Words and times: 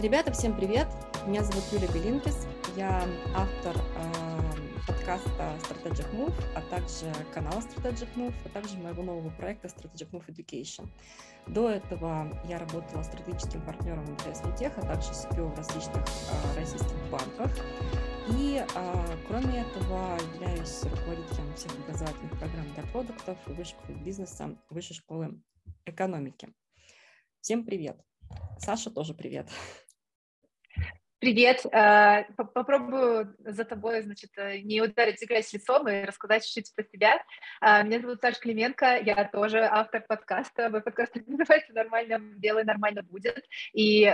Ребята, 0.00 0.32
всем 0.32 0.56
привет! 0.56 0.88
Меня 1.26 1.44
зовут 1.44 1.62
Юлия 1.72 1.88
Белинкис, 1.88 2.46
я 2.74 3.06
автор 3.34 3.76
э, 3.76 4.86
подкаста 4.86 5.54
Strategic 5.60 6.10
Move, 6.14 6.32
а 6.54 6.62
также 6.70 7.12
канала 7.34 7.60
Strategic 7.60 8.08
Move, 8.16 8.32
а 8.46 8.48
также 8.48 8.78
моего 8.78 9.02
нового 9.02 9.28
проекта 9.28 9.68
Strategic 9.68 10.10
Move 10.12 10.24
Education. 10.28 10.88
До 11.48 11.68
этого 11.68 12.34
я 12.48 12.58
работала 12.58 13.02
стратегическим 13.02 13.60
партнером 13.60 14.06
для 14.16 14.34
СМТех, 14.34 14.72
а 14.78 14.80
также 14.86 15.10
CPO 15.10 15.52
в 15.52 15.58
различных 15.58 16.02
э, 16.02 16.58
российских 16.58 17.10
банках. 17.10 17.50
И 18.38 18.64
э, 18.64 19.16
кроме 19.28 19.60
этого 19.60 20.18
являюсь 20.32 20.82
руководителем 20.84 21.54
всех 21.56 21.72
образовательных 21.74 22.38
программ 22.38 22.72
для 22.72 22.84
продуктов, 22.84 23.36
высшей 23.44 23.76
школы 23.76 23.98
бизнеса, 23.98 24.56
высшей 24.70 24.96
школы 24.96 25.42
экономики. 25.84 26.48
Всем 27.42 27.66
привет! 27.66 28.00
Саша 28.58 28.90
тоже 28.90 29.12
привет. 29.12 29.46
Привет. 31.20 31.66
Э, 31.66 32.24
попробую 32.34 33.36
за 33.40 33.66
тобой, 33.66 34.00
значит, 34.00 34.30
э, 34.38 34.60
не 34.60 34.80
ударить 34.80 35.20
грязь 35.28 35.52
лицом 35.52 35.86
и 35.86 36.04
рассказать 36.06 36.46
чуть-чуть 36.46 36.74
про 36.74 36.82
себя. 36.82 37.22
Э, 37.60 37.84
меня 37.84 38.00
зовут 38.00 38.22
Саша 38.22 38.40
Клименко, 38.40 38.96
я 39.04 39.28
тоже 39.28 39.58
автор 39.70 40.02
подкаста. 40.08 40.70
Мой 40.70 40.80
подкаст 40.80 41.12
называется 41.26 41.74
«Нормально 41.74 42.20
делай, 42.38 42.64
нормально 42.64 43.02
будет». 43.02 43.44
И 43.74 44.06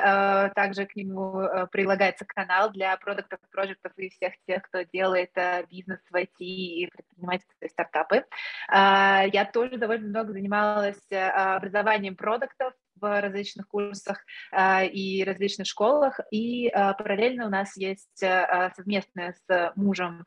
также 0.57 0.87
к 0.87 0.97
нему 0.97 1.49
прилагается 1.71 2.25
канал 2.25 2.73
для 2.73 2.97
продуктов, 2.97 3.39
проектов 3.53 3.93
и 3.97 4.09
всех 4.09 4.33
тех, 4.45 4.65
кто 4.65 4.83
делает 4.83 5.31
бизнес 5.71 6.01
в 6.11 6.15
IT 6.17 6.39
и 6.41 6.91
предпринимательство 6.91 7.69
стартапы. 7.69 8.25
Я 8.69 9.49
тоже 9.53 9.77
довольно 9.77 10.09
много 10.09 10.33
занималась 10.33 11.01
образованием 11.11 12.17
продуктов, 12.17 12.75
в 13.01 13.21
различных 13.21 13.69
курсах 13.69 14.25
э, 14.53 14.87
и 14.87 15.25
различных 15.25 15.67
школах. 15.67 16.21
И 16.31 16.69
э, 16.69 16.95
параллельно 16.95 17.47
у 17.47 17.51
нас 17.51 17.77
есть 17.77 18.23
э, 18.23 18.71
совместная 18.77 19.35
с 19.47 19.73
мужем 19.77 20.25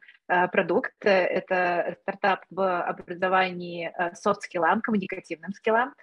продукт. 0.51 0.93
Это 1.01 1.97
стартап 2.01 2.45
в 2.51 2.81
образовании 2.83 3.91
софт-скиллам, 4.13 4.81
коммуникативным 4.81 5.53
скиллам. 5.53 5.95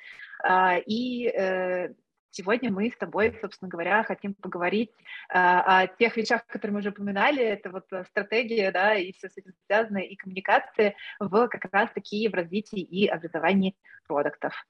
И 0.85 1.93
Сегодня 2.33 2.71
мы 2.71 2.91
с 2.91 2.97
тобой, 2.99 3.39
собственно 3.41 3.71
говоря, 3.71 4.03
хотим 4.03 4.35
поговорить 4.35 4.91
о 5.31 5.87
тех 5.87 6.19
вещах, 6.19 6.45
которые 6.47 6.75
мы 6.75 6.81
уже 6.81 6.91
упоминали. 6.91 7.43
Это 7.43 7.71
вот 7.71 7.87
стратегия, 8.09 8.71
да, 8.73 8.95
и 8.95 9.13
все 9.13 9.31
с 9.31 9.39
этим 9.39 9.53
связано, 9.65 9.99
и 9.99 10.17
коммуникации 10.17 10.97
в 11.19 11.49
как 11.49 11.73
раз-таки 11.73 12.29
в 12.29 12.35
развитии 12.35 12.81
и 12.81 13.07
образовании 13.07 13.75
продуктов. 14.07 14.67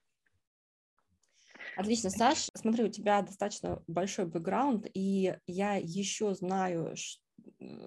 Отлично, 1.76 2.10
Саш. 2.10 2.48
Смотри, 2.54 2.84
у 2.84 2.88
тебя 2.88 3.20
достаточно 3.22 3.82
большой 3.86 4.26
бэкграунд, 4.26 4.86
и 4.94 5.36
я 5.46 5.74
еще 5.74 6.34
знаю 6.34 6.94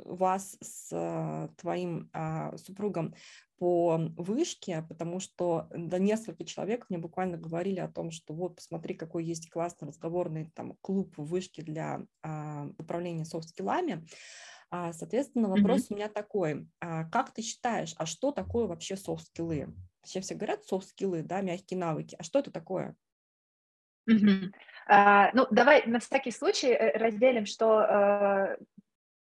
вас 0.05 0.57
с 0.61 0.89
э, 0.91 1.49
твоим 1.57 2.09
а, 2.13 2.55
супругом 2.57 3.13
по 3.57 3.99
вышке, 4.15 4.85
потому 4.87 5.19
что 5.19 5.67
до 5.75 5.99
несколько 5.99 6.45
человек 6.45 6.85
мне 6.89 6.97
буквально 6.97 7.37
говорили 7.37 7.79
о 7.79 7.89
том, 7.89 8.11
что 8.11 8.33
вот 8.33 8.55
посмотри, 8.55 8.95
какой 8.95 9.25
есть 9.25 9.49
классный 9.49 9.89
разговорный 9.89 10.49
там 10.55 10.77
клуб 10.81 11.13
вышки 11.17 11.61
для 11.61 12.05
а, 12.23 12.69
управления 12.77 13.25
софт-скиллами. 13.25 14.05
А, 14.71 14.93
соответственно, 14.93 15.49
вопрос 15.49 15.81
mm-hmm. 15.81 15.93
у 15.93 15.95
меня 15.95 16.09
такой: 16.09 16.67
а, 16.79 17.05
как 17.05 17.33
ты 17.33 17.41
считаешь, 17.41 17.95
а 17.97 18.05
что 18.05 18.31
такое 18.31 18.67
вообще 18.67 18.95
софт-скиллы? 18.95 19.73
Все 20.03 20.21
все 20.21 20.35
говорят 20.35 20.63
софт-скиллы, 20.65 21.23
да, 21.23 21.41
мягкие 21.41 21.79
навыки. 21.79 22.15
А 22.17 22.23
что 22.23 22.39
это 22.39 22.51
такое? 22.51 22.95
А, 24.91 25.29
ну, 25.35 25.45
давай 25.51 25.85
на 25.85 25.99
всякий 25.99 26.31
случай 26.31 26.71
э, 26.71 26.97
разделим, 26.97 27.45
что 27.45 27.81
э, 27.81 28.57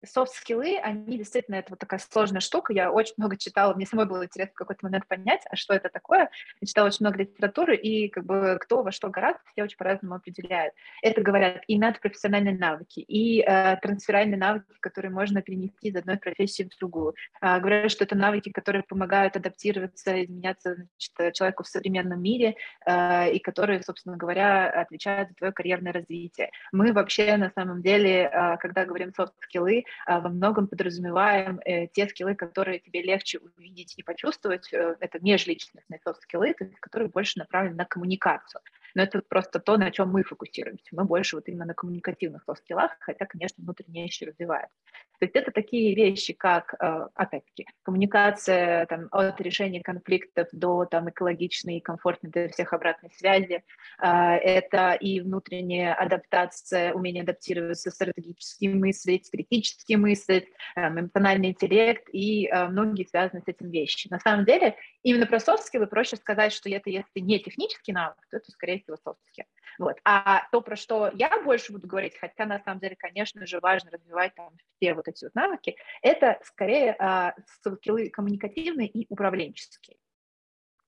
софт-скиллы, 0.07 0.79
они 0.79 1.19
действительно, 1.19 1.57
это 1.57 1.70
вот 1.70 1.79
такая 1.79 2.01
сложная 2.01 2.41
штука. 2.41 2.73
Я 2.73 2.91
очень 2.91 3.15
много 3.17 3.37
читала, 3.37 3.75
мне 3.75 3.87
самой 3.87 4.07
было 4.07 4.25
интересно 4.25 4.53
в 4.55 4.59
какой-то 4.59 4.85
момент 4.85 5.07
понять, 5.07 5.42
а 5.51 5.57
что 5.57 5.75
это 5.75 5.89
такое. 5.89 6.31
Я 6.61 6.67
читала 6.67 6.87
очень 6.87 6.98
много 7.01 7.19
литературы, 7.19 7.77
и 7.77 8.09
как 8.09 8.25
бы 8.25 8.59
кто 8.61 8.83
во 8.83 8.93
что 8.93 9.09
гораздо, 9.09 9.41
все 9.53 9.64
очень 9.64 9.77
по-разному 9.77 10.17
определяют. 10.17 10.75
Это 11.03 11.23
говорят 11.23 11.63
и 11.67 11.79
надпрофессиональные 11.79 12.57
навыки, 12.57 13.01
и 13.01 13.43
э, 13.43 13.77
трансферальные 13.77 14.39
навыки, 14.39 14.67
которые 14.81 15.11
можно 15.11 15.43
перенести 15.43 15.89
из 15.89 15.97
одной 15.97 16.17
профессии 16.17 16.64
в 16.64 16.79
другую. 16.79 17.14
Э, 17.41 17.59
говорят, 17.59 17.91
что 17.91 18.05
это 18.05 18.17
навыки, 18.17 18.51
которые 18.51 18.83
помогают 18.83 19.37
адаптироваться, 19.37 20.25
изменяться 20.25 20.75
значит, 20.75 21.35
человеку 21.35 21.63
в 21.63 21.69
современном 21.69 22.20
мире, 22.23 22.57
э, 22.87 23.33
и 23.33 23.39
которые, 23.39 23.83
собственно 23.83 24.17
говоря, 24.17 24.70
отвечают 24.70 25.31
за 25.31 25.35
твое 25.35 25.53
карьерное 25.53 25.93
развитие. 25.93 26.51
Мы 26.73 26.93
вообще 26.93 27.37
на 27.37 27.51
самом 27.51 27.83
деле, 27.83 28.31
э, 28.33 28.57
когда 28.59 28.85
говорим 28.85 29.13
софт-скиллы, 29.14 29.85
во 30.07 30.29
многом 30.29 30.69
подразумеваем 30.69 31.61
э, 31.65 31.87
те 31.89 32.09
скиллы, 32.09 32.35
которые 32.35 32.79
тебе 32.81 33.03
легче 33.03 33.39
увидеть 33.39 33.95
и 33.97 34.03
почувствовать. 34.03 34.73
Э, 34.73 34.97
это 35.01 35.19
межличностные 35.21 36.01
софт-скиллы, 36.05 36.55
которые 36.81 37.09
больше 37.09 37.39
направлены 37.39 37.77
на 37.77 37.85
коммуникацию 37.85 38.61
но 38.95 39.03
это 39.03 39.23
просто 39.29 39.61
то, 39.61 39.77
на 39.77 39.91
чем 39.91 40.11
мы 40.11 40.23
фокусируемся. 40.23 40.89
Мы 40.93 41.05
больше 41.05 41.37
вот 41.37 41.49
именно 41.49 41.65
на 41.65 41.75
коммуникативных 41.75 42.45
софт-скиллах, 42.45 42.97
хотя, 43.01 43.27
конечно, 43.27 43.63
внутреннее 43.63 44.05
еще 44.05 44.27
развивается. 44.27 44.77
То 45.19 45.27
есть 45.27 45.37
это 45.37 45.53
такие 45.53 45.95
вещи, 45.95 46.33
как, 46.33 46.75
э, 46.81 47.07
опять-таки, 47.15 47.67
коммуникация 47.83 48.87
там, 48.87 49.09
от 49.11 49.41
решения 49.41 49.81
конфликтов 49.81 50.49
до 50.53 50.85
там, 50.87 51.09
экологичной 51.09 51.79
и 51.79 51.81
комфортной 51.81 52.31
для 52.33 52.49
всех 52.49 52.73
обратной 52.73 53.11
связи. 53.11 53.63
Э, 54.03 54.35
это 54.37 54.93
и 54.93 55.21
внутренняя 55.21 55.95
адаптация, 55.95 56.93
умение 56.93 57.23
адаптироваться, 57.23 57.91
стратегически 57.91 58.67
мыслить, 58.67 59.31
критически 59.31 59.95
мыслить, 59.95 60.49
эм, 60.77 61.01
эмоциональный 61.01 61.51
интеллект 61.51 62.09
и 62.13 62.47
э, 62.47 62.69
многие 62.69 63.07
связаны 63.07 63.41
с 63.41 63.49
этим 63.49 63.71
вещи. 63.71 64.09
На 64.11 64.19
самом 64.19 64.45
деле, 64.45 64.77
именно 65.05 65.27
про 65.27 65.39
софт-скиллы 65.39 65.87
проще 65.87 66.17
сказать, 66.17 66.53
что 66.53 66.69
это 66.69 66.91
если 66.91 67.20
не 67.20 67.39
технический 67.39 67.92
навык, 67.92 68.19
то 68.31 68.39
это, 68.39 68.51
скорее 68.51 68.81
философски. 68.81 69.47
Вот. 69.79 69.97
А 70.05 70.48
то, 70.51 70.61
про 70.61 70.77
что 70.77 71.11
я 71.15 71.41
больше 71.42 71.73
буду 71.73 71.87
говорить, 71.87 72.17
хотя 72.19 72.47
на 72.47 72.61
самом 72.61 72.81
деле, 72.81 72.97
конечно 72.97 73.47
же, 73.47 73.61
важно 73.61 73.91
развивать 73.91 74.35
там 74.35 74.57
все 74.77 74.95
вот 74.95 75.07
эти 75.07 75.25
вот 75.25 75.35
навыки, 75.35 75.77
это 76.03 76.41
скорее 76.43 76.97
а, 76.98 77.35
скиллы 77.61 78.09
коммуникативные 78.09 78.89
и 78.89 79.07
управленческие. 79.09 79.98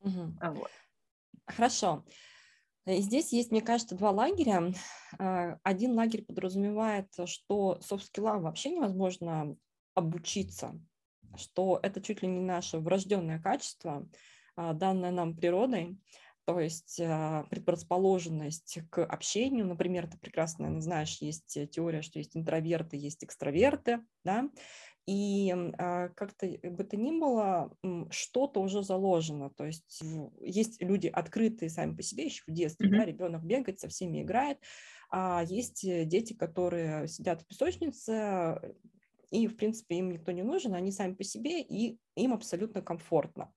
Угу. 0.00 0.38
Вот. 0.41 0.71
Хорошо. 1.47 2.05
Здесь 2.87 3.32
есть, 3.32 3.50
мне 3.50 3.60
кажется, 3.60 3.97
два 3.97 4.12
лагеря. 4.12 4.72
А, 5.19 5.59
один 5.62 5.93
лагерь 5.93 6.25
подразумевает, 6.25 7.12
что 7.26 7.81
софт-скиллам 7.82 8.43
вообще 8.43 8.71
невозможно 8.71 9.56
обучиться, 9.94 10.78
что 11.36 11.78
это 11.82 12.00
чуть 12.00 12.22
ли 12.22 12.28
не 12.28 12.41
наше 12.41 12.78
врожденное 12.78 13.41
качество, 13.41 14.08
а, 14.56 14.72
данное 14.72 15.10
нам 15.10 15.36
природой, 15.36 15.98
то 16.47 16.60
есть 16.60 17.00
а, 17.00 17.44
предрасположенность 17.50 18.78
к 18.91 19.04
общению, 19.04 19.66
например, 19.66 20.06
ты 20.06 20.16
прекрасно 20.19 20.64
наверное, 20.64 20.82
знаешь, 20.82 21.19
есть 21.20 21.56
э, 21.56 21.66
теория, 21.66 22.02
что 22.02 22.19
есть 22.19 22.36
интроверты, 22.36 22.96
есть 22.96 23.25
экстраверты, 23.25 24.00
да, 24.25 24.48
и 25.06 25.54
а, 25.78 26.08
как-то 26.10 26.46
бы 26.46 26.84
то 26.84 26.96
ни 26.96 27.10
было, 27.19 27.76
что-то 28.10 28.60
уже 28.60 28.82
заложено, 28.82 29.50
то 29.50 29.64
есть 29.64 30.02
есть 30.41 30.80
люди 30.80 31.08
открытые 31.08 31.69
сами 31.69 31.94
по 31.94 32.02
себе 32.02 32.25
еще 32.25 32.42
в 32.46 32.52
детстве, 32.52 32.88
mm-hmm. 32.88 32.98
да, 32.98 33.04
ребенок 33.04 33.44
бегает, 33.44 33.80
со 33.80 33.88
всеми 33.88 34.22
играет, 34.22 34.58
а 35.10 35.44
есть 35.46 35.84
э, 35.84 36.04
дети, 36.04 36.32
которые 36.32 37.08
сидят 37.08 37.42
в 37.42 37.46
песочнице, 37.46 38.60
и, 39.31 39.47
в 39.47 39.56
принципе, 39.56 39.97
им 39.97 40.10
никто 40.10 40.32
не 40.32 40.42
нужен, 40.42 40.75
они 40.75 40.92
сами 40.92 41.14
по 41.14 41.25
себе, 41.25 41.60
и 41.60 41.98
им 42.14 42.32
абсолютно 42.32 42.82
комфортно. 42.82 43.53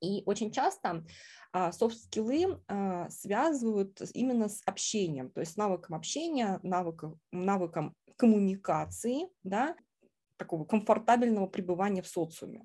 И 0.00 0.22
очень 0.24 0.50
часто 0.50 1.04
софт-скиллы 1.52 2.60
а, 2.68 3.04
а, 3.04 3.10
связывают 3.10 4.00
именно 4.14 4.48
с 4.48 4.62
общением, 4.64 5.30
то 5.30 5.40
есть 5.40 5.56
навыком 5.56 5.96
общения, 5.96 6.58
навыком, 6.62 7.20
навыком 7.32 7.94
коммуникации, 8.16 9.28
да, 9.42 9.76
такого 10.36 10.64
комфортабельного 10.64 11.46
пребывания 11.46 12.02
в 12.02 12.08
социуме. 12.08 12.62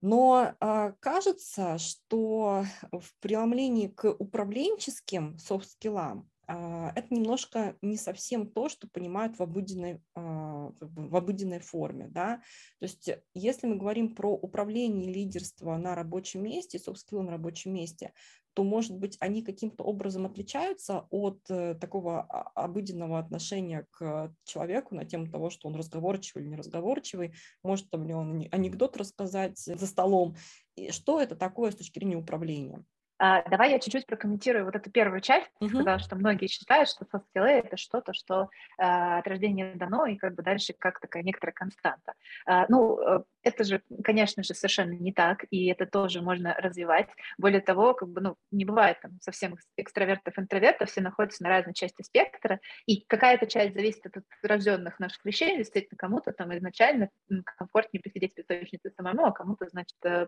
Но 0.00 0.54
э, 0.60 0.92
кажется, 1.00 1.76
что 1.78 2.64
в 2.92 3.20
преломлении 3.20 3.88
к 3.88 4.08
управленческим 4.12 5.38
софт-скиллам 5.38 6.20
а, 6.20 6.37
это 6.48 7.06
немножко 7.10 7.76
не 7.82 7.96
совсем 7.96 8.50
то, 8.50 8.68
что 8.68 8.88
понимают 8.88 9.38
в 9.38 9.42
обыденной, 9.42 10.00
а, 10.14 10.72
в 10.80 11.16
обыденной 11.16 11.60
форме. 11.60 12.08
Да? 12.08 12.36
То 12.80 12.86
есть 12.86 13.10
если 13.34 13.66
мы 13.66 13.76
говорим 13.76 14.14
про 14.14 14.32
управление 14.32 15.12
лидерство 15.12 15.76
на 15.76 15.94
рабочем 15.94 16.42
месте, 16.42 16.78
софт-скиллы 16.78 17.22
на 17.22 17.32
рабочем 17.32 17.74
месте, 17.74 18.12
то, 18.54 18.64
может 18.64 18.98
быть, 18.98 19.16
они 19.20 19.42
каким-то 19.42 19.84
образом 19.84 20.26
отличаются 20.26 21.06
от 21.10 21.38
э, 21.48 21.74
такого 21.74 22.22
обыденного 22.22 23.20
отношения 23.20 23.86
к 23.92 24.34
человеку 24.44 24.96
на 24.96 25.04
тему 25.04 25.30
того, 25.30 25.50
что 25.50 25.68
он 25.68 25.76
разговорчивый 25.76 26.42
или 26.42 26.50
неразговорчивый, 26.50 27.34
может 27.62 27.88
там 27.90 28.04
ли 28.04 28.14
он 28.14 28.48
анекдот 28.50 28.96
рассказать 28.96 29.58
за 29.58 29.86
столом. 29.86 30.34
И 30.74 30.90
что 30.90 31.20
это 31.20 31.36
такое 31.36 31.70
с 31.70 31.76
точки 31.76 32.00
зрения 32.00 32.16
управления? 32.16 32.84
А, 33.18 33.42
давай 33.48 33.72
я 33.72 33.78
чуть-чуть 33.78 34.06
прокомментирую 34.06 34.64
вот 34.64 34.76
эту 34.76 34.90
первую 34.90 35.20
часть. 35.20 35.50
Ты 35.58 35.66
uh-huh. 35.66 35.70
сказала, 35.70 35.98
что 35.98 36.16
многие 36.16 36.46
считают, 36.46 36.88
что 36.88 37.04
skills— 37.04 37.46
это 37.64 37.76
что-то, 37.76 38.12
что 38.12 38.48
а, 38.78 39.18
от 39.18 39.26
рождения 39.26 39.74
дано, 39.74 40.06
и 40.06 40.16
как 40.16 40.34
бы 40.34 40.42
дальше 40.42 40.74
как 40.78 41.00
такая 41.00 41.22
некоторая 41.22 41.54
константа. 41.54 42.14
А, 42.46 42.66
ну, 42.68 43.00
э, 43.00 43.22
это 43.42 43.64
же, 43.64 43.82
конечно 44.04 44.42
же, 44.42 44.54
совершенно 44.54 44.92
не 44.92 45.12
так, 45.12 45.44
и 45.50 45.66
это 45.66 45.86
тоже 45.86 46.22
можно 46.22 46.54
развивать. 46.54 47.08
Более 47.38 47.60
того, 47.60 47.94
как 47.94 48.08
бы, 48.08 48.20
ну, 48.20 48.36
не 48.50 48.64
бывает 48.64 49.00
там 49.00 49.18
совсем 49.20 49.56
экстравертов, 49.76 50.38
интровертов, 50.38 50.90
все 50.90 51.00
находятся 51.00 51.42
на 51.42 51.48
разной 51.48 51.74
части 51.74 52.02
спектра, 52.02 52.60
и 52.86 53.04
какая-то 53.06 53.46
часть 53.46 53.74
зависит 53.74 54.06
от 54.06 54.22
рожденных 54.42 55.00
наших 55.00 55.24
вещей, 55.24 55.56
действительно, 55.56 55.96
кому-то 55.96 56.32
там 56.32 56.56
изначально 56.56 57.08
комфортнее 57.56 58.02
посидеть 58.02 58.32
в 58.32 58.36
песочнице 58.36 58.90
самому, 58.96 59.26
а 59.26 59.32
кому-то, 59.32 59.66
значит, 59.68 59.96
э, 60.04 60.26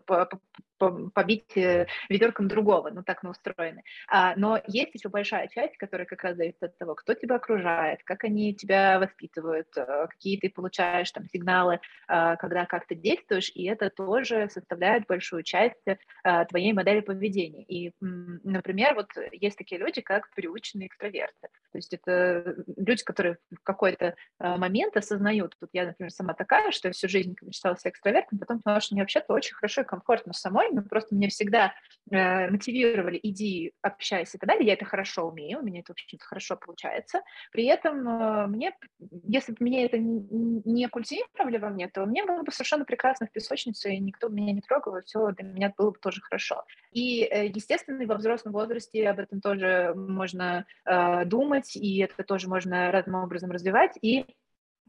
побить 1.15 1.57
э, 1.57 1.87
ведерком 2.09 2.49
другого, 2.49 2.80
ну, 2.91 3.03
так 3.03 3.23
мы 3.23 3.31
устроены. 3.31 3.83
А, 4.09 4.35
но 4.37 4.61
есть 4.67 4.95
еще 4.95 5.09
большая 5.09 5.49
часть, 5.49 5.77
которая 5.77 6.07
как 6.07 6.23
раз 6.25 6.37
зависит 6.37 6.63
от 6.63 6.77
того, 6.79 6.95
кто 6.95 7.15
тебя 7.15 7.37
окружает, 7.37 8.03
как 8.05 8.25
они 8.25 8.55
тебя 8.55 8.99
воспитывают, 8.99 9.69
э, 9.77 10.07
какие 10.09 10.39
ты 10.39 10.51
получаешь 10.51 11.11
там 11.11 11.27
сигналы, 11.27 11.81
когда 12.07 12.67
как 12.67 12.87
то 12.87 12.95
действуешь, 12.95 13.51
и 13.55 13.65
это 13.65 13.91
тоже 13.91 14.49
составляет 14.51 15.07
большую 15.07 15.43
часть 15.43 15.77
а, 16.25 16.45
твоей 16.45 16.73
модели 16.73 17.01
поведения. 17.01 17.65
И, 17.65 17.93
например, 18.01 18.95
вот 18.95 19.09
есть 19.33 19.57
такие 19.57 19.81
люди, 19.81 20.01
как 20.01 20.31
приученные 20.35 20.89
экстраверты. 20.89 21.49
То 21.73 21.79
есть 21.79 21.93
это 21.93 22.57
люди, 22.77 23.05
которые 23.05 23.39
в 23.51 23.63
какой-то 23.63 24.17
момент 24.39 24.97
осознают, 24.97 25.57
вот 25.61 25.71
я, 25.73 25.87
например, 25.87 26.11
сама 26.11 26.35
такая, 26.35 26.71
что 26.73 26.89
я 26.89 26.93
всю 26.93 27.09
жизнь 27.09 27.37
мечтала 27.43 27.77
себя 27.77 27.91
экстравертом, 27.91 28.39
потом 28.39 28.61
поняла, 28.61 28.81
что 28.81 28.95
мне 28.95 29.03
вообще-то 29.03 29.33
очень 29.33 29.55
хорошо 29.55 29.83
и 29.83 29.85
комфортно 29.85 30.33
самой, 30.33 30.71
но 30.73 30.83
просто 30.83 31.15
мне 31.15 31.29
всегда 31.29 31.67
э, 31.67 31.71
мотивировали, 32.11 33.19
иди, 33.23 33.73
общайся 33.83 34.37
и 34.37 34.41
так 34.41 34.49
далее, 34.49 34.67
я 34.67 34.75
это 34.75 34.85
хорошо 34.85 35.29
умею, 35.29 35.61
у 35.61 35.63
меня 35.63 35.81
это 35.81 35.93
очень 35.93 36.19
хорошо 36.19 36.57
получается. 36.57 37.23
При 37.53 37.67
этом 37.67 38.09
э, 38.09 38.47
мне, 38.49 38.77
если 39.25 39.53
бы 39.53 39.59
мне 39.61 39.87
это 39.87 39.99
не 39.99 40.89
культивировали 40.89 41.59
во 41.59 41.71
мне, 41.71 41.89
то 41.89 42.05
мне 42.07 42.25
было 42.25 42.43
бы 42.43 42.53
совершенно 42.53 42.85
прекрасно 42.85 43.27
в 43.27 43.33
песочнице, 43.33 43.95
и 43.95 43.99
никто 43.99 44.29
меня 44.29 44.53
не 44.53 44.61
трогал, 44.61 44.97
и 44.97 45.03
все 45.05 45.31
для 45.33 45.45
меня 45.45 45.73
было 45.77 45.91
бы 45.91 45.99
тоже 45.99 46.21
хорошо. 46.21 46.65
И, 46.93 47.23
э, 47.23 47.47
естественно, 47.47 48.05
во 48.07 48.17
взрослом 48.17 48.53
возрасте 48.53 49.09
об 49.09 49.21
этом 49.21 49.41
тоже 49.41 49.93
можно 49.95 50.67
э, 50.85 51.25
думать, 51.25 51.77
и 51.77 51.99
это 52.01 52.23
тоже 52.25 52.49
можно 52.49 52.91
разным 52.91 53.23
образом 53.23 53.51
развивать, 53.51 53.97
и 54.03 54.27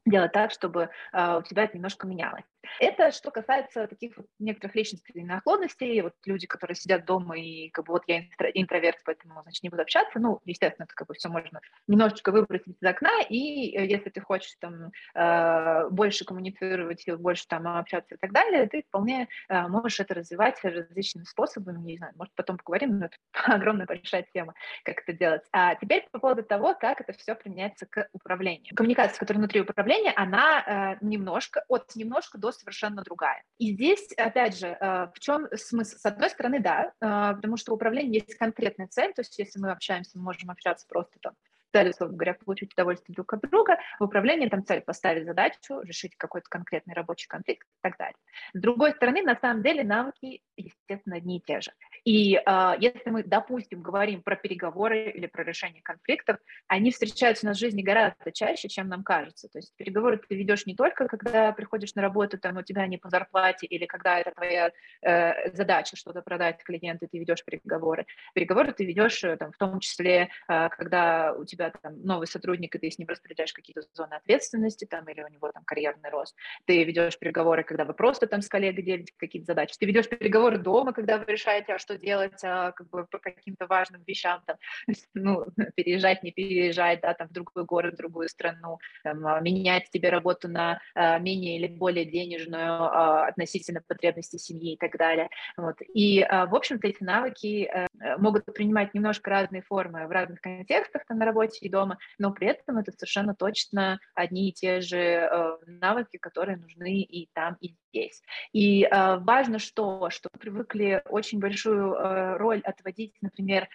делать 0.05 0.31
так, 0.31 0.51
чтобы 0.51 0.89
э, 1.13 1.37
у 1.37 1.41
тебя 1.43 1.63
это 1.63 1.75
немножко 1.75 2.07
менялось. 2.07 2.50
Это 2.79 3.11
что 3.11 3.31
касается 3.31 3.87
таких 3.87 4.17
вот 4.17 4.27
некоторых 4.39 4.75
личностных 4.75 5.15
наклонностей, 5.15 6.01
вот 6.01 6.13
люди, 6.25 6.47
которые 6.47 6.75
сидят 6.75 7.05
дома 7.05 7.37
и 7.37 7.69
как 7.69 7.85
бы 7.85 7.93
вот 7.93 8.03
я 8.07 8.23
интроверт, 8.53 8.99
поэтому, 9.05 9.41
значит, 9.43 9.63
не 9.63 9.69
буду 9.69 9.81
общаться, 9.81 10.19
ну, 10.19 10.39
естественно, 10.45 10.85
это 10.85 10.93
как 10.93 11.07
бы 11.07 11.13
все 11.13 11.29
можно 11.29 11.61
немножечко 11.87 12.31
выбросить 12.31 12.77
из 12.79 12.87
окна, 12.87 13.21
и 13.29 13.75
э, 13.75 13.85
если 13.85 14.09
ты 14.09 14.21
хочешь 14.21 14.55
там 14.59 14.91
э, 15.15 15.89
больше 15.89 16.25
коммуницировать, 16.25 17.05
больше 17.17 17.47
там 17.47 17.67
общаться 17.67 18.15
и 18.15 18.17
так 18.17 18.31
далее, 18.31 18.67
ты 18.67 18.83
вполне 18.83 19.27
э, 19.49 19.67
можешь 19.67 19.99
это 19.99 20.13
развивать 20.13 20.63
различными 20.63 21.25
способами, 21.25 21.79
не 21.79 21.97
знаю, 21.97 22.13
может, 22.15 22.33
потом 22.35 22.57
поговорим, 22.57 22.99
но 22.99 23.05
это 23.05 23.17
огромная 23.55 23.85
большая 23.85 24.25
тема, 24.33 24.53
как 24.83 24.99
это 25.01 25.13
делать. 25.13 25.41
А 25.51 25.75
теперь 25.75 26.07
по 26.11 26.19
поводу 26.19 26.43
того, 26.43 26.75
как 26.75 27.01
это 27.01 27.13
все 27.13 27.35
применяется 27.35 27.85
к 27.85 28.07
управлению. 28.13 28.75
Коммуникация, 28.75 29.17
которая 29.19 29.39
внутри 29.39 29.61
управления, 29.61 30.11
она 30.15 30.97
немножко, 31.01 31.63
от 31.67 31.95
немножко 31.95 32.37
до 32.37 32.50
совершенно 32.51 33.03
другая. 33.03 33.43
И 33.57 33.73
здесь, 33.73 34.11
опять 34.17 34.57
же, 34.57 34.67
э, 34.67 35.07
в 35.13 35.19
чем 35.19 35.47
смысл? 35.55 35.97
С 35.97 36.05
одной 36.05 36.29
стороны, 36.29 36.59
да, 36.59 36.93
э, 37.01 37.35
потому 37.35 37.57
что 37.57 37.71
у 37.71 37.75
управления 37.75 38.19
есть 38.19 38.35
конкретная 38.35 38.87
цель, 38.87 39.13
то 39.13 39.21
есть 39.21 39.37
если 39.39 39.59
мы 39.59 39.71
общаемся, 39.71 40.17
мы 40.17 40.23
можем 40.25 40.49
общаться 40.49 40.85
просто 40.87 41.19
там 41.21 41.33
цель, 41.71 41.89
условно 41.89 42.17
говоря, 42.17 42.33
получить 42.33 42.73
удовольствие 42.73 43.15
друг 43.15 43.33
от 43.33 43.41
друга, 43.41 43.77
в 43.99 44.03
управлении 44.03 44.47
там 44.49 44.65
цель 44.65 44.81
поставить 44.81 45.25
задачу, 45.25 45.81
решить 45.81 46.15
какой-то 46.17 46.47
конкретный 46.49 46.93
рабочий 46.93 47.27
конфликт 47.27 47.67
и 47.67 47.79
так 47.81 47.97
далее. 47.97 48.17
С 48.53 48.59
другой 48.59 48.91
стороны, 48.91 49.21
на 49.21 49.35
самом 49.35 49.63
деле 49.63 49.83
навыки, 49.83 50.41
естественно, 50.57 51.17
одни 51.17 51.37
и 51.37 51.41
те 51.41 51.61
же. 51.61 51.71
И 52.03 52.35
э, 52.35 52.73
если 52.79 53.09
мы, 53.09 53.23
допустим, 53.23 53.81
говорим 53.81 54.23
про 54.23 54.35
переговоры 54.35 55.11
или 55.11 55.27
про 55.27 55.43
решение 55.43 55.81
конфликтов, 55.83 56.37
они 56.67 56.91
встречаются 56.91 57.45
у 57.45 57.49
нас 57.49 57.57
в 57.57 57.59
жизни 57.59 57.81
гораздо 57.81 58.31
чаще, 58.31 58.69
чем 58.69 58.87
нам 58.87 59.03
кажется. 59.03 59.47
То 59.49 59.59
есть 59.59 59.73
переговоры 59.75 60.17
ты 60.17 60.35
ведешь 60.35 60.65
не 60.65 60.75
только, 60.75 61.07
когда 61.07 61.51
приходишь 61.51 61.93
на 61.95 62.01
работу, 62.01 62.39
там 62.39 62.57
у 62.57 62.63
тебя 62.63 62.87
не 62.87 62.97
по 62.97 63.09
зарплате, 63.09 63.67
или 63.67 63.85
когда 63.85 64.19
это 64.19 64.31
твоя 64.31 64.71
э, 65.01 65.51
задача 65.55 65.95
что-то 65.95 66.21
продать 66.21 66.63
клиенту, 66.63 67.07
ты 67.11 67.19
ведешь 67.19 67.43
переговоры. 67.45 68.05
Переговоры 68.33 68.73
ты 68.73 68.85
ведешь 68.85 69.23
э, 69.23 69.37
там, 69.37 69.51
в 69.51 69.57
том 69.57 69.79
числе, 69.79 70.29
э, 70.47 70.69
когда 70.69 71.33
у 71.33 71.45
тебя 71.45 71.71
там 71.81 72.01
новый 72.03 72.27
сотрудник, 72.27 72.75
и 72.75 72.79
ты 72.79 72.89
с 72.89 72.97
ним 72.97 73.07
распределяешь 73.07 73.53
какие-то 73.53 73.81
зоны 73.93 74.15
ответственности, 74.15 74.85
там, 74.85 75.07
или 75.07 75.21
у 75.21 75.27
него 75.27 75.51
там 75.51 75.63
карьерный 75.65 76.09
рост. 76.09 76.35
Ты 76.65 76.83
ведешь 76.83 77.19
переговоры, 77.19 77.63
когда 77.63 77.85
вы 77.85 77.93
просто 77.93 78.25
там 78.27 78.41
с 78.41 78.47
коллегой 78.47 78.83
делите 78.83 79.13
какие-то 79.17 79.45
задачи. 79.45 79.75
Ты 79.79 79.85
ведешь 79.85 80.09
переговоры 80.09 80.57
дома, 80.57 80.93
когда 80.93 81.17
вы 81.17 81.25
решаете, 81.25 81.73
а 81.73 81.79
что 81.79 81.90
делать, 81.97 82.43
а, 82.43 82.71
как 82.71 82.89
бы 82.89 83.05
по 83.05 83.19
каким-то 83.19 83.67
важным 83.67 84.03
вещам, 84.05 84.41
там, 84.45 84.57
ну, 85.13 85.45
переезжать, 85.75 86.23
не 86.23 86.31
переезжать, 86.31 87.01
да, 87.01 87.13
там, 87.13 87.27
в 87.27 87.33
другой 87.33 87.65
город, 87.65 87.93
в 87.95 87.97
другую 87.97 88.29
страну, 88.29 88.79
там, 89.03 89.25
а, 89.25 89.39
менять 89.39 89.89
тебе 89.89 90.09
работу 90.09 90.47
на 90.47 90.79
а, 90.95 91.19
менее 91.19 91.57
или 91.57 91.67
более 91.67 92.05
денежную 92.05 92.83
а, 92.83 93.27
относительно 93.27 93.81
потребностей 93.81 94.39
семьи 94.39 94.73
и 94.73 94.77
так 94.77 94.97
далее. 94.97 95.29
Вот. 95.57 95.77
И, 95.93 96.21
а, 96.21 96.45
в 96.45 96.55
общем-то, 96.55 96.87
эти 96.87 97.03
навыки 97.03 97.65
а, 97.65 97.87
могут 98.17 98.45
принимать 98.45 98.93
немножко 98.93 99.29
разные 99.29 99.61
формы 99.61 100.07
в 100.07 100.11
разных 100.11 100.41
контекстах 100.41 101.05
там, 101.05 101.17
на 101.17 101.25
работе 101.25 101.59
и 101.61 101.69
дома, 101.69 101.97
но 102.17 102.31
при 102.31 102.47
этом 102.47 102.77
это 102.77 102.91
совершенно 102.91 103.35
точно 103.35 103.99
одни 104.15 104.49
и 104.49 104.53
те 104.53 104.81
же 104.81 104.97
э, 104.97 105.57
навыки, 105.65 106.17
которые 106.17 106.57
нужны 106.57 107.01
и 107.01 107.29
там, 107.33 107.57
и 107.61 107.75
здесь. 107.91 108.23
И 108.53 108.83
э, 108.83 109.17
важно 109.17 109.59
что, 109.59 110.09
что 110.09 110.29
привыкли 110.39 111.03
очень 111.09 111.39
большую 111.39 111.93
э, 111.93 112.37
роль 112.37 112.61
отводить, 112.61 113.13
например, 113.21 113.67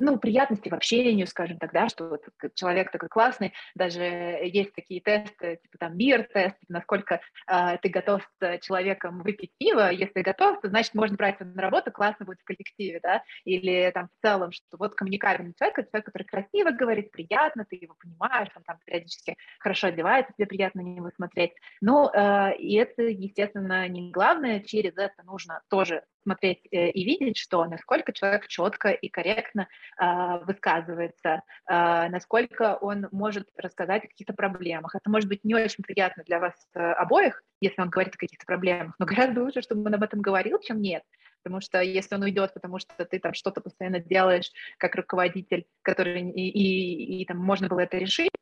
ну, 0.00 0.18
приятности 0.18 0.68
в 0.68 0.74
общении, 0.74 1.24
скажем 1.24 1.58
так, 1.58 1.72
да, 1.72 1.88
что 1.88 2.08
вот 2.08 2.24
человек 2.54 2.90
такой 2.90 3.08
классный, 3.08 3.52
даже 3.74 4.00
есть 4.00 4.74
такие 4.74 5.00
тесты, 5.00 5.58
типа 5.62 5.78
там 5.78 5.96
бир-тест, 5.96 6.56
насколько 6.68 7.20
э, 7.48 7.78
ты 7.82 7.88
готов 7.88 8.28
с 8.40 8.58
человеком 8.60 9.22
выпить 9.22 9.52
пиво, 9.58 9.90
если 9.90 10.22
готов, 10.22 10.60
то 10.60 10.68
значит 10.68 10.94
можно 10.94 11.16
брать 11.16 11.40
на 11.40 11.62
работу, 11.62 11.90
классно 11.92 12.26
будет 12.26 12.40
в 12.40 12.44
коллективе, 12.44 13.00
да, 13.02 13.22
или 13.44 13.90
там 13.92 14.08
в 14.08 14.26
целом, 14.26 14.52
что 14.52 14.76
вот 14.78 14.94
коммуникабельный 14.94 15.54
человек, 15.58 15.78
это 15.78 15.90
человек, 15.90 16.06
который 16.06 16.24
красиво 16.24 16.70
говорит, 16.70 17.10
приятно, 17.10 17.64
ты 17.68 17.76
его 17.76 17.94
понимаешь, 18.00 18.48
он 18.56 18.62
там 18.64 18.78
периодически 18.84 19.36
хорошо 19.58 19.88
одевается, 19.88 20.32
тебе 20.36 20.46
приятно 20.46 20.82
на 20.82 20.86
него 20.86 21.10
смотреть, 21.14 21.52
ну, 21.80 22.10
э, 22.12 22.56
и 22.56 22.74
это, 22.76 23.02
естественно, 23.02 23.88
не 23.88 24.10
главное. 24.10 24.60
Через 24.60 24.96
это 24.96 25.22
нужно 25.24 25.62
тоже 25.68 26.02
смотреть 26.26 26.66
э, 26.72 26.90
и 26.90 27.04
видеть, 27.04 27.36
что 27.36 27.64
насколько 27.66 28.12
человек 28.12 28.48
четко 28.48 28.88
и 28.90 29.08
корректно 29.08 29.68
э, 30.00 30.38
высказывается, 30.44 31.42
э, 31.68 32.08
насколько 32.08 32.76
он 32.80 33.06
может 33.12 33.48
рассказать 33.56 34.04
о 34.04 34.08
каких-то 34.08 34.32
проблемах. 34.32 34.96
Это 34.96 35.08
может 35.08 35.28
быть 35.28 35.44
не 35.44 35.54
очень 35.54 35.84
приятно 35.84 36.24
для 36.24 36.40
вас 36.40 36.54
э, 36.74 36.80
обоих, 36.80 37.42
если 37.60 37.80
он 37.80 37.90
говорит 37.90 38.16
о 38.16 38.18
каких-то 38.18 38.44
проблемах, 38.44 38.96
но 38.98 39.06
гораздо 39.06 39.42
лучше, 39.42 39.62
чтобы 39.62 39.86
он 39.86 39.94
об 39.94 40.02
этом 40.02 40.20
говорил, 40.20 40.58
чем 40.60 40.82
нет. 40.82 41.04
Потому 41.44 41.60
что 41.60 41.80
если 41.80 42.16
он 42.16 42.22
уйдет, 42.22 42.52
потому 42.54 42.80
что 42.80 43.04
ты 43.04 43.20
там 43.20 43.32
что-то 43.32 43.60
постоянно 43.60 44.00
делаешь 44.00 44.50
как 44.78 44.96
руководитель, 44.96 45.64
который 45.82 46.28
и, 46.30 46.48
и, 46.48 47.22
и 47.22 47.24
там 47.24 47.38
можно 47.38 47.68
было 47.68 47.80
это 47.80 47.98
решить, 47.98 48.32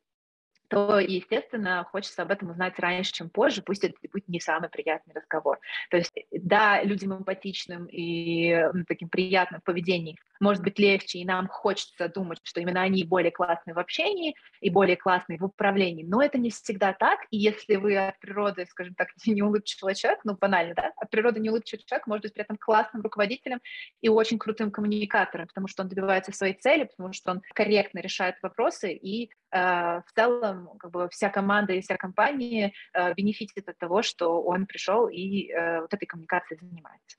то, 0.67 0.99
естественно, 0.99 1.83
хочется 1.91 2.23
об 2.23 2.31
этом 2.31 2.51
узнать 2.51 2.79
раньше, 2.79 3.13
чем 3.13 3.29
позже, 3.29 3.61
пусть 3.61 3.83
это 3.83 3.95
будет 4.11 4.27
не 4.27 4.39
самый 4.39 4.69
приятный 4.69 5.13
разговор. 5.13 5.59
То 5.89 5.97
есть, 5.97 6.13
да, 6.31 6.81
людям 6.83 7.17
эмпатичным 7.17 7.85
и 7.85 8.55
таким 8.87 9.09
приятным 9.09 9.61
в 9.61 9.63
поведении 9.63 10.17
может 10.39 10.63
быть 10.63 10.79
легче, 10.79 11.19
и 11.19 11.25
нам 11.25 11.47
хочется 11.47 12.09
думать, 12.09 12.39
что 12.43 12.59
именно 12.59 12.81
они 12.81 13.03
более 13.03 13.31
классные 13.31 13.73
в 13.73 13.79
общении 13.79 14.35
и 14.61 14.69
более 14.69 14.97
классные 14.97 15.37
в 15.39 15.45
управлении, 15.45 16.03
но 16.03 16.21
это 16.21 16.37
не 16.37 16.49
всегда 16.49 16.93
так, 16.93 17.19
и 17.31 17.37
если 17.37 17.75
вы 17.75 17.97
от 17.97 18.19
природы, 18.19 18.65
скажем 18.69 18.95
так, 18.95 19.09
не 19.25 19.41
улыбчивый 19.41 19.95
человек, 19.95 20.21
ну, 20.23 20.35
банально, 20.35 20.73
да, 20.75 20.91
от 20.97 21.09
природы 21.09 21.39
не 21.39 21.49
улыбчивый 21.49 21.83
человек 21.85 22.07
может 22.07 22.23
быть 22.23 22.33
при 22.33 22.43
этом 22.43 22.57
классным 22.57 23.01
руководителем 23.01 23.59
и 24.01 24.09
очень 24.09 24.37
крутым 24.37 24.71
коммуникатором, 24.71 25.47
потому 25.47 25.67
что 25.67 25.83
он 25.83 25.89
добивается 25.89 26.31
своей 26.31 26.53
цели, 26.53 26.85
потому 26.85 27.13
что 27.13 27.31
он 27.31 27.41
корректно 27.53 27.99
решает 27.99 28.35
вопросы 28.41 28.93
и 28.93 29.31
в 29.55 30.05
целом 30.13 30.77
как 30.77 30.91
бы 30.91 31.09
вся 31.09 31.29
команда 31.29 31.73
и 31.73 31.81
вся 31.81 31.95
компания 31.95 32.73
э, 32.93 33.13
бенефитит 33.13 33.69
от 33.69 33.77
того, 33.77 34.01
что 34.01 34.41
он 34.43 34.65
пришел 34.65 35.07
и 35.07 35.49
э, 35.49 35.81
вот 35.81 35.93
этой 35.93 36.05
коммуникацией 36.05 36.59
занимается. 36.59 37.17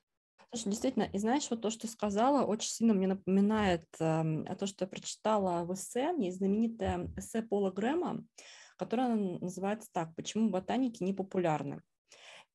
Слушай, 0.53 0.69
действительно, 0.69 1.03
и 1.03 1.17
знаешь, 1.17 1.47
вот 1.49 1.61
то, 1.61 1.69
что 1.69 1.87
сказала, 1.87 2.45
очень 2.45 2.69
сильно 2.69 2.93
мне 2.93 3.07
напоминает 3.07 3.85
э, 3.99 4.55
то, 4.57 4.67
что 4.67 4.85
я 4.85 4.87
прочитала 4.87 5.65
в 5.65 5.73
эссе, 5.73 6.13
есть 6.17 6.37
знаменитое 6.37 7.09
эссе 7.17 7.41
Пола 7.41 7.71
Грэма, 7.71 8.23
которое 8.77 9.15
называется 9.15 9.89
так 9.91 10.15
«Почему 10.15 10.49
ботаники 10.49 11.03
не 11.03 11.13
популярны?». 11.13 11.81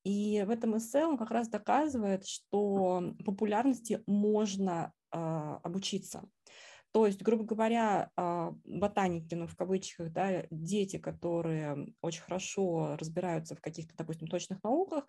И 0.05 0.43
в 0.47 0.51
этом 0.51 0.77
эссе 0.79 1.05
он 1.05 1.17
как 1.17 1.31
раз 1.31 1.49
доказывает, 1.49 2.27
что 2.27 3.15
популярности 3.25 4.03
можно 4.07 4.93
а, 5.13 5.59
обучиться. 5.63 6.25
То 6.93 7.07
есть, 7.07 7.23
грубо 7.23 7.45
говоря, 7.45 8.11
а, 8.17 8.55
ботаники, 8.65 9.35
ну, 9.35 9.47
в 9.47 9.57
кавычках, 9.57 10.13
да, 10.13 10.45
дети, 10.51 10.99
которые 10.99 11.95
очень 12.03 12.23
хорошо 12.23 12.97
разбираются 12.99 13.55
в 13.57 13.61
каких-то, 13.61 13.95
допустим, 13.97 14.29
точных 14.29 14.63
науках 14.63 15.07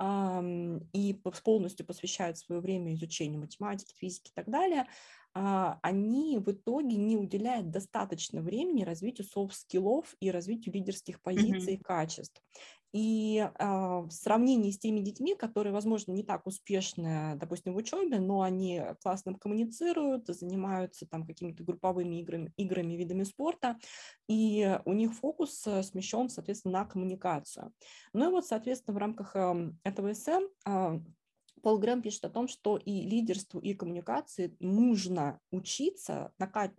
и 0.00 1.20
полностью 1.44 1.84
посвящают 1.84 2.38
свое 2.38 2.60
время 2.62 2.94
изучению 2.94 3.40
математики, 3.40 3.94
физики 3.94 4.30
и 4.30 4.34
так 4.34 4.48
далее, 4.48 4.86
а, 5.34 5.78
они 5.82 6.38
в 6.38 6.50
итоге 6.50 6.96
не 6.96 7.16
уделяют 7.16 7.70
достаточно 7.70 8.42
времени 8.42 8.84
развитию 8.84 9.26
софт-скиллов 9.26 10.14
и 10.20 10.30
развитию 10.30 10.74
лидерских 10.74 11.20
позиций 11.22 11.74
mm-hmm. 11.74 11.80
и 11.80 11.82
качеств. 11.82 12.42
И 12.92 13.38
а, 13.38 14.00
в 14.00 14.10
сравнении 14.10 14.70
с 14.70 14.78
теми 14.78 15.00
детьми, 15.00 15.34
которые, 15.34 15.72
возможно, 15.72 16.12
не 16.12 16.22
так 16.22 16.46
успешны, 16.46 17.36
допустим, 17.36 17.74
в 17.74 17.76
учебе, 17.76 18.20
но 18.20 18.42
они 18.42 18.82
классно 19.02 19.34
коммуницируют, 19.34 20.26
занимаются 20.26 21.06
там 21.06 21.26
какими-то 21.26 21.64
групповыми 21.64 22.20
играми, 22.20 22.52
играми, 22.56 22.94
видами 22.94 23.24
спорта, 23.24 23.78
и 24.28 24.78
у 24.84 24.92
них 24.92 25.14
фокус 25.14 25.66
э, 25.66 25.82
смещен, 25.82 26.28
соответственно, 26.28 26.80
на 26.80 26.84
коммуникацию. 26.84 27.72
Ну 28.12 28.28
и 28.28 28.30
вот, 28.30 28.46
соответственно, 28.46 28.94
в 28.94 28.98
рамках 28.98 29.34
этого 29.84 30.12
эссе 30.12 30.40
Пол 31.62 31.78
Грэм 31.78 32.02
пишет 32.02 32.24
о 32.24 32.30
том, 32.30 32.48
что 32.48 32.76
и 32.76 33.02
лидерству, 33.02 33.60
и 33.60 33.74
коммуникации 33.74 34.56
нужно 34.58 35.40
учиться, 35.50 36.32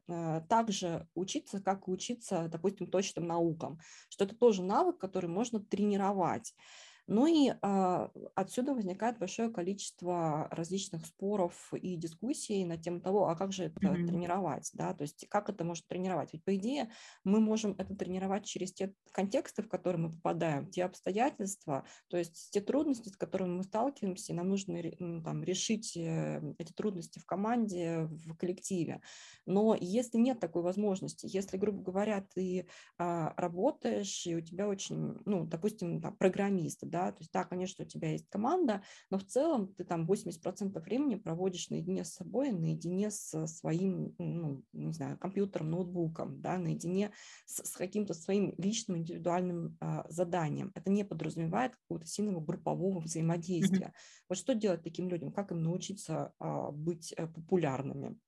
э, 0.08 0.42
также 0.50 1.08
учиться, 1.16 1.62
как 1.62 1.88
и 1.88 1.92
учиться, 1.92 2.50
допустим, 2.52 2.88
точным 2.88 3.26
наукам, 3.28 3.80
что 4.10 4.26
это 4.26 4.36
тоже 4.36 4.62
навык, 4.62 4.98
который 4.98 5.30
можно 5.30 5.60
тренировать. 5.62 6.54
Ну 7.08 7.28
и 7.28 7.50
э, 7.50 8.08
отсюда 8.36 8.74
возникает 8.74 9.20
большое 9.20 9.50
количество 9.50 10.48
различных 10.52 11.06
споров 11.06 11.74
и 11.74 11.98
дискуссий 11.98 12.64
на 12.64 12.78
тему 12.78 13.02
того, 13.02 13.28
а 13.28 13.36
как 13.36 13.52
же 13.52 13.66
это 13.66 13.80
mm-hmm. 13.80 14.08
тренировать, 14.08 14.70
да, 14.74 14.94
то 14.94 15.02
есть 15.02 15.26
как 15.30 15.50
это 15.50 15.66
можно 15.66 15.84
тренировать. 15.88 16.32
Ведь 16.32 16.46
по 16.46 16.56
идее 16.56 16.92
мы 17.26 17.42
можем 17.42 17.76
это 17.78 17.94
тренировать 17.96 18.46
через 18.46 18.74
те 18.74 18.94
контексты, 19.12 19.64
в 19.64 19.68
которые 19.68 20.02
мы 20.02 20.14
попадаем, 20.14 20.70
те 20.70 20.86
обстоятельства, 20.86 21.86
то 22.08 22.18
есть 22.18 22.52
те 22.52 22.62
трудности, 22.62 23.10
с 23.10 23.18
которыми 23.18 23.58
мы 23.58 23.64
сталкиваемся, 23.64 24.32
и 24.32 24.36
нам 24.36 24.48
нужно 24.48 24.80
ну, 25.00 25.22
там, 25.22 25.44
решить 25.44 25.98
э, 25.98 26.42
эти 26.58 26.72
трудности 26.72 27.20
в 27.20 27.26
команде, 27.26 28.08
в 28.10 28.36
коллективе. 28.36 29.02
Но 29.46 29.76
если 29.80 30.18
нет 30.18 30.40
такой 30.40 30.62
возможности, 30.62 31.28
если, 31.30 31.58
грубо 31.58 31.82
говоря, 31.82 32.26
ты 32.34 32.66
э, 32.98 33.28
работаешь, 33.36 34.26
и 34.26 34.36
у 34.36 34.42
тебя 34.42 34.70
очень, 34.70 35.18
ну, 35.26 35.46
допустим, 35.46 36.02
там, 36.02 36.16
программист, 36.16 36.84
да, 36.94 37.12
то 37.12 37.22
есть, 37.22 37.32
да, 37.32 37.44
конечно, 37.44 37.84
у 37.84 37.88
тебя 37.88 38.12
есть 38.12 38.30
команда, 38.30 38.84
но 39.10 39.18
в 39.18 39.26
целом 39.26 39.74
ты 39.74 39.84
там 39.84 40.06
80% 40.06 40.80
времени 40.80 41.16
проводишь 41.16 41.72
наедине 41.72 42.06
с 42.06 42.14
собой, 42.14 42.52
наедине 42.52 43.10
с 43.10 43.48
своим, 43.48 44.14
ну, 44.20 44.64
не 44.74 44.94
знаю, 44.94 45.18
компьютером, 45.18 45.72
ноутбуком, 45.72 46.40
да, 46.40 46.60
наедине 46.60 47.12
с, 47.48 47.68
с 47.68 47.76
каким-то 47.76 48.14
своим 48.14 48.54
личным 48.60 49.00
индивидуальным 49.00 49.76
а, 49.80 50.06
заданием. 50.08 50.72
Это 50.76 50.92
не 50.92 51.04
подразумевает 51.04 51.76
какого-то 51.76 52.06
сильного 52.06 52.42
группового 52.42 53.00
взаимодействия. 53.00 53.88
Mm-hmm. 53.88 54.26
Вот 54.30 54.38
что 54.38 54.54
делать 54.54 54.84
таким 54.84 55.10
людям? 55.10 55.32
Как 55.32 55.52
им 55.52 55.64
научиться 55.64 56.32
а, 56.38 56.70
быть 56.70 57.12
а, 57.14 57.26
популярными? 57.26 58.20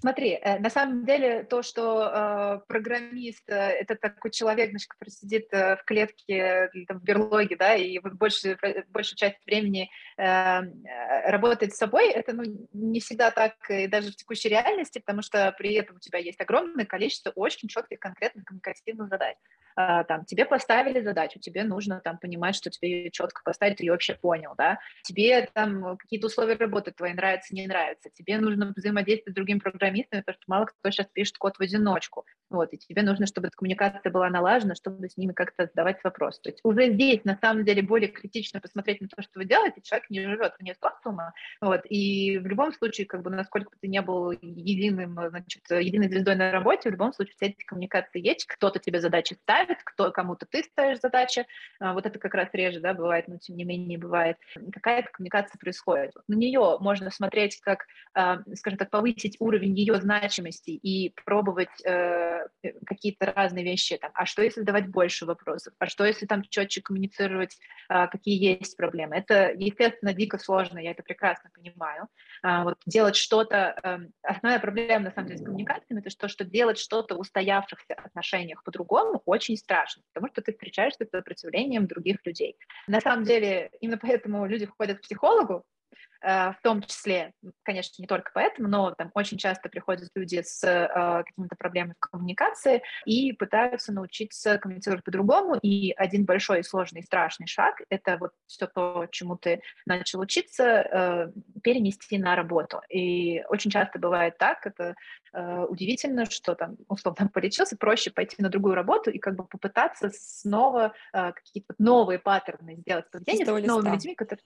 Смотри, 0.00 0.38
э, 0.40 0.58
на 0.60 0.70
самом 0.70 1.04
деле 1.04 1.42
то, 1.42 1.62
что 1.62 2.02
э, 2.02 2.60
программист 2.68 3.42
э, 3.48 3.54
это 3.54 3.96
такой 3.96 4.30
человек, 4.30 4.70
значит, 4.70 4.88
который 4.88 5.10
сидит 5.10 5.48
э, 5.52 5.76
в 5.76 5.84
клетке 5.84 6.70
там, 6.86 7.00
в 7.00 7.02
берлоге, 7.02 7.56
да, 7.56 7.74
и 7.74 7.98
больше, 7.98 8.56
большую 8.90 9.16
часть 9.16 9.44
времени 9.44 9.90
э, 10.16 10.22
э, 10.22 11.30
работает 11.30 11.74
с 11.74 11.78
собой, 11.78 12.10
это 12.10 12.32
ну, 12.32 12.44
не 12.72 13.00
всегда 13.00 13.32
так 13.32 13.54
и 13.70 13.88
даже 13.88 14.12
в 14.12 14.16
текущей 14.16 14.48
реальности, 14.48 15.00
потому 15.00 15.22
что 15.22 15.52
при 15.58 15.74
этом 15.74 15.96
у 15.96 16.00
тебя 16.00 16.20
есть 16.20 16.40
огромное 16.40 16.86
количество 16.86 17.30
очень 17.30 17.68
четких, 17.68 17.98
конкретных 17.98 18.44
коммуникативных 18.44 19.08
задач. 19.08 19.36
А, 19.80 20.02
там, 20.02 20.24
тебе 20.24 20.44
поставили 20.44 21.00
задачу, 21.00 21.38
тебе 21.38 21.62
нужно 21.62 22.00
там 22.00 22.18
понимать, 22.18 22.56
что 22.56 22.68
тебе 22.68 23.04
ее 23.04 23.10
четко 23.12 23.42
поставить, 23.44 23.76
ты 23.76 23.84
ее 23.84 23.92
вообще 23.92 24.14
понял, 24.14 24.54
да, 24.58 24.80
тебе 25.04 25.48
там 25.52 25.96
какие-то 25.96 26.26
условия 26.26 26.56
работы 26.56 26.90
твои 26.90 27.12
нравятся, 27.12 27.54
не 27.54 27.64
нравятся, 27.64 28.10
тебе 28.12 28.38
нужно 28.38 28.72
взаимодействовать 28.74 29.34
с 29.34 29.36
другими 29.36 29.60
программистами, 29.88 30.20
потому 30.20 30.34
что 30.34 30.44
мало 30.46 30.66
кто 30.66 30.90
сейчас 30.90 31.06
пишет 31.12 31.38
код 31.38 31.56
в 31.56 31.60
одиночку, 31.60 32.26
вот, 32.50 32.72
и 32.72 32.78
тебе 32.78 33.02
нужно, 33.02 33.26
чтобы 33.26 33.48
эта 33.48 33.56
коммуникация 33.56 34.10
была 34.10 34.30
налажена, 34.30 34.74
чтобы 34.74 35.08
с 35.08 35.16
ними 35.16 35.32
как-то 35.32 35.66
задавать 35.66 36.02
вопрос. 36.02 36.40
То 36.40 36.50
есть 36.50 36.60
уже 36.62 36.92
здесь, 36.92 37.24
на 37.24 37.36
самом 37.36 37.64
деле, 37.64 37.82
более 37.82 38.08
критично 38.08 38.60
посмотреть 38.60 39.00
на 39.00 39.08
то, 39.08 39.22
что 39.22 39.38
вы 39.38 39.44
делаете, 39.44 39.80
человек 39.82 40.10
не 40.10 40.20
живет 40.22 40.54
вне 40.58 40.74
социума, 40.80 41.32
вот, 41.60 41.82
и 41.88 42.38
в 42.38 42.46
любом 42.46 42.72
случае, 42.72 43.06
как 43.06 43.22
бы, 43.22 43.30
насколько 43.30 43.70
бы 43.70 43.76
ты 43.80 43.88
не 43.88 44.00
был 44.02 44.30
единым, 44.30 45.18
значит, 45.28 45.62
единой 45.70 46.08
звездой 46.08 46.36
на 46.36 46.50
работе, 46.50 46.88
в 46.88 46.92
любом 46.92 47.12
случае 47.12 47.34
все 47.36 47.46
эти 47.46 47.64
коммуникации 47.64 48.26
есть, 48.26 48.46
кто-то 48.46 48.78
тебе 48.78 49.00
задачи 49.00 49.34
ставит, 49.34 49.78
кто, 49.84 50.10
кому-то 50.10 50.46
ты 50.46 50.62
ставишь 50.62 51.00
задачи, 51.00 51.46
а, 51.80 51.92
вот 51.92 52.06
это 52.06 52.18
как 52.18 52.34
раз 52.34 52.48
реже, 52.52 52.80
да, 52.80 52.94
бывает, 52.94 53.28
но 53.28 53.38
тем 53.38 53.56
не 53.56 53.64
менее 53.64 53.98
бывает. 53.98 54.36
Какая-то 54.72 55.10
коммуникация 55.12 55.58
происходит. 55.58 56.12
На 56.26 56.34
нее 56.34 56.78
можно 56.80 57.10
смотреть 57.10 57.60
как, 57.60 57.86
а, 58.14 58.38
скажем 58.54 58.78
так, 58.78 58.90
повысить 58.90 59.36
уровень 59.38 59.74
ее 59.78 59.96
значимости 60.00 60.70
и 60.70 61.12
пробовать 61.24 61.68
э, 61.84 62.37
какие-то 62.86 63.26
разные 63.26 63.64
вещи, 63.64 63.96
там, 63.96 64.10
а 64.14 64.26
что 64.26 64.42
если 64.42 64.60
задавать 64.60 64.88
больше 64.88 65.26
вопросов, 65.26 65.74
а 65.78 65.86
что 65.86 66.04
если 66.04 66.26
там 66.26 66.42
четче 66.42 66.82
коммуницировать, 66.82 67.58
а, 67.88 68.06
какие 68.06 68.58
есть 68.60 68.76
проблемы. 68.76 69.16
Это, 69.16 69.52
естественно, 69.52 70.12
дико 70.12 70.38
сложно, 70.38 70.78
я 70.78 70.90
это 70.92 71.02
прекрасно 71.02 71.50
понимаю. 71.54 72.08
А, 72.42 72.64
вот 72.64 72.78
делать 72.86 73.16
что-то, 73.16 73.72
а, 73.72 74.00
основная 74.22 74.60
проблема, 74.60 75.06
на 75.06 75.10
самом 75.10 75.28
деле, 75.28 75.38
с 75.38 75.44
коммуникациями, 75.44 76.00
это 76.00 76.16
то, 76.16 76.28
что 76.28 76.44
делать 76.44 76.78
что-то 76.78 77.16
в 77.16 77.20
устоявшихся 77.20 77.94
отношениях 77.94 78.62
по-другому 78.64 79.22
очень 79.24 79.56
страшно, 79.56 80.02
потому 80.12 80.32
что 80.32 80.42
ты 80.42 80.52
встречаешься 80.52 81.04
с 81.04 81.10
сопротивлением 81.10 81.86
других 81.86 82.18
людей. 82.24 82.56
На 82.86 83.00
самом 83.00 83.24
деле, 83.24 83.70
именно 83.80 83.98
поэтому 83.98 84.46
люди 84.46 84.66
ходят 84.66 84.98
к 84.98 85.02
психологу, 85.02 85.64
Э, 85.77 85.77
в 86.20 86.56
том 86.62 86.82
числе, 86.82 87.32
конечно, 87.62 88.02
не 88.02 88.06
только 88.06 88.30
поэтому, 88.34 88.68
но 88.68 88.90
там 88.92 89.10
очень 89.14 89.38
часто 89.38 89.68
приходят 89.68 90.10
люди 90.14 90.42
с 90.42 90.64
э, 90.64 91.22
какими-то 91.24 91.56
проблемами 91.56 91.94
в 91.96 92.10
коммуникации 92.10 92.82
и 93.04 93.32
пытаются 93.32 93.92
научиться 93.92 94.58
коммуницировать 94.58 95.04
по-другому. 95.04 95.56
И 95.62 95.92
один 95.92 96.24
большой, 96.24 96.64
сложный, 96.64 97.02
страшный 97.02 97.46
шаг— 97.46 97.76
это 97.88 98.16
вот 98.18 98.32
все 98.46 98.66
то, 98.66 99.06
чему 99.10 99.36
ты 99.36 99.60
начал 99.86 100.20
учиться, 100.20 100.64
э, 100.64 101.32
перенести 101.62 102.18
на 102.18 102.34
работу. 102.34 102.80
И 102.88 103.44
очень 103.48 103.70
часто 103.70 103.98
бывает 103.98 104.38
так, 104.38 104.66
это 104.66 104.94
э, 105.32 105.64
удивительно, 105.68 106.24
что 106.26 106.54
там, 106.54 106.76
условно, 106.88 107.28
полечился, 107.32 107.76
проще 107.76 108.10
пойти 108.10 108.36
на 108.38 108.48
другую 108.48 108.74
работу 108.74 109.10
и 109.10 109.18
как 109.18 109.36
бы 109.36 109.44
попытаться 109.44 110.10
снова 110.12 110.94
э, 111.12 111.32
какие-то 111.32 111.74
новые 111.78 112.18
паттерны 112.18 112.76
сделать 112.76 113.10
поведение 113.10 113.44
с 113.44 113.66
новыми 113.66 113.90
людьми, 113.94 114.14
которые 114.14 114.42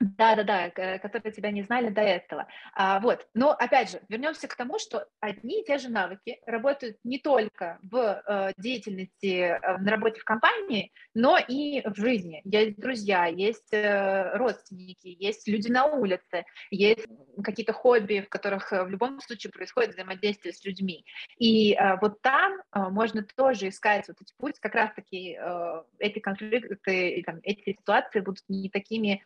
да-да-да, 0.00 0.70
которые 0.70 1.32
тебя 1.32 1.50
не 1.50 1.62
знали 1.62 1.88
до 1.88 2.00
этого. 2.00 2.46
А, 2.74 3.00
вот, 3.00 3.26
но 3.34 3.52
опять 3.52 3.90
же, 3.90 4.00
вернемся 4.08 4.48
к 4.48 4.56
тому, 4.56 4.78
что 4.78 5.06
одни 5.20 5.60
и 5.60 5.64
те 5.64 5.78
же 5.78 5.88
навыки 5.88 6.40
работают 6.46 6.98
не 7.04 7.18
только 7.18 7.78
в 7.82 8.22
э, 8.26 8.52
деятельности, 8.58 9.58
э, 9.58 9.78
на 9.78 9.90
работе 9.92 10.20
в 10.20 10.24
компании, 10.24 10.92
но 11.14 11.38
и 11.38 11.82
в 11.88 11.96
жизни. 11.96 12.42
Есть 12.44 12.78
друзья, 12.78 13.26
есть 13.26 13.72
э, 13.72 14.36
родственники, 14.36 15.16
есть 15.18 15.46
люди 15.48 15.70
на 15.70 15.86
улице, 15.86 16.44
есть 16.70 17.06
какие-то 17.42 17.72
хобби, 17.72 18.24
в 18.26 18.28
которых 18.28 18.72
э, 18.72 18.84
в 18.84 18.88
любом 18.88 19.20
случае 19.20 19.52
происходит 19.52 19.92
взаимодействие 19.92 20.52
с 20.52 20.64
людьми. 20.64 21.04
И 21.38 21.74
э, 21.74 21.98
вот 22.00 22.20
там 22.20 22.52
э, 22.52 22.80
можно 22.90 23.24
тоже 23.36 23.68
искать 23.68 24.08
вот 24.08 24.16
эти 24.20 24.34
путь, 24.36 24.58
как 24.60 24.74
раз-таки 24.74 25.38
э, 25.40 25.82
эти 25.98 26.18
конфликты, 26.18 27.22
там, 27.24 27.38
эти 27.42 27.76
ситуации 27.78 28.20
будут 28.20 28.42
не 28.48 28.68
такими 28.68 29.24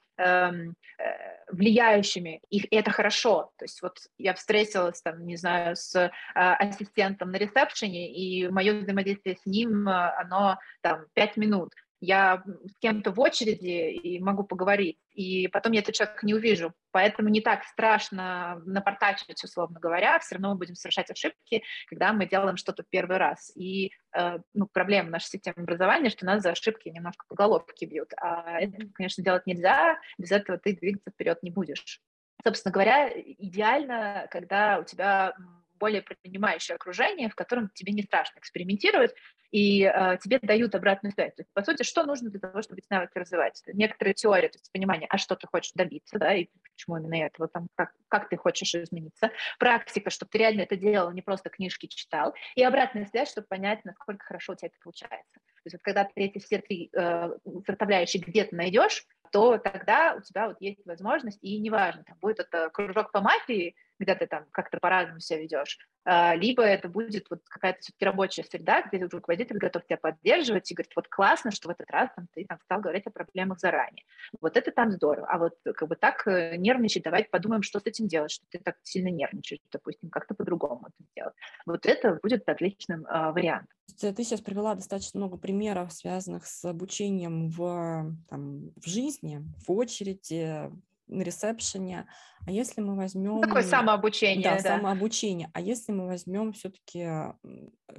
влияющими, 1.51 2.41
и 2.51 2.67
это 2.75 2.91
хорошо. 2.91 3.53
То 3.57 3.65
есть 3.65 3.83
вот 3.83 3.99
я 4.19 4.35
встретилась, 4.35 5.01
там, 5.01 5.27
не 5.27 5.37
знаю, 5.37 5.77
с 5.77 5.95
э, 5.95 6.11
ассистентом 6.35 7.31
на 7.31 7.37
ресепшене, 7.37 8.13
и 8.13 8.49
мое 8.49 8.81
взаимодействие 8.81 9.37
с 9.37 9.47
ним, 9.47 9.89
э, 9.89 9.93
оно 10.19 10.59
там 10.83 11.07
пять 11.15 11.37
минут 11.37 11.73
я 12.00 12.43
с 12.47 12.78
кем-то 12.81 13.11
в 13.11 13.21
очереди 13.21 13.90
и 13.90 14.21
могу 14.21 14.45
поговорить, 14.45 14.99
и 15.12 15.49
потом 15.49 15.73
я 15.73 15.81
этот 15.81 15.95
человек 15.95 16.23
не 16.23 16.35
увижу. 16.35 16.73
Поэтому 16.93 17.28
не 17.28 17.40
так 17.40 17.64
страшно 17.64 18.62
напортачить, 18.64 19.43
условно 19.43 19.81
говоря, 19.81 20.19
все 20.21 20.37
равно 20.37 20.50
мы 20.50 20.57
будем 20.57 20.75
совершать 20.75 21.11
ошибки, 21.11 21.62
когда 21.88 22.12
мы 22.12 22.26
делаем 22.26 22.57
что-то 22.57 22.85
первый 22.88 23.17
раз. 23.17 23.50
И 23.57 23.93
э, 24.17 24.38
ну, 24.55 24.67
проблема 24.67 25.11
нашей 25.11 25.31
системы 25.31 25.62
образования, 25.62 26.11
что 26.11 26.25
нас 26.25 26.43
за 26.43 26.50
ошибки 26.50 26.88
немножко 26.88 27.25
по 27.28 27.35
головке 27.35 27.87
бьют. 27.87 28.12
А 28.21 28.61
это, 28.61 28.87
конечно, 28.95 29.25
делать 29.25 29.47
нельзя, 29.47 29.99
без 30.19 30.31
этого 30.31 30.59
ты 30.59 30.76
двигаться 30.76 31.11
вперед 31.11 31.43
не 31.43 31.50
будешь. 31.50 32.00
Собственно 32.45 32.73
говоря, 32.73 33.11
идеально, 33.11 34.28
когда 34.31 34.78
у 34.78 34.85
тебя 34.85 35.35
более 35.78 36.02
принимающее 36.02 36.75
окружение, 36.75 37.28
в 37.28 37.35
котором 37.35 37.70
тебе 37.75 37.92
не 37.92 38.02
страшно 38.02 38.38
экспериментировать, 38.38 39.14
и 39.50 39.82
э, 39.82 40.18
тебе 40.23 40.38
дают 40.40 40.75
обратную 40.75 41.12
связь. 41.12 41.35
То 41.35 41.42
есть, 41.42 41.52
по 41.54 41.62
сути, 41.62 41.82
что 41.82 42.04
нужно 42.04 42.30
для 42.30 42.40
того, 42.40 42.61
чтобы 42.62 42.80
эти 42.80 42.87
навыки 42.90 43.12
развивать? 43.16 43.62
Некоторые 43.66 44.14
теории, 44.14 44.49
то 44.49 44.56
есть 44.56 44.70
понимание, 44.73 45.06
а 45.11 45.16
что 45.16 45.37
ты 45.37 45.47
хочешь 45.47 45.73
добиться, 45.75 46.18
да, 46.18 46.35
и 46.35 46.49
почему 46.75 46.99
именно 46.99 47.25
этого, 47.25 47.49
там, 47.49 47.68
как, 47.75 47.92
как 48.08 48.28
ты 48.28 48.37
хочешь 48.37 48.75
измениться. 48.75 49.30
Практика, 49.58 50.11
чтобы 50.11 50.30
ты 50.30 50.38
реально 50.38 50.62
это 50.62 50.76
делал, 50.76 51.11
не 51.12 51.23
просто 51.23 51.49
книжки 51.49 51.87
читал. 51.87 52.35
И 52.56 52.62
обратная 52.62 53.06
связь, 53.06 53.30
чтобы 53.30 53.47
понять, 53.47 53.85
насколько 53.85 54.25
хорошо 54.25 54.52
у 54.52 54.56
тебя 54.56 54.68
это 54.68 54.76
получается. 54.82 55.35
То 55.35 55.62
есть 55.64 55.75
вот 55.75 55.82
когда 55.82 56.04
ты 56.04 56.12
эти 56.16 56.38
все 56.38 56.58
три 56.58 56.90
э, 56.92 57.30
составляющие 57.66 58.23
где-то 58.23 58.54
найдешь, 58.54 59.06
то 59.32 59.58
тогда 59.58 60.14
у 60.14 60.20
тебя 60.23 60.49
вот 60.49 60.56
есть 60.61 60.85
возможность, 60.87 61.38
и 61.42 61.58
неважно, 61.58 62.04
там 62.04 62.16
будет 62.20 62.40
это 62.40 62.70
кружок 62.70 63.12
по 63.12 63.20
мафии, 63.20 63.75
где 63.99 64.14
ты 64.14 64.26
там 64.26 64.47
как-то 64.50 64.78
по-разному 64.78 65.21
себя 65.21 65.40
ведешь, 65.40 65.78
а, 66.05 66.35
либо 66.35 66.62
это 66.62 66.88
будет 66.88 67.26
вот 67.31 67.40
какая-то 67.49 67.81
все-таки 67.81 68.05
рабочая 68.05 68.45
среда, 68.45 68.83
где 68.83 69.05
руководитель 69.05 69.59
готов 69.59 69.85
тебя 69.85 69.99
поддерживать 69.99 70.71
и 70.71 70.75
говорит, 70.75 70.93
вот 70.97 71.09
классно, 71.09 71.50
что 71.50 71.69
в 71.69 71.71
этот 71.73 71.90
раз 71.90 72.09
там, 72.17 72.26
ты 72.35 72.45
там, 72.47 72.59
стал 72.64 72.81
говорить 72.81 73.07
о 73.07 73.11
проблемах 73.11 73.59
заранее. 73.59 74.05
Вот 74.40 74.57
это 74.57 74.71
там 74.73 74.90
здорово. 74.90 75.26
А 75.28 75.38
вот 75.38 75.55
как 75.62 75.88
бы 75.88 75.97
так 75.97 76.26
э, 76.26 76.57
нервничать, 76.57 77.02
давайте 77.02 77.28
подумаем, 77.28 77.62
что 77.62 77.81
с 77.81 77.87
этим 77.87 78.09
делать, 78.09 78.31
что 78.31 78.47
ты 78.49 78.59
так 78.59 78.76
сильно 78.83 79.09
нервничаешь, 79.09 79.61
допустим, 79.71 80.11
как-то 80.11 80.35
по-другому 80.35 80.87
это 80.87 81.09
сделать. 81.11 81.35
Вот 81.67 81.85
это 81.85 82.19
будет 82.23 82.49
отличным 82.49 83.05
э, 83.05 83.33
вариантом. 83.33 83.69
Ты 84.00 84.23
сейчас 84.23 84.40
привела 84.40 84.75
достаточно 84.75 85.19
много 85.19 85.37
примеров, 85.38 85.93
связанных 85.93 86.47
с 86.47 86.64
обучением 86.64 87.49
в, 87.49 88.14
там, 88.28 88.71
в 88.76 88.87
жизни, 88.87 89.43
в 89.67 89.73
очереди, 89.73 90.71
на 91.09 91.23
ресепшене. 91.23 92.07
А 92.47 92.50
если 92.50 92.81
мы 92.81 92.97
возьмем... 92.97 93.41
Такое 93.41 93.62
самообучение. 93.62 94.45
Да, 94.45 94.57
да, 94.57 94.77
самообучение. 94.77 95.50
А 95.55 95.61
если 95.61 95.93
мы 95.93 96.07
возьмем 96.07 96.53
все-таки 96.53 97.33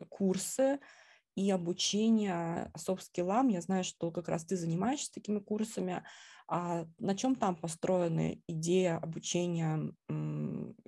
курсы 0.10 0.80
и 1.36 1.50
обучение 1.52 2.72
софт-скиллам, 2.78 3.50
я 3.50 3.62
знаю, 3.62 3.84
что 3.84 4.12
как 4.12 4.30
раз 4.30 4.46
ты 4.46 4.56
занимаешься 4.56 5.12
такими 5.14 5.40
курсами, 5.40 6.04
а 6.48 6.88
на 6.98 7.16
чем 7.16 7.36
там 7.36 7.56
построена 7.56 8.36
идея 8.48 8.98
обучения 8.98 9.94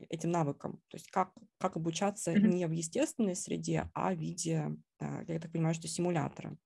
этим 0.09 0.31
навыкам? 0.31 0.81
То 0.87 0.97
есть 0.97 1.11
как, 1.11 1.31
как 1.59 1.77
обучаться 1.77 2.31
mm-hmm. 2.31 2.47
не 2.47 2.67
в 2.67 2.71
естественной 2.71 3.35
среде, 3.35 3.89
а 3.93 4.11
в 4.11 4.17
виде, 4.17 4.75
а, 4.99 5.23
я 5.27 5.39
так 5.39 5.51
понимаю, 5.51 5.75
что 5.75 5.87
симулятора? 5.87 6.57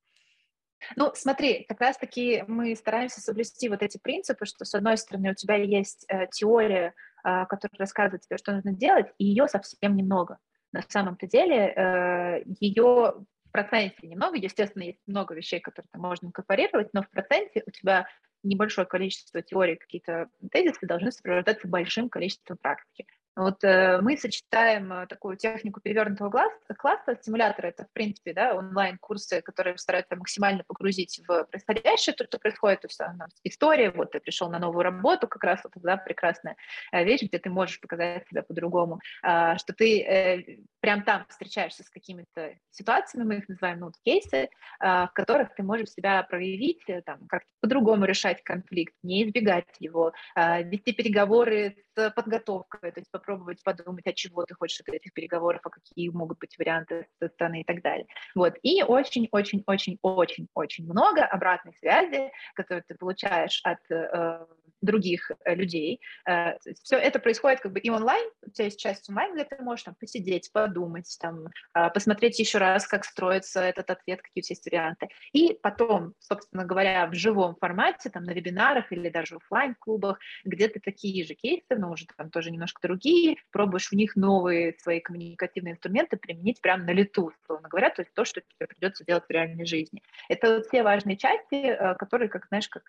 Ну, 0.96 1.12
смотри, 1.15 1.65
как 1.67 1.82
раз-таки 1.82 2.44
мы 2.48 2.75
стараемся 2.75 3.22
соблюсти 3.22 3.70
вот 3.70 3.82
эти 3.82 3.98
принципы, 3.98 4.46
что, 4.46 4.65
с 4.65 4.74
одной 4.75 4.98
стороны, 4.98 5.32
у 5.32 5.34
тебя 5.34 5.55
есть 5.55 6.05
э, 6.08 6.27
теория, 6.32 6.94
э, 7.24 7.46
которая 7.48 7.79
рассказывает 7.79 8.22
тебе, 8.22 8.38
что 8.38 8.53
нужно 8.53 8.72
делать, 8.72 9.08
и 9.17 9.25
ее 9.25 9.48
совсем 9.48 9.96
немного. 9.96 10.38
На 10.72 10.82
самом-то 10.88 11.27
деле 11.27 11.74
э, 11.75 12.44
ее 12.60 13.13
в 13.46 13.51
проценте 13.51 14.08
немного, 14.08 14.38
естественно, 14.38 14.84
есть 14.84 15.00
много 15.08 15.34
вещей, 15.34 15.60
которые 15.60 15.89
можно 15.96 16.27
инкорпорировать, 16.27 16.94
но 16.94 17.01
в 17.01 17.10
проценте 17.10 17.63
у 17.65 17.72
тебя 17.72 18.08
небольшое 18.44 18.86
количество 18.86 19.41
теорий, 19.41 19.75
какие-то 19.75 20.29
тезисы 20.51 20.86
должны 20.86 21.12
сопровождаться 21.12 21.67
большим 21.67 22.10
количеством 22.10 22.58
практики. 22.58 23.05
Вот 23.36 23.63
э, 23.63 24.00
мы 24.01 24.18
сочетаем 24.18 24.92
э, 24.94 25.08
такую 25.08 25.36
технику 25.36 25.82
перевернутого 25.82 26.30
глаз, 26.30 26.51
класса, 26.77 27.18
стимулятора, 27.22 27.68
это, 27.68 27.84
в 27.84 27.92
принципе, 27.92 28.34
да, 28.34 28.56
онлайн-курсы, 28.56 29.42
которые 29.42 29.77
стараются 29.77 30.15
максимально 30.15 30.63
погрузить 30.65 31.22
в 31.27 31.44
происходящее, 31.46 32.15
то, 32.15 32.24
что 32.24 32.39
происходит, 32.39 32.82
то 32.82 32.88
есть 32.88 32.98
там, 32.98 33.20
история, 33.44 33.92
вот 33.92 34.12
ты 34.12 34.22
пришел 34.22 34.50
на 34.50 34.58
новую 34.58 34.84
работу, 34.84 35.27
как 35.27 35.44
раз 35.44 35.60
вот, 35.63 35.74
да, 35.84 35.98
прекрасная 35.98 36.56
э, 36.94 37.04
вещь, 37.04 37.24
где 37.24 37.38
ты 37.38 37.50
можешь 37.50 37.82
показать 37.82 38.25
себя 38.30 38.42
по-другому, 38.42 39.01
э, 39.24 39.58
что 39.58 39.74
ты 39.74 40.65
прям 40.80 41.04
там 41.04 41.25
встречаешься 41.27 41.84
с 41.84 41.89
какими-то 41.89 42.54
ситуациями, 42.70 43.25
мы 43.25 43.38
их 43.38 43.50
называем, 43.50 43.80
ну, 43.80 43.92
кейсы, 44.04 44.38
э, 44.38 44.48
в 44.80 45.12
которых 45.13 45.54
ты 45.56 45.63
можешь 45.63 45.89
себя 45.89 46.24
проявить, 46.24 46.86
там, 47.06 47.27
как 47.27 47.44
по-другому 47.60 48.06
решать 48.06 48.44
конфликт, 48.44 48.94
не 49.04 49.24
избегать 49.25 49.65
его, 49.80 50.13
э, 50.36 50.63
вести 50.63 50.94
переговоры 50.94 51.75
с 51.96 52.12
подготовкой, 52.12 52.92
то 52.92 53.00
есть 53.00 53.10
попробовать 53.25 53.63
подумать, 53.63 54.08
от 54.08 54.15
чего 54.15 54.46
ты 54.46 54.53
хочешь 54.53 54.82
от 54.82 54.89
этих 54.89 55.13
переговоров, 55.13 55.62
а 55.63 55.70
какие 55.70 56.10
могут 56.10 56.39
быть 56.39 56.58
варианты 56.58 57.08
со 57.20 57.29
стороны 57.29 57.62
и 57.62 57.63
так 57.63 57.82
далее. 57.82 58.05
Вот. 58.36 58.55
И 58.62 58.84
очень-очень-очень-очень-очень 58.84 60.85
много 60.85 61.25
обратной 61.25 61.74
связи, 61.79 62.31
которую 62.53 62.83
ты 62.88 62.96
получаешь 62.96 63.61
от 63.64 63.79
э, 63.90 64.46
других 64.81 65.31
э, 65.44 65.55
людей. 65.55 66.00
Э, 66.27 66.57
все 66.83 66.98
это 66.98 67.20
происходит 67.20 67.61
как 67.61 67.74
бы 67.74 67.79
и 67.79 67.90
онлайн, 67.90 68.29
у 68.46 68.51
тебя 68.51 68.66
есть 68.66 68.79
часть 68.79 69.09
онлайн, 69.09 69.33
где 69.33 69.46
ты 69.46 69.61
можешь 69.61 69.83
там 69.83 69.96
посидеть, 69.96 70.51
подумать, 70.51 71.18
там, 71.20 71.48
посмотреть 71.94 72.40
еще 72.40 72.57
раз, 72.57 72.88
как 72.88 73.05
строится 73.05 73.61
этот 73.61 73.90
ответ, 73.90 74.22
какие 74.22 74.42
у 74.42 74.46
тебя 74.46 74.53
есть 74.53 74.66
варианты. 74.66 75.07
И 75.33 75.57
потом, 75.61 76.14
собственно 76.20 76.66
говоря, 76.66 77.07
в 77.07 77.14
живом 77.14 77.55
формате, 77.55 78.09
там, 78.09 78.24
на 78.24 78.31
вебинарах 78.31 78.92
или 78.92 79.09
даже 79.09 79.35
офлайн 79.35 79.75
клубах 79.79 80.20
где 80.44 80.68
ты 80.68 80.79
такие 80.79 81.25
же 81.25 81.33
кейсы, 81.33 81.75
но 81.77 81.92
уже 81.92 82.05
там 82.18 82.29
тоже 82.29 82.51
немножко 82.51 82.81
другие, 82.81 83.15
пробуешь 83.51 83.90
в 83.90 83.94
них 83.94 84.16
новые 84.16 84.75
свои 84.80 85.00
коммуникативные 85.00 85.74
инструменты 85.74 86.18
применить 86.18 86.62
прямо 86.62 86.84
на 86.84 86.92
лету, 86.92 87.34
условно 87.44 87.70
говоря, 87.70 87.90
то 87.90 88.01
есть 88.01 88.14
то, 88.14 88.25
что 88.25 88.42
тебе 88.42 88.68
придется 88.68 89.06
делать 89.06 89.25
в 89.28 89.32
реальной 89.32 89.66
жизни. 89.66 90.01
Это 90.30 90.56
вот 90.56 90.66
все 90.68 90.84
важные 90.84 91.18
части, 91.18 91.78
которые, 91.98 92.30
как, 92.30 92.48
знаешь, 92.48 92.68
как 92.68 92.84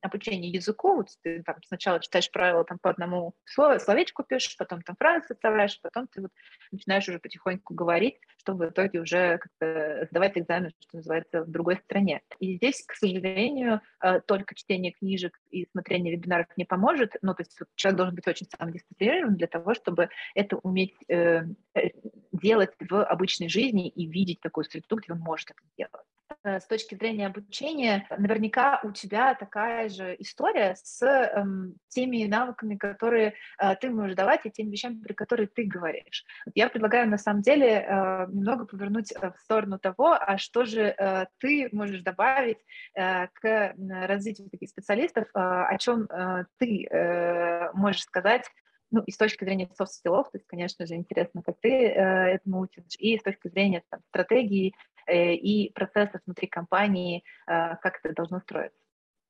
обучение 0.00 0.50
языку, 0.50 0.96
вот 0.96 1.08
ты 1.22 1.42
там 1.42 1.56
сначала 1.66 2.00
читаешь 2.00 2.30
правила 2.30 2.64
там 2.64 2.78
по 2.78 2.90
одному 2.90 3.34
слову, 3.44 3.78
словечку 3.80 4.22
пишешь, 4.22 4.56
потом 4.56 4.82
там 4.82 4.96
фразы 4.98 5.26
составляешь, 5.28 5.80
потом 5.80 6.06
ты 6.08 6.22
вот 6.22 6.30
начинаешь 6.72 7.08
уже 7.08 7.18
потихоньку 7.18 7.74
говорить, 7.74 8.18
чтобы 8.44 8.66
в 8.66 8.70
итоге 8.70 9.00
уже 9.00 9.38
как-то 9.38 10.06
сдавать 10.10 10.36
экзамен, 10.36 10.70
что 10.78 10.98
называется, 10.98 11.42
в 11.42 11.50
другой 11.50 11.76
стране. 11.76 12.20
И 12.38 12.56
здесь, 12.56 12.84
к 12.86 12.94
сожалению, 12.94 13.80
э, 14.02 14.20
только 14.20 14.54
чтение 14.54 14.92
книжек 14.92 15.38
и 15.50 15.66
смотрение 15.72 16.14
вебинаров 16.14 16.46
не 16.56 16.64
поможет, 16.64 17.16
ну, 17.22 17.34
то 17.34 17.40
есть 17.40 17.58
человек 17.74 17.96
должен 17.96 18.14
быть 18.14 18.28
очень 18.28 18.46
самодисциплинирован 18.46 19.36
для 19.36 19.46
того, 19.46 19.74
чтобы 19.74 20.10
это 20.34 20.56
уметь 20.58 20.94
э, 21.08 21.44
э, 21.74 21.88
делать 22.34 22.72
в 22.78 23.04
обычной 23.04 23.48
жизни 23.48 23.88
и 23.88 24.06
видеть 24.06 24.40
такую 24.40 24.64
среду, 24.64 24.96
где 24.96 25.12
он 25.12 25.20
может 25.20 25.50
это 25.50 25.60
делать. 25.76 26.06
Э, 26.42 26.60
с 26.60 26.66
точки 26.66 26.94
зрения 26.94 27.26
обучения, 27.26 28.06
наверняка 28.16 28.80
у 28.82 28.92
тебя 28.92 29.34
такая 29.34 29.88
же 29.88 30.16
история 30.18 30.74
с 30.76 31.02
эм, 31.02 31.76
теми 31.88 32.24
навыками, 32.24 32.76
которые 32.76 33.34
э, 33.58 33.74
ты 33.76 33.90
можешь 33.90 34.16
давать, 34.16 34.44
и 34.44 34.50
теми 34.50 34.70
вещами, 34.70 35.00
про 35.00 35.14
которые 35.14 35.46
ты 35.46 35.64
говоришь. 35.64 36.24
Я 36.54 36.68
предлагаю 36.68 37.08
на 37.08 37.18
самом 37.18 37.42
деле 37.42 37.68
э, 37.68 38.26
немного 38.28 38.66
повернуть 38.66 39.12
э, 39.12 39.30
в 39.30 39.38
сторону 39.38 39.78
того, 39.78 40.12
а 40.12 40.38
что 40.38 40.64
же 40.64 40.82
э, 40.82 41.26
ты 41.38 41.68
можешь 41.72 42.02
добавить 42.02 42.58
э, 42.94 43.28
к 43.28 43.74
развитию 44.06 44.50
таких 44.50 44.68
специалистов, 44.68 45.24
э, 45.34 45.38
о 45.38 45.76
чем 45.78 46.04
э, 46.04 46.44
ты 46.58 46.86
э, 46.86 47.72
можешь 47.72 48.02
сказать 48.02 48.44
ну, 48.90 49.02
и 49.02 49.10
с 49.10 49.16
точки 49.16 49.44
зрения 49.44 49.68
софт-скиллов, 49.76 50.30
то 50.30 50.38
есть, 50.38 50.46
конечно 50.46 50.86
же, 50.86 50.94
интересно, 50.94 51.42
как 51.42 51.56
ты 51.60 51.68
э, 51.68 52.34
этому 52.34 52.60
учишь, 52.60 52.84
и 52.98 53.18
с 53.18 53.22
точки 53.22 53.48
зрения 53.48 53.82
там, 53.90 54.00
стратегии 54.08 54.74
э, 55.06 55.34
и 55.34 55.72
процесса 55.72 56.20
внутри 56.24 56.48
компании, 56.48 57.24
э, 57.46 57.76
как 57.76 58.00
это 58.02 58.14
должно 58.14 58.40
строиться. 58.40 58.78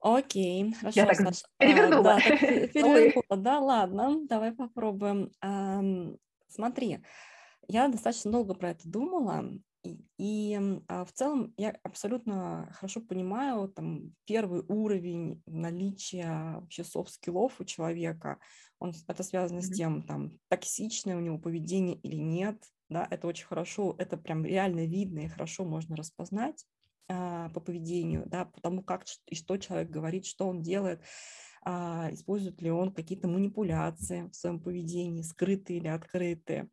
Окей, 0.01 0.75
хорошо. 0.75 1.01
Я 1.01 1.07
так 1.07 1.17
Саша. 1.17 1.47
перевернула. 1.57 2.17
А, 2.17 2.17
да, 2.17 2.37
перевернула. 2.75 3.37
Да, 3.37 3.59
ладно, 3.59 4.27
давай 4.29 4.53
попробуем. 4.53 5.31
Эм, 5.43 6.19
смотри, 6.47 6.99
я 7.69 7.89
достаточно 7.89 8.31
долго 8.31 8.55
про 8.55 8.71
это 8.71 8.87
думала, 8.87 9.47
и, 10.25 10.59
а, 10.89 11.05
в 11.05 11.13
целом 11.13 11.53
я 11.59 11.77
абсолютно 11.83 12.73
хорошо 12.73 13.03
понимаю 13.03 13.69
там 13.69 14.15
первый 14.25 14.63
уровень 14.69 15.43
наличия 15.45 16.55
вообще 16.55 16.83
софт-скиллов 16.83 17.61
у 17.61 17.65
человека. 17.65 18.39
Он, 18.79 18.95
это 19.07 19.23
связано 19.23 19.59
mm-hmm. 19.59 19.75
с 19.75 19.77
тем, 19.77 20.03
там, 20.03 20.39
токсичное 20.49 21.19
у 21.19 21.21
него 21.21 21.37
поведение 21.37 21.97
или 21.97 22.17
нет. 22.17 22.57
Да, 22.89 23.07
это 23.11 23.27
очень 23.27 23.45
хорошо, 23.45 23.97
это 23.99 24.17
прям 24.17 24.47
реально 24.47 24.87
видно 24.87 25.21
и 25.21 25.29
хорошо 25.29 25.67
можно 25.67 25.95
распознать 25.95 26.65
а, 27.07 27.51
по 27.51 27.61
поведению, 27.61 28.23
да, 28.25 28.47
по 28.47 28.63
тому, 28.63 28.83
как 28.83 29.05
и 29.27 29.35
что 29.35 29.59
человек 29.59 29.91
говорит, 29.91 30.25
что 30.25 30.49
он 30.49 30.63
делает, 30.63 31.03
а, 31.67 32.09
использует 32.13 32.63
ли 32.63 32.71
он 32.71 32.95
какие-то 32.95 33.29
манипуляции 33.29 34.31
в 34.33 34.35
своем 34.35 34.59
поведении, 34.59 35.21
скрытые 35.21 35.81
или 35.81 35.89
открытые. 35.89 36.71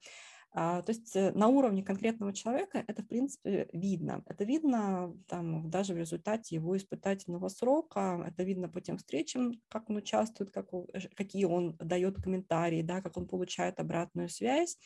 А, 0.54 0.82
то 0.82 0.92
есть 0.92 1.16
э, 1.16 1.32
на 1.32 1.48
уровне 1.48 1.82
конкретного 1.82 2.34
человека 2.34 2.84
это, 2.86 3.02
в 3.02 3.08
принципе, 3.08 3.70
видно. 3.72 4.22
Это 4.26 4.44
видно 4.44 5.16
там, 5.28 5.70
даже 5.70 5.94
в 5.94 5.98
результате 5.98 6.56
его 6.56 6.76
испытательного 6.76 7.48
срока, 7.48 8.22
это 8.28 8.44
видно 8.44 8.68
по 8.68 8.82
тем 8.82 8.98
встречам, 8.98 9.54
как 9.70 9.90
он 9.90 9.98
участвует, 9.98 10.52
как, 10.52 10.70
какие 11.16 11.46
он 11.46 11.78
дает 11.78 12.22
комментарии, 12.22 12.82
да, 12.82 13.02
как 13.02 13.16
он 13.16 13.28
получает 13.28 13.80
обратную 13.80 14.28
связь. 14.28 14.78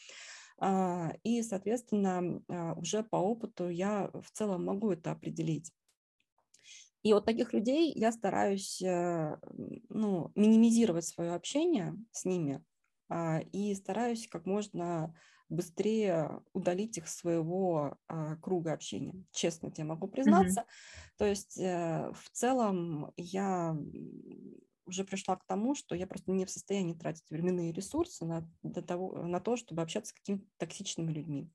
А, 0.59 1.13
и, 1.23 1.41
соответственно, 1.41 2.43
а, 2.47 2.73
уже 2.73 3.03
по 3.03 3.15
опыту 3.15 3.67
я 3.67 4.11
в 4.13 4.29
целом 4.31 4.65
могу 4.65 4.91
это 4.91 5.11
определить. 5.11 5.71
И 7.01 7.11
вот 7.13 7.25
таких 7.25 7.53
людей 7.53 7.91
я 7.95 8.11
стараюсь 8.11 8.81
э, 8.81 9.37
ну, 9.89 10.31
минимизировать 10.35 11.05
свое 11.05 11.33
общение 11.33 11.95
с 12.11 12.25
ними 12.25 12.63
и 13.51 13.75
стараюсь 13.75 14.27
как 14.27 14.47
можно 14.47 15.13
быстрее 15.49 16.41
удалить 16.53 16.97
их 16.97 17.07
своего 17.07 17.97
а, 18.07 18.35
круга 18.37 18.73
общения. 18.73 19.13
Честно 19.31 19.71
тебе 19.71 19.85
могу 19.85 20.07
признаться. 20.07 20.61
Mm-hmm. 20.61 21.17
То 21.17 21.25
есть 21.25 21.57
э, 21.59 22.11
в 22.13 22.29
целом 22.31 23.11
я 23.17 23.77
уже 24.85 25.03
пришла 25.03 25.35
к 25.35 25.45
тому, 25.45 25.75
что 25.75 25.95
я 25.95 26.07
просто 26.07 26.31
не 26.31 26.45
в 26.45 26.49
состоянии 26.49 26.93
тратить 26.93 27.29
временные 27.29 27.71
ресурсы 27.71 28.25
на, 28.25 28.47
до 28.63 28.81
того, 28.81 29.23
на 29.23 29.39
то, 29.39 29.55
чтобы 29.55 29.81
общаться 29.81 30.11
с 30.11 30.13
какими-то 30.13 30.45
токсичными 30.57 31.11
людьми. 31.11 31.49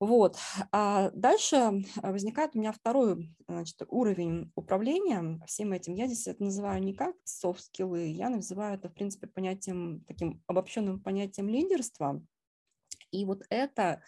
Вот. 0.00 0.38
А 0.72 1.10
дальше 1.10 1.84
возникает 1.96 2.52
у 2.56 2.58
меня 2.58 2.72
второй 2.72 3.36
значит, 3.46 3.82
уровень 3.88 4.50
управления 4.54 5.38
всем 5.46 5.72
этим. 5.72 5.92
Я 5.92 6.06
здесь 6.06 6.26
это 6.26 6.42
называю 6.42 6.82
не 6.82 6.94
как 6.94 7.14
софт-скиллы, 7.24 8.06
я 8.06 8.30
называю 8.30 8.78
это, 8.78 8.88
в 8.88 8.94
принципе, 8.94 9.26
понятием, 9.26 10.02
таким 10.06 10.42
обобщенным 10.46 11.00
понятием 11.00 11.50
лидерства. 11.50 12.22
И 13.12 13.24
вот 13.24 13.42
это 13.50 14.02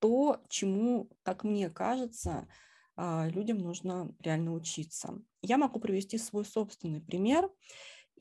то, 0.00 0.42
чему, 0.48 1.10
как 1.22 1.44
мне 1.44 1.70
кажется, 1.70 2.48
а, 2.96 3.28
людям 3.28 3.58
нужно 3.58 4.14
реально 4.20 4.54
учиться. 4.54 5.20
Я 5.42 5.58
могу 5.58 5.80
привести 5.80 6.18
свой 6.18 6.44
собственный 6.44 7.00
пример. 7.00 7.50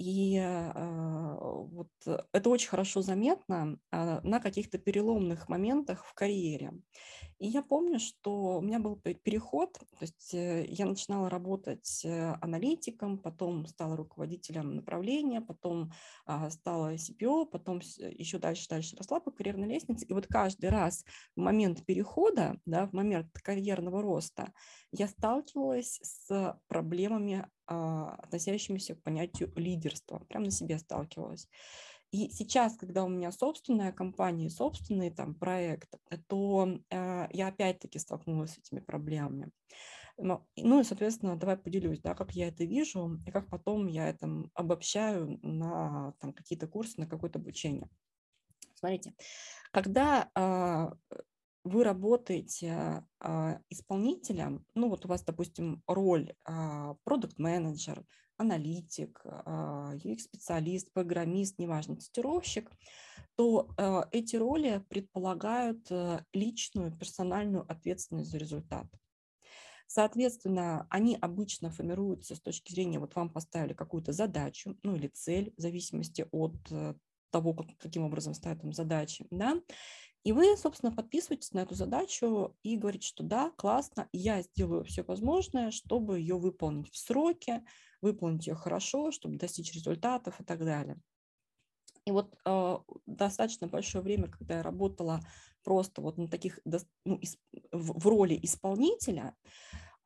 И 0.02 0.36
э, 0.36 1.38
вот 1.40 1.90
это 2.34 2.50
очень 2.50 2.70
хорошо 2.70 3.04
заметно 3.04 3.78
э, 3.92 4.20
на 4.24 4.40
каких-то 4.40 4.80
переломных 4.80 5.48
моментах 5.48 6.06
в 6.06 6.16
карьере. 6.16 6.74
И 7.42 7.48
я 7.48 7.62
помню, 7.62 8.00
что 8.00 8.58
у 8.58 8.62
меня 8.62 8.80
был 8.80 8.96
переход, 8.98 9.74
то 9.74 10.02
есть 10.02 10.34
э, 10.34 10.66
я 10.68 10.86
начинала 10.86 11.30
работать 11.30 12.02
э, 12.04 12.36
аналитиком, 12.42 13.20
потом 13.20 13.66
стала 13.66 13.96
руководителем 13.96 14.76
направления, 14.76 15.42
потом 15.42 15.92
э, 16.28 16.50
стала 16.50 16.96
CPO, 16.96 17.48
потом 17.48 17.82
еще 17.98 18.38
дальше, 18.38 18.70
дальше 18.70 18.96
росла 18.96 19.20
по 19.20 19.32
карьерной 19.32 19.68
лестнице. 19.68 20.06
И 20.06 20.14
вот 20.14 20.26
каждый 20.28 20.70
раз 20.72 21.04
в 21.36 21.42
момент 21.42 21.86
перехода, 21.86 22.60
да, 22.66 22.88
в 22.88 22.94
момент 22.94 23.28
карьерного 23.44 24.02
роста, 24.02 24.52
я 24.92 25.08
сталкивалась 25.08 26.00
с 26.02 26.60
проблемами 26.68 27.48
а, 27.61 27.61
относящимися 27.72 28.96
к 28.96 29.04
понятию 29.04 29.52
лидерства. 29.56 30.20
Прям 30.30 30.44
на 30.44 30.52
себе 30.52 30.78
сталкивалась. 30.80 31.48
И 32.12 32.30
сейчас, 32.30 32.76
когда 32.76 33.06
у 33.06 33.10
меня 33.10 33.32
собственная 33.32 33.94
компания, 33.94 34.50
собственный 34.50 35.12
там 35.12 35.34
проект, 35.34 35.96
то 36.28 36.68
э, 36.90 37.28
я 37.32 37.48
опять-таки 37.48 38.00
столкнулась 38.00 38.54
с 38.54 38.58
этими 38.58 38.82
проблемами. 38.82 39.50
Ну 40.18 40.80
и, 40.80 40.84
соответственно, 40.84 41.38
давай 41.38 41.58
поделюсь, 41.58 42.02
да, 42.02 42.14
как 42.14 42.34
я 42.34 42.50
это 42.50 42.66
вижу 42.66 43.18
и 43.26 43.32
как 43.32 43.50
потом 43.50 43.88
я 43.88 44.10
это 44.10 44.28
обобщаю 44.54 45.40
на 45.42 46.14
там, 46.20 46.34
какие-то 46.34 46.68
курсы, 46.68 47.00
на 47.00 47.08
какое-то 47.08 47.40
обучение. 47.40 47.90
Смотрите, 48.76 49.14
когда 49.72 50.30
э, 50.36 51.16
вы 51.64 51.84
работаете 51.84 53.06
а, 53.20 53.60
исполнителем, 53.70 54.66
ну 54.74 54.90
вот 54.90 55.06
у 55.06 55.08
вас, 55.08 55.24
допустим, 55.24 55.84
роль 55.88 56.34
а, 56.46 56.96
продукт-менеджер, 57.04 58.06
аналитик, 58.38 59.22
а, 59.26 59.94
UX-специалист, 59.96 60.92
программист, 60.92 61.60
неважно, 61.60 61.96
тестировщик, 61.96 62.72
то 63.36 63.70
эти 64.12 64.36
роли 64.36 64.84
предполагают 64.90 65.92
а, 65.92 66.26
личную 66.34 66.92
персональную 66.98 67.66
ответственность 67.72 68.32
за 68.32 68.38
результат. 68.38 68.88
Соответственно, 69.94 70.88
они 70.90 71.18
обычно 71.20 71.70
формируются 71.70 72.36
с 72.36 72.40
точки 72.40 72.72
зрения, 72.72 72.98
вот 72.98 73.14
вам 73.16 73.30
поставили 73.30 73.74
какую-то 73.74 74.14
задачу, 74.14 74.78
ну 74.84 74.96
или 74.96 75.08
цель, 75.08 75.54
в 75.58 75.62
зависимости 75.62 76.26
от 76.32 76.56
э, 76.72 76.96
того, 77.30 77.54
как, 77.54 77.78
каким 77.78 78.04
образом 78.04 78.34
ставят 78.34 78.62
там 78.62 78.72
задачи, 78.72 79.28
да, 79.32 79.60
и 80.24 80.34
вы, 80.34 80.56
собственно, 80.56 80.92
подписываетесь 80.92 81.52
на 81.52 81.60
эту 81.60 81.74
задачу 81.74 82.56
и 82.62 82.78
говорите, 82.78 83.08
что 83.08 83.24
да, 83.24 83.52
классно, 83.58 84.08
я 84.14 84.42
сделаю 84.44 84.84
все 84.84 85.04
возможное, 85.04 85.72
чтобы 85.72 86.20
ее 86.20 86.38
выполнить 86.38 86.92
в 86.92 86.98
сроки, 86.98 87.64
выполнить 88.02 88.46
ее 88.46 88.56
хорошо, 88.56 89.12
чтобы 89.12 89.38
достичь 89.38 89.74
результатов 89.74 90.40
и 90.40 90.44
так 90.44 90.60
далее. 90.60 91.02
И 92.06 92.12
вот 92.12 92.36
э, 92.46 92.78
достаточно 93.06 93.68
большое 93.68 94.04
время, 94.04 94.28
когда 94.28 94.58
я 94.58 94.64
работала 94.64 95.22
просто 95.64 96.02
вот 96.02 96.18
на 96.18 96.28
таких, 96.28 96.60
ну, 97.06 97.18
из, 97.18 97.38
в, 97.72 98.00
в 98.00 98.08
роли 98.08 98.38
исполнителя, 98.42 99.36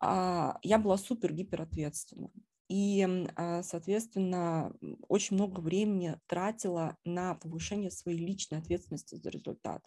э, 0.01 0.54
я 0.62 0.80
была 0.80 0.97
супер 0.97 1.34
гиперответственна. 1.34 2.32
И, 2.67 3.06
а, 3.36 3.62
соответственно, 3.63 4.73
очень 5.08 5.36
много 5.36 5.60
времени 5.60 6.19
тратила 6.28 6.97
на 7.06 7.36
повышение 7.36 7.91
своей 7.91 8.17
личной 8.17 8.58
ответственности 8.58 9.15
за 9.15 9.30
результат. 9.30 9.84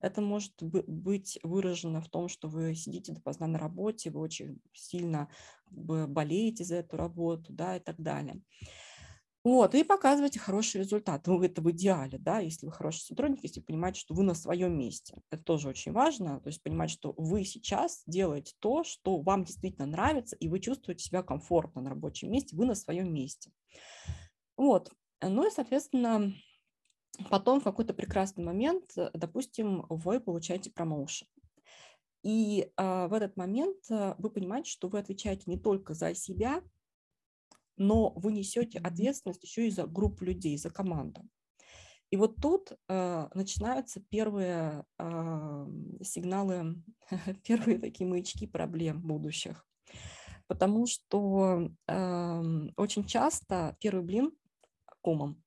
Это 0.00 0.20
может 0.20 0.52
быть 0.62 1.38
выражено 1.42 2.00
в 2.00 2.08
том, 2.08 2.28
что 2.28 2.48
вы 2.48 2.74
сидите 2.74 3.12
допоздна 3.12 3.46
на 3.46 3.58
работе, 3.58 4.10
вы 4.10 4.20
очень 4.20 4.60
сильно 4.72 5.28
болеете 5.70 6.64
за 6.64 6.76
эту 6.76 6.96
работу 6.96 7.52
да, 7.52 7.76
и 7.76 7.80
так 7.80 8.00
далее. 8.00 8.40
Вот, 9.48 9.74
и 9.74 9.82
показываете 9.82 10.38
хороший 10.38 10.82
результат. 10.82 11.26
Ну, 11.26 11.42
это 11.42 11.62
в 11.62 11.70
идеале, 11.70 12.18
да, 12.18 12.38
если 12.38 12.66
вы 12.66 12.72
хороший 12.72 13.00
сотрудник, 13.00 13.42
если 13.42 13.60
понимаете, 13.60 13.98
что 13.98 14.12
вы 14.12 14.22
на 14.22 14.34
своем 14.34 14.78
месте. 14.78 15.22
Это 15.30 15.42
тоже 15.42 15.68
очень 15.70 15.90
важно, 15.90 16.38
то 16.42 16.48
есть 16.48 16.62
понимать, 16.62 16.90
что 16.90 17.14
вы 17.16 17.46
сейчас 17.46 18.02
делаете 18.04 18.54
то, 18.58 18.84
что 18.84 19.22
вам 19.22 19.44
действительно 19.44 19.86
нравится, 19.86 20.36
и 20.36 20.48
вы 20.48 20.60
чувствуете 20.60 21.02
себя 21.02 21.22
комфортно 21.22 21.80
на 21.80 21.88
рабочем 21.88 22.30
месте, 22.30 22.56
вы 22.56 22.66
на 22.66 22.74
своем 22.74 23.10
месте. 23.10 23.50
Вот, 24.58 24.92
ну 25.22 25.48
и, 25.48 25.50
соответственно, 25.50 26.34
потом 27.30 27.62
в 27.62 27.64
какой-то 27.64 27.94
прекрасный 27.94 28.44
момент, 28.44 28.90
допустим, 29.14 29.86
вы 29.88 30.20
получаете 30.20 30.70
промоушен. 30.70 31.26
И 32.22 32.70
э, 32.76 33.06
в 33.06 33.14
этот 33.14 33.38
момент 33.38 33.78
э, 33.88 34.14
вы 34.18 34.28
понимаете, 34.28 34.70
что 34.70 34.88
вы 34.88 34.98
отвечаете 34.98 35.44
не 35.46 35.58
только 35.58 35.94
за 35.94 36.14
себя, 36.14 36.60
но 37.78 38.10
вы 38.10 38.32
несете 38.32 38.78
ответственность 38.78 39.44
еще 39.44 39.66
и 39.66 39.70
за 39.70 39.86
группу 39.86 40.24
людей, 40.24 40.56
за 40.58 40.70
команду. 40.70 41.22
И 42.10 42.16
вот 42.16 42.36
тут 42.40 42.72
э, 42.88 43.28
начинаются 43.34 44.00
первые 44.00 44.84
э, 44.98 45.66
сигналы, 46.02 46.82
первые 47.44 47.78
такие 47.78 48.08
маячки 48.08 48.46
проблем 48.46 49.02
будущих. 49.02 49.66
Потому 50.46 50.86
что 50.86 51.70
э, 51.86 52.42
очень 52.76 53.04
часто 53.04 53.76
первый 53.80 54.02
блин 54.02 54.32
комом. 55.02 55.42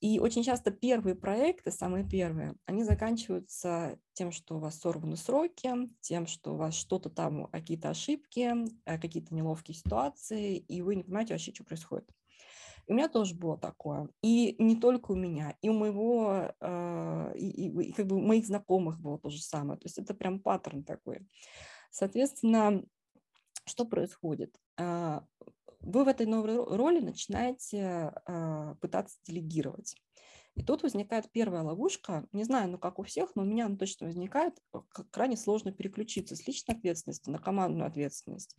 И 0.00 0.18
очень 0.18 0.42
часто 0.42 0.70
первые 0.70 1.14
проекты, 1.14 1.70
самые 1.70 2.08
первые, 2.08 2.54
они 2.64 2.84
заканчиваются 2.84 3.98
тем, 4.14 4.32
что 4.32 4.56
у 4.56 4.58
вас 4.58 4.80
сорваны 4.80 5.16
сроки, 5.16 5.70
тем, 6.00 6.26
что 6.26 6.54
у 6.54 6.56
вас 6.56 6.74
что-то 6.74 7.10
там, 7.10 7.48
какие-то 7.48 7.90
ошибки, 7.90 8.54
э, 8.86 8.98
какие-то 8.98 9.34
неловкие 9.34 9.74
ситуации, 9.74 10.56
и 10.56 10.80
вы 10.80 10.96
не 10.96 11.02
понимаете 11.02 11.34
вообще, 11.34 11.52
что 11.52 11.64
происходит. 11.64 12.10
И 12.86 12.92
у 12.92 12.96
меня 12.96 13.08
тоже 13.08 13.34
было 13.34 13.58
такое. 13.58 14.08
И 14.22 14.56
не 14.58 14.74
только 14.74 15.12
у 15.12 15.16
меня, 15.16 15.56
и 15.60 15.68
у 15.68 15.74
моего, 15.74 16.50
э, 16.58 17.32
и, 17.36 17.68
и, 17.68 17.88
и 17.88 17.92
как 17.92 18.06
бы 18.06 18.16
у 18.16 18.20
моих 18.20 18.46
знакомых 18.46 18.98
было 18.98 19.18
то 19.18 19.28
же 19.28 19.42
самое. 19.42 19.78
То 19.78 19.86
есть 19.86 19.98
это 19.98 20.14
прям 20.14 20.40
паттерн 20.40 20.82
такой. 20.82 21.28
Соответственно, 21.90 22.82
что 23.66 23.84
происходит? 23.84 24.56
А, 25.80 25.86
вы 25.86 26.04
в 26.04 26.08
этой 26.08 26.26
новой 26.26 26.56
роли 26.76 27.00
начинаете 27.00 28.12
э, 28.26 28.74
пытаться 28.80 29.18
делегировать. 29.24 29.96
И 30.56 30.62
тут 30.62 30.82
возникает 30.82 31.30
первая 31.30 31.62
ловушка, 31.62 32.26
не 32.32 32.44
знаю, 32.44 32.70
ну 32.70 32.78
как 32.78 32.98
у 32.98 33.02
всех, 33.02 33.34
но 33.34 33.42
у 33.42 33.44
меня 33.46 33.66
она 33.66 33.76
точно 33.76 34.06
возникает, 34.06 34.58
э, 34.74 34.78
крайне 35.10 35.36
сложно 35.36 35.72
переключиться 35.72 36.36
с 36.36 36.46
личной 36.46 36.74
ответственности 36.74 37.30
на 37.30 37.38
командную 37.38 37.86
ответственность. 37.86 38.54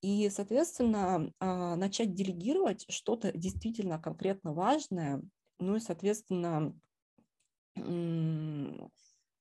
И, 0.00 0.28
соответственно, 0.30 1.32
э, 1.40 1.74
начать 1.74 2.14
делегировать 2.14 2.86
что-то 2.88 3.32
действительно 3.32 3.98
конкретно 3.98 4.52
важное, 4.52 5.22
ну 5.58 5.76
и, 5.76 5.80
соответственно, 5.80 6.72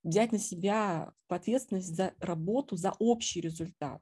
взять 0.04 0.32
на 0.32 0.40
себя 0.40 1.14
ответственность 1.28 1.96
за 1.96 2.14
работу, 2.20 2.76
за 2.76 2.94
общий 3.00 3.42
результат. 3.42 4.02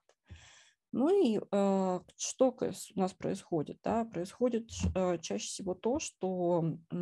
Ну 0.96 1.10
и 1.10 1.42
э, 1.52 2.00
что 2.16 2.58
у 2.96 3.00
нас 3.00 3.14
происходит? 3.14 3.80
Да? 3.84 4.06
Происходит 4.06 4.72
э, 4.96 5.18
чаще 5.20 5.46
всего 5.46 5.74
то, 5.74 6.00
что 6.00 6.64
э, 6.90 6.96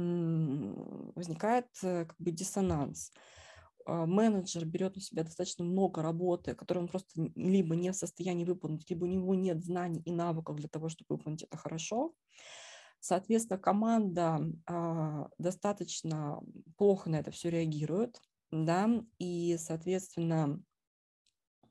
возникает 1.15 1.67
э, 1.83 2.05
как 2.05 2.15
бы 2.17 2.31
диссонанс. 2.31 3.11
Э, 3.85 4.05
менеджер 4.07 4.65
берет 4.65 4.95
на 4.95 5.01
себя 5.03 5.23
достаточно 5.23 5.63
много 5.63 6.01
работы, 6.01 6.55
которую 6.55 6.85
он 6.85 6.89
просто 6.89 7.29
либо 7.35 7.75
не 7.75 7.91
в 7.91 7.95
состоянии 7.95 8.45
выполнить, 8.45 8.89
либо 8.89 9.03
у 9.03 9.07
него 9.07 9.35
нет 9.35 9.63
знаний 9.63 10.01
и 10.01 10.11
навыков 10.11 10.55
для 10.55 10.69
того, 10.69 10.89
чтобы 10.89 11.17
выполнить 11.17 11.43
это 11.43 11.55
хорошо. 11.57 12.15
Соответственно, 12.99 13.59
команда 13.59 14.39
э, 14.67 15.25
достаточно 15.37 16.41
плохо 16.77 17.11
на 17.11 17.17
это 17.17 17.29
все 17.29 17.51
реагирует, 17.51 18.19
да, 18.49 18.89
и, 19.19 19.55
соответственно, 19.59 20.63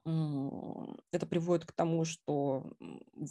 это 0.04 1.26
приводит 1.26 1.64
к 1.64 1.72
тому, 1.72 2.04
что 2.04 2.72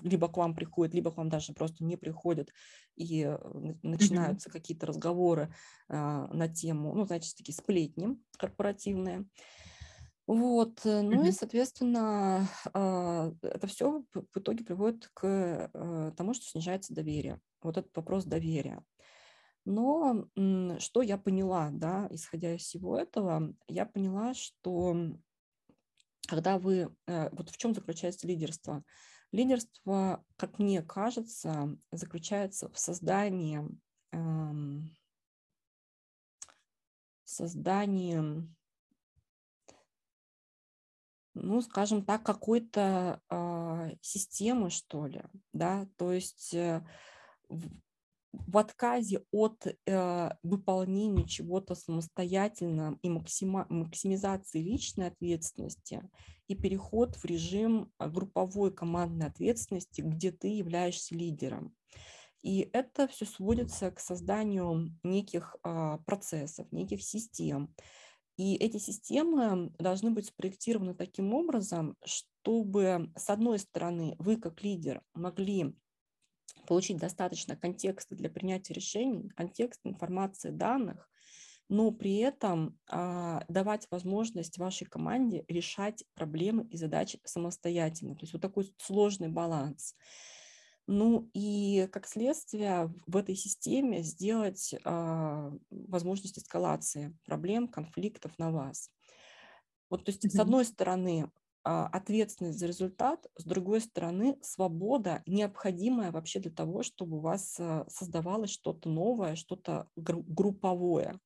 либо 0.02 0.30
к 0.30 0.38
вам 0.38 0.56
приходит, 0.56 0.94
либо 0.94 1.12
к 1.12 1.18
вам 1.18 1.30
даже 1.30 1.54
просто 1.54 1.84
не 1.84 1.98
приходят, 1.98 2.50
и 2.96 3.24
э, 3.24 3.38
начинаются 3.84 4.50
mm-hmm. 4.50 4.54
какие-то 4.54 4.86
разговоры 4.86 5.54
а, 5.90 6.28
на 6.28 6.48
тему, 6.48 6.94
ну, 6.96 7.06
значит, 7.06 7.36
такие 7.36 7.56
сплетни 7.56 8.18
корпоративные. 8.38 9.26
Вот, 10.28 10.86
mm-hmm. 10.86 11.02
ну 11.02 11.26
и, 11.26 11.32
соответственно, 11.32 12.48
а, 12.74 13.34
это 13.42 13.68
все 13.68 14.06
в 14.14 14.38
итоге 14.38 14.64
приводит 14.64 15.10
к 15.14 15.70
а, 15.74 16.12
тому, 16.12 16.34
что 16.34 16.46
снижается 16.46 16.94
доверие. 16.94 17.42
Вот 17.62 17.78
этот 17.78 17.96
вопрос 17.96 18.24
доверия. 18.24 18.82
Но 19.66 20.26
что 20.80 21.02
я 21.04 21.18
поняла, 21.18 21.70
да, 21.72 22.08
исходя 22.10 22.56
из 22.56 22.62
всего 22.62 22.98
этого, 22.98 23.54
я 23.68 23.86
поняла, 23.86 24.34
что 24.34 24.96
когда 26.32 26.58
вы, 26.58 26.96
э, 27.08 27.30
вот 27.34 27.50
в 27.50 27.58
чем 27.58 27.74
заключается 27.74 28.26
лидерство? 28.26 28.86
Лидерство, 29.34 30.24
как 30.38 30.60
мне 30.60 30.82
кажется, 30.82 31.78
заключается 31.92 32.70
в 32.70 32.80
создании, 32.80 33.68
эм, 34.14 34.96
создании, 37.26 38.48
ну, 41.34 41.62
скажем 41.62 42.06
так, 42.06 42.24
какой-то 42.24 43.22
э, 43.30 43.96
системы, 44.00 44.70
что 44.70 45.08
ли, 45.08 45.24
да, 45.52 45.86
то 45.98 46.14
есть 46.14 46.54
э, 46.54 46.82
в 48.34 48.58
отказе 48.58 49.24
от 49.32 49.66
э, 49.66 50.30
выполнения 50.44 51.28
чего-то 51.28 51.76
самостоятельно 51.76 52.98
и 53.02 53.10
максима, 53.10 53.66
максимизации 53.70 54.62
личной 54.62 55.08
ответственности 55.08 56.10
и 56.48 56.56
переход 56.56 57.16
в 57.16 57.26
режим 57.26 57.92
а, 57.98 58.10
групповой 58.10 58.74
командной 58.74 59.28
ответственности, 59.28 60.02
где 60.02 60.32
ты 60.32 60.48
являешься 60.48 61.16
лидером. 61.16 61.76
И 62.42 62.70
это 62.74 63.08
все 63.08 63.26
сводится 63.26 63.92
к 63.92 64.00
созданию 64.00 64.98
неких 65.04 65.56
э, 65.64 65.98
процессов, 66.06 66.72
неких 66.72 67.04
систем. 67.04 67.74
И 68.38 68.56
эти 68.56 68.78
системы 68.78 69.72
должны 69.78 70.10
быть 70.10 70.28
спроектированы 70.28 70.96
таким 70.96 71.34
образом, 71.34 71.96
чтобы, 72.04 73.12
с 73.16 73.30
одной 73.30 73.60
стороны, 73.60 74.16
вы 74.18 74.38
как 74.38 74.64
лидер 74.64 75.04
могли 75.14 75.76
получить 76.72 77.00
достаточно 77.00 77.58
контекста 77.58 78.16
для 78.16 78.30
принятия 78.30 78.74
решений, 78.74 79.28
контекст 79.36 79.82
информации 79.84 80.52
данных, 80.52 81.10
но 81.68 81.92
при 81.92 82.16
этом 82.20 82.80
а, 82.90 83.44
давать 83.50 83.88
возможность 83.92 84.58
вашей 84.58 84.88
команде 84.88 85.44
решать 85.50 86.06
проблемы 86.14 86.64
и 86.68 86.78
задачи 86.78 87.20
самостоятельно. 87.26 88.16
То 88.16 88.24
есть 88.24 88.32
вот 88.32 88.42
такой 88.42 88.74
сложный 88.78 89.28
баланс. 89.28 89.98
Ну 90.88 91.30
и 91.34 91.90
как 91.92 92.08
следствие 92.08 92.94
в 93.06 93.18
этой 93.18 93.36
системе 93.36 94.02
сделать 94.02 94.74
а, 94.86 95.52
возможность 95.72 96.40
эскалации 96.40 97.14
проблем, 97.26 97.68
конфликтов 97.68 98.32
на 98.40 98.50
вас. 98.50 98.90
Вот, 99.90 100.06
то 100.06 100.12
есть, 100.12 100.24
mm-hmm. 100.24 100.30
с 100.30 100.40
одной 100.40 100.64
стороны, 100.64 101.30
ответственность 101.64 102.60
за 102.60 102.68
результат, 102.68 103.28
с 103.38 103.44
другой 103.44 103.82
стороны, 103.82 104.38
свобода, 104.42 105.22
необходимая 105.26 106.12
вообще 106.12 106.40
для 106.40 106.52
того, 106.52 106.82
чтобы 106.84 107.18
у 107.18 107.22
вас 107.22 107.56
а, 107.60 107.86
создавалось 107.88 108.50
что-то 108.50 108.90
новое, 108.90 109.36
что-то 109.36 109.88
групповое. 109.96 111.20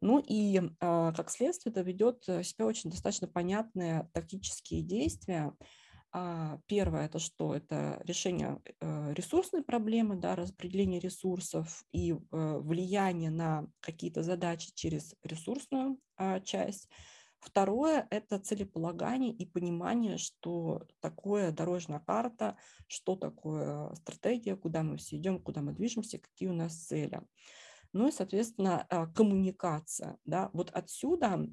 Ну 0.00 0.18
и 0.18 0.60
а, 0.80 1.12
как 1.12 1.30
следствие 1.30 1.70
это 1.70 1.80
ведет 1.80 2.24
э, 2.28 2.42
себя 2.42 2.66
очень 2.66 2.90
достаточно 2.90 3.28
понятные 3.28 4.08
тактические 4.12 4.82
действия. 4.82 5.52
Первое– 6.66 7.06
это 7.06 7.18
что? 7.18 7.54
Это 7.54 7.98
решение 8.04 8.60
э, 8.80 9.14
ресурсной 9.14 9.62
проблемы, 9.62 10.16
да, 10.16 10.36
распределение 10.36 11.00
ресурсов 11.00 11.86
и 11.90 12.12
э, 12.12 12.16
влияние 12.58 13.30
на 13.30 13.66
какие-то 13.80 14.22
задачи 14.22 14.72
через 14.74 15.14
ресурсную 15.22 15.98
часть– 16.44 16.90
Второе– 17.42 18.06
это 18.10 18.38
целеполагание 18.38 19.32
и 19.32 19.44
понимание, 19.44 20.16
что 20.16 20.86
такое 21.00 21.50
дорожная 21.50 21.98
карта, 21.98 22.56
что 22.86 23.16
такое 23.16 23.92
стратегия, 23.96 24.54
куда 24.54 24.84
мы 24.84 24.96
все 24.96 25.16
идем, 25.16 25.40
куда 25.42 25.60
мы 25.60 25.72
движемся, 25.72 26.18
какие 26.18 26.48
у 26.48 26.52
нас 26.52 26.76
цели. 26.76 27.20
Ну 27.92 28.06
и, 28.06 28.12
соответственно, 28.12 28.86
а, 28.88 29.06
коммуникация. 29.08 30.18
Да? 30.24 30.50
Вот 30.52 30.70
отсюда 30.70 31.48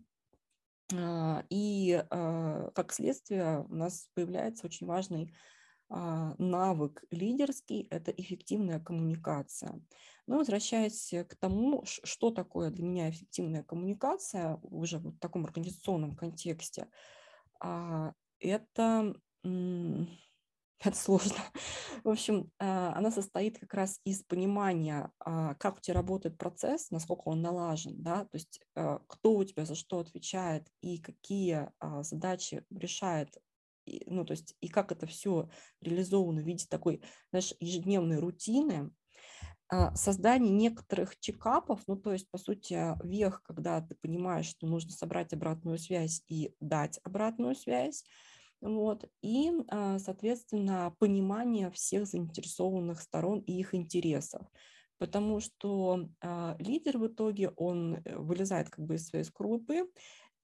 а, 0.93 1.43
и 1.49 2.06
как 2.10 2.93
следствие 2.93 3.65
у 3.67 3.73
нас 3.73 4.10
появляется 4.13 4.67
очень 4.67 4.86
важный 4.86 5.34
навык 5.89 7.04
лидерский– 7.10 7.88
это 7.89 8.12
эффективная 8.12 8.80
коммуникация. 8.80 9.82
Но 10.28 10.38
возвращаясь 10.38 11.12
к 11.28 11.36
тому, 11.38 11.84
что 11.86 12.30
такое 12.30 12.69
для 12.69 12.84
меня 12.84 13.10
эффективная 13.10 13.63
коммуникация 13.63 14.60
уже 14.62 14.99
в 14.99 15.17
таком 15.17 15.45
организационном 15.45 16.15
контексте, 16.15 16.88
а, 17.60 18.13
это, 18.39 19.15
это 19.43 20.95
сложно. 20.95 21.36
В 22.04 22.10
общем, 22.10 22.52
а, 22.60 22.93
она 22.95 23.12
состоит 23.12 23.60
как 23.60 23.73
раз 23.73 23.99
из 24.04 24.23
понимания, 24.23 25.12
а, 25.19 25.56
как 25.56 25.78
у 25.78 25.82
тебя 25.82 25.95
работает 25.95 26.38
процесс, 26.38 26.91
насколько 26.91 27.23
он 27.25 27.41
налажен, 27.41 27.95
да, 28.02 28.25
то 28.25 28.36
есть 28.36 28.62
кто 28.75 29.34
у 29.34 29.43
тебя 29.43 29.65
за 29.65 29.75
что 29.75 29.99
отвечает 29.99 30.67
и 30.82 30.99
какие 30.99 31.71
задачи 32.02 32.63
решает 32.69 33.36
ну, 34.08 34.25
то 34.25 34.32
есть 34.32 34.56
и 34.62 34.67
как 34.67 34.91
это 34.91 35.06
все 35.06 35.49
реализовано 35.82 36.41
в 36.41 36.45
виде 36.45 36.65
такой, 36.69 37.02
знаешь, 37.32 37.54
ежедневной 37.60 38.19
рутины, 38.19 38.91
а, 39.71 39.93
создание 39.95 40.52
некоторых 40.52 41.19
чекапов, 41.19 41.82
ну 41.88 41.95
то 41.95 42.12
есть 42.13 42.30
по 42.32 42.38
сути 42.38 42.95
вех, 43.06 43.43
когда 43.43 43.82
ты 43.82 43.95
понимаешь, 44.02 44.47
что 44.47 44.67
нужно 44.67 44.91
собрать 44.91 45.32
обратную 45.34 45.78
связь 45.78 46.23
и 46.28 46.56
дать 46.60 46.99
обратную 47.04 47.56
связь, 47.56 48.04
вот, 48.62 49.06
и, 49.21 49.52
а, 49.69 49.99
соответственно, 49.99 50.95
понимание 50.99 51.71
всех 51.71 52.08
заинтересованных 52.08 52.99
сторон 53.02 53.39
и 53.39 53.54
их 53.54 53.73
интересов. 53.73 54.45
Потому 54.97 55.39
что 55.39 56.10
а, 56.21 56.58
лидер 56.60 56.97
в 56.97 57.08
итоге, 57.08 57.52
он 57.56 57.95
э, 57.95 58.17
вылезает 58.17 58.69
как 58.69 58.86
бы 58.86 58.95
из 58.95 59.08
своей 59.08 59.23
скорлупы, 59.23 59.86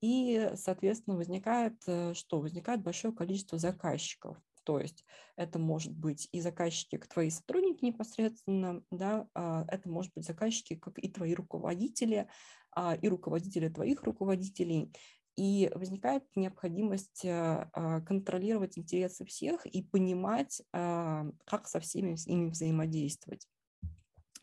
и, 0.05 0.51
соответственно, 0.55 1.17
возникает 1.17 1.81
э, 1.87 2.13
что? 2.13 2.39
Возникает 2.39 2.83
большое 2.83 3.11
количество 3.11 3.57
заказчиков. 3.57 4.37
То 4.63 4.79
есть 4.79 5.03
это 5.35 5.57
может 5.57 5.93
быть 5.93 6.29
и 6.31 6.41
заказчики, 6.41 6.97
как 6.97 7.07
твои 7.07 7.31
сотрудники 7.31 7.85
непосредственно, 7.85 8.83
да, 8.91 9.27
а, 9.33 9.65
это 9.67 9.89
может 9.89 10.11
быть 10.13 10.25
заказчики, 10.25 10.75
как 10.75 10.99
и 10.99 11.09
твои 11.09 11.33
руководители, 11.33 12.27
а, 12.71 12.95
и 12.95 13.07
руководители 13.07 13.69
твоих 13.69 14.03
руководителей. 14.03 14.91
И 15.37 15.71
возникает 15.73 16.23
необходимость 16.35 17.25
э, 17.25 17.69
а, 17.73 18.01
контролировать 18.01 18.77
интересы 18.77 19.25
всех 19.25 19.65
и 19.65 19.81
понимать, 19.81 20.61
как 20.71 21.67
со 21.67 21.79
всеми 21.79 22.15
ими 22.27 22.49
взаимодействовать. 22.49 23.47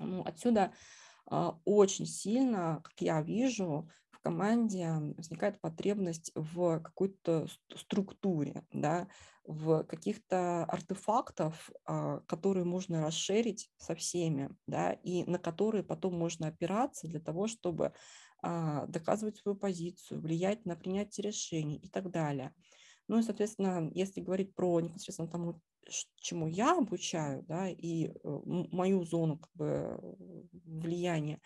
Ну, 0.00 0.22
отсюда 0.22 0.72
очень 1.64 2.06
сильно, 2.06 2.80
как 2.84 3.00
я 3.00 3.22
вижу, 3.22 3.88
команде 4.22 4.88
возникает 5.16 5.60
потребность 5.60 6.30
в 6.34 6.80
какой-то 6.80 7.48
структуре, 7.74 8.64
да, 8.72 9.08
в 9.44 9.82
каких-то 9.84 10.64
артефактов, 10.64 11.70
а, 11.84 12.20
которые 12.20 12.64
можно 12.64 13.02
расширить 13.02 13.70
со 13.76 13.94
всеми, 13.94 14.50
да, 14.66 14.92
и 14.92 15.24
на 15.24 15.38
которые 15.38 15.82
потом 15.82 16.14
можно 16.16 16.48
опираться 16.48 17.08
для 17.08 17.20
того, 17.20 17.48
чтобы 17.48 17.92
а, 18.42 18.86
доказывать 18.86 19.36
свою 19.38 19.56
позицию, 19.56 20.20
влиять 20.20 20.64
на 20.64 20.76
принятие 20.76 21.26
решений 21.26 21.76
и 21.76 21.88
так 21.88 22.10
далее. 22.10 22.54
Ну 23.08 23.18
и, 23.18 23.22
соответственно, 23.22 23.90
если 23.92 24.20
говорить 24.20 24.54
про 24.54 24.80
непосредственно 24.80 25.28
тому, 25.28 25.60
чему 26.16 26.46
я 26.48 26.76
обучаю, 26.76 27.44
да, 27.44 27.68
и 27.68 28.08
э, 28.08 28.12
мою 28.22 29.04
зону 29.04 29.38
как 29.38 29.50
бы, 29.54 29.98
влияния, 30.64 31.40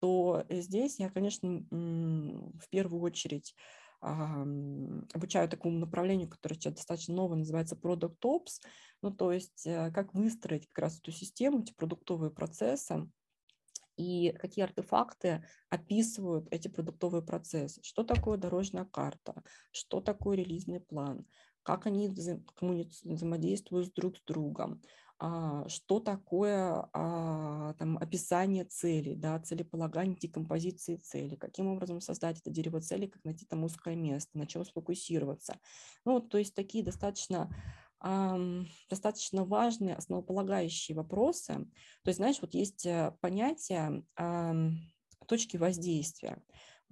то 0.00 0.44
здесь 0.50 0.98
я, 0.98 1.10
конечно, 1.10 1.64
в 1.70 2.68
первую 2.70 3.02
очередь 3.02 3.54
обучаю 4.00 5.48
такому 5.48 5.78
направлению, 5.78 6.28
которое 6.28 6.56
сейчас 6.56 6.74
достаточно 6.74 7.14
новое, 7.14 7.38
называется 7.38 7.76
Product 7.76 8.18
Ops, 8.24 8.60
ну, 9.00 9.12
то 9.12 9.30
есть 9.30 9.64
э, 9.64 9.92
как 9.92 10.12
выстроить 10.12 10.66
как 10.66 10.78
раз 10.82 10.98
эту 10.98 11.12
систему, 11.12 11.60
эти 11.62 11.72
продуктовые 11.72 12.32
процессы, 12.32 13.08
и 13.96 14.32
какие 14.32 14.64
артефакты 14.64 15.46
описывают 15.70 16.48
эти 16.50 16.66
продуктовые 16.66 17.22
процессы. 17.22 17.80
Что 17.84 18.02
такое 18.02 18.38
дорожная 18.38 18.86
карта, 18.86 19.42
что 19.70 20.00
такое 20.00 20.36
релизный 20.36 20.80
план, 20.80 21.24
как 21.62 21.86
они 21.86 22.08
взаимодействуют 22.08 23.94
друг 23.94 24.16
с 24.16 24.22
другом, 24.22 24.82
а, 25.24 25.68
что 25.68 26.00
такое 26.00 26.88
а, 26.92 27.74
там, 27.74 27.96
описание 27.98 28.64
целей, 28.64 29.14
да, 29.14 29.38
целеполагание, 29.38 30.16
декомпозиции 30.16 30.96
целей, 30.96 31.36
каким 31.36 31.68
образом 31.68 32.00
создать 32.00 32.40
это 32.40 32.50
дерево 32.50 32.80
целей, 32.80 33.06
как 33.06 33.24
найти 33.24 33.46
там 33.46 33.62
узкое 33.62 33.94
место, 33.94 34.36
на 34.36 34.46
чем 34.48 34.64
сфокусироваться. 34.64 35.60
Ну, 36.04 36.20
то 36.20 36.38
есть 36.38 36.54
такие 36.54 36.84
достаточно 36.84 37.48
достаточно 38.90 39.44
важные, 39.44 39.94
основополагающие 39.94 40.96
вопросы. 40.96 41.52
То 42.02 42.08
есть, 42.08 42.16
знаешь, 42.16 42.38
вот 42.40 42.52
есть 42.52 42.84
э, 42.84 43.16
понятие 43.20 44.04
точки 45.28 45.56
воздействия. 45.56 46.42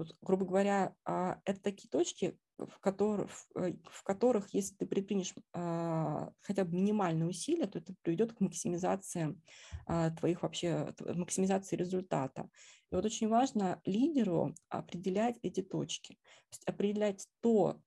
Вот, 0.00 0.16
грубо 0.22 0.46
говоря, 0.46 0.94
а, 1.04 1.40
это 1.44 1.60
такие 1.60 1.88
точки, 1.90 2.38
в 2.66 2.78
которых, 2.80 3.30
э, 3.56 3.72
в 3.90 4.02
которых 4.02 4.52
если 4.54 4.74
ты 4.74 4.86
предпримешь 4.86 5.34
а, 5.52 6.32
хотя 6.42 6.64
бы 6.64 6.76
минимальные 6.76 7.28
усилия, 7.28 7.66
то 7.66 7.78
это 7.78 7.94
приведет 8.02 8.32
к 8.32 8.40
максимизации 8.40 9.40
а, 9.86 10.10
твоих 10.10 10.42
вообще, 10.42 10.94
максимизации 11.14 11.76
результата. 11.76 12.48
И 12.90 12.94
вот 12.94 13.04
очень 13.04 13.28
важно 13.28 13.80
лидеру 13.84 14.54
определять 14.68 15.38
эти 15.42 15.62
точки, 15.62 16.14
то 16.14 16.52
есть 16.52 16.64
определять 16.64 17.28
то, 17.40 17.80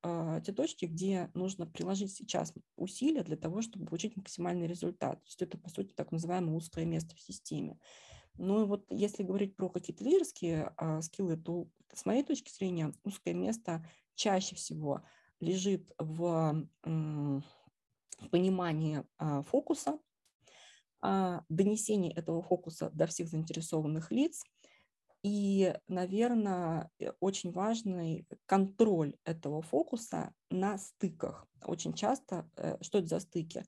те 0.46 0.54
точки, 0.54 0.86
где 0.86 1.30
нужно 1.34 1.68
приложить 1.68 2.14
сейчас 2.14 2.54
усилия 2.78 3.24
для 3.24 3.36
того, 3.36 3.62
чтобы 3.62 3.86
получить 3.86 4.16
максимальный 4.16 4.66
результат. 4.66 5.16
То 5.16 5.28
есть 5.28 5.42
это, 5.42 5.58
по 5.58 5.70
сути, 5.70 5.94
так 5.94 6.14
называемое 6.14 6.56
узкое 6.56 6.86
место 6.86 7.18
в 7.18 7.20
системе. 7.20 7.78
Ну 8.38 8.64
и 8.64 8.66
вот 8.66 8.86
если 8.90 9.24
говорить 9.24 9.56
про 9.56 9.70
какие-то 9.70 10.04
лидерские 10.04 10.74
а, 10.78 11.02
скиллы, 11.02 11.38
то 11.38 11.68
с 11.94 12.06
моей 12.06 12.24
точки 12.24 12.52
зрения 12.52 12.94
узкое 13.04 13.34
место 13.34 13.86
чаще 14.16 14.56
всего 14.56 15.02
лежит 15.40 15.92
в, 15.98 16.68
понимании 18.32 19.04
а, 19.18 19.42
фокуса, 19.42 20.00
а, 21.02 21.44
донесении 21.50 22.14
этого 22.14 22.42
фокуса 22.42 22.90
до 22.92 23.06
всех 23.08 23.28
заинтересованных 23.28 24.12
лиц 24.12 24.44
и, 25.24 25.74
наверное, 25.88 26.92
э, 27.00 27.12
очень 27.22 27.52
важный 27.52 28.28
контроль 28.46 29.16
этого 29.24 29.62
фокуса 29.62 30.34
на 30.50 30.78
стыках. 30.78 31.48
Очень 31.64 31.94
часто, 31.94 32.50
э, 32.58 32.78
что 32.82 32.98
это 33.00 33.08
за 33.08 33.20
стыки? 33.22 33.64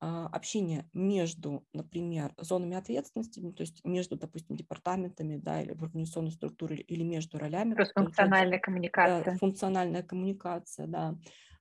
А, 0.00 0.26
общение 0.26 0.88
между, 0.92 1.64
например, 1.72 2.34
зонами 2.38 2.76
ответственности, 2.76 3.40
ну, 3.40 3.52
то 3.52 3.62
есть 3.62 3.84
между, 3.84 4.16
допустим, 4.16 4.56
департаментами, 4.56 5.36
да, 5.36 5.62
или 5.62 5.72
в 5.72 5.82
организационной 5.82 6.32
структуре, 6.32 6.76
или 6.76 7.02
между 7.02 7.38
ролями. 7.38 7.76
Функциональная 7.94 8.58
коммуникация. 8.58 9.36
Функциональная 9.38 10.02
коммуникация, 10.02 10.86
да. 10.86 11.16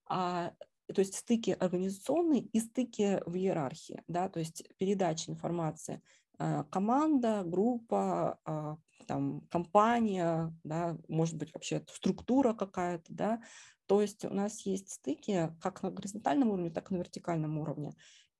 А, 0.08 0.54
то 0.94 1.00
есть 1.00 1.16
стыки 1.16 1.52
организационные 1.52 2.42
и 2.42 2.60
стыки 2.60 3.22
в 3.26 3.36
иерархии, 3.36 4.04
да, 4.08 4.30
то 4.30 4.40
есть 4.40 4.64
передача 4.78 5.32
информации 5.32 6.02
а, 6.38 6.64
команда, 6.66 7.44
группа, 7.44 8.40
а, 8.46 8.78
там, 9.08 9.42
компания, 9.50 10.54
да, 10.64 10.98
может 11.08 11.38
быть, 11.38 11.54
вообще 11.54 11.84
структура 11.90 12.54
какая-то, 12.54 13.06
да, 13.10 13.42
то 13.88 14.02
есть 14.02 14.26
у 14.26 14.34
нас 14.34 14.62
есть 14.62 14.92
стыки 14.92 15.52
как 15.62 15.84
на 15.84 15.92
горизонтальном 15.92 16.50
уровне, 16.50 16.72
так 16.72 16.92
и 16.92 16.94
на 16.94 17.00
вертикальном 17.00 17.60
уровне. 17.60 17.94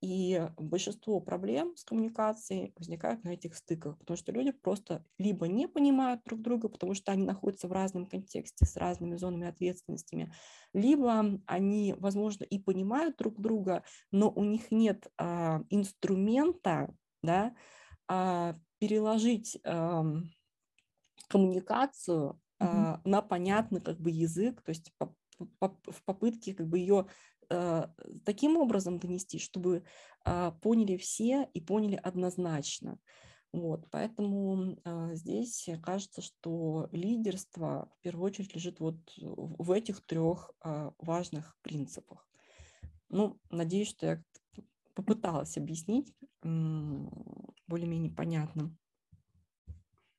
И 0.08 0.40
большинство 0.58 1.20
проблем 1.20 1.76
с 1.76 1.84
коммуникацией 1.84 2.74
возникают 2.78 3.24
на 3.24 3.30
этих 3.30 3.56
стыках, 3.56 3.98
потому 3.98 4.16
что 4.16 4.32
люди 4.32 4.52
просто 4.52 5.04
либо 5.18 5.48
не 5.48 5.68
понимают 5.68 6.22
друг 6.26 6.44
друга, 6.44 6.70
потому 6.70 6.94
что 6.94 7.12
они 7.12 7.24
находятся 7.24 7.68
в 7.68 7.72
разном 7.72 8.06
контексте, 8.06 8.68
с 8.68 8.76
разными 8.76 9.16
зонами 9.16 9.48
ответственностями, 9.48 10.32
либо 10.74 11.42
они, 11.48 11.96
возможно, 11.98 12.44
и 12.44 12.60
понимают 12.60 13.18
друг 13.18 13.42
друга, 13.42 13.82
но 14.12 14.30
у 14.30 14.44
них 14.44 14.70
нет 14.70 15.08
а, 15.18 15.64
инструмента 15.72 16.94
да, 17.24 17.56
а, 18.08 18.54
переложить 18.78 19.58
а, 19.64 20.06
коммуникацию 21.30 22.40
а, 22.60 23.02
на 23.04 23.24
понятный 23.24 23.82
как 23.82 24.00
бы 24.00 24.12
язык, 24.12 24.62
то 24.62 24.70
есть 24.70 24.94
в 25.40 26.04
попытке 26.06 26.54
как 26.54 26.68
бы 26.68 26.78
ее 26.78 27.08
таким 28.24 28.58
образом 28.58 29.00
донести, 29.00 29.40
чтобы 29.40 29.84
а, 30.26 30.52
поняли 30.52 30.98
все 30.98 31.48
и 31.54 31.62
поняли 31.62 31.96
однозначно. 31.96 33.00
Вот, 33.54 33.88
поэтому 33.92 34.78
а, 34.84 35.14
здесь 35.14 35.70
кажется, 35.82 36.22
что 36.22 36.90
лидерство 36.92 37.90
в 37.98 38.02
первую 38.02 38.26
очередь 38.26 38.54
лежит 38.56 38.80
вот 38.80 38.98
в 39.16 39.72
этих 39.72 40.06
трех 40.06 40.52
а, 40.62 40.94
важных 40.98 41.56
принципах. 41.62 42.28
Ну, 43.10 43.40
надеюсь, 43.50 43.90
что 43.90 44.06
я 44.08 44.24
попыталась 44.94 45.58
объяснить 45.58 46.14
более-менее 46.42 48.12
понятно. 48.12 48.76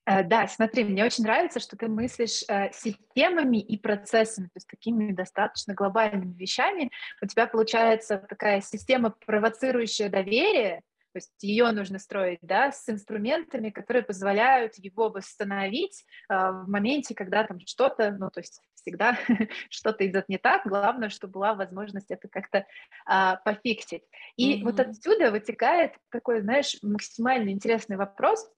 Э, 0.06 0.22
да, 0.22 0.46
смотри, 0.46 0.84
мне 0.84 1.04
очень 1.04 1.24
нравится, 1.24 1.60
что 1.60 1.76
ты 1.76 1.88
мыслишь 1.88 2.44
э, 2.48 2.70
системами 2.72 3.58
и 3.58 3.76
процессами, 3.76 4.46
то 4.46 4.56
есть 4.56 4.68
такими 4.68 5.12
достаточно 5.12 5.74
глобальными 5.74 6.32
вещами. 6.34 6.90
У 7.20 7.26
тебя 7.26 7.46
получается 7.46 8.18
такая 8.18 8.60
система, 8.60 9.10
провоцирующая 9.10 10.08
доверие, 10.08 10.82
то 11.12 11.18
есть 11.18 11.42
ее 11.42 11.72
нужно 11.72 11.98
строить, 11.98 12.40
да, 12.42 12.70
с 12.72 12.88
инструментами, 12.90 13.70
которые 13.70 14.02
позволяют 14.02 14.74
его 14.76 15.08
восстановить 15.08 16.04
э, 16.28 16.34
в 16.34 16.66
моменте, 16.68 17.14
когда 17.14 17.42
там 17.42 17.58
что-то, 17.66 18.12
ну, 18.12 18.30
то 18.30 18.40
есть 18.40 18.60
всегда 18.74 19.18
что-то 19.70 20.06
идет 20.06 20.28
не 20.28 20.38
так. 20.38 20.66
Главное, 20.66 21.08
чтобы 21.08 21.32
была 21.32 21.54
возможность 21.54 22.10
это 22.10 22.28
как-то 22.28 22.66
э, 23.10 23.36
пофиксить. 23.44 24.04
И 24.36 24.60
mm-hmm. 24.60 24.64
вот 24.64 24.78
отсюда 24.78 25.30
вытекает 25.30 25.94
такой, 26.10 26.42
знаешь, 26.42 26.76
максимально 26.82 27.48
интересный 27.48 27.96
вопрос 27.96 28.48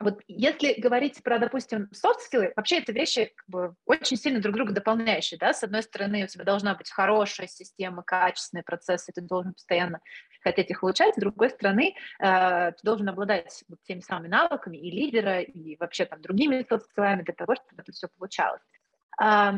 вот 0.00 0.20
если 0.28 0.80
говорить 0.80 1.22
про, 1.24 1.38
допустим, 1.38 1.88
софт-скиллы, 1.92 2.52
вообще 2.54 2.78
это 2.78 2.92
вещи 2.92 3.32
как 3.34 3.48
бы, 3.48 3.74
очень 3.84 4.16
сильно 4.16 4.40
друг 4.40 4.54
друга 4.54 4.72
дополняющие, 4.72 5.38
да, 5.38 5.52
с 5.52 5.64
одной 5.64 5.82
стороны 5.82 6.24
у 6.24 6.26
тебя 6.28 6.44
должна 6.44 6.74
быть 6.76 6.90
хорошая 6.90 7.48
система, 7.48 8.02
качественные 8.04 8.62
процессы, 8.62 9.10
ты 9.12 9.20
должен 9.20 9.54
постоянно 9.54 10.00
хотеть 10.40 10.70
их 10.70 10.84
улучшать, 10.84 11.16
с 11.16 11.18
другой 11.18 11.50
стороны 11.50 11.96
э, 12.20 12.72
ты 12.72 12.78
должен 12.84 13.08
обладать 13.08 13.64
вот 13.68 13.80
теми 13.82 14.00
самыми 14.00 14.28
навыками 14.28 14.76
и 14.76 14.90
лидера, 14.90 15.40
и 15.40 15.76
вообще 15.78 16.04
там 16.04 16.22
другими 16.22 16.64
софт-скиллами 16.68 17.22
для 17.22 17.34
того, 17.34 17.56
чтобы 17.56 17.82
это 17.82 17.90
все 17.90 18.06
получалось. 18.06 18.62
Э, 19.20 19.52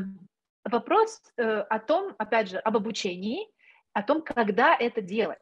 вопрос 0.64 1.20
э, 1.37 1.42
о 1.42 1.79
том, 1.81 2.14
опять 2.16 2.48
же, 2.48 2.59
об 2.59 2.76
обучении, 2.76 3.46
о 3.92 4.03
том, 4.03 4.22
когда 4.22 4.74
это 4.74 5.03
делать. 5.03 5.38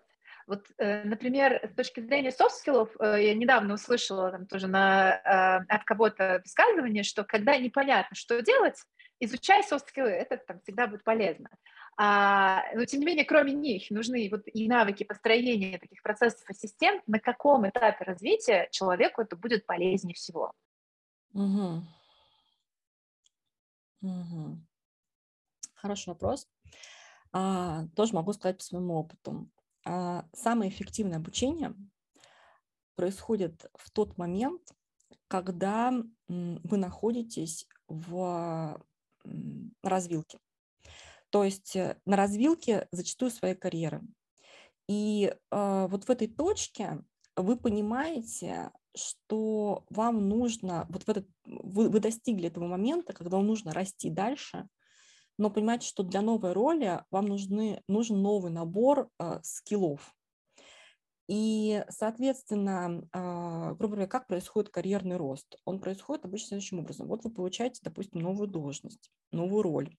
Вот, 0.48 0.66
э, 0.78 1.04
например, 1.04 1.60
с 1.62 1.74
точки 1.74 2.00
зрения 2.00 2.32
софт-скиллов, 2.32 2.88
э, 2.98 3.22
я 3.22 3.34
недавно 3.34 3.74
услышала 3.74 4.30
там 4.30 4.46
тоже 4.46 4.66
на, 4.66 5.12
э, 5.12 5.64
от 5.68 5.84
кого-то 5.84 6.40
высказывание, 6.42 7.02
что 7.02 7.22
когда 7.22 7.58
непонятно, 7.58 8.16
что 8.16 8.40
делать, 8.40 8.82
изучай 9.20 9.62
софт-скиллы, 9.62 10.08
это 10.08 10.38
там 10.38 10.58
всегда 10.60 10.86
будет 10.86 11.04
полезно. 11.04 11.50
А, 11.98 12.62
но, 12.74 12.86
тем 12.86 13.00
не 13.00 13.06
менее, 13.06 13.26
кроме 13.26 13.52
них, 13.52 13.90
нужны 13.90 14.26
вот 14.30 14.44
и 14.46 14.66
навыки 14.68 15.04
построения 15.04 15.78
таких 15.78 16.02
процессов 16.02 16.48
и 16.48 16.54
систем, 16.54 17.02
на 17.06 17.20
каком 17.20 17.68
этапе 17.68 18.04
развития 18.04 18.68
человеку 18.70 19.20
это 19.20 19.36
будет 19.36 19.66
полезнее 19.66 20.14
всего. 20.14 20.52
Угу. 21.34 21.82
Угу. 24.00 24.58
Хороший 25.74 26.08
вопрос. 26.08 26.48
А, 27.32 27.84
тоже 27.94 28.14
могу 28.14 28.32
сказать 28.32 28.56
по 28.56 28.64
своему 28.64 28.94
опыту. 28.94 29.50
А, 29.90 30.26
самое 30.34 30.70
эффективное 30.70 31.16
обучение 31.16 31.74
происходит 32.94 33.70
в 33.74 33.90
тот 33.90 34.18
момент, 34.18 34.60
когда 35.28 35.94
вы 36.28 36.76
находитесь 36.76 37.66
в 37.86 38.78
развилке. 39.82 40.40
То 41.30 41.42
есть 41.42 41.74
э, 41.74 41.98
на 42.04 42.16
развилке 42.16 42.86
зачастую 42.92 43.30
своей 43.30 43.54
карьеры. 43.54 44.02
И 44.88 45.34
э, 45.50 45.86
вот 45.90 46.04
в 46.04 46.10
этой 46.10 46.28
точке 46.28 47.02
вы 47.36 47.56
понимаете, 47.56 48.70
что 48.94 49.86
вам 49.88 50.28
нужно, 50.28 50.86
вот 50.90 51.04
в 51.04 51.08
этот, 51.08 51.26
вы, 51.44 51.88
вы 51.88 52.00
достигли 52.00 52.48
этого 52.48 52.66
момента, 52.66 53.14
когда 53.14 53.36
вам 53.36 53.46
нужно 53.46 53.72
расти 53.72 54.10
дальше, 54.10 54.68
но 55.38 55.50
понимаете, 55.50 55.86
что 55.86 56.02
для 56.02 56.20
новой 56.20 56.52
роли 56.52 57.02
вам 57.10 57.26
нужны, 57.26 57.82
нужен 57.88 58.20
новый 58.20 58.50
набор 58.50 59.08
э, 59.18 59.38
скиллов. 59.42 60.14
И, 61.28 61.84
соответственно, 61.90 63.02
э, 63.12 63.74
грубо 63.78 63.94
говоря, 63.94 64.06
как 64.06 64.26
происходит 64.26 64.70
карьерный 64.70 65.16
рост? 65.16 65.56
Он 65.64 65.80
происходит 65.80 66.24
обычно 66.24 66.48
следующим 66.48 66.80
образом. 66.80 67.06
Вот 67.06 67.24
вы 67.24 67.30
получаете, 67.30 67.80
допустим, 67.82 68.20
новую 68.20 68.48
должность, 68.48 69.10
новую 69.30 69.62
роль. 69.62 69.96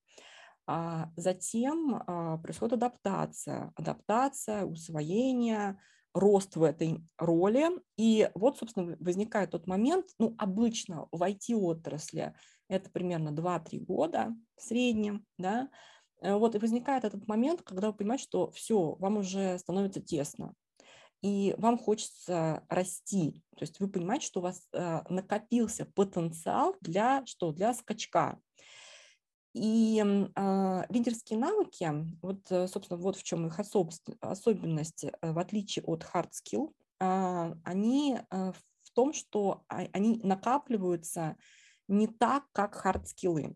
А 0.71 1.12
затем 1.15 2.04
а, 2.06 2.38
происходит 2.38 2.73
адаптация, 2.73 3.73
адаптация, 3.75 4.65
усвоение, 4.65 5.80
рост 6.13 6.56
в 6.56 6.62
этой 6.62 7.04
роли. 7.17 7.70
И 7.97 8.30
вот, 8.36 8.59
собственно, 8.59 8.95
возникает 8.99 9.49
тот 9.49 9.66
момент, 9.66 10.05
ну, 10.20 10.36
обычно 10.38 11.07
в 11.11 11.24
IT-отрасли 11.24 12.36
это 12.70 12.89
примерно 12.89 13.30
2-3 13.30 13.80
года 13.80 14.34
в 14.55 14.61
среднем, 14.61 15.26
да, 15.38 15.70
э, 16.22 16.34
вот 16.34 16.55
и 16.55 16.59
возникает 16.59 17.03
этот 17.03 17.28
момент, 17.28 17.61
когда 17.63 17.88
вы 17.88 17.93
понимаете, 17.93 18.24
что 18.24 18.51
все, 18.51 18.95
вам 18.95 19.17
уже 19.17 19.57
становится 19.59 20.01
тесно. 20.01 20.53
и 21.22 21.53
вам 21.57 21.78
хочется 21.78 22.63
расти. 22.70 23.43
То 23.57 23.63
есть 23.63 23.80
вы 23.80 23.89
понимаете, 23.89 24.26
что 24.26 24.39
у 24.39 24.43
вас 24.43 24.67
э, 24.74 25.01
накопился 25.09 25.86
потенциал 25.86 26.76
для 26.82 27.26
что? 27.26 27.51
Для 27.51 27.74
скачка. 27.74 28.39
И 29.53 30.01
э, 30.01 30.84
лидерские 30.89 31.39
навыки, 31.39 31.91
вот, 32.22 32.39
э, 32.51 32.67
собственно, 32.67 32.99
вот 32.99 33.17
в 33.17 33.24
чем 33.24 33.47
их 33.47 33.59
особ, 33.59 33.91
особенность, 34.22 35.05
в 35.22 35.39
отличие 35.39 35.84
от 35.86 36.03
hard 36.03 36.30
skill, 36.32 36.72
э, 36.99 37.55
они 37.63 38.20
в 38.30 38.91
том, 38.93 39.13
что 39.13 39.63
они 39.67 40.20
накапливаются 40.24 41.36
не 41.89 42.07
так, 42.07 42.45
как 42.53 42.75
skills. 43.05 43.55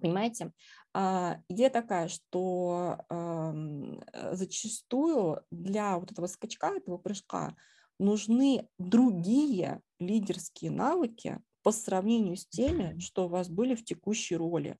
Понимаете? 0.00 0.52
А, 0.92 1.38
идея 1.48 1.70
такая, 1.70 2.08
что 2.08 2.98
э, 3.08 4.32
зачастую 4.32 5.42
для 5.50 5.98
вот 5.98 6.12
этого 6.12 6.26
скачка, 6.26 6.74
этого 6.74 6.98
прыжка 6.98 7.54
нужны 7.98 8.68
другие 8.78 9.80
лидерские 9.98 10.70
навыки 10.70 11.40
по 11.62 11.72
сравнению 11.72 12.36
с 12.36 12.46
теми, 12.46 12.98
что 12.98 13.26
у 13.26 13.28
вас 13.28 13.48
были 13.48 13.74
в 13.74 13.84
текущей 13.84 14.36
роли. 14.36 14.76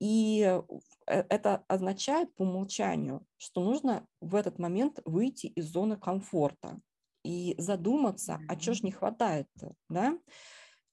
И 0.00 0.42
э, 0.42 0.62
это 1.06 1.64
означает 1.68 2.34
по 2.34 2.42
умолчанию, 2.42 3.26
что 3.36 3.62
нужно 3.62 4.06
в 4.20 4.34
этот 4.34 4.58
момент 4.58 5.00
выйти 5.04 5.46
из 5.46 5.66
зоны 5.66 5.96
комфорта 5.96 6.80
и 7.24 7.54
задуматься, 7.58 8.40
а 8.48 8.58
что 8.58 8.74
же 8.74 8.82
не 8.82 8.92
хватает, 8.92 9.48
да? 9.88 10.18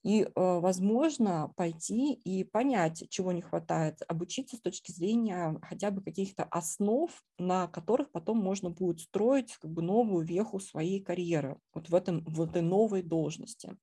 И, 0.02 0.22
э, 0.22 0.28
возможно, 0.34 1.52
пойти 1.56 2.12
и 2.12 2.42
понять, 2.42 3.04
чего 3.08 3.30
не 3.30 3.40
хватает, 3.40 4.00
обучиться 4.08 4.56
с 4.56 4.60
точки 4.60 4.90
зрения 4.90 5.56
хотя 5.62 5.92
бы 5.92 6.02
каких-то 6.02 6.42
основ, 6.44 7.10
на 7.38 7.68
которых 7.68 8.10
потом 8.10 8.38
можно 8.38 8.70
будет 8.70 9.00
строить 9.00 9.56
как 9.58 9.70
бы 9.70 9.82
новую 9.82 10.26
веху 10.26 10.58
своей 10.58 11.00
карьеры 11.00 11.58
вот 11.72 11.88
в, 11.88 11.94
этом, 11.94 12.24
в 12.24 12.42
этой 12.42 12.62
новой 12.62 13.02
должности. 13.02 13.76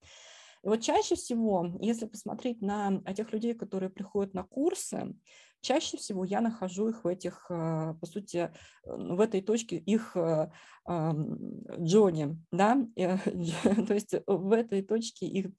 И 0.61 0.67
вот 0.67 0.81
чаще 0.81 1.15
всего, 1.15 1.71
если 1.79 2.05
посмотреть 2.05 2.61
на 2.61 3.01
тех 3.15 3.31
людей, 3.31 3.53
которые 3.53 3.89
приходят 3.89 4.33
на 4.33 4.43
курсы, 4.43 5.15
чаще 5.61 5.97
всего 5.97 6.23
я 6.23 6.41
нахожу 6.41 6.89
их 6.89 7.03
в 7.03 7.07
этих, 7.07 7.45
э, 7.49 7.93
по 7.99 8.05
сути, 8.05 8.37
э, 8.37 8.51
в 8.83 9.19
этой 9.19 9.41
точке 9.41 9.77
их 9.77 10.15
э, 10.15 10.49
Джонни, 10.87 12.37
да, 12.51 12.75
то 12.95 13.93
есть 13.93 14.15
в 14.25 14.51
этой 14.53 14.81
точке 14.81 15.27
их 15.27 15.51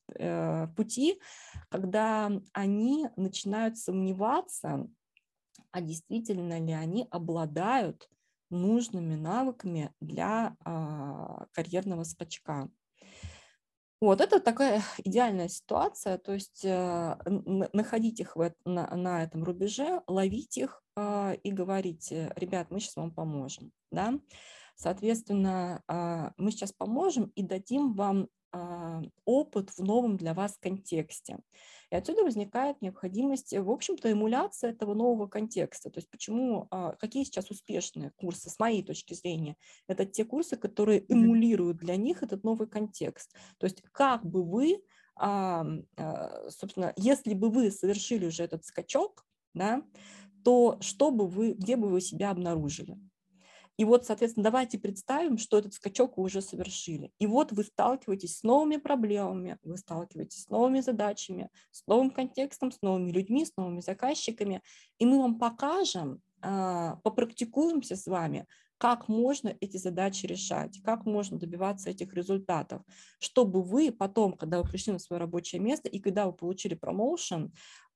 пути, 0.74 1.20
когда 1.68 2.32
они 2.52 3.08
начинают 3.14 3.78
сомневаться, 3.78 4.88
а 5.70 5.80
действительно 5.80 6.58
ли 6.58 6.72
они 6.72 7.06
обладают 7.10 8.08
нужными 8.50 9.14
навыками 9.14 9.92
для 10.00 10.56
а, 10.64 11.46
карьерного 11.52 12.02
скачка. 12.02 12.68
Вот 14.00 14.22
это 14.22 14.40
такая 14.40 14.82
идеальная 15.04 15.48
ситуация, 15.48 16.16
то 16.18 16.32
есть 16.32 16.64
э, 16.64 17.16
находить 17.72 18.20
их 18.20 18.34
в, 18.34 18.52
на, 18.64 18.86
на 18.96 19.22
этом 19.22 19.44
рубеже, 19.44 20.02
ловить 20.06 20.56
их 20.56 20.82
э, 20.96 21.36
и 21.42 21.52
говорить, 21.52 22.10
э, 22.10 22.32
ребят, 22.36 22.70
мы 22.70 22.80
сейчас 22.80 22.96
вам 22.96 23.12
поможем, 23.12 23.72
да. 23.90 24.18
Соответственно, 24.74 25.82
э, 25.86 26.30
мы 26.38 26.50
сейчас 26.50 26.72
поможем 26.72 27.30
и 27.34 27.42
дадим 27.42 27.92
вам 27.92 28.28
опыт 29.24 29.70
в 29.70 29.78
новом 29.82 30.16
для 30.16 30.34
вас 30.34 30.56
контексте. 30.60 31.38
И 31.90 31.96
отсюда 31.96 32.22
возникает 32.22 32.80
необходимость, 32.82 33.56
в 33.56 33.70
общем-то, 33.70 34.10
эмуляции 34.10 34.70
этого 34.70 34.94
нового 34.94 35.26
контекста. 35.26 35.90
То 35.90 35.98
есть 35.98 36.08
почему, 36.08 36.68
а, 36.70 36.92
какие 36.96 37.24
сейчас 37.24 37.50
успешные 37.50 38.12
курсы, 38.16 38.48
с 38.48 38.58
моей 38.58 38.82
точки 38.82 39.14
зрения, 39.14 39.56
это 39.88 40.04
те 40.04 40.24
курсы, 40.24 40.56
которые 40.56 41.04
эмулируют 41.08 41.78
для 41.78 41.96
них 41.96 42.22
этот 42.22 42.44
новый 42.44 42.68
контекст. 42.68 43.34
То 43.58 43.66
есть 43.66 43.82
как 43.92 44.24
бы 44.24 44.44
вы, 44.44 44.82
а, 45.16 45.66
а, 45.96 46.50
собственно, 46.50 46.92
если 46.96 47.34
бы 47.34 47.50
вы 47.50 47.70
совершили 47.72 48.26
уже 48.26 48.44
этот 48.44 48.64
скачок, 48.64 49.26
да, 49.52 49.82
то 50.44 50.78
что 50.80 51.10
бы 51.10 51.26
вы, 51.26 51.54
где 51.54 51.76
бы 51.76 51.88
вы 51.88 52.00
себя 52.00 52.30
обнаружили? 52.30 52.98
И 53.80 53.84
вот, 53.86 54.04
соответственно, 54.04 54.44
давайте 54.44 54.78
представим, 54.78 55.38
что 55.38 55.56
этот 55.56 55.72
скачок 55.72 56.18
вы 56.18 56.24
уже 56.24 56.42
совершили. 56.42 57.10
И 57.18 57.26
вот 57.26 57.50
вы 57.50 57.64
сталкиваетесь 57.64 58.36
с 58.36 58.42
новыми 58.42 58.76
проблемами, 58.76 59.56
вы 59.62 59.78
сталкиваетесь 59.78 60.42
с 60.42 60.48
новыми 60.50 60.80
задачами, 60.80 61.48
с 61.70 61.86
новым 61.86 62.10
контекстом, 62.10 62.72
с 62.72 62.82
новыми 62.82 63.10
людьми, 63.10 63.46
с 63.46 63.56
новыми 63.56 63.80
заказчиками. 63.80 64.60
И 64.98 65.06
мы 65.06 65.18
вам 65.20 65.38
покажем, 65.38 66.20
а, 66.42 66.96
попрактикуемся 66.96 67.96
с 67.96 68.06
вами, 68.06 68.46
как 68.76 69.08
можно 69.08 69.56
эти 69.60 69.78
задачи 69.78 70.26
решать, 70.26 70.82
как 70.82 71.06
можно 71.06 71.38
добиваться 71.38 71.88
этих 71.88 72.12
результатов, 72.12 72.82
чтобы 73.18 73.62
вы 73.62 73.92
потом, 73.92 74.34
когда 74.34 74.60
вы 74.60 74.68
пришли 74.68 74.92
на 74.92 74.98
свое 74.98 75.20
рабочее 75.20 75.58
место 75.58 75.88
и 75.88 76.00
когда 76.00 76.26
вы 76.26 76.34
получили 76.34 76.74
промоушен, 76.74 77.50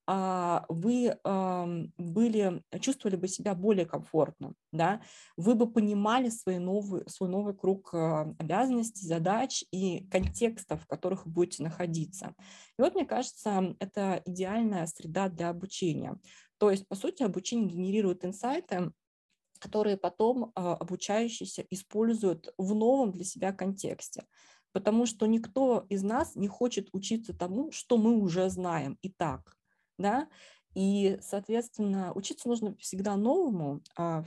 вы 0.07 1.19
были, 1.25 2.63
чувствовали 2.81 3.17
бы 3.17 3.29
себя 3.29 3.55
более 3.55 3.87
комфортно, 3.87 4.55
да, 4.73 5.01
вы 5.37 5.55
бы 5.55 5.71
понимали 5.71 6.29
свой 6.29 6.59
новый, 6.59 7.09
свой 7.09 7.29
новый 7.29 7.55
круг 7.55 7.95
а, 7.95 8.35
обязанностей, 8.39 9.07
задач 9.07 9.65
и 9.71 10.07
контекстов, 10.09 10.83
в 10.83 10.87
которых 10.87 11.27
вы 11.27 11.33
будете 11.33 11.63
находиться. 11.63 12.35
И 12.79 12.83
вот, 12.83 12.95
мне 12.95 13.07
кажется, 13.07 13.75
это 13.79 14.23
идеальная 14.27 14.87
среда 14.87 15.29
для 15.29 15.49
обучения. 15.49 16.19
То 16.59 16.71
есть, 16.71 16.87
по 16.89 16.95
сути, 16.95 17.23
обучение 17.23 17.69
генерирует 17.69 18.25
инсайты, 18.25 18.93
которые 19.59 19.97
потом 19.97 20.53
а, 20.55 20.75
обучающиеся 20.75 21.65
используют 21.71 22.53
в 22.59 22.75
новом 22.75 23.13
для 23.13 23.25
себя 23.25 23.53
контексте 23.53 24.25
потому 24.73 25.07
что 25.07 25.27
никто 25.27 25.87
из 25.89 26.03
нас 26.03 26.35
не 26.35 26.49
хочет 26.49 26.89
учиться 26.91 27.33
тому, 27.33 27.71
что 27.71 27.97
мы 27.97 28.17
уже 28.17 28.51
знаем 28.51 28.99
и 29.03 29.09
так 29.09 29.57
да, 29.99 30.29
и, 30.75 31.19
соответственно, 31.21 32.13
учиться 32.15 32.49
нужно 32.49 32.77
всегда 32.77 33.17
новому. 33.17 33.83
А 33.97 34.25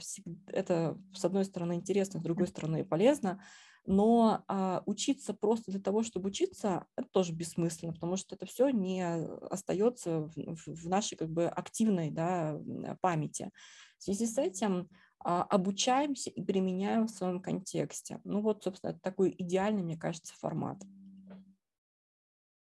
это, 0.47 0.97
с 1.13 1.26
одной 1.26 1.43
стороны, 1.45 1.74
интересно, 1.74 2.20
с 2.20 2.24
другой 2.24 2.47
стороны, 2.47 2.86
полезно. 2.86 3.41
Но 3.86 4.43
а, 4.47 4.84
учиться 4.86 5.34
просто 5.34 5.72
для 5.72 5.80
того, 5.80 6.03
чтобы 6.03 6.28
учиться, 6.28 6.86
это 6.97 7.07
тоже 7.09 7.32
бессмысленно, 7.32 7.93
потому 7.93 8.18
что 8.18 8.36
это 8.36 8.45
все 8.45 8.70
не 8.70 9.01
остается 9.49 10.30
в, 10.36 10.89
нашей 10.89 11.18
как 11.18 11.30
бы 11.30 11.47
активной 11.47 12.11
да, 12.11 12.59
памяти. 12.99 13.49
В 13.97 14.03
связи 14.03 14.26
с 14.26 14.38
этим 14.38 14.89
а, 15.20 15.43
обучаемся 15.43 16.30
и 16.30 16.41
применяем 16.41 17.07
в 17.07 17.11
своем 17.11 17.41
контексте. 17.41 18.20
Ну 18.26 18.41
вот, 18.41 18.63
собственно, 18.63 18.91
это 18.91 18.99
такой 18.99 19.34
идеальный, 19.38 19.84
мне 19.84 19.97
кажется, 19.97 20.34
формат. 20.38 20.84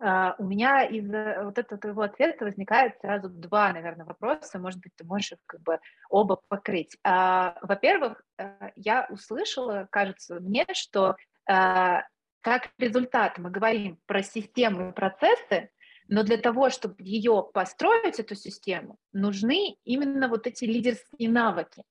Uh, 0.01 0.33
у 0.39 0.45
меня 0.45 0.83
из 0.83 1.05
вот 1.43 1.59
этого 1.59 1.79
твоего 1.79 2.01
ответа 2.01 2.45
возникает 2.45 2.97
сразу 3.01 3.29
два, 3.29 3.71
наверное, 3.71 4.05
вопроса. 4.05 4.57
Может 4.57 4.79
быть, 4.79 4.93
ты 4.95 5.05
можешь 5.05 5.33
их 5.33 5.37
как 5.45 5.61
бы 5.61 5.79
оба 6.09 6.41
покрыть. 6.47 6.97
Uh, 7.05 7.55
во-первых, 7.61 8.23
uh, 8.39 8.71
я 8.75 9.05
услышала, 9.11 9.87
кажется 9.91 10.39
мне, 10.39 10.65
что 10.73 11.15
как 11.45 12.69
результат 12.77 13.37
мы 13.37 13.51
говорим 13.51 13.99
про 14.05 14.23
систему 14.23 14.89
и 14.89 14.93
процессы, 14.93 15.69
но 16.07 16.23
для 16.23 16.37
того, 16.37 16.69
чтобы 16.69 16.95
ее 16.99 17.49
построить, 17.53 18.19
эту 18.19 18.35
систему, 18.35 18.97
нужны 19.13 19.77
именно 19.83 20.27
вот 20.27 20.47
эти 20.47 20.65
лидерские 20.65 21.29
навыки. 21.29 21.83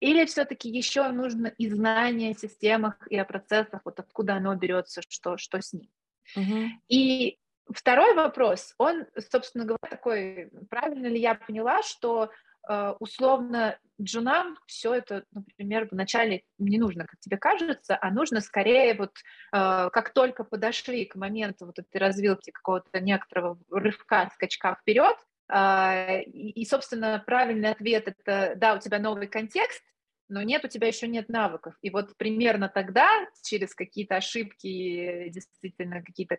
Или 0.00 0.26
все-таки 0.26 0.68
еще 0.68 1.08
нужно 1.08 1.46
и 1.46 1.68
знание 1.68 2.32
о 2.32 2.38
системах 2.38 2.96
и 3.08 3.16
о 3.16 3.24
процессах, 3.24 3.80
вот 3.84 3.98
откуда 3.98 4.34
оно 4.34 4.54
берется, 4.54 5.00
что, 5.08 5.38
что 5.38 5.60
с 5.60 5.72
ним. 5.72 5.88
Uh-huh. 6.36 6.68
И 6.88 7.38
Второй 7.72 8.14
вопрос, 8.14 8.74
он, 8.78 9.06
собственно 9.30 9.64
говоря, 9.64 9.88
такой, 9.88 10.50
правильно 10.68 11.06
ли 11.06 11.18
я 11.18 11.34
поняла, 11.34 11.82
что 11.82 12.30
э, 12.68 12.94
условно 12.98 13.78
джунам 14.00 14.58
все 14.66 14.94
это, 14.94 15.24
например, 15.32 15.88
вначале 15.90 16.42
не 16.58 16.78
нужно, 16.78 17.06
как 17.06 17.18
тебе 17.20 17.38
кажется, 17.38 17.96
а 18.00 18.10
нужно 18.10 18.40
скорее 18.40 18.94
вот 18.94 19.12
э, 19.52 19.88
как 19.90 20.12
только 20.12 20.44
подошли 20.44 21.06
к 21.06 21.14
моменту 21.14 21.66
вот 21.66 21.78
этой 21.78 21.96
развилки 21.96 22.50
какого-то 22.50 23.00
некоторого 23.00 23.58
рывка, 23.70 24.30
скачка 24.34 24.76
вперед, 24.80 25.16
э, 25.48 26.22
и, 26.24 26.50
и, 26.60 26.66
собственно, 26.66 27.22
правильный 27.24 27.70
ответ 27.70 28.08
это, 28.08 28.54
да, 28.56 28.74
у 28.74 28.78
тебя 28.78 28.98
новый 28.98 29.26
контекст, 29.26 29.82
но 30.28 30.42
нет, 30.42 30.64
у 30.64 30.68
тебя 30.68 30.88
еще 30.88 31.06
нет 31.06 31.28
навыков. 31.28 31.74
И 31.82 31.90
вот 31.90 32.16
примерно 32.16 32.68
тогда, 32.68 33.08
через 33.42 33.74
какие-то 33.74 34.16
ошибки, 34.16 35.28
действительно 35.28 36.02
какие-то 36.02 36.38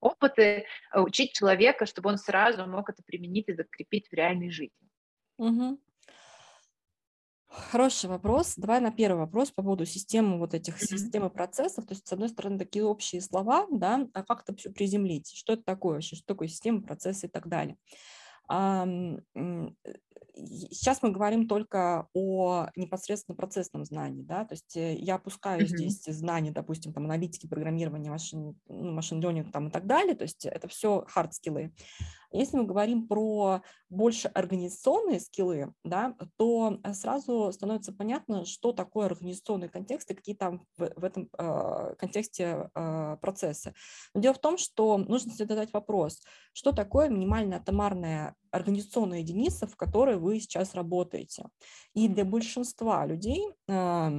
опыты, 0.00 0.42
э, 0.92 1.00
учить 1.00 1.32
человека, 1.32 1.86
чтобы 1.86 2.10
он 2.10 2.18
сразу 2.18 2.66
мог 2.66 2.88
это 2.88 3.02
применить 3.02 3.48
и 3.48 3.54
закрепить 3.54 4.08
в 4.08 4.12
реальной 4.12 4.50
жизни. 4.50 4.88
Угу. 5.38 5.80
Хороший 7.48 8.10
вопрос. 8.10 8.54
Давай 8.56 8.80
на 8.80 8.92
первый 8.92 9.18
вопрос 9.18 9.50
по 9.50 9.62
поводу 9.62 9.86
системы 9.86 10.38
вот 10.38 10.54
этих 10.54 10.78
системы 10.80 11.30
процессов. 11.30 11.86
То 11.86 11.94
есть, 11.94 12.06
с 12.06 12.12
одной 12.12 12.28
стороны, 12.28 12.58
такие 12.58 12.84
общие 12.84 13.22
слова, 13.22 13.66
да, 13.70 14.06
а 14.12 14.22
как 14.22 14.42
это 14.42 14.54
все 14.54 14.70
приземлить? 14.70 15.32
Что 15.34 15.54
это 15.54 15.62
такое 15.62 15.94
вообще? 15.94 16.16
Что 16.16 16.26
такое 16.26 16.48
система, 16.48 16.82
процессы 16.82 17.26
и 17.26 17.30
так 17.30 17.48
далее? 17.48 17.76
Сейчас 20.34 21.02
мы 21.02 21.10
говорим 21.10 21.46
только 21.48 22.08
о 22.14 22.68
непосредственно 22.76 23.36
процессном 23.36 23.84
знании, 23.84 24.22
да, 24.22 24.44
то 24.44 24.54
есть 24.54 24.76
э, 24.76 24.94
я 24.94 25.16
опускаю 25.16 25.62
mm-hmm. 25.62 25.66
здесь 25.66 26.04
знания, 26.04 26.50
допустим, 26.50 26.92
там 26.92 27.04
аналитики, 27.04 27.46
программирования, 27.46 28.10
машин, 28.10 28.56
ну, 28.68 28.92
машин 28.92 29.20
learning 29.20 29.50
там 29.50 29.68
и 29.68 29.70
так 29.70 29.86
далее, 29.86 30.14
то 30.14 30.22
есть 30.22 30.44
это 30.44 30.68
все 30.68 31.04
хард-скиллы. 31.08 31.72
Если 32.30 32.56
мы 32.56 32.64
говорим 32.64 33.08
про 33.08 33.62
больше 33.88 34.28
организационные 34.28 35.18
скиллы, 35.20 35.72
да, 35.82 36.14
то 36.36 36.78
э, 36.82 36.92
сразу 36.92 37.50
становится 37.52 37.92
понятно, 37.92 38.44
что 38.44 38.72
такое 38.72 39.06
организационный 39.06 39.68
контекст 39.68 40.10
и 40.10 40.14
какие 40.14 40.34
там 40.34 40.66
в, 40.76 40.90
в 40.94 41.04
этом 41.04 41.28
э, 41.38 41.94
контексте 41.98 42.70
э, 42.74 43.16
процессы. 43.20 43.74
Но 44.14 44.20
дело 44.20 44.34
в 44.34 44.40
том, 44.40 44.58
что 44.58 44.98
нужно 44.98 45.32
задать 45.32 45.72
вопрос, 45.72 46.20
что 46.52 46.72
такое 46.72 47.08
минимальная 47.08 47.58
атомарная 47.58 48.34
организационная 48.50 49.20
единица, 49.20 49.66
в 49.66 49.76
которой 49.76 50.18
вы 50.18 50.40
сейчас 50.40 50.74
работаете. 50.74 51.46
И 51.94 52.08
для 52.08 52.24
большинства 52.24 53.06
людей 53.06 53.42
э, 53.68 54.10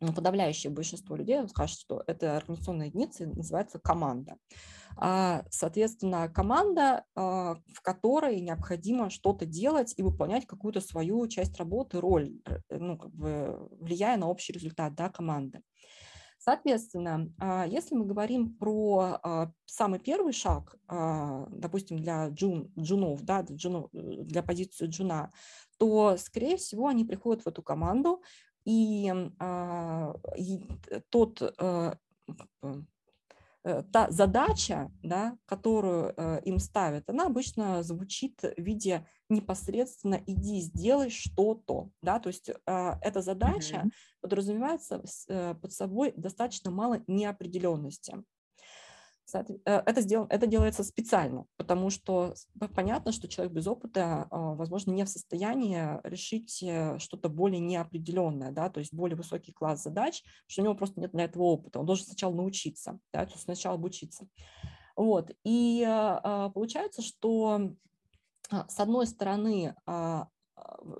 подавляющее 0.00 0.72
большинство 0.72 1.16
людей 1.16 1.46
скажет, 1.48 1.78
что 1.78 2.02
эта 2.06 2.36
организационная 2.36 2.86
единица 2.86 3.26
называется 3.26 3.78
команда. 3.78 4.36
А, 4.96 5.44
соответственно, 5.50 6.28
команда, 6.28 7.04
а, 7.14 7.56
в 7.72 7.80
которой 7.82 8.40
необходимо 8.40 9.10
что-то 9.10 9.46
делать 9.46 9.94
и 9.96 10.02
выполнять 10.02 10.46
какую-то 10.46 10.80
свою 10.80 11.26
часть 11.28 11.56
работы, 11.56 12.00
роль, 12.00 12.40
ну, 12.70 12.98
как 12.98 13.12
бы 13.14 13.68
влияя 13.80 14.16
на 14.16 14.28
общий 14.28 14.52
результат 14.52 14.94
да, 14.94 15.08
команды. 15.08 15.62
Соответственно, 16.38 17.32
а, 17.38 17.66
если 17.66 17.94
мы 17.94 18.06
говорим 18.06 18.56
про 18.56 19.52
самый 19.66 20.00
первый 20.00 20.32
шаг, 20.32 20.76
допустим, 20.88 21.98
для 21.98 22.28
джун, 22.28 22.72
джунов, 22.78 23.22
да, 23.22 23.42
для, 23.42 23.56
джунов, 23.56 23.88
для 23.92 24.42
позиции 24.42 24.86
джуна, 24.86 25.32
то, 25.78 26.16
скорее 26.16 26.56
всего, 26.56 26.88
они 26.88 27.04
приходят 27.04 27.44
в 27.44 27.48
эту 27.48 27.62
команду, 27.62 28.22
и, 28.68 29.12
и 30.36 30.60
тот 31.08 31.42
Э, 33.68 33.82
та 33.92 34.10
задача, 34.10 34.90
да, 35.02 35.36
которую 35.44 36.14
э, 36.16 36.40
им 36.44 36.58
ставят, 36.58 37.10
она 37.10 37.26
обычно 37.26 37.82
звучит 37.82 38.40
в 38.42 38.60
виде 38.60 39.06
непосредственно 39.28 40.22
«иди, 40.26 40.60
сделай 40.60 41.10
что-то». 41.10 41.90
Да? 42.00 42.18
То 42.18 42.28
есть 42.28 42.48
э, 42.48 42.54
эта 43.02 43.20
задача 43.20 43.74
mm-hmm. 43.76 43.90
подразумевается 44.22 45.02
под 45.60 45.72
собой 45.72 46.14
достаточно 46.16 46.70
мало 46.70 47.02
неопределенности. 47.06 48.24
Э, 49.34 49.82
это, 49.84 50.00
сдел, 50.00 50.26
это 50.30 50.46
делается 50.46 50.84
специально, 50.84 51.44
потому 51.56 51.90
что 51.90 52.34
понятно, 52.74 53.12
что 53.12 53.28
человек 53.28 53.52
без 53.52 53.66
опыта, 53.66 54.26
а, 54.30 54.54
возможно, 54.54 54.92
не 54.92 55.04
в 55.04 55.08
состоянии 55.08 56.00
решить 56.06 56.62
э, 56.62 56.98
что-то 56.98 57.28
более 57.28 57.60
неопределенное, 57.60 58.52
да, 58.52 58.70
то 58.70 58.80
есть 58.80 58.94
более 58.94 59.16
высокий 59.16 59.52
класс 59.52 59.82
задач, 59.82 60.22
что 60.46 60.62
у 60.62 60.64
него 60.64 60.74
просто 60.74 61.00
нет 61.00 61.12
для 61.12 61.24
этого 61.24 61.44
опыта. 61.44 61.80
Он 61.80 61.86
должен 61.86 62.06
сначала 62.06 62.34
научиться, 62.34 62.98
да, 63.12 63.26
то 63.26 63.32
есть 63.32 63.44
сначала 63.44 63.74
обучиться. 63.74 64.28
Вот. 64.96 65.30
И 65.44 65.84
а, 65.86 66.50
получается, 66.50 67.02
что 67.02 67.72
а, 68.50 68.68
с 68.68 68.80
одной 68.80 69.06
стороны 69.06 69.74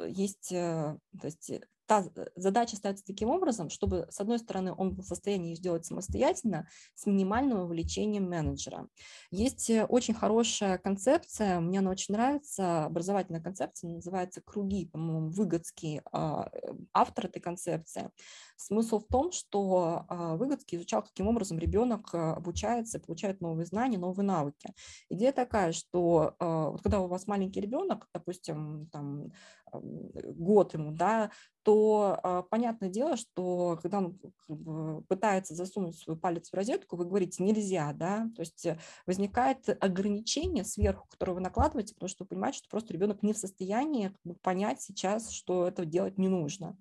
есть, 0.07 0.53
э, 0.53 0.97
то 1.20 1.26
есть 1.26 1.51
та 1.89 2.05
задача 2.36 2.76
ставится 2.76 3.05
таким 3.05 3.30
образом, 3.30 3.70
чтобы, 3.70 4.07
с 4.11 4.20
одной 4.20 4.39
стороны, 4.39 4.74
он 4.76 4.95
был 4.95 5.03
в 5.03 5.07
состоянии 5.07 5.55
сделать 5.55 5.86
самостоятельно 5.86 6.68
с 6.95 7.07
минимальным 7.07 7.61
вовлечением 7.61 8.28
менеджера. 8.28 8.89
Есть 9.30 9.70
э, 9.70 9.86
очень 9.86 10.12
хорошая 10.12 10.76
концепция, 10.76 11.61
мне 11.61 11.78
она 11.78 11.91
очень 11.91 12.12
нравится, 12.14 12.84
образовательная 12.84 13.41
концепция, 13.41 13.91
называется 13.91 14.43
«Круги», 14.43 14.84
по-моему, 14.84 15.30
Выгодский 15.30 16.03
а, 16.12 16.51
э, 16.53 16.74
автор 16.93 17.26
этой 17.26 17.41
концепции. 17.41 18.11
Смысл 18.57 18.99
в 18.99 19.07
том, 19.07 19.32
что 19.32 20.05
а, 20.09 20.36
Выгодский 20.36 20.76
изучал, 20.76 21.03
каким 21.03 21.28
образом 21.28 21.59
ребенок 21.59 22.11
э, 22.12 22.18
обучается, 22.18 23.01
получает 23.01 23.41
новые 23.41 23.64
знания, 23.64 23.97
новые 23.97 24.26
навыки. 24.26 24.74
Идея 25.09 25.32
такая, 25.32 25.72
что 25.72 26.34
а, 26.39 26.68
вот 26.68 26.82
когда 26.82 27.01
у 27.01 27.09
вас 27.09 27.26
маленький 27.26 27.62
ребенок, 27.62 28.09
допустим, 28.12 28.89
там, 28.93 29.32
год 29.72 30.74
ему, 30.74 30.93
да, 30.93 31.30
то 31.62 31.78
а, 32.22 32.43
понятное 32.43 32.89
дело, 32.89 33.16
что 33.16 33.79
когда 33.83 33.99
он 33.99 35.05
пытается 35.09 35.55
засунуть 35.55 35.99
свой 35.99 36.16
палец 36.16 36.51
в 36.51 36.55
розетку, 36.55 36.97
вы 36.97 37.05
говорите 37.05 37.43
нельзя, 37.43 37.93
да, 37.93 38.29
то 38.35 38.41
есть 38.41 38.66
э, 38.66 38.79
возникает 39.07 39.68
ограничение 39.83 40.64
сверху, 40.64 41.07
которое 41.09 41.33
вы 41.33 41.41
накладываете, 41.41 41.95
потому 41.95 42.09
что 42.09 42.24
вы 42.24 42.29
понимаете, 42.29 42.59
что 42.59 42.68
просто 42.68 42.93
ребенок 42.93 43.22
не 43.22 43.33
в 43.33 43.39
состоянии 43.39 44.12
понять 44.43 44.81
сейчас, 44.81 45.31
что 45.31 45.66
это 45.66 45.85
делать 45.85 46.18
не 46.18 46.29
нужно. 46.29 46.76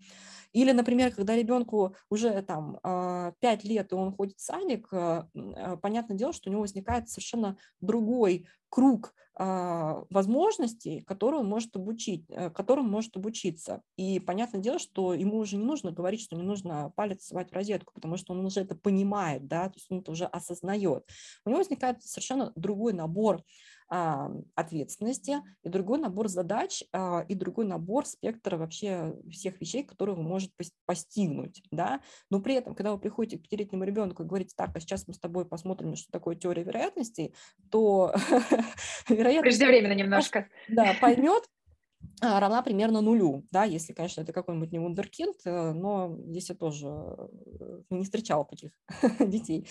Или, 0.58 0.72
например, 0.72 1.14
когда 1.14 1.36
ребенку 1.36 1.96
уже 2.10 2.42
там 2.42 2.80
5 2.82 2.82
а, 2.84 3.32
лет, 3.62 3.92
и 3.92 3.96
он 3.96 4.12
ходит 4.12 4.38
в 4.38 4.42
садик, 4.42 4.88
а, 4.92 5.28
понятное 5.84 6.18
дело, 6.18 6.34
что 6.34 6.50
у 6.50 6.52
него 6.52 6.62
возникает 6.62 7.10
совершенно 7.10 7.58
другой 7.80 8.48
круг 8.70 9.14
а, 9.36 10.04
возможностей, 10.10 11.02
которые 11.02 11.42
он 11.42 11.48
может 11.48 11.76
обучить, 11.76 12.26
э, 12.30 12.50
которым 12.50 12.90
может 12.90 13.16
обучиться. 13.16 13.84
И 13.98 14.20
понятное 14.20 14.60
дело, 14.60 14.80
что 14.80 15.14
ему 15.14 15.38
уже 15.38 15.58
не 15.58 15.64
нужно 15.64 15.92
говорить, 15.92 16.22
что 16.22 16.36
не 16.36 16.42
нужно 16.42 16.92
палец 16.96 17.26
совать 17.26 17.52
в 17.52 17.54
розетку, 17.54 17.94
потому 17.94 18.18
что 18.18 18.34
он 18.34 18.44
уже 18.44 18.62
это 18.62 18.74
понимает, 18.74 19.48
да, 19.48 19.70
то 19.70 19.76
есть 19.76 19.86
он 19.92 20.00
это 20.00 20.12
уже 20.12 20.26
осознает. 20.26 21.08
У 21.46 21.50
него 21.50 21.60
возникает 21.60 22.02
совершенно 22.02 22.52
другой 22.56 22.94
набор 22.94 23.44
ответственности, 23.90 25.38
и 25.64 25.70
другой 25.70 26.00
набор 26.00 26.28
задач, 26.28 26.84
а, 26.92 27.26
и 27.28 27.36
другой 27.36 27.66
набор 27.66 28.06
спектра 28.06 28.58
вообще 28.58 29.16
всех 29.32 29.62
вещей, 29.62 29.84
которые 29.84 30.16
вы 30.16 30.24
можете 30.24 30.54
постигнуть. 30.86 31.64
Да? 31.72 32.02
Но 32.30 32.42
при 32.42 32.56
этом, 32.56 32.76
когда 32.76 32.92
вы 32.92 33.00
приходите 33.00 33.38
к 33.38 33.44
пятилетнему 33.44 33.84
ребенку 33.86 34.24
и 34.24 34.26
говорите, 34.26 34.54
так, 34.58 34.76
а 34.76 34.80
сейчас 34.80 35.08
мы 35.08 35.14
с 35.14 35.20
тобой 35.20 35.46
посмотрим, 35.46 35.96
что 35.96 36.12
такое 36.12 36.36
теория 36.36 36.64
вероятностей, 36.64 37.34
то 37.72 38.14
вероятно... 39.10 39.44
Преждевременно 39.44 39.94
немножко. 39.94 40.50
Да, 40.68 40.94
поймет, 41.00 41.44
а, 41.44 41.57
равна 42.22 42.62
примерно 42.62 43.02
нулю, 43.02 43.46
да, 43.52 43.64
если, 43.64 43.94
конечно, 43.94 44.22
это 44.22 44.34
какой-нибудь 44.34 44.72
не 44.72 44.80
вундеркинд, 44.80 45.38
э, 45.46 45.72
но 45.74 46.16
здесь 46.28 46.50
я 46.50 46.56
тоже 46.56 46.88
э, 46.88 47.82
не 47.90 48.04
встречала 48.04 48.46
таких 48.46 48.72
детей. 49.20 49.68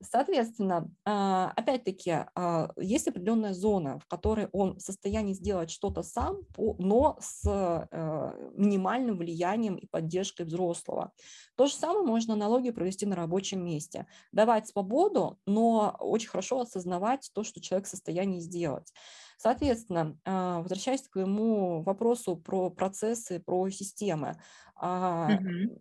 Соответственно, 0.00 0.90
а, 1.04 1.52
опять-таки, 1.56 2.24
а, 2.34 2.70
есть 2.76 3.08
определенная 3.08 3.52
зона, 3.52 3.98
в 3.98 4.06
которой 4.06 4.48
он 4.52 4.76
в 4.76 4.80
состоянии 4.80 5.32
сделать 5.32 5.70
что-то 5.70 6.02
сам, 6.02 6.38
но 6.56 7.16
с 7.20 7.42
э, 7.44 8.50
минимальным 8.54 9.18
влиянием 9.18 9.76
и 9.76 9.86
поддержкой 9.86 10.46
взрослого. 10.46 11.12
То 11.56 11.66
же 11.66 11.72
самое 11.72 12.06
можно 12.06 12.34
аналогию 12.34 12.74
провести 12.74 13.06
на 13.06 13.16
рабочем 13.16 13.64
месте. 13.64 14.06
Давать 14.32 14.68
свободу, 14.68 15.38
но 15.46 15.96
очень 15.98 16.28
хорошо 16.28 16.60
осознавать 16.60 17.30
то, 17.34 17.42
что 17.42 17.60
человек 17.60 17.86
в 17.86 17.90
состоянии 17.90 18.40
сделать. 18.40 18.92
Соответственно, 19.38 20.18
а, 20.24 20.60
возвращаясь 20.60 21.02
к 21.02 21.12
твоему 21.12 21.82
вопросу 21.82 22.36
про 22.36 22.70
процессы, 22.70 23.38
про 23.38 23.70
системы, 23.70 24.36
mm-hmm. 24.82 25.80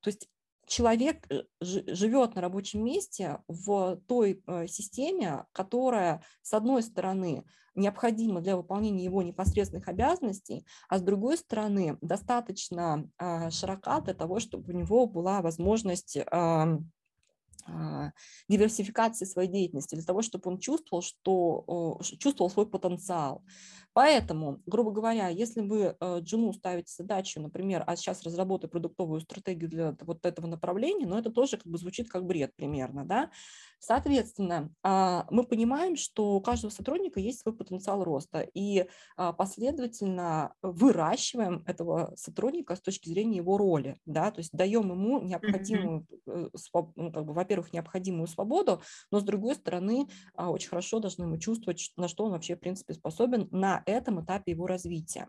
то 0.00 0.10
есть 0.10 0.28
человек 0.66 1.24
э, 1.30 1.44
живет 1.60 2.34
на 2.34 2.40
рабочем 2.40 2.84
месте 2.84 3.38
в 3.46 4.00
той 4.08 4.42
э, 4.46 4.66
системе, 4.66 5.46
которая, 5.52 6.22
с 6.42 6.52
одной 6.52 6.82
стороны, 6.82 7.44
необходима 7.76 8.40
для 8.40 8.56
выполнения 8.56 9.04
его 9.04 9.22
непосредственных 9.22 9.86
обязанностей, 9.86 10.66
а 10.88 10.98
с 10.98 11.02
другой 11.02 11.38
стороны, 11.38 11.96
достаточно 12.00 13.08
а, 13.18 13.50
широка 13.52 14.00
для 14.00 14.14
того, 14.14 14.40
чтобы 14.40 14.72
у 14.72 14.76
него 14.76 15.06
была 15.06 15.40
возможность 15.40 16.18
диверсификации 18.48 19.24
своей 19.24 19.48
деятельности, 19.50 19.94
для 19.94 20.04
того, 20.04 20.22
чтобы 20.22 20.50
он 20.50 20.58
чувствовал, 20.58 21.02
что, 21.02 21.98
чувствовал 22.18 22.50
свой 22.50 22.66
потенциал. 22.68 23.44
Поэтому, 23.98 24.62
грубо 24.64 24.92
говоря, 24.92 25.26
если 25.26 25.60
вы 25.60 25.96
э, 25.98 26.18
Джуну 26.20 26.52
ставите 26.52 26.94
задачу, 26.96 27.40
например, 27.40 27.82
а 27.84 27.96
сейчас 27.96 28.22
разработай 28.22 28.70
продуктовую 28.70 29.20
стратегию 29.20 29.68
для 29.68 29.96
вот 30.02 30.24
этого 30.24 30.46
направления, 30.46 31.04
но 31.04 31.18
это 31.18 31.32
тоже 31.32 31.56
как 31.56 31.66
бы 31.66 31.78
звучит 31.78 32.08
как 32.08 32.24
бред 32.24 32.54
примерно, 32.54 33.04
да, 33.04 33.32
Соответственно, 33.80 34.74
а, 34.82 35.26
мы 35.30 35.44
понимаем, 35.44 35.94
что 35.96 36.34
у 36.34 36.40
каждого 36.40 36.70
сотрудника 36.70 37.20
есть 37.20 37.40
свой 37.40 37.54
потенциал 37.54 38.02
роста, 38.02 38.40
и 38.40 38.88
а, 39.16 39.32
последовательно 39.32 40.52
выращиваем 40.62 41.62
этого 41.66 42.12
сотрудника 42.16 42.74
с 42.74 42.80
точки 42.80 43.08
зрения 43.08 43.36
его 43.36 43.56
роли, 43.56 44.00
да, 44.04 44.32
то 44.32 44.40
есть 44.40 44.50
даем 44.52 44.90
ему 44.90 45.20
необходимую, 45.20 46.06
mm-hmm. 46.26 46.92
ну, 46.96 47.12
как 47.12 47.24
бы, 47.24 47.32
во-первых, 47.32 47.72
необходимую 47.72 48.26
свободу, 48.26 48.82
но 49.12 49.20
с 49.20 49.24
другой 49.24 49.54
стороны, 49.54 50.08
а, 50.34 50.50
очень 50.50 50.70
хорошо 50.70 50.98
должны 50.98 51.26
мы 51.26 51.38
чувствовать, 51.38 51.92
на 51.96 52.08
что 52.08 52.24
он 52.24 52.32
вообще, 52.32 52.56
в 52.56 52.60
принципе, 52.60 52.94
способен. 52.94 53.48
На 53.52 53.82
этом 53.92 54.24
этапе 54.24 54.52
его 54.52 54.66
развития. 54.66 55.28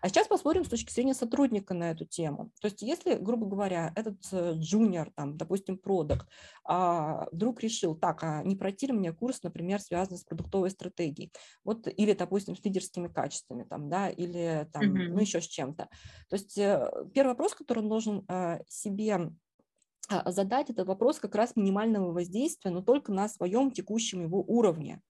А 0.00 0.08
сейчас 0.08 0.28
посмотрим 0.28 0.64
с 0.64 0.68
точки 0.68 0.92
зрения 0.92 1.14
сотрудника 1.14 1.74
на 1.74 1.90
эту 1.90 2.04
тему. 2.04 2.52
То 2.60 2.66
есть 2.66 2.82
если, 2.82 3.14
грубо 3.14 3.46
говоря, 3.46 3.92
этот 3.96 4.18
э, 4.32 4.52
джуниор, 4.54 5.10
там, 5.16 5.36
допустим, 5.36 5.76
продукт, 5.76 6.28
а, 6.64 7.26
вдруг 7.32 7.60
решил, 7.60 7.96
так, 7.96 8.22
а 8.22 8.42
не 8.44 8.54
пройти 8.54 8.86
ли 8.86 8.92
мне 8.92 9.12
курс, 9.12 9.42
например, 9.42 9.80
связанный 9.80 10.18
с 10.18 10.24
продуктовой 10.24 10.70
стратегией, 10.70 11.32
вот, 11.64 11.88
или, 11.88 12.12
допустим, 12.12 12.56
с 12.56 12.64
лидерскими 12.64 13.08
качествами, 13.08 13.64
там, 13.64 13.88
да, 13.88 14.08
или 14.08 14.68
там, 14.72 14.84
mm-hmm. 14.84 15.08
ну, 15.08 15.20
еще 15.20 15.40
с 15.40 15.46
чем-то. 15.46 15.88
То 16.28 16.36
есть 16.36 16.56
э, 16.58 16.88
первый 17.12 17.30
вопрос, 17.30 17.54
который 17.54 17.80
он 17.80 17.88
должен 17.88 18.24
э, 18.28 18.60
себе 18.68 19.32
а, 20.08 20.30
задать, 20.30 20.70
это 20.70 20.84
вопрос 20.84 21.18
как 21.18 21.34
раз 21.34 21.56
минимального 21.56 22.12
воздействия, 22.12 22.70
но 22.70 22.82
только 22.82 23.12
на 23.12 23.28
своем 23.28 23.70
текущем 23.70 24.22
его 24.22 24.42
уровне. 24.46 25.02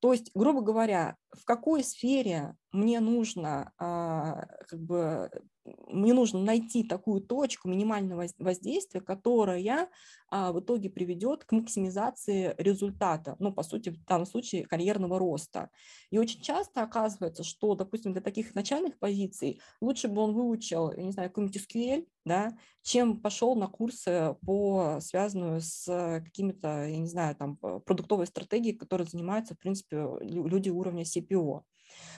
То 0.00 0.12
есть, 0.12 0.30
грубо 0.34 0.62
говоря, 0.62 1.16
в 1.32 1.44
какой 1.44 1.84
сфере 1.84 2.56
мне 2.72 3.00
нужно, 3.00 3.72
а, 3.78 4.46
как 4.68 4.80
бы, 4.80 5.30
мне 5.64 6.14
нужно 6.14 6.40
найти 6.40 6.84
такую 6.84 7.20
точку 7.20 7.68
минимального 7.68 8.26
воздействия, 8.38 9.00
которая 9.00 9.88
а, 10.28 10.52
в 10.52 10.60
итоге 10.60 10.88
приведет 10.88 11.44
к 11.44 11.52
максимизации 11.52 12.54
результата, 12.56 13.36
ну, 13.38 13.52
по 13.52 13.62
сути, 13.62 13.90
в 13.90 14.04
данном 14.04 14.26
случае 14.26 14.64
карьерного 14.64 15.18
роста. 15.18 15.70
И 16.10 16.18
очень 16.18 16.40
часто 16.40 16.82
оказывается, 16.82 17.44
что, 17.44 17.74
допустим, 17.74 18.12
для 18.12 18.22
таких 18.22 18.54
начальных 18.54 18.98
позиций 18.98 19.60
лучше 19.80 20.08
бы 20.08 20.22
он 20.22 20.32
выучил, 20.32 20.92
я 20.92 21.02
не 21.02 21.12
знаю, 21.12 21.30
какой-нибудь 21.30 21.56
SQL, 21.56 22.06
да, 22.24 22.56
чем 22.82 23.20
пошел 23.20 23.54
на 23.56 23.66
курсы 23.66 24.36
по 24.46 24.98
связанную 25.00 25.60
с 25.60 25.84
какими-то, 26.24 26.86
я 26.86 26.98
не 26.98 27.08
знаю, 27.08 27.36
там, 27.36 27.56
продуктовой 27.56 28.26
стратегией, 28.26 28.76
которой 28.76 29.06
занимаются, 29.06 29.54
в 29.54 29.58
принципе, 29.58 30.06
люди 30.20 30.70
уровня 30.70 31.02
CPO. 31.02 31.62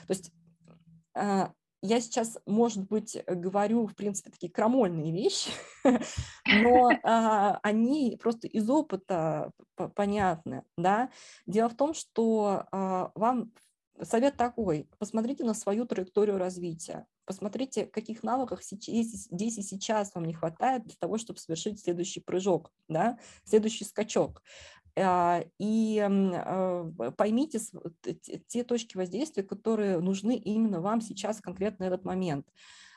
То 0.07 0.13
есть 0.13 0.31
я 1.85 1.99
сейчас, 1.99 2.39
может 2.45 2.87
быть, 2.87 3.21
говорю, 3.27 3.87
в 3.87 3.95
принципе, 3.95 4.31
такие 4.31 4.51
крамольные 4.51 5.11
вещи, 5.11 5.51
но 5.83 6.89
а, 7.03 7.59
они 7.61 8.17
просто 8.21 8.47
из 8.47 8.69
опыта 8.69 9.51
понятны. 9.93 10.63
Да? 10.77 11.09
Дело 11.45 11.67
в 11.67 11.75
том, 11.75 11.93
что 11.93 12.63
а, 12.71 13.11
вам 13.15 13.51
совет 14.01 14.37
такой, 14.37 14.89
посмотрите 14.97 15.43
на 15.43 15.53
свою 15.53 15.85
траекторию 15.85 16.37
развития, 16.37 17.05
посмотрите, 17.25 17.85
каких 17.85 18.23
навыков 18.23 18.63
здесь 18.63 19.57
и 19.57 19.61
сейчас 19.61 20.15
вам 20.15 20.23
не 20.23 20.33
хватает 20.33 20.85
для 20.85 20.95
того, 20.97 21.17
чтобы 21.17 21.39
совершить 21.39 21.81
следующий 21.81 22.21
прыжок, 22.21 22.71
да? 22.87 23.19
следующий 23.43 23.83
скачок. 23.83 24.41
А, 24.95 25.43
и 25.57 25.99
а, 25.99 26.91
поймите 27.17 27.59
те 28.47 28.63
точки 28.63 28.95
воздействия, 28.95 29.43
которые 29.43 29.99
нужны 29.99 30.35
именно 30.37 30.81
вам 30.81 31.01
сейчас 31.01 31.41
конкретно 31.41 31.85
этот 31.85 32.05
момент. 32.05 32.47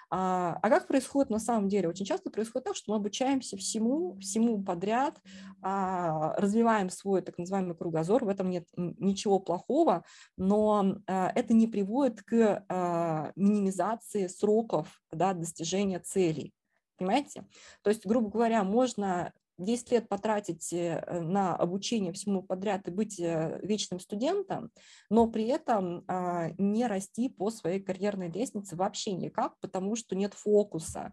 А, 0.08 0.58
а 0.62 0.68
как 0.68 0.86
происходит 0.86 1.30
на 1.30 1.38
самом 1.38 1.68
деле? 1.68 1.88
Очень 1.88 2.04
часто 2.04 2.30
происходит 2.30 2.66
так, 2.66 2.76
что 2.76 2.92
мы 2.92 2.98
обучаемся 2.98 3.56
всему, 3.56 4.18
всему 4.20 4.62
подряд, 4.62 5.20
развиваем 5.62 6.90
свой 6.90 7.22
так 7.22 7.38
называемый 7.38 7.74
кругозор, 7.74 8.24
в 8.24 8.28
этом 8.28 8.50
нет 8.50 8.68
ничего 8.76 9.40
плохого, 9.40 10.04
но 10.36 10.98
это 11.06 11.54
не 11.54 11.66
приводит 11.66 12.22
к 12.22 13.32
минимизации 13.34 14.28
сроков 14.28 15.02
да, 15.10 15.32
достижения 15.32 15.98
целей. 15.98 16.54
Понимаете? 16.98 17.46
То 17.82 17.90
есть, 17.90 18.06
грубо 18.06 18.30
говоря, 18.30 18.62
можно 18.64 19.32
10 19.58 19.90
лет 19.92 20.08
потратить 20.08 20.72
э, 20.72 21.20
на 21.20 21.56
обучение 21.56 22.12
всему 22.12 22.42
подряд 22.42 22.88
и 22.88 22.90
быть 22.90 23.18
э, 23.20 23.58
вечным 23.62 24.00
студентом, 24.00 24.70
но 25.10 25.26
при 25.28 25.46
этом 25.46 26.04
а, 26.08 26.50
не 26.58 26.86
расти 26.86 27.28
по 27.28 27.50
своей 27.50 27.80
карьерной 27.80 28.30
лестнице 28.30 28.76
вообще 28.76 29.12
никак, 29.12 29.58
потому 29.60 29.96
что 29.96 30.14
нет 30.14 30.34
фокуса. 30.34 31.12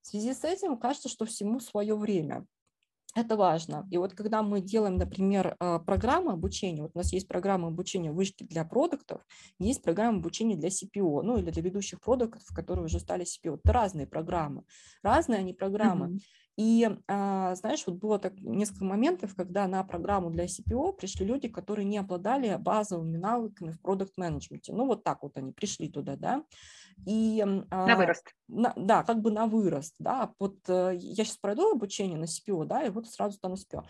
В 0.00 0.08
связи 0.08 0.34
с 0.34 0.44
этим 0.44 0.76
кажется, 0.78 1.08
что 1.08 1.24
всему 1.24 1.60
свое 1.60 1.96
время. 1.96 2.46
Это 3.14 3.36
важно. 3.36 3.86
И 3.90 3.98
вот 3.98 4.14
когда 4.14 4.42
мы 4.42 4.62
делаем, 4.62 4.96
например, 4.96 5.54
а, 5.58 5.78
программы 5.78 6.32
обучения, 6.32 6.82
вот 6.82 6.92
у 6.94 6.98
нас 6.98 7.12
есть 7.12 7.28
программа 7.28 7.68
обучения 7.68 8.10
вышки 8.10 8.44
для 8.44 8.64
продуктов, 8.64 9.20
есть 9.58 9.82
программа 9.82 10.18
обучения 10.18 10.56
для 10.56 10.70
CPO, 10.70 11.22
ну 11.22 11.36
или 11.36 11.50
для 11.50 11.62
ведущих 11.62 12.00
продуктов, 12.00 12.42
которые 12.54 12.86
уже 12.86 13.00
стали 13.00 13.24
CPO. 13.24 13.60
Это 13.62 13.72
разные 13.72 14.06
программы. 14.06 14.64
Разные 15.02 15.40
они 15.40 15.52
программы. 15.52 16.06
Mm-hmm. 16.06 16.20
И, 16.58 16.88
а, 17.08 17.54
знаешь, 17.54 17.82
вот 17.86 17.96
было 17.96 18.18
так 18.18 18.34
несколько 18.40 18.84
моментов, 18.84 19.34
когда 19.34 19.66
на 19.66 19.82
программу 19.84 20.30
для 20.30 20.44
CPO 20.44 20.94
пришли 20.94 21.26
люди, 21.26 21.48
которые 21.48 21.86
не 21.86 21.98
обладали 21.98 22.56
базовыми 22.56 23.16
навыками 23.16 23.72
в 23.72 23.80
продукт-менеджменте. 23.80 24.72
Ну, 24.72 24.86
вот 24.86 25.02
так 25.02 25.22
вот 25.22 25.36
они 25.36 25.52
пришли 25.52 25.88
туда, 25.88 26.16
да. 26.16 26.44
И, 27.06 27.44
на 27.44 27.96
вырост. 27.96 28.32
На, 28.48 28.72
да, 28.76 29.02
как 29.02 29.20
бы 29.20 29.30
на 29.30 29.46
вырост, 29.46 29.94
да. 29.98 30.32
Вот 30.38 30.56
э, 30.68 30.92
я 30.96 31.24
сейчас 31.24 31.36
пройду 31.36 31.72
обучение 31.72 32.18
на 32.18 32.24
CPO, 32.24 32.64
да, 32.64 32.82
и 32.84 32.90
вот 32.90 33.08
сразу 33.08 33.36
стану 33.36 33.54
CPO. 33.54 33.84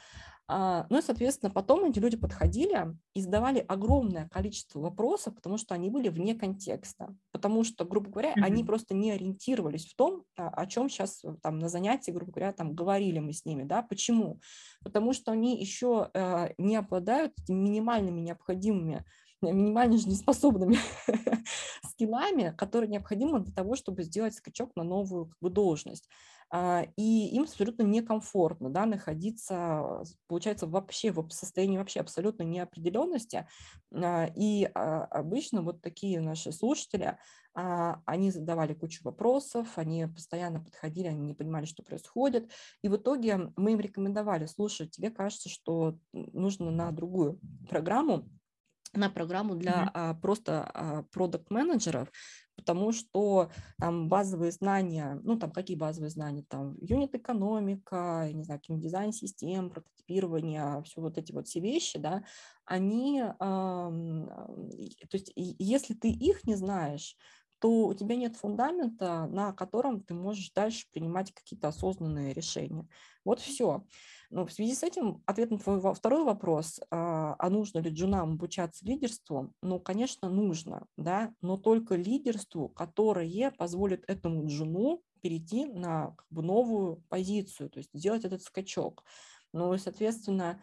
А, 0.49 0.87
ну 0.91 0.99
и, 0.99 1.03
соответственно, 1.03 1.51
потом 1.51 1.85
эти 1.85 1.99
люди 1.99 2.17
подходили 2.17 2.95
и 3.15 3.23
задавали 3.23 3.65
огромное 3.67 4.29
количество 4.29 4.81
вопросов, 4.81 5.35
потому 5.35 5.57
что 5.57 5.75
они 5.75 5.89
были 5.89 6.09
вне 6.09 6.35
контекста, 6.35 7.15
потому 7.31 7.65
что, 7.65 7.85
грубо 7.85 8.11
говоря, 8.11 8.33
mm-hmm. 8.33 8.43
они 8.45 8.65
просто 8.65 8.95
не 8.95 9.13
ориентировались 9.13 9.87
в 9.87 9.97
том, 9.97 10.25
а, 10.37 10.49
о 10.49 10.67
чем 10.67 10.91
сейчас 10.91 11.25
э, 11.25 11.35
там 11.43 11.59
на 11.59 11.69
занятии, 11.69 12.11
грубо 12.11 12.33
говоря, 12.33 12.53
там 12.53 12.75
говорили 12.75 13.19
мы 13.19 13.33
с 13.33 13.45
ними, 13.45 13.63
да, 13.63 13.83
почему? 13.83 14.41
Потому 14.83 15.13
что 15.13 15.33
они 15.33 15.59
еще 15.59 16.11
э, 16.13 16.51
не 16.59 16.77
обладают 16.77 17.33
минимальными 17.49 18.21
необходимыми 18.21 19.05
минимально 19.51 19.97
жизнеспособными 19.97 20.78
скиллами, 21.88 22.55
которые 22.57 22.90
необходимы 22.90 23.40
для 23.40 23.53
того, 23.53 23.76
чтобы 23.76 24.03
сделать 24.03 24.34
скачок 24.34 24.76
на 24.76 24.84
новую 24.84 25.26
как 25.26 25.38
бы, 25.40 25.51
должность. 25.51 26.09
А, 26.55 26.84
и 26.97 27.28
им 27.28 27.45
абсолютно 27.45 27.82
некомфортно 27.82 28.68
да, 28.68 28.84
находиться, 28.84 30.03
получается, 30.26 30.66
вообще 30.66 31.11
в 31.11 31.30
состоянии 31.30 31.78
вообще 31.78 32.01
абсолютной 32.01 32.45
неопределенности. 32.45 33.49
А, 33.90 34.26
и 34.36 34.70
а, 34.74 35.05
обычно 35.05 35.62
вот 35.62 35.80
такие 35.80 36.20
наши 36.20 36.53
слушатели, 36.53 37.16
они 37.55 38.30
задавали 38.30 38.72
кучу 38.72 39.05
вопросов, 39.05 39.76
они 39.76 40.07
постоянно 40.07 40.59
подходили, 40.59 41.09
они 41.09 41.20
не 41.20 41.34
понимали, 41.34 41.66
что 41.66 41.82
происходит. 41.82 42.51
И 42.80 42.88
в 42.88 42.97
итоге 42.97 43.53
мы 43.57 43.72
им 43.72 43.80
рекомендовали, 43.80 44.47
слушай, 44.47 44.88
тебе 44.88 45.11
кажется, 45.11 45.51
что 45.51 45.99
нужно 46.12 46.70
на 46.70 46.90
другую 46.93 47.38
программу, 47.68 48.24
на 48.95 49.11
программу 49.11 49.55
для 49.55 49.72
mm-hmm. 49.72 49.90
а, 49.95 50.14
просто 50.14 50.70
а, 50.74 51.03
продукт-менеджеров, 51.12 52.11
потому 52.57 52.93
что 52.93 53.51
там 53.78 54.09
базовые 54.09 54.53
знания, 54.53 55.18
ну 55.22 55.38
там 55.38 55.51
какие 55.51 55.76
базовые 55.76 56.11
знания, 56.11 56.45
там 56.49 56.76
юнит-экономика, 56.80 58.28
не 58.32 58.45
знаю, 58.45 58.61
дизайн 58.68 59.12
систем, 59.12 59.70
прототипирование, 59.70 60.82
все 60.84 61.01
вот 61.01 61.18
эти 61.18 61.32
вот 61.32 61.49
все 61.49 61.61
вещи, 61.61 61.99
да, 61.99 62.24
они, 62.64 63.22
э, 63.22 63.32
то 63.34 65.16
есть 65.16 65.32
если 65.34 65.95
ты 65.95 66.11
их 66.11 66.45
не 66.45 66.55
знаешь, 66.55 67.16
то 67.62 67.86
у 67.86 67.95
тебя 67.95 68.16
нет 68.16 68.36
фундамента, 68.36 69.26
на 69.26 69.53
котором 69.53 70.03
ты 70.03 70.14
можешь 70.14 70.51
дальше 70.51 70.86
принимать 70.93 71.32
какие-то 71.32 71.68
осознанные 71.68 72.34
решения. 72.34 72.88
Вот 73.24 73.38
все. 73.38 73.84
Но 74.33 74.47
в 74.47 74.53
связи 74.53 74.74
с 74.74 74.83
этим 74.83 75.22
ответ 75.26 75.51
на 75.51 75.59
твой 75.59 75.78
второй 75.95 76.24
вопрос, 76.24 76.80
а, 76.91 77.37
а 77.39 77.51
нужно 77.51 77.80
ли 77.80 77.91
джунам 77.91 78.33
обучаться 78.33 78.83
лидерству? 78.87 79.53
Ну, 79.61 79.78
конечно, 79.78 80.30
нужно, 80.30 80.87
да, 80.97 81.35
но 81.43 81.59
только 81.59 81.97
лидерству, 81.97 82.70
которое 82.70 83.51
позволит 83.51 84.09
этому 84.09 84.47
джуну 84.47 85.03
перейти 85.20 85.66
на 85.66 86.14
как 86.16 86.26
бы, 86.30 86.43
новую 86.43 87.03
позицию, 87.11 87.68
то 87.68 87.76
есть 87.78 87.91
сделать 87.93 88.24
этот 88.24 88.41
скачок. 88.43 89.05
Ну 89.53 89.74
и, 89.74 89.78
соответственно, 89.78 90.62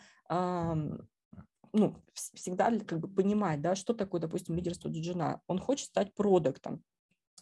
ну, 1.71 1.95
всегда 2.13 2.71
как 2.79 2.99
бы 2.99 3.07
понимать, 3.07 3.61
да, 3.61 3.75
что 3.75 3.93
такое, 3.93 4.19
допустим, 4.19 4.55
лидерство 4.55 4.89
джуна. 4.89 5.41
Он 5.45 5.59
хочет 5.59 5.89
стать 5.89 6.15
продуктом. 6.15 6.83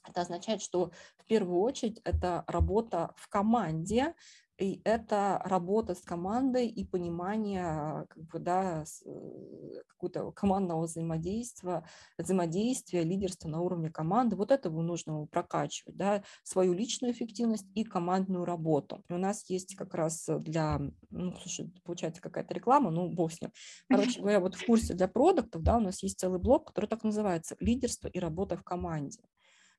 Это 0.07 0.21
означает, 0.21 0.61
что 0.61 0.91
в 1.17 1.25
первую 1.25 1.59
очередь 1.61 2.01
это 2.03 2.43
работа 2.47 3.13
в 3.17 3.27
команде, 3.29 4.13
и 4.57 4.81
это 4.85 5.39
работа 5.45 5.93
с 5.93 6.01
командой 6.01 6.67
и 6.67 6.83
понимание 6.83 8.07
как 8.09 8.23
бы, 8.23 8.39
да, 8.39 8.83
э, 9.05 9.81
какого-то 9.87 10.31
командного 10.31 10.85
взаимодействия, 10.85 11.83
взаимодействия, 12.17 13.03
лидерства 13.03 13.49
на 13.49 13.61
уровне 13.61 13.91
команды. 13.91 14.35
Вот 14.35 14.51
этого 14.51 14.81
нужно 14.81 15.27
прокачивать, 15.27 15.95
да, 15.95 16.23
свою 16.43 16.73
личную 16.73 17.13
эффективность 17.13 17.67
и 17.75 17.83
командную 17.83 18.45
работу. 18.45 19.03
И 19.09 19.13
у 19.13 19.19
нас 19.19 19.47
есть 19.47 19.75
как 19.75 19.93
раз 19.93 20.27
для, 20.27 20.81
ну, 21.11 21.33
слушай, 21.39 21.71
получается 21.83 22.21
какая-то 22.21 22.55
реклама, 22.55 22.89
ну, 22.89 23.09
бог 23.09 23.31
с 23.31 23.39
ним. 23.39 23.51
Короче 23.87 24.19
говоря, 24.19 24.39
вот 24.39 24.55
в 24.55 24.65
курсе 24.65 24.95
для 24.95 25.07
продуктов, 25.07 25.61
да, 25.61 25.77
у 25.77 25.81
нас 25.81 26.01
есть 26.01 26.19
целый 26.19 26.39
блок, 26.39 26.67
который 26.67 26.87
так 26.87 27.03
называется 27.03 27.55
«Лидерство 27.59 28.07
и 28.07 28.17
работа 28.17 28.57
в 28.57 28.63
команде». 28.63 29.19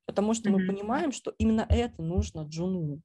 Потому 0.08 0.32
что 0.32 0.48
мы 0.48 0.66
понимаем, 0.66 1.12
что 1.12 1.34
именно 1.36 1.66
это 1.68 2.02
нужно 2.02 2.40
джуну. 2.40 3.02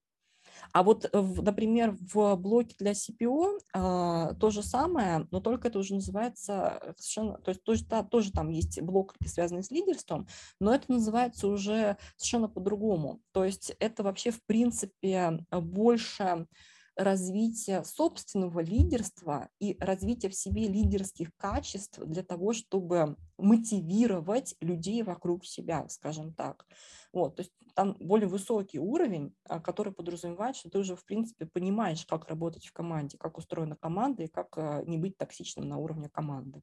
А 0.71 0.83
вот, 0.83 1.09
например, 1.13 1.97
в 1.99 2.35
блоке 2.37 2.75
для 2.79 2.93
CPO 2.93 3.59
а, 3.73 4.33
то 4.35 4.49
же 4.49 4.63
самое, 4.63 5.27
но 5.29 5.41
только 5.41 5.67
это 5.67 5.79
уже 5.79 5.95
называется 5.95 6.95
совершенно, 6.97 7.37
то 7.39 7.49
есть 7.49 7.63
тоже, 7.63 7.85
да, 7.85 8.03
тоже 8.03 8.31
там 8.31 8.49
есть 8.49 8.81
блок, 8.81 9.15
связанный 9.25 9.63
с 9.63 9.71
лидерством, 9.71 10.27
но 10.61 10.73
это 10.73 10.91
называется 10.91 11.47
уже 11.47 11.97
совершенно 12.15 12.47
по-другому. 12.47 13.19
То 13.33 13.43
есть 13.43 13.75
это 13.79 14.03
вообще, 14.03 14.31
в 14.31 14.41
принципе, 14.45 15.45
больше 15.51 16.47
развития 16.95 17.83
собственного 17.83 18.59
лидерства 18.59 19.49
и 19.59 19.77
развития 19.79 20.29
в 20.29 20.35
себе 20.35 20.67
лидерских 20.67 21.29
качеств 21.37 21.99
для 21.99 22.23
того, 22.23 22.53
чтобы 22.53 23.17
мотивировать 23.37 24.55
людей 24.61 25.03
вокруг 25.03 25.45
себя, 25.45 25.87
скажем 25.89 26.33
так. 26.33 26.65
Вот, 27.11 27.35
то 27.35 27.41
есть 27.41 27.51
там 27.75 27.95
более 27.99 28.27
высокий 28.27 28.79
уровень, 28.79 29.35
а, 29.45 29.59
который 29.59 29.93
подразумевает, 29.93 30.55
что 30.55 30.69
ты 30.69 30.79
уже, 30.79 30.95
в 30.95 31.05
принципе, 31.05 31.45
понимаешь, 31.45 32.05
как 32.05 32.27
работать 32.27 32.65
в 32.65 32.73
команде, 32.73 33.17
как 33.17 33.37
устроена 33.37 33.75
команда 33.75 34.23
и 34.23 34.27
как 34.27 34.57
а, 34.57 34.83
не 34.83 34.97
быть 34.97 35.17
токсичным 35.17 35.67
на 35.67 35.77
уровне 35.77 36.09
команды. 36.09 36.61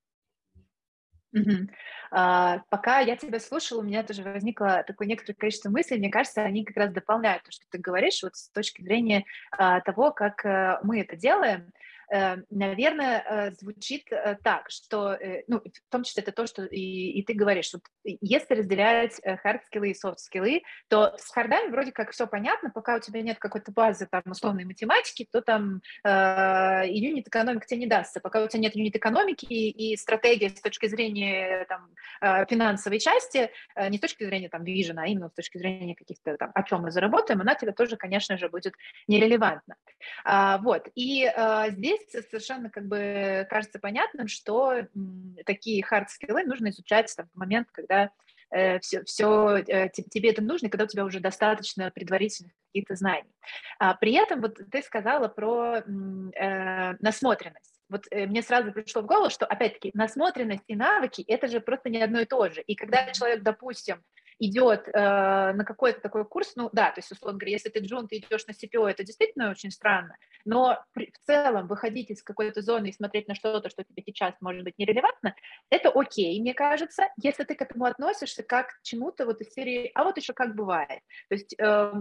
Угу. 1.33 1.69
А, 2.11 2.63
пока 2.71 3.01
я 3.01 3.17
тебя 3.17 3.39
слушала, 3.39 3.81
у 3.81 3.85
меня 3.85 4.03
тоже 4.03 4.23
возникло 4.23 4.83
такое 4.87 5.07
некоторое 5.07 5.37
количество 5.37 5.71
мыслей. 5.71 5.99
Мне 5.99 6.11
кажется, 6.11 6.43
они 6.43 6.65
как 6.65 6.77
раз 6.77 6.93
дополняют 6.93 7.45
то, 7.45 7.53
что 7.53 7.65
ты 7.71 7.79
говоришь, 7.79 8.23
вот 8.23 8.37
с 8.37 8.49
точки 8.51 8.83
зрения 8.83 9.25
а, 9.53 9.81
того, 9.81 10.11
как 10.11 10.45
а, 10.45 10.81
мы 10.83 11.01
это 11.01 11.17
делаем. 11.17 11.73
Э, 12.13 12.39
наверное, 12.51 13.25
э, 13.25 13.53
звучит 13.53 14.11
э, 14.11 14.37
так, 14.43 14.71
что, 14.71 15.17
ну, 15.47 15.61
в 15.61 15.91
том 15.91 16.03
числе 16.03 16.23
это 16.23 16.33
то, 16.33 16.47
что 16.47 16.65
и, 16.65 17.11
и 17.13 17.23
ты 17.23 17.35
говоришь, 17.35 17.73
вот 17.73 17.83
если 18.05 18.55
разделять 18.55 19.21
хард-скиллы 19.25 19.91
и 19.91 19.95
софт-скиллы, 19.95 20.63
то 20.89 21.15
с 21.17 21.31
хардами 21.31 21.71
вроде 21.71 21.93
как 21.93 22.11
все 22.11 22.27
понятно, 22.27 22.71
пока 22.71 22.97
у 22.97 23.01
тебя 23.01 23.23
нет 23.23 23.39
какой-то 23.39 23.71
базы 23.73 24.09
там 24.11 24.23
условной 24.27 24.65
математики, 24.65 25.27
то 25.31 25.41
там 25.41 25.83
э, 26.05 26.83
юнит 26.87 27.29
экономика 27.29 27.67
тебе 27.67 27.81
не 27.81 27.87
дастся. 27.87 28.21
Пока 28.21 28.43
у 28.43 28.49
тебя 28.49 28.63
нет 28.63 28.75
юнит 28.75 28.97
экономики 28.97 29.45
и, 29.45 29.93
и 29.93 29.97
стратегии 29.97 30.49
с 30.49 30.61
точки 30.61 30.87
зрения 30.87 31.67
там, 31.69 31.91
финансовой 32.47 32.99
части, 32.99 33.51
не 33.89 33.99
с 33.99 34.01
точки 34.01 34.25
зрения 34.25 34.49
там 34.49 34.65
вижена, 34.65 35.03
а 35.03 35.07
именно 35.07 35.29
с 35.29 35.35
точки 35.35 35.59
зрения 35.59 35.95
каких-то 35.95 36.37
там, 36.37 36.51
о 36.55 36.63
чем 36.63 36.83
мы 36.83 36.91
заработаем, 36.91 37.41
она 37.41 37.55
тебе 37.55 37.73
тоже, 37.73 37.97
конечно 37.97 38.37
же, 38.37 38.49
будет 38.49 38.75
нерелевантна. 39.07 39.77
А, 40.25 40.59
вот, 40.59 40.89
и 40.95 41.25
а, 41.27 41.71
здесь 41.71 42.00
здесь 42.09 42.29
совершенно 42.29 42.71
как 42.71 42.87
бы 42.87 43.47
кажется 43.51 43.79
понятным, 43.79 44.29
что 44.29 44.87
такие 45.47 45.85
хард-скиллы 45.85 46.45
нужно 46.45 46.71
изучать 46.71 47.13
там, 47.17 47.29
в 47.33 47.39
момент, 47.39 47.69
когда 47.73 48.11
э, 48.51 48.79
все, 48.81 49.05
все 49.05 49.57
э, 49.59 49.89
тебе 49.89 50.31
это 50.31 50.43
нужно, 50.43 50.69
когда 50.69 50.85
у 50.85 50.89
тебя 50.89 51.05
уже 51.05 51.21
достаточно 51.21 51.91
предварительных 51.91 52.53
каких-то 52.67 52.95
знаний. 52.95 53.31
А, 53.79 53.95
при 53.95 54.15
этом 54.15 54.41
вот 54.41 54.59
ты 54.71 54.83
сказала 54.83 55.29
про 55.29 55.79
э, 55.79 56.95
насмотренность. 57.01 57.81
Вот 57.91 58.07
э, 58.11 58.27
мне 58.27 58.43
сразу 58.43 58.73
пришло 58.73 59.03
в 59.03 59.07
голову, 59.07 59.31
что, 59.31 59.47
опять-таки, 59.47 59.91
насмотренность 59.95 60.65
и 60.69 60.77
навыки— 60.77 61.25
это 61.29 61.49
же 61.49 61.61
просто 61.61 61.91
не 61.91 62.01
одно 62.01 62.21
и 62.21 62.25
то 62.25 62.49
же. 62.49 62.63
И 62.63 62.77
когда 62.77 63.11
человек, 63.13 63.43
допустим, 63.43 64.03
идет 64.41 64.89
э, 64.89 64.93
на 64.93 65.65
какой-то 65.65 66.01
такой 66.01 66.25
курс, 66.25 66.53
ну 66.57 66.71
да, 66.73 66.91
то 66.91 66.99
есть, 66.99 67.13
условно 67.13 67.39
говоря, 67.39 67.53
если 67.53 67.69
ты 67.69 67.81
джун, 67.81 68.09
ты 68.09 68.17
идешь 68.17 68.47
на 68.47 68.53
CPO, 68.53 68.89
это 68.89 69.05
действительно 69.05 69.51
очень 69.51 69.71
странно, 69.71 70.17
но 70.45 70.83
при, 70.93 71.13
в 71.13 71.27
целом 71.27 71.69
выходить 71.69 72.11
из 72.11 72.23
какой-то 72.23 72.63
зоны 72.63 72.89
и 72.89 72.93
смотреть 72.93 73.29
на 73.29 73.35
что-то, 73.35 73.69
что 73.69 73.85
тебе 73.85 74.03
сейчас 74.05 74.35
может 74.41 74.65
быть 74.65 74.79
нерелевантно, 74.79 75.35
это 75.69 75.91
окей, 75.91 76.41
мне 76.41 76.55
кажется, 76.55 77.05
если 77.23 77.45
ты 77.45 77.55
к 77.55 77.63
этому 77.63 77.85
относишься 77.85 78.43
как 78.43 78.69
к 78.69 78.83
чему-то 78.83 79.27
вот 79.27 79.41
из 79.43 79.53
серии, 79.53 79.91
а 79.95 80.05
вот 80.05 80.17
еще 80.17 80.33
как 80.33 80.55
бывает. 80.55 81.01
То 81.29 81.35
есть 81.35 81.55
э, 81.59 81.93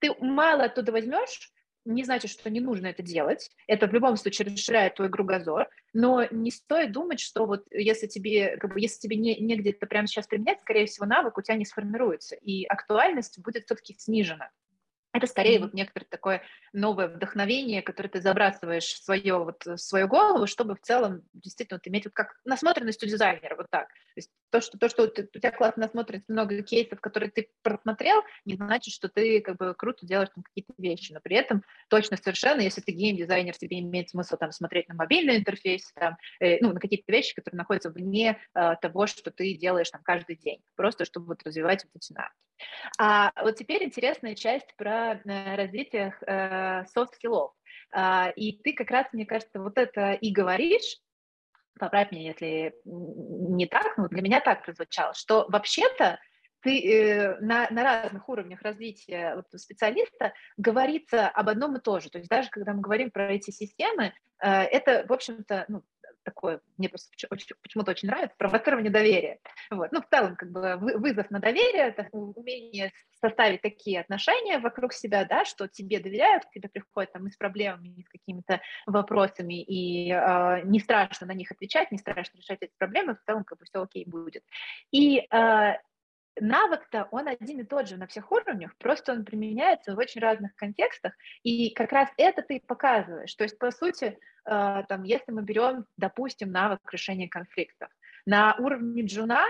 ты 0.00 0.14
мало 0.20 0.64
оттуда 0.64 0.90
возьмешь, 0.90 1.52
не 1.88 2.04
значит, 2.04 2.30
что 2.30 2.50
не 2.50 2.60
нужно 2.60 2.88
это 2.88 3.02
делать. 3.02 3.50
Это 3.66 3.86
в 3.86 3.92
любом 3.92 4.16
случае 4.16 4.48
расширяет 4.48 4.96
твой 4.96 5.08
кругозор, 5.10 5.68
но 5.92 6.24
не 6.30 6.50
стоит 6.50 6.92
думать, 6.92 7.18
что 7.18 7.46
вот 7.46 7.64
если 7.70 8.06
тебе, 8.06 8.56
как 8.58 8.74
бы, 8.74 8.80
если 8.80 9.00
тебе 9.00 9.16
не, 9.16 9.36
негде 9.40 9.70
это 9.70 9.86
прямо 9.86 10.06
сейчас 10.06 10.26
применять, 10.26 10.60
скорее 10.60 10.86
всего, 10.86 11.06
навык 11.06 11.38
у 11.38 11.42
тебя 11.42 11.56
не 11.56 11.64
сформируется, 11.64 12.36
и 12.36 12.64
актуальность 12.64 13.38
будет 13.40 13.64
все-таки 13.64 13.94
снижена. 13.98 14.50
Это 15.12 15.26
скорее 15.26 15.58
mm-hmm. 15.58 15.62
вот 15.62 15.74
некоторое 15.74 16.06
такое 16.06 16.42
новое 16.74 17.08
вдохновение, 17.08 17.80
которое 17.80 18.10
ты 18.10 18.20
забрасываешь 18.20 18.84
в, 18.84 19.02
свое, 19.02 19.38
вот, 19.38 19.64
в 19.64 19.78
свою 19.78 20.06
голову, 20.06 20.46
чтобы 20.46 20.76
в 20.76 20.80
целом 20.80 21.22
действительно 21.32 21.80
вот 21.82 21.88
иметь 21.88 22.04
вот 22.04 22.14
как 22.14 22.38
насмотренность 22.44 23.02
у 23.02 23.06
дизайнера, 23.06 23.56
вот 23.56 23.66
так. 23.70 23.88
То 23.88 24.16
есть 24.16 24.30
то, 24.50 24.60
что, 24.60 24.78
то, 24.78 24.88
что 24.88 25.04
у 25.04 25.08
тебя 25.08 25.50
классно 25.50 25.82
насмотренность, 25.82 26.28
много 26.28 26.62
кейсов, 26.62 27.00
которые 27.00 27.30
ты 27.30 27.50
просмотрел, 27.62 28.22
не 28.44 28.54
значит, 28.54 28.94
что 28.94 29.08
ты 29.08 29.40
как 29.40 29.56
бы 29.56 29.74
круто 29.74 30.06
делаешь 30.06 30.30
там 30.34 30.44
какие-то 30.44 30.72
вещи, 30.78 31.12
но 31.12 31.20
при 31.20 31.36
этом 31.36 31.62
точно 31.88 32.16
совершенно, 32.16 32.60
если 32.60 32.80
ты 32.80 32.92
гейм-дизайнер, 32.92 33.56
тебе 33.56 33.80
имеет 33.80 34.10
смысл 34.10 34.36
там 34.36 34.52
смотреть 34.52 34.88
на 34.88 34.94
мобильный 34.94 35.36
интерфейс, 35.36 35.92
там, 35.94 36.16
э, 36.40 36.58
ну, 36.60 36.72
на 36.72 36.80
какие-то 36.80 37.10
вещи, 37.10 37.34
которые 37.34 37.58
находятся 37.58 37.90
вне 37.90 38.38
э, 38.54 38.74
того, 38.80 39.06
что 39.06 39.30
ты 39.30 39.54
делаешь 39.54 39.90
там 39.90 40.02
каждый 40.02 40.36
день, 40.36 40.62
просто 40.76 41.04
чтобы 41.04 41.26
вот 41.26 41.42
развивать 41.44 41.84
вот 41.84 41.92
эти 41.96 42.12
навыки. 42.12 42.34
А 42.98 43.32
вот 43.42 43.56
теперь 43.56 43.84
интересная 43.84 44.34
часть 44.34 44.74
про 44.76 45.14
э, 45.14 45.56
развитие 45.56 46.14
э, 46.26 46.84
софт-скиллов. 46.86 47.52
Э, 47.94 48.32
и 48.34 48.58
ты 48.58 48.72
как 48.72 48.90
раз, 48.90 49.06
мне 49.12 49.26
кажется, 49.26 49.60
вот 49.60 49.78
это 49.78 50.12
и 50.12 50.32
говоришь, 50.32 50.98
поправь 51.78 52.12
меня, 52.12 52.28
если 52.28 52.74
не 52.84 53.66
так, 53.66 53.96
но 53.96 54.08
для 54.08 54.22
меня 54.22 54.40
так 54.40 54.64
прозвучало, 54.64 55.14
что 55.14 55.46
вообще-то 55.48 56.18
ты 56.60 56.80
э, 56.80 57.36
на, 57.40 57.68
на 57.70 57.84
разных 57.84 58.28
уровнях 58.28 58.62
развития 58.62 59.36
вот, 59.36 59.60
специалиста 59.60 60.32
говорится 60.56 61.28
об 61.28 61.48
одном 61.48 61.76
и 61.76 61.80
том 61.80 62.00
же. 62.00 62.10
То 62.10 62.18
есть 62.18 62.28
даже 62.28 62.50
когда 62.50 62.72
мы 62.72 62.80
говорим 62.80 63.10
про 63.10 63.32
эти 63.32 63.50
системы, 63.50 64.12
э, 64.42 64.48
это, 64.48 65.06
в 65.08 65.12
общем-то, 65.12 65.66
ну, 65.68 65.84
такое, 66.22 66.60
мне 66.76 66.88
просто 66.88 67.10
почему-то 67.62 67.90
очень 67.90 68.08
нравится, 68.08 68.36
провоцирование 68.36 68.90
доверия. 68.90 69.38
Вот. 69.70 69.92
Ну, 69.92 70.02
в 70.02 70.08
целом, 70.08 70.36
как 70.36 70.50
бы 70.50 70.76
вызов 70.76 71.30
на 71.30 71.40
доверие, 71.40 71.88
это 71.88 72.08
умение 72.12 72.92
составить 73.20 73.62
такие 73.62 74.00
отношения 74.00 74.58
вокруг 74.58 74.92
себя, 74.92 75.24
да, 75.24 75.44
что 75.44 75.68
тебе 75.68 76.00
доверяют, 76.00 76.44
к 76.44 76.50
тебе 76.50 76.68
приходят 76.68 77.12
там 77.12 77.26
и 77.26 77.30
с 77.30 77.36
проблемами, 77.36 77.88
и 77.88 78.02
с 78.02 78.08
какими-то 78.08 78.60
вопросами, 78.86 79.62
и 79.62 80.12
э, 80.12 80.62
не 80.64 80.80
страшно 80.80 81.26
на 81.26 81.32
них 81.32 81.50
отвечать, 81.50 81.90
не 81.90 81.98
страшно 81.98 82.38
решать 82.38 82.58
эти 82.60 82.72
проблемы, 82.78 83.16
в 83.16 83.22
целом 83.24 83.44
как 83.44 83.58
бы 83.58 83.64
все 83.64 83.82
окей 83.82 84.04
будет. 84.06 84.44
И 84.90 85.18
э, 85.18 85.74
навык-то 86.40 87.08
он 87.10 87.28
один 87.28 87.60
и 87.60 87.64
тот 87.64 87.88
же 87.88 87.96
на 87.96 88.06
всех 88.06 88.30
уровнях, 88.32 88.76
просто 88.78 89.12
он 89.12 89.24
применяется 89.24 89.94
в 89.94 89.98
очень 89.98 90.20
разных 90.20 90.54
контекстах, 90.56 91.12
и 91.42 91.70
как 91.74 91.92
раз 91.92 92.08
это 92.16 92.42
ты 92.42 92.60
показываешь. 92.66 93.34
То 93.34 93.44
есть, 93.44 93.58
по 93.58 93.70
сути, 93.70 94.18
э, 94.44 94.82
там, 94.88 95.02
если 95.04 95.32
мы 95.32 95.42
берем, 95.42 95.86
допустим, 95.96 96.50
навык 96.50 96.80
решения 96.92 97.28
конфликтов, 97.28 97.88
на 98.26 98.54
уровне 98.58 99.04
джуна 99.04 99.44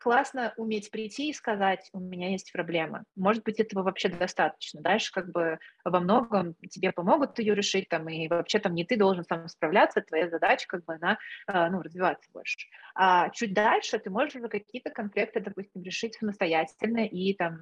классно 0.00 0.54
уметь 0.56 0.90
прийти 0.90 1.28
и 1.28 1.34
сказать, 1.34 1.88
у 1.92 2.00
меня 2.00 2.30
есть 2.30 2.52
проблема. 2.52 3.04
Может 3.16 3.44
быть, 3.44 3.60
этого 3.60 3.82
вообще 3.82 4.08
достаточно. 4.08 4.80
Дальше 4.80 5.12
как 5.12 5.30
бы 5.30 5.58
во 5.84 6.00
многом 6.00 6.54
тебе 6.70 6.90
помогут 6.92 7.38
ее 7.38 7.54
решить, 7.54 7.88
там, 7.88 8.08
и 8.08 8.26
вообще 8.28 8.58
там 8.58 8.74
не 8.74 8.84
ты 8.84 8.96
должен 8.96 9.24
сам 9.24 9.46
справляться, 9.48 10.00
твоя 10.00 10.28
задача 10.28 10.66
как 10.66 10.84
бы 10.84 10.94
она, 10.94 11.18
а, 11.46 11.68
ну, 11.70 11.82
развиваться 11.82 12.28
больше. 12.32 12.66
А 12.94 13.28
чуть 13.30 13.52
дальше 13.52 13.98
ты 13.98 14.10
можешь 14.10 14.36
уже 14.36 14.48
какие-то 14.48 14.90
конфликты, 14.90 15.40
допустим, 15.40 15.82
решить 15.82 16.14
самостоятельно 16.14 17.04
и 17.06 17.34
там 17.34 17.60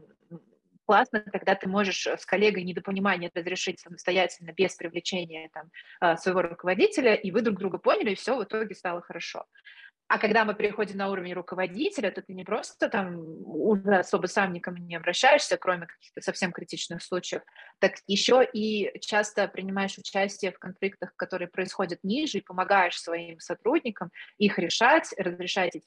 классно, 0.89 1.21
когда 1.21 1.55
ты 1.55 1.69
можешь 1.69 2.07
с 2.07 2.25
коллегой 2.25 2.65
недопонимание 2.65 3.31
разрешить 3.35 3.79
самостоятельно, 3.79 4.53
без 4.53 4.75
привлечения 4.75 5.51
там, 5.53 5.71
а, 6.01 6.17
своего 6.17 6.41
руководителя, 6.41 7.15
и 7.15 7.31
вы 7.31 7.43
друг 7.43 7.59
друга 7.59 7.77
поняли, 7.77 8.13
и 8.13 8.15
все 8.15 8.37
в 8.39 8.45
итоге 8.45 8.75
стало 8.75 9.03
хорошо. 9.03 9.45
А 10.09 10.19
когда 10.19 10.47
мы 10.47 10.55
переходим 10.55 10.97
на 10.97 11.11
уровень 11.11 11.35
руководителя, 11.35 12.11
то 12.11 12.23
ты 12.23 12.33
не 12.33 12.43
просто 12.43 12.89
там 12.89 13.19
уже 13.45 13.97
особо 13.97 14.27
сам 14.27 14.55
никому 14.55 14.79
не 14.79 14.97
обращаешься, 14.97 15.59
кроме 15.59 15.87
каких-то 15.87 16.23
совсем 16.23 16.51
критичных 16.51 17.03
случаев, 17.03 17.43
так 17.79 17.97
еще 18.07 18.43
и 18.43 18.99
часто 19.01 19.47
принимаешь 19.49 19.99
участие 19.99 20.53
в 20.53 20.59
конфликтах, 20.59 21.15
которые 21.17 21.49
происходят 21.49 21.99
ниже, 22.03 22.39
и 22.39 22.41
помогаешь 22.41 22.99
своим 22.99 23.39
сотрудникам 23.39 24.11
их 24.39 24.59
решать, 24.59 25.13
разрешать 25.19 25.77
эти 25.77 25.85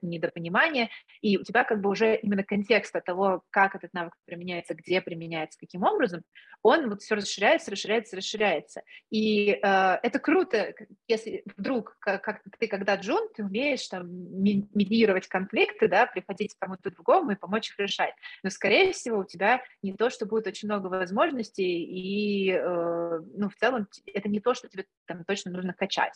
недопонимания, 0.00 0.88
и 1.20 1.36
у 1.36 1.42
тебя 1.42 1.64
как 1.64 1.82
бы 1.82 1.90
уже 1.90 2.16
именно 2.16 2.44
контекст 2.44 2.94
того, 3.04 3.42
как 3.50 3.74
этот 3.74 3.92
навык 3.92 4.14
применяется, 4.24 4.74
где 4.74 5.02
применяется, 5.02 5.58
каким 5.58 5.82
образом, 5.82 6.22
он 6.62 6.88
вот 6.88 7.02
все 7.02 7.16
расширяется, 7.16 7.70
расширяется, 7.70 8.16
расширяется. 8.16 8.82
И 9.10 9.50
э, 9.50 9.58
это 9.62 10.18
круто, 10.18 10.74
если 11.06 11.42
вдруг, 11.56 11.96
как, 12.00 12.22
как 12.22 12.42
ты 12.58 12.66
когда 12.66 12.96
джун, 12.96 13.28
ты 13.34 13.44
умеешь 13.44 13.57
там 13.90 14.06
медировать 14.08 15.28
конфликты, 15.28 15.88
да, 15.88 16.06
приходить 16.06 16.54
к 16.54 16.58
кому-то 16.58 16.90
другому 16.90 17.32
и 17.32 17.36
помочь 17.36 17.70
их 17.70 17.78
решать. 17.78 18.14
Но, 18.42 18.50
скорее 18.50 18.92
всего, 18.92 19.18
у 19.18 19.24
тебя 19.24 19.62
не 19.82 19.94
то, 19.94 20.10
что 20.10 20.26
будет 20.26 20.46
очень 20.46 20.68
много 20.68 20.86
возможностей, 20.86 21.84
и, 21.84 22.50
э, 22.52 23.20
ну, 23.34 23.48
в 23.48 23.54
целом, 23.56 23.88
это 24.06 24.28
не 24.28 24.40
то, 24.40 24.54
что 24.54 24.68
тебе 24.68 24.84
там 25.06 25.24
точно 25.24 25.50
нужно 25.50 25.72
качать. 25.72 26.14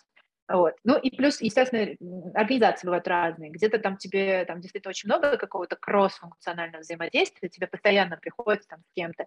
Вот. 0.49 0.75
Ну 0.85 0.99
и 0.99 1.15
плюс, 1.15 1.41
естественно, 1.41 1.97
организации 2.35 2.87
бывают 2.87 3.07
разные. 3.07 3.51
Где-то 3.51 3.79
там 3.79 3.97
тебе 3.97 4.45
там 4.45 4.61
действительно 4.61 4.91
очень 4.91 5.09
много 5.09 5.37
какого-то 5.37 5.77
кросс-функционального 5.77 6.83
взаимодействия, 6.83 7.49
тебе 7.49 7.67
постоянно 7.67 8.17
приходится 8.17 8.69
там 8.69 8.81
с 8.83 8.93
кем-то 8.95 9.27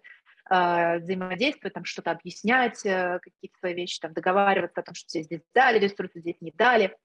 э, 0.50 0.98
взаимодействовать, 0.98 1.74
там 1.74 1.84
что-то 1.84 2.12
объяснять, 2.12 2.84
э, 2.84 3.18
какие-то 3.20 3.58
свои 3.58 3.74
вещи, 3.74 3.98
там 3.98 4.12
договариваться 4.12 4.80
о 4.80 4.84
том, 4.84 4.94
что 4.94 5.08
тебе 5.08 5.24
здесь 5.24 5.40
дали 5.54 5.78
ресурсы, 5.78 6.20
здесь 6.20 6.40
не 6.40 6.52
дали. 6.52 6.96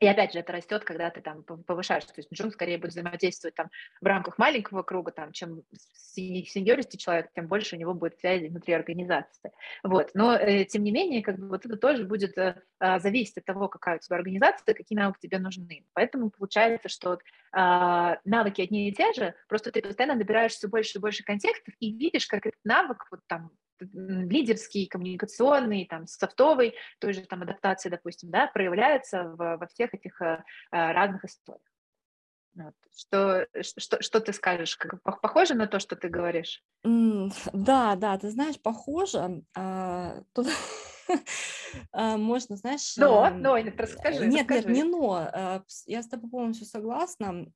И 0.00 0.06
опять 0.06 0.32
же, 0.32 0.40
это 0.40 0.52
растет, 0.52 0.84
когда 0.84 1.10
ты 1.10 1.20
там 1.20 1.44
повышаешь. 1.44 2.04
То 2.04 2.14
есть 2.16 2.32
Джун 2.32 2.50
скорее 2.50 2.78
будет 2.78 2.90
взаимодействовать 2.90 3.54
там 3.54 3.68
в 4.00 4.06
рамках 4.06 4.38
маленького 4.38 4.82
круга, 4.82 5.12
там, 5.12 5.32
чем 5.32 5.62
сеньористи 5.72 6.98
человек, 6.98 7.30
тем 7.34 7.46
больше 7.46 7.76
у 7.76 7.78
него 7.78 7.94
будет 7.94 8.18
связи 8.18 8.48
внутри 8.48 8.74
организации. 8.74 9.52
Вот. 9.82 10.10
Но, 10.14 10.34
э, 10.34 10.64
тем 10.64 10.82
не 10.82 10.90
менее, 10.90 11.22
как 11.22 11.38
бы 11.38 11.48
вот 11.48 11.64
это 11.64 11.76
тоже 11.76 12.04
будет 12.04 12.36
э, 12.38 12.60
а, 12.80 12.98
зависеть 12.98 13.38
от 13.38 13.44
того, 13.44 13.68
какая 13.68 13.96
у 13.96 13.98
тебя 14.00 14.16
организация, 14.16 14.74
какие 14.74 14.98
навыки 14.98 15.20
тебе 15.22 15.38
нужны. 15.38 15.86
Поэтому 15.92 16.30
получается, 16.30 16.88
что 16.88 17.14
э, 17.14 17.18
навыки 18.24 18.62
одни 18.62 18.88
и 18.88 18.92
те 18.92 19.12
же, 19.12 19.34
просто 19.48 19.70
ты 19.70 19.80
постоянно 19.80 20.16
набираешь 20.16 20.52
все 20.52 20.68
больше 20.68 20.98
и 20.98 21.00
больше 21.00 21.22
контекстов 21.24 21.74
и 21.78 21.92
видишь, 21.92 22.26
как 22.26 22.46
этот 22.46 22.60
навык 22.64 23.06
вот 23.10 23.20
там 23.26 23.50
лидерский, 23.92 24.86
коммуникационный, 24.86 25.86
там, 25.86 26.06
софтовый, 26.06 26.74
той 26.98 27.12
же 27.12 27.22
там 27.22 27.42
адаптации, 27.42 27.88
допустим, 27.88 28.30
да, 28.30 28.46
проявляется 28.46 29.24
в, 29.24 29.56
во 29.56 29.66
всех 29.66 29.94
этих 29.94 30.20
э, 30.22 30.42
э 30.72 30.92
разных 30.92 31.24
историях. 31.24 31.62
Вот. 32.54 32.74
Что, 32.96 33.48
что, 33.62 34.00
что 34.00 34.20
ты 34.20 34.32
скажешь? 34.32 34.76
Как, 34.76 35.02
похоже 35.02 35.54
на 35.54 35.66
то, 35.66 35.80
что 35.80 35.96
ты 35.96 36.08
говоришь? 36.08 36.62
Mm, 36.86 37.32
да, 37.52 37.96
да, 37.96 38.16
ты 38.18 38.30
знаешь, 38.30 38.60
похоже. 38.60 39.42
А, 39.56 40.22
тут 40.32 40.46
можно, 41.92 42.56
знаешь... 42.56 42.96
Но, 42.96 43.30
но, 43.30 43.56
расскажи. 43.56 44.26
Нет, 44.26 44.48
нет, 44.48 44.68
не 44.68 44.82
но. 44.84 45.14
А, 45.14 45.62
я 45.86 46.02
с 46.02 46.08
тобой 46.08 46.30
полностью 46.30 46.66
согласна. 46.66 47.46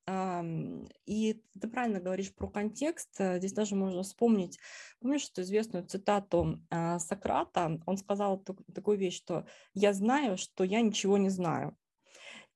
И 1.06 1.42
ты 1.60 1.68
правильно 1.68 2.00
говоришь 2.00 2.34
про 2.34 2.48
контекст. 2.48 3.10
Здесь 3.18 3.52
даже 3.52 3.74
можно 3.74 4.02
вспомнить, 4.02 4.58
помнишь 5.00 5.28
эту 5.30 5.42
известную 5.42 5.86
цитату 5.86 6.60
а, 6.70 6.98
Сократа? 6.98 7.80
Он 7.86 7.96
сказал 7.96 8.44
такую 8.74 8.98
вещь, 8.98 9.16
что 9.16 9.46
«я 9.74 9.92
знаю, 9.92 10.36
что 10.36 10.64
я 10.64 10.80
ничего 10.80 11.18
не 11.18 11.30
знаю». 11.30 11.76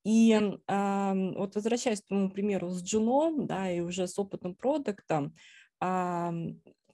И 0.05 0.33
э, 0.33 1.33
вот 1.37 1.55
возвращаясь 1.55 2.01
к 2.01 2.07
твоему 2.07 2.31
примеру 2.31 2.71
с 2.71 2.83
Джуном, 2.83 3.47
да, 3.47 3.71
и 3.71 3.81
уже 3.81 4.09
с 4.09 4.19
опытным 4.19 4.55
продуктом, 4.55 5.35
э, 5.81 6.31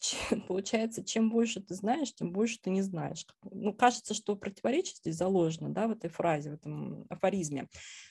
получается, 0.48 1.04
чем 1.04 1.30
больше 1.30 1.60
ты 1.60 1.74
знаешь, 1.74 2.14
тем 2.14 2.32
больше 2.32 2.58
ты 2.60 2.70
не 2.70 2.82
знаешь. 2.82 3.26
Ну, 3.50 3.72
кажется, 3.72 4.14
что 4.14 4.36
противоречие 4.36 4.96
здесь 4.96 5.16
заложено, 5.16 5.70
да, 5.70 5.88
в 5.88 5.92
этой 5.92 6.10
фразе, 6.10 6.50
в 6.50 6.54
этом 6.54 7.06
афоризме, 7.08 7.68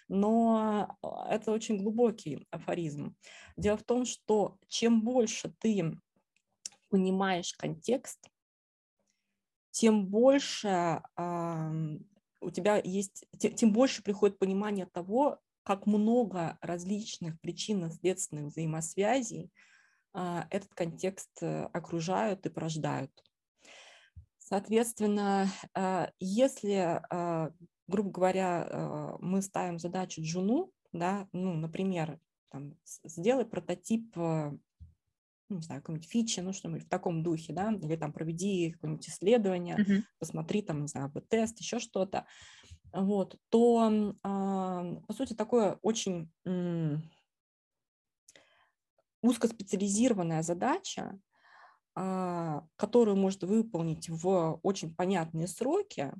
но 0.07 0.97
а, 1.01 1.33
это 1.33 1.51
очень 1.51 1.77
глубокий 1.77 2.45
афоризм. 2.51 3.15
Дело 3.55 3.77
в 3.77 3.83
том, 3.83 4.05
что 4.05 4.57
чем 4.67 5.01
больше 5.01 5.53
ты 5.59 5.97
понимаешь 6.89 7.53
контекст, 7.53 8.29
тем 9.71 10.07
больше 10.07 11.01
э, 11.17 11.71
у 12.41 12.49
тебя 12.49 12.81
есть, 12.83 13.25
тем, 13.38 13.53
тем 13.53 13.71
больше 13.71 14.01
приходит 14.01 14.39
понимание 14.39 14.88
того, 14.88 15.39
как 15.63 15.85
много 15.85 16.57
различных 16.61 17.39
причинно-следственных 17.41 18.45
взаимосвязей 18.45 19.51
этот 20.13 20.73
контекст 20.73 21.29
э, 21.41 21.65
окружают 21.73 22.45
и 22.45 22.49
порождают. 22.49 23.11
Соответственно, 24.39 25.47
а, 25.73 26.09
если, 26.19 27.01
а, 27.09 27.51
грубо 27.87 28.11
говоря, 28.11 29.17
мы 29.19 29.41
ставим 29.41 29.77
задачу 29.77 30.21
Джуну, 30.21 30.71
да, 30.93 31.27
ну, 31.33 31.53
например, 31.53 32.19
там, 32.49 32.75
сделай 33.03 33.45
прототип 33.45 34.15
ну, 35.49 35.57
не 35.57 35.61
знаю, 35.61 35.81
какой-нибудь 35.81 36.09
фичи, 36.09 36.41
ну, 36.41 36.51
что-нибудь 36.51 36.85
в 36.85 36.89
таком 36.89 37.23
духе, 37.23 37.53
да, 37.53 37.71
или 37.71 37.95
там 37.95 38.11
проведи 38.11 38.71
какое-нибудь 38.71 39.07
исследование, 39.07 39.77
uh-huh. 39.77 40.03
посмотри 40.19 40.61
там, 40.61 40.81
не 40.81 40.87
знаю, 40.87 41.09
тест, 41.29 41.59
еще 41.59 41.79
что-то, 41.79 42.25
вот, 42.91 43.37
то, 43.49 44.13
по 44.21 45.13
сути, 45.13 45.33
такое 45.33 45.79
очень 45.81 46.31
узкоспециализированная 49.28 50.43
задача, 50.43 51.19
а, 51.95 52.63
которую 52.75 53.17
может 53.17 53.43
выполнить 53.43 54.09
в 54.09 54.59
очень 54.63 54.93
понятные 54.93 55.47
сроки, 55.47 56.13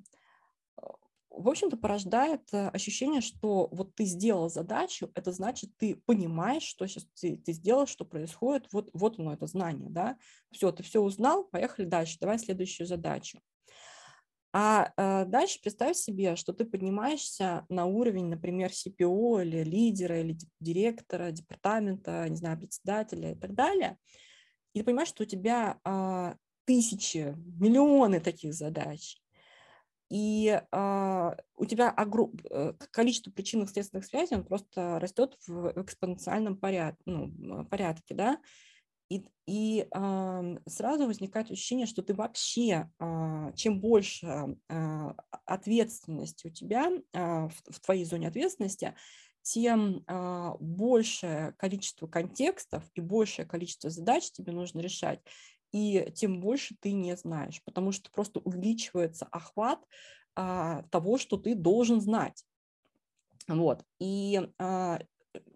а, 0.76 0.96
в 1.30 1.48
общем-то, 1.48 1.78
порождает 1.78 2.52
э, 2.52 2.70
ощущение, 2.70 3.22
что 3.22 3.70
вот 3.72 3.94
ты 3.94 4.06
сделал 4.06 4.50
задачу, 4.50 5.12
это 5.14 5.32
значит, 5.32 5.70
ты 5.78 5.96
понимаешь, 5.96 6.64
что 6.64 6.88
сейчас 6.88 7.06
ты, 7.20 7.38
ты 7.38 7.54
сделал, 7.54 7.86
что 7.86 8.06
происходит, 8.06 8.68
вот, 8.72 8.90
вот 8.94 9.20
оно, 9.20 9.34
это 9.34 9.46
знание, 9.46 9.90
да, 9.90 10.18
все, 10.52 10.72
ты 10.72 10.82
все 10.82 11.00
узнал, 11.00 11.44
поехали 11.44 11.86
дальше, 11.86 12.18
давай 12.20 12.40
следующую 12.40 12.88
задачу. 12.88 13.40
А 14.60 14.92
э, 14.98 15.26
дальше 15.26 15.62
представь 15.62 15.96
себе, 15.96 16.36
что 16.36 16.52
ты 16.52 16.66
поднимаешься 16.66 17.68
на 17.70 17.86
уровень, 17.86 18.26
например, 18.26 18.72
CPO 18.72 19.44
или 19.44 19.64
лидера, 19.64 20.20
или 20.20 20.36
директора, 20.60 21.30
департамента, 21.30 22.28
не 22.28 22.38
знаю, 22.38 22.58
председателя 22.58 23.34
и 23.34 23.36
так 23.36 23.54
далее. 23.54 24.00
И 24.74 24.80
ты 24.80 24.86
понимаешь, 24.86 25.10
что 25.10 25.22
у 25.22 25.28
тебя 25.28 25.80
э, 25.86 26.34
тысячи, 26.66 27.36
миллионы 27.60 28.20
таких 28.20 28.56
задач. 28.56 29.22
И 30.10 30.60
э, 30.72 31.32
у 31.56 31.66
тебя 31.66 31.92
огром... 31.92 32.34
Э, 32.50 32.74
количество 32.90 33.30
причинных 33.30 33.70
следственных 33.70 34.08
связей 34.08 34.38
он 34.38 34.44
просто 34.44 35.00
растет 35.00 35.38
в 35.46 35.80
экспоненциальном 35.80 36.58
поряд... 36.58 36.96
ну, 37.06 37.64
порядке, 37.66 38.16
да. 38.16 38.40
И, 39.10 39.26
и 39.46 39.88
э, 39.90 40.58
сразу 40.66 41.08
возникает 41.08 41.50
ощущение, 41.50 41.86
что 41.86 42.02
ты 42.02 42.14
вообще, 42.14 42.92
э, 43.00 43.52
чем 43.56 43.80
больше 43.80 44.58
э, 44.68 45.14
ответственности 45.46 46.48
у 46.48 46.50
тебя 46.50 46.92
э, 46.92 47.48
в, 47.48 47.54
в 47.70 47.80
твоей 47.80 48.04
зоне 48.04 48.28
ответственности, 48.28 48.96
тем 49.44 50.04
э, 50.06 50.52
большее 50.60 51.54
количество 51.54 52.08
контекстов 52.08 52.84
и 52.96 53.02
большее 53.02 53.46
количество 53.46 53.90
задач 53.90 54.30
тебе 54.32 54.52
нужно 54.52 54.82
решать, 54.82 55.22
и 55.72 56.12
тем 56.16 56.42
больше 56.42 56.76
ты 56.82 56.92
не 56.92 57.16
знаешь, 57.16 57.62
потому 57.64 57.94
что 57.94 58.12
просто 58.12 58.42
увеличивается 58.42 59.26
охват 59.32 59.80
э, 60.36 60.84
того, 60.92 61.18
что 61.18 61.38
ты 61.38 61.56
должен 61.56 62.02
знать. 62.02 62.44
Вот. 63.48 63.86
И 64.00 64.50
э, 64.60 64.98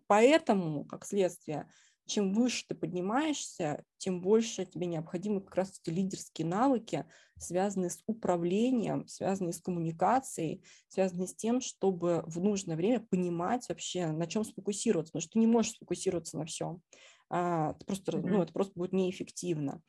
поэтому, 0.07 0.85
как 0.85 1.05
следствие, 1.05 1.69
чем 2.11 2.33
выше 2.33 2.65
ты 2.67 2.75
поднимаешься, 2.75 3.85
тем 3.97 4.19
больше 4.19 4.65
тебе 4.65 4.85
необходимы 4.85 5.39
как 5.39 5.55
раз 5.55 5.79
эти 5.81 5.93
лидерские 5.93 6.45
навыки, 6.45 7.05
связанные 7.39 7.89
с 7.89 8.03
управлением, 8.05 9.07
связанные 9.07 9.53
с 9.53 9.61
коммуникацией, 9.61 10.61
связанные 10.89 11.27
с 11.27 11.33
тем, 11.33 11.61
чтобы 11.61 12.23
в 12.27 12.41
нужное 12.41 12.75
время 12.75 12.99
понимать 12.99 13.69
вообще, 13.69 14.07
на 14.07 14.27
чем 14.27 14.43
сфокусироваться, 14.43 15.11
потому 15.11 15.21
что 15.21 15.31
ты 15.31 15.39
не 15.39 15.47
можешь 15.47 15.71
сфокусироваться 15.71 16.37
на 16.37 16.45
всем. 16.45 16.81
А, 17.29 17.71
это 17.71 17.85
просто, 17.85 18.11
mm-hmm. 18.11 18.27
ну, 18.27 18.41
это 18.41 18.51
просто 18.51 18.73
будет 18.75 18.91
неэффективно. 18.91 19.81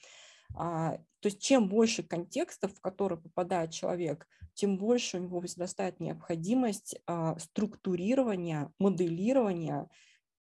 А, 0.54 0.98
то 1.20 1.26
есть 1.26 1.42
чем 1.42 1.68
больше 1.68 2.04
контекстов, 2.04 2.72
в 2.72 2.80
которые 2.80 3.20
попадает 3.20 3.72
человек, 3.72 4.28
тем 4.54 4.78
больше 4.78 5.16
у 5.16 5.20
него 5.20 5.40
возрастает 5.40 5.98
необходимость 5.98 6.96
а, 7.06 7.36
структурирования, 7.40 8.72
моделирования, 8.78 9.88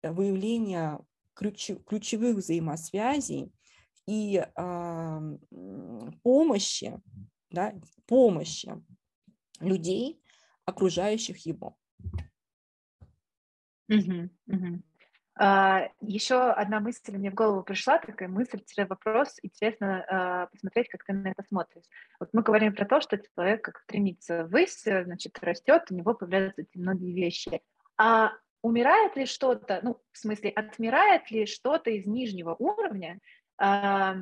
выявления 0.03 1.01
ключ, 1.39 1.71
ключевых 1.87 2.37
взаимосвязей 2.37 3.53
и 4.07 4.45
э, 4.45 5.39
помощи, 6.23 7.01
да, 7.51 7.75
помощи 8.07 8.73
людей, 9.61 10.21
окружающих 10.65 11.47
его. 11.47 11.77
Угу. 13.89 14.29
А, 15.41 15.89
еще 16.01 16.51
одна 16.51 16.81
мысль 16.81 17.17
мне 17.17 17.31
в 17.31 17.35
голову 17.35 17.63
пришла, 17.63 17.99
такая 17.99 18.29
мысль-вопрос. 18.29 19.39
Интересно 19.43 20.05
а, 20.09 20.47
посмотреть, 20.47 20.89
как 20.89 21.05
ты 21.05 21.13
на 21.13 21.29
это 21.29 21.45
смотришь. 21.47 21.85
Вот 22.19 22.31
мы 22.33 22.43
говорим 22.43 22.75
про 22.75 22.85
то, 22.85 23.01
что 23.01 23.17
человек 23.19 23.63
как 23.63 23.79
стремится 23.79 24.45
ввысь, 24.47 24.83
значит, 24.83 25.39
растет, 25.39 25.85
у 25.91 25.95
него 25.95 26.15
появляются 26.15 26.63
эти 26.63 26.77
многие 26.77 27.13
вещи. 27.13 27.63
А 27.97 28.33
умирает 28.63 29.17
ли 29.17 29.27
что-то, 29.27 29.81
ну, 29.83 30.01
в 30.13 30.19
смысле, 30.19 30.51
отмирает 30.51 31.31
ли 31.31 31.47
что-то 31.47 31.91
из 31.91 32.07
нижнего 32.07 32.55
уровня, 32.59 33.19
э, 33.61 34.15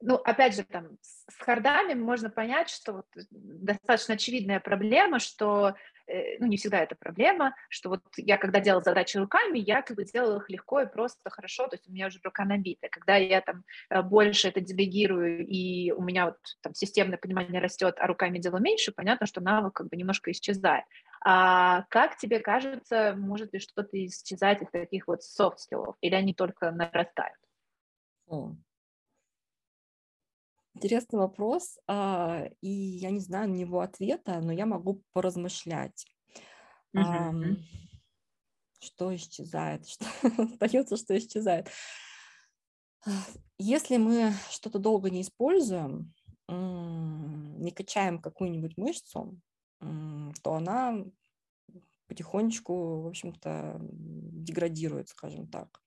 ну, 0.00 0.16
опять 0.16 0.54
же, 0.54 0.64
там, 0.64 0.96
с 1.00 1.36
хардами 1.38 1.94
можно 1.94 2.30
понять, 2.30 2.70
что 2.70 2.92
вот 2.92 3.06
достаточно 3.30 4.14
очевидная 4.14 4.60
проблема, 4.60 5.18
что, 5.18 5.74
э, 6.06 6.38
ну, 6.38 6.46
не 6.46 6.56
всегда 6.56 6.80
это 6.80 6.94
проблема, 6.94 7.54
что 7.68 7.88
вот 7.88 8.02
я, 8.16 8.36
когда 8.36 8.60
делала 8.60 8.82
задачи 8.82 9.16
руками, 9.16 9.58
я 9.58 9.82
как 9.82 9.96
бы 9.96 10.04
делала 10.04 10.38
их 10.38 10.50
легко 10.50 10.80
и 10.80 10.86
просто 10.86 11.30
хорошо, 11.30 11.66
то 11.66 11.74
есть 11.74 11.88
у 11.88 11.92
меня 11.92 12.06
уже 12.06 12.20
рука 12.22 12.44
набита. 12.44 12.88
Когда 12.90 13.16
я 13.16 13.40
там 13.40 13.64
э, 13.90 14.02
больше 14.02 14.48
это 14.48 14.60
делегирую, 14.60 15.46
и 15.46 15.90
у 15.90 16.02
меня 16.02 16.26
вот 16.26 16.38
там 16.60 16.74
системное 16.74 17.18
понимание 17.18 17.60
растет, 17.60 17.96
а 17.98 18.06
руками 18.06 18.38
делаю 18.38 18.62
меньше, 18.62 18.92
понятно, 18.92 19.26
что 19.26 19.40
навык 19.40 19.74
как 19.74 19.88
бы 19.88 19.96
немножко 19.96 20.30
исчезает. 20.30 20.84
А 21.28 21.82
как 21.90 22.16
тебе 22.18 22.38
кажется, 22.38 23.16
может 23.18 23.52
ли 23.52 23.58
что-то 23.58 23.88
исчезать 24.06 24.62
из 24.62 24.70
таких 24.70 25.08
вот 25.08 25.24
софт-скиллов, 25.24 25.96
или 26.00 26.14
они 26.14 26.32
только 26.32 26.70
нарастают? 26.70 27.36
О. 28.28 28.54
Интересный 30.74 31.18
вопрос, 31.18 31.80
а, 31.88 32.44
и 32.60 32.68
я 32.68 33.10
не 33.10 33.18
знаю 33.18 33.48
на 33.48 33.54
него 33.54 33.80
ответа, 33.80 34.40
но 34.40 34.52
я 34.52 34.66
могу 34.66 35.02
поразмышлять. 35.12 36.06
Mm-hmm. 36.96 37.56
Что 38.78 39.12
исчезает, 39.16 39.84
что 39.88 40.06
остается, 40.62 40.96
что 40.96 41.18
исчезает. 41.18 41.68
Если 43.58 43.96
мы 43.96 44.32
что-то 44.50 44.78
долго 44.78 45.10
не 45.10 45.22
используем, 45.22 46.14
не 46.46 47.72
качаем 47.72 48.20
какую-нибудь 48.20 48.76
мышцу, 48.76 49.40
то 49.80 50.54
она 50.54 51.04
потихонечку, 52.08 53.02
в 53.02 53.06
общем-то, 53.08 53.78
деградирует, 53.80 55.08
скажем 55.08 55.48
так. 55.48 55.80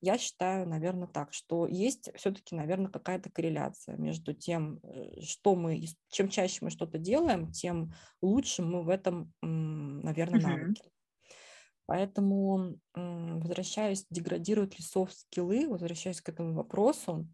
Я 0.00 0.18
считаю, 0.18 0.68
наверное, 0.68 1.08
так, 1.08 1.32
что 1.32 1.66
есть 1.66 2.10
все-таки, 2.16 2.54
наверное, 2.54 2.90
какая-то 2.90 3.30
корреляция 3.30 3.96
между 3.96 4.34
тем, 4.34 4.78
э, 4.82 5.22
что 5.22 5.54
мы, 5.56 5.82
чем 6.10 6.28
чаще 6.28 6.58
мы 6.60 6.70
что-то 6.70 6.98
делаем, 6.98 7.50
тем 7.50 7.94
лучше 8.20 8.62
мы 8.62 8.82
в 8.82 8.90
этом, 8.90 9.32
наверное, 9.40 10.40
навыки. 10.40 10.82
Поэтому, 11.86 12.78
возвращаясь, 12.94 14.06
деградируют 14.10 14.78
ли 14.78 14.84
софт-скиллы, 14.84 15.68
возвращаясь 15.68 16.20
к 16.20 16.28
этому 16.28 16.54
вопросу, 16.54 17.26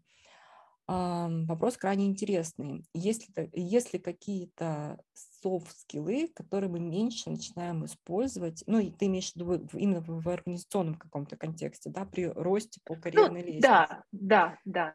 вопрос 1.47 1.77
крайне 1.77 2.05
интересный. 2.07 2.83
Есть 2.93 3.29
ли, 3.29 3.49
есть 3.53 3.93
ли 3.93 3.99
какие-то 3.99 5.01
софт-скиллы, 5.13 6.27
которые 6.27 6.69
мы 6.69 6.79
меньше 6.79 7.29
начинаем 7.29 7.85
использовать, 7.85 8.63
ну, 8.67 8.79
и 8.79 8.91
ты 8.91 9.05
имеешь 9.05 9.31
в 9.31 9.35
виду 9.35 9.67
именно 9.73 10.01
в, 10.01 10.21
в 10.21 10.29
организационном 10.29 10.95
каком-то 10.95 11.37
контексте, 11.37 11.89
да, 11.89 12.05
при 12.05 12.25
росте 12.25 12.81
по 12.83 12.95
ну 12.95 13.01
карьерной 13.01 13.41
ну, 13.41 13.47
лестнице? 13.47 13.61
Да, 13.61 14.03
да, 14.11 14.57
да. 14.65 14.93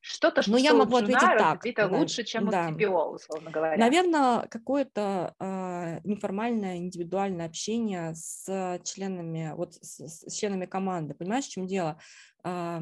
Что-то, 0.00 0.42
что 0.42 0.52
Но 0.52 0.56
я 0.56 0.74
могу 0.74 0.96
ответить 0.96 1.20
так. 1.20 1.64
Это 1.64 1.86
лучше, 1.88 2.24
чем 2.24 2.48
да. 2.48 2.68
у 2.68 2.72
TPO, 2.72 3.14
условно 3.14 3.50
говоря. 3.50 3.76
Наверное, 3.76 4.46
какое-то 4.48 5.34
э, 5.38 6.00
неформальное 6.04 6.78
индивидуальное 6.78 7.46
общение 7.46 8.14
с 8.14 8.80
членами, 8.84 9.52
вот 9.54 9.74
с, 9.74 10.00
с 10.06 10.34
членами 10.34 10.64
команды. 10.64 11.14
Понимаешь, 11.14 11.44
в 11.44 11.50
чем 11.50 11.66
дело? 11.66 11.98
Э, 12.44 12.80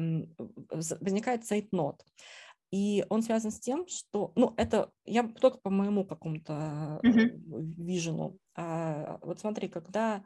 возникает 0.69 1.45
сейтнот. 1.45 2.03
И 2.71 3.03
он 3.09 3.23
связан 3.23 3.51
с 3.51 3.59
тем, 3.59 3.87
что, 3.87 4.31
ну, 4.35 4.53
это 4.55 4.91
я 5.03 5.23
только 5.27 5.57
по 5.57 5.71
моему 5.71 6.05
какому-то 6.05 6.99
mm-hmm. 7.03 7.73
вижену. 7.77 8.37
А, 8.55 9.17
вот 9.21 9.39
смотри, 9.39 9.67
когда 9.69 10.23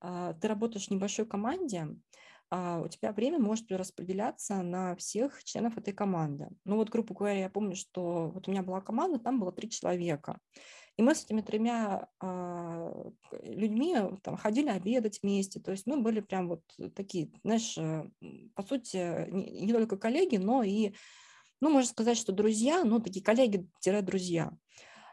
а, 0.00 0.34
ты 0.34 0.48
работаешь 0.48 0.88
в 0.88 0.90
небольшой 0.90 1.24
команде, 1.26 1.88
а 2.50 2.80
у 2.80 2.88
тебя 2.88 3.12
время 3.12 3.38
может 3.38 3.70
распределяться 3.70 4.62
на 4.62 4.96
всех 4.96 5.44
членов 5.44 5.76
этой 5.76 5.92
команды. 5.92 6.48
Ну 6.64 6.76
вот, 6.76 6.88
грубо 6.88 7.14
говоря, 7.14 7.40
я 7.40 7.50
помню, 7.50 7.76
что 7.76 8.30
вот 8.30 8.48
у 8.48 8.50
меня 8.50 8.62
была 8.62 8.80
команда, 8.80 9.18
там 9.18 9.38
было 9.38 9.52
три 9.52 9.68
человека. 9.68 10.38
И 10.96 11.02
мы 11.02 11.14
с 11.14 11.24
этими 11.24 11.42
тремя 11.42 12.08
а, 12.20 12.90
людьми 13.42 13.96
там, 14.22 14.36
ходили 14.36 14.68
обедать 14.68 15.20
вместе. 15.22 15.60
То 15.60 15.70
есть 15.70 15.86
мы 15.86 16.00
были 16.00 16.20
прям 16.20 16.48
вот 16.48 16.62
такие, 16.96 17.30
знаешь, 17.44 17.78
э, 17.78 18.10
по 18.56 18.62
сути, 18.64 19.30
не, 19.30 19.66
не 19.66 19.72
только 19.72 19.96
коллеги, 19.96 20.38
но 20.38 20.64
и, 20.64 20.92
ну, 21.60 21.70
можно 21.70 21.88
сказать, 21.88 22.18
что 22.18 22.32
друзья, 22.32 22.82
ну, 22.82 22.98
такие 22.98 23.24
коллеги-друзья. 23.24 24.50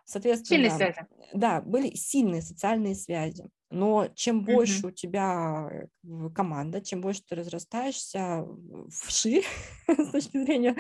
Соответственно, 0.06 0.70
сильные 0.70 0.72
связи. 0.72 1.08
Да, 1.34 1.62
были 1.62 1.96
сильные 1.96 2.42
социальные 2.42 2.96
связи. 2.96 3.48
Но 3.72 4.08
чем 4.14 4.44
больше 4.44 4.82
mm-hmm. 4.82 4.88
у 4.88 4.92
тебя 4.92 5.70
э, 5.72 6.30
команда, 6.36 6.82
чем 6.82 7.02
больше 7.02 7.24
ты 7.28 7.36
разрастаешься 7.36 8.48
вширь 8.92 9.46
с 9.88 10.12
точки 10.12 10.44
зрения 10.44 10.76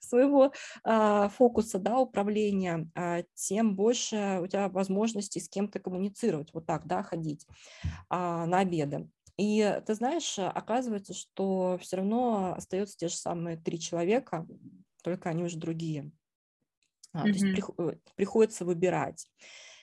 своего 0.00 0.52
а, 0.82 1.28
фокуса 1.28 1.78
да, 1.78 1.98
управления, 1.98 2.88
а, 2.94 3.22
тем 3.34 3.76
больше 3.76 4.40
у 4.42 4.46
тебя 4.46 4.68
возможностей 4.68 5.40
с 5.40 5.48
кем-то 5.48 5.80
коммуницировать, 5.80 6.52
вот 6.54 6.66
так, 6.66 6.86
да, 6.86 7.02
ходить 7.02 7.46
а, 8.08 8.46
на 8.46 8.60
обеды. 8.60 9.08
И 9.36 9.80
ты 9.86 9.94
знаешь, 9.94 10.38
оказывается, 10.38 11.14
что 11.14 11.78
все 11.80 11.98
равно 11.98 12.54
остаются 12.56 12.96
те 12.96 13.08
же 13.08 13.16
самые 13.16 13.58
три 13.58 13.78
человека, 13.78 14.46
только 15.02 15.28
они 15.28 15.44
уже 15.44 15.58
другие. 15.58 16.10
Mm-hmm. 17.14 17.22
То 17.22 17.28
есть 17.28 17.40
при, 17.40 18.00
приходится 18.16 18.64
выбирать. 18.64 19.28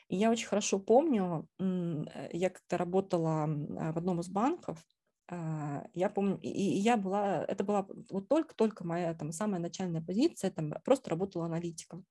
И 0.09 0.15
я 0.15 0.31
очень 0.31 0.47
хорошо 0.47 0.79
помню, 0.79 1.47
э, 1.59 2.29
я 2.31 2.49
как-то 2.49 2.77
работала 2.77 3.43
а, 3.43 3.91
в 3.91 3.97
одном 3.97 4.21
из 4.21 4.29
банков, 4.29 4.83
а, 5.29 5.85
я 5.93 6.09
помню, 6.09 6.39
и 6.41 6.49
я 6.49 6.95
была, 6.95 7.43
это 7.43 7.63
была 7.63 7.85
вот 8.09 8.29
только-только 8.29 8.85
моя 8.85 9.13
там 9.13 9.31
самая 9.33 9.59
начальная 9.59 10.01
позиция, 10.01 10.51
там 10.51 10.73
просто 10.85 11.09
работала 11.09 11.45
аналитиком. 11.45 12.05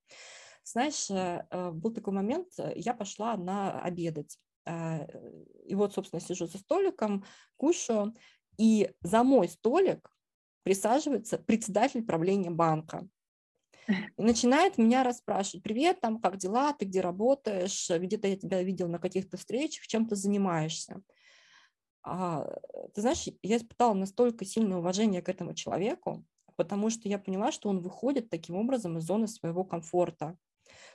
Знаешь, 0.62 1.10
э, 1.10 1.46
э, 1.50 1.70
был 1.70 1.92
такой 1.92 2.12
момент, 2.12 2.48
я 2.74 2.92
пошла 2.92 3.36
на 3.36 3.80
обедать. 3.80 4.38
И 5.64 5.76
вот, 5.76 5.94
собственно, 5.94 6.18
сижу 6.18 6.48
за 6.48 6.58
столиком, 6.58 7.24
кушаю, 7.56 8.16
и 8.58 8.90
за 9.00 9.22
мой 9.22 9.48
столик 9.48 10.10
присаживается 10.64 11.38
председатель 11.38 12.04
правления 12.04 12.50
банка. 12.50 13.06
И 13.88 14.22
начинает 14.22 14.78
меня 14.78 15.04
расспрашивать, 15.04 15.62
привет, 15.62 16.00
там, 16.00 16.20
как 16.20 16.36
дела, 16.36 16.72
ты 16.72 16.84
где 16.84 17.00
работаешь, 17.00 17.88
где-то 17.90 18.28
я 18.28 18.36
тебя 18.36 18.62
видел 18.62 18.88
на 18.88 18.98
каких-то 18.98 19.36
встречах, 19.36 19.86
чем 19.86 20.06
ты 20.06 20.16
занимаешься. 20.16 21.02
А, 22.02 22.46
ты 22.94 23.00
знаешь, 23.00 23.24
я 23.42 23.56
испытала 23.56 23.94
настолько 23.94 24.44
сильное 24.44 24.78
уважение 24.78 25.22
к 25.22 25.28
этому 25.28 25.54
человеку, 25.54 26.24
потому 26.56 26.90
что 26.90 27.08
я 27.08 27.18
поняла, 27.18 27.52
что 27.52 27.68
он 27.68 27.80
выходит 27.80 28.30
таким 28.30 28.56
образом 28.56 28.98
из 28.98 29.04
зоны 29.04 29.26
своего 29.28 29.64
комфорта. 29.64 30.36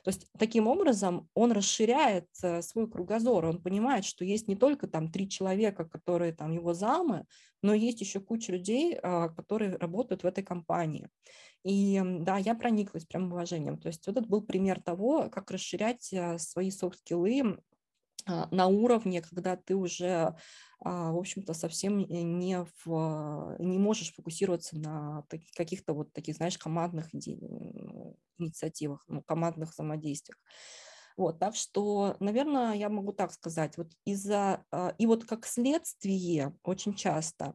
То 0.04 0.08
есть 0.08 0.26
таким 0.38 0.66
образом 0.66 1.28
он 1.34 1.52
расширяет 1.52 2.26
э, 2.42 2.60
свой 2.62 2.90
кругозор, 2.90 3.44
он 3.46 3.62
понимает, 3.62 4.04
что 4.04 4.24
есть 4.24 4.48
не 4.48 4.56
только 4.56 4.86
там 4.86 5.10
три 5.10 5.28
человека, 5.28 5.84
которые 5.84 6.32
там 6.32 6.52
его 6.52 6.74
замы, 6.74 7.24
но 7.62 7.72
есть 7.72 8.00
еще 8.00 8.20
куча 8.20 8.52
людей, 8.52 8.98
а, 9.02 9.28
которые 9.28 9.76
работают 9.76 10.24
в 10.24 10.26
этой 10.26 10.42
компании. 10.42 11.08
И 11.64 12.00
да, 12.20 12.38
я 12.38 12.54
прониклась 12.54 13.04
прям 13.04 13.32
уважением. 13.32 13.78
То 13.78 13.88
есть 13.88 14.06
вот 14.06 14.16
это 14.16 14.26
был 14.28 14.42
пример 14.42 14.80
того, 14.80 15.28
как 15.30 15.50
расширять 15.50 16.12
э, 16.12 16.38
свои 16.38 16.70
софт-скиллы 16.70 17.58
а, 18.26 18.48
на 18.50 18.66
уровне, 18.68 19.20
когда 19.22 19.56
ты 19.56 19.74
уже, 19.74 20.36
а, 20.80 21.12
в 21.12 21.18
общем-то, 21.18 21.54
совсем 21.54 21.98
не, 21.98 22.64
в, 22.84 23.56
не 23.58 23.78
можешь 23.78 24.14
фокусироваться 24.14 24.78
на 24.78 25.24
каких-то 25.56 25.92
вот 25.92 26.12
таких, 26.12 26.36
знаешь, 26.36 26.56
командных 26.58 27.12
инициативах, 28.38 29.04
ну, 29.08 29.22
командных 29.22 29.72
взаимодействиях. 29.72 30.38
Вот, 31.16 31.38
так 31.40 31.56
что, 31.56 32.16
наверное, 32.20 32.74
я 32.74 32.88
могу 32.88 33.12
так 33.12 33.32
сказать, 33.32 33.76
вот 33.76 33.92
из-за, 34.04 34.64
а, 34.70 34.94
и 34.98 35.06
вот 35.06 35.24
как 35.24 35.46
следствие 35.46 36.56
очень 36.62 36.94
часто 36.94 37.54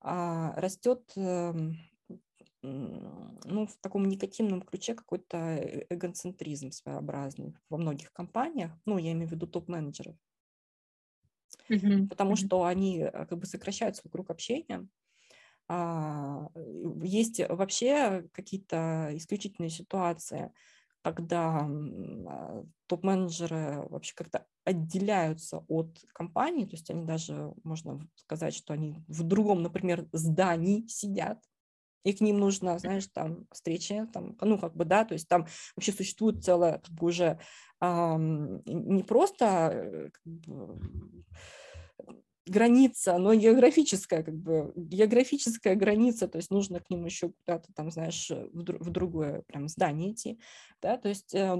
растет 0.00 1.10
эм, 1.16 1.74
ну, 2.66 3.66
в 3.66 3.76
таком 3.80 4.06
негативном 4.06 4.62
ключе 4.62 4.94
какой-то 4.94 5.36
э, 5.36 5.86
эгоцентризм 5.90 6.70
своеобразный 6.70 7.54
во 7.70 7.78
многих 7.78 8.12
компаниях, 8.12 8.72
ну, 8.84 8.98
я 8.98 9.12
имею 9.12 9.28
в 9.28 9.32
виду 9.32 9.46
топ-менеджеров, 9.46 10.16
mm-hmm. 11.68 12.08
потому 12.08 12.32
mm-hmm. 12.32 12.46
что 12.46 12.64
они 12.64 12.98
э, 13.00 13.10
как 13.10 13.38
бы 13.38 13.46
сокращают 13.46 13.96
свой 13.96 14.10
круг 14.10 14.30
общения. 14.30 14.86
А, 15.68 16.48
есть 17.02 17.40
вообще 17.48 18.28
какие-то 18.32 19.10
исключительные 19.14 19.70
ситуации, 19.70 20.52
когда 21.02 21.66
а, 21.66 22.64
топ-менеджеры 22.86 23.86
вообще 23.88 24.14
как-то 24.14 24.46
отделяются 24.64 25.64
от 25.68 26.04
компании, 26.12 26.64
то 26.64 26.72
есть 26.72 26.90
они 26.90 27.04
даже, 27.04 27.52
можно 27.62 28.00
сказать, 28.16 28.54
что 28.54 28.74
они 28.74 29.04
в 29.06 29.22
другом, 29.22 29.62
например, 29.62 30.08
здании 30.12 30.86
сидят, 30.88 31.40
и 32.06 32.12
к 32.12 32.20
ним 32.20 32.38
нужно, 32.38 32.78
знаешь, 32.78 33.08
там 33.12 33.48
встречи, 33.50 34.06
там, 34.12 34.36
ну, 34.40 34.58
как 34.58 34.76
бы, 34.76 34.84
да, 34.84 35.04
то 35.04 35.14
есть 35.14 35.26
там 35.26 35.48
вообще 35.74 35.90
существует 35.90 36.44
целая, 36.44 36.78
как 36.78 36.94
бы, 36.94 37.06
уже 37.08 37.40
а, 37.80 38.16
не 38.16 39.02
просто 39.02 39.44
э, 39.72 40.10
как 40.12 40.22
бы, 40.24 40.78
граница, 42.46 43.18
но 43.18 43.34
географическая, 43.34 44.22
как 44.22 44.36
бы, 44.36 44.72
географическая 44.76 45.74
граница, 45.74 46.28
то 46.28 46.38
есть 46.38 46.52
нужно 46.52 46.78
к 46.78 46.90
ним 46.90 47.04
еще 47.06 47.30
куда-то 47.30 47.72
там, 47.74 47.90
знаешь, 47.90 48.30
в, 48.30 48.52
в 48.52 48.90
другое 48.90 49.42
прям 49.48 49.66
здание 49.66 50.12
идти, 50.12 50.38
да, 50.80 50.98
то 50.98 51.08
есть 51.08 51.34
э, 51.34 51.56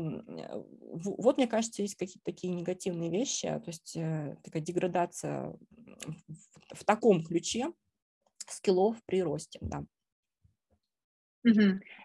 вот, 0.93 1.39
мне 1.39 1.49
кажется, 1.49 1.83
есть 1.83 1.97
какие-то 1.97 2.25
такие 2.25 2.55
негативные 2.55 3.11
вещи, 3.11 3.49
то 3.49 3.67
есть 3.67 3.97
э, 3.97 4.37
такая 4.45 4.63
деградация 4.63 5.57
в, 6.29 6.77
в 6.77 6.85
таком 6.85 7.25
ключе 7.25 7.73
скиллов 8.47 8.97
при 9.07 9.25
росте, 9.25 9.59
да. 9.61 9.85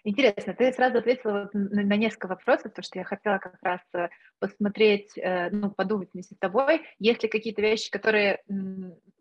Интересно, 0.03 0.53
ты 0.53 0.71
сразу 0.71 0.99
ответила 0.99 1.49
на, 1.53 1.83
на 1.83 1.95
несколько 1.95 2.27
вопросов, 2.27 2.71
потому 2.71 2.83
что 2.83 2.99
я 2.99 3.05
хотела 3.05 3.37
как 3.39 3.57
раз 3.61 3.81
э, 3.93 4.09
посмотреть, 4.39 5.17
э, 5.17 5.49
ну, 5.49 5.71
подумать 5.71 6.09
вместе 6.13 6.35
с 6.35 6.37
тобой, 6.37 6.81
есть 6.99 7.23
ли 7.23 7.29
какие-то 7.29 7.61
вещи, 7.61 7.89
которые 7.89 8.41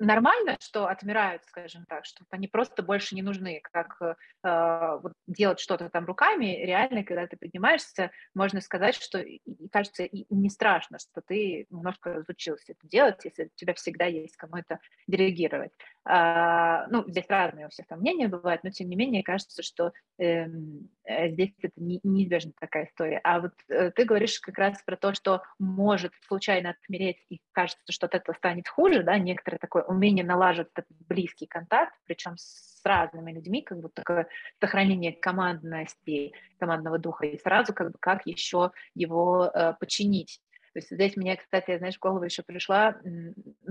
нормально, 0.00 0.56
что 0.60 0.86
отмирают, 0.86 1.44
скажем 1.44 1.84
так, 1.86 2.04
что 2.04 2.24
они 2.30 2.48
просто 2.48 2.82
больше 2.82 3.14
не 3.14 3.22
нужны, 3.22 3.60
как 3.62 3.96
э, 4.00 4.98
вот 5.02 5.12
делать 5.26 5.60
что-то 5.60 5.88
там 5.90 6.06
руками, 6.06 6.64
реально, 6.64 7.04
когда 7.04 7.26
ты 7.26 7.36
поднимаешься, 7.36 8.10
можно 8.34 8.60
сказать, 8.60 8.94
что, 8.94 9.24
кажется, 9.70 10.04
и 10.04 10.26
не 10.30 10.48
страшно, 10.48 10.98
что 10.98 11.20
ты 11.20 11.66
немножко 11.70 12.14
разучился 12.14 12.72
это 12.72 12.88
делать, 12.88 13.24
если 13.24 13.44
у 13.44 13.50
тебя 13.54 13.74
всегда 13.74 14.06
есть 14.06 14.36
кому 14.36 14.56
это 14.56 14.80
делегировать. 15.06 15.72
А, 16.04 16.86
ну, 16.88 17.04
здесь 17.06 17.28
разные 17.28 17.66
у 17.66 17.68
всех 17.68 17.86
там 17.86 18.00
мнения 18.00 18.28
бывают, 18.28 18.64
но 18.64 18.70
тем 18.70 18.88
не 18.88 18.96
менее 18.96 19.22
кажется, 19.22 19.62
что 19.62 19.92
эм, 20.18 20.88
э, 21.04 21.28
здесь 21.30 21.52
это 21.60 21.74
не, 21.76 22.00
неизбежна 22.02 22.52
такая 22.58 22.86
история. 22.86 23.20
А 23.22 23.40
вот 23.40 23.52
э, 23.68 23.90
ты 23.90 24.04
говоришь 24.04 24.40
как 24.40 24.56
раз 24.56 24.82
про 24.82 24.96
то, 24.96 25.12
что 25.12 25.42
может 25.58 26.12
случайно 26.26 26.70
отмереть 26.70 27.18
и 27.28 27.40
кажется, 27.52 27.92
что 27.92 28.06
от 28.06 28.14
этого 28.14 28.34
станет 28.34 28.66
хуже, 28.66 29.02
да, 29.02 29.18
некоторое 29.18 29.58
такое 29.58 29.82
умение 29.90 30.24
налаживать 30.24 30.70
этот 30.74 30.96
близкий 31.08 31.46
контакт, 31.46 31.94
причем 32.04 32.36
с 32.36 32.80
разными 32.84 33.32
людьми, 33.32 33.62
как 33.62 33.78
бы 33.80 33.88
такое 33.88 34.28
сохранение 34.60 35.12
командности, 35.12 36.32
командного 36.58 36.98
духа, 36.98 37.26
и 37.26 37.38
сразу 37.38 37.74
как 37.74 37.92
бы 37.92 37.98
как 38.00 38.26
еще 38.26 38.72
его 38.94 39.50
э, 39.52 39.74
починить. 39.78 40.40
То 40.72 40.78
есть 40.78 40.90
здесь 40.90 41.16
мне, 41.16 41.36
кстати, 41.36 41.76
знаешь, 41.78 41.96
в 41.96 42.00
голову 42.00 42.24
еще 42.24 42.42
пришла 42.42 42.96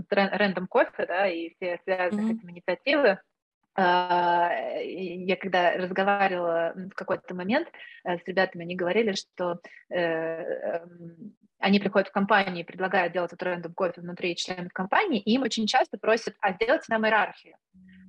рандом 0.09 0.67
кофе, 0.67 1.05
да, 1.05 1.28
и 1.28 1.53
все 1.55 1.80
связанные 1.84 2.26
mm-hmm. 2.26 2.36
с 2.36 2.39
этим 2.39 2.51
инициативы. 2.51 3.20
А, 3.82 4.51
я 4.82 5.38
когда 5.38 5.71
разговаривала 5.77 6.73
в 6.75 6.95
какой-то 6.95 7.34
момент 7.34 7.69
э, 8.03 8.17
с 8.17 8.27
ребятами, 8.27 8.65
они 8.65 8.75
говорили, 8.75 9.13
что 9.13 9.61
э, 9.89 9.95
эм, 9.97 11.34
они 11.59 11.80
приходят 11.80 12.09
в 12.09 12.11
компанию 12.11 12.59
и 12.59 12.67
предлагают 12.67 13.13
делать 13.13 13.32
этот 13.32 13.43
рандом 13.43 13.73
кофе 13.73 14.01
внутри 14.01 14.36
членов 14.36 14.73
компании, 14.73 15.21
и 15.21 15.32
им 15.32 15.43
очень 15.43 15.65
часто 15.65 15.97
просят, 15.97 16.36
а 16.41 16.51
сделайте 16.51 16.88
нам 16.89 17.05
иерархию, 17.05 17.55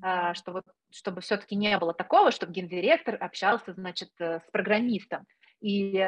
а, 0.03 0.35
что 0.35 0.51
вот, 0.51 0.65
чтобы 0.91 1.21
все-таки 1.21 1.55
не 1.55 1.79
было 1.79 1.95
такого, 1.95 2.33
чтобы 2.33 2.53
гендиректор 2.53 3.17
общался, 3.21 3.73
значит, 3.73 4.11
э, 4.19 4.41
с 4.41 4.51
программистом. 4.51 5.25
И 5.61 6.05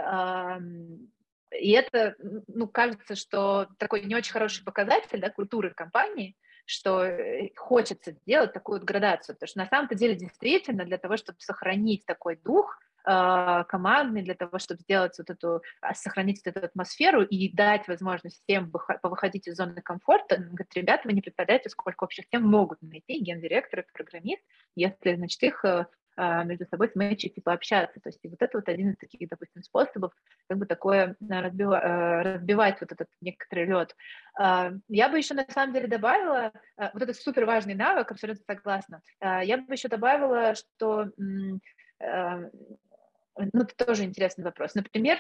и 1.61 1.73
это, 1.73 2.15
ну, 2.49 2.67
кажется, 2.67 3.15
что 3.15 3.69
такой 3.79 4.05
не 4.05 4.15
очень 4.15 4.33
хороший 4.33 4.65
показатель 4.65 5.21
да, 5.21 5.29
культуры 5.29 5.75
компании, 5.75 6.35
что 6.65 7.05
э, 7.05 7.51
хочется 7.57 8.13
сделать 8.13 8.53
такую 8.53 8.79
вот 8.79 8.87
градацию, 8.87 9.35
потому 9.37 9.49
что 9.49 9.59
на 9.59 9.67
самом-то 9.67 9.95
деле 9.95 10.15
действительно 10.15 10.85
для 10.85 10.99
того, 10.99 11.17
чтобы 11.17 11.41
сохранить 11.41 12.07
такой 12.07 12.37
дух 12.37 12.79
э, 13.05 13.65
командный, 13.69 14.23
для 14.23 14.35
того, 14.35 14.59
чтобы 14.59 14.81
сделать 14.81 15.17
вот 15.19 15.31
эту, 15.31 15.63
а, 15.81 15.95
сохранить 15.95 16.41
вот 16.45 16.57
эту 16.57 16.67
атмосферу 16.67 17.23
и 17.23 17.53
дать 17.53 17.89
возможность 17.89 18.43
всем 18.43 18.71
повыходить 18.71 19.49
из 19.49 19.57
зоны 19.57 19.83
комфорта, 19.83 20.37
говорит, 20.37 20.75
ребята, 20.75 21.03
вы 21.05 21.13
не 21.13 21.21
представляете, 21.21 21.69
сколько 21.69 22.05
общих 22.05 22.29
тем 22.29 22.43
могут 22.45 22.81
найти 22.83 23.19
гендиректор 23.19 23.81
и 23.81 23.93
программист, 23.93 24.43
если, 24.77 25.17
значит, 25.17 25.43
их 25.43 25.65
э, 25.65 25.69
а, 25.69 25.87
между 26.17 26.67
собой 26.67 26.91
сметчить 26.91 27.37
и 27.37 27.41
пообщаться. 27.41 27.99
То 28.01 28.09
есть 28.11 28.19
и 28.23 28.29
вот 28.29 28.41
это 28.43 28.59
вот 28.59 28.69
один 28.69 28.91
из 28.91 28.97
таких, 28.99 29.29
допустим, 29.29 29.63
способов 29.63 30.13
как 30.49 30.59
бы 30.59 30.67
такое 30.67 31.17
э, 31.19 31.41
разбива, 31.41 31.81
э, 31.81 32.23
разбивать 32.35 32.81
вот 32.81 32.93
этот 32.93 33.09
некоторый 33.21 33.65
лед. 33.67 33.97
А, 34.39 34.73
я 34.89 35.09
бы 35.09 35.19
еще 35.19 35.35
на 35.35 35.47
самом 35.49 35.73
деле 35.73 35.89
добавила, 35.89 36.53
э, 36.77 36.91
вот 36.93 37.03
этот 37.03 37.17
супер 37.17 37.47
важный 37.47 37.75
навык, 37.75 38.11
абсолютно 38.11 38.45
согласна, 38.47 39.01
а, 39.21 39.43
я 39.43 39.57
бы 39.57 39.73
еще 39.73 39.89
добавила, 39.89 40.55
что, 40.55 41.09
ну, 41.17 41.61
это 41.95 43.87
тоже 43.87 44.05
интересный 44.05 44.45
вопрос. 44.45 44.75
Например, 44.75 45.19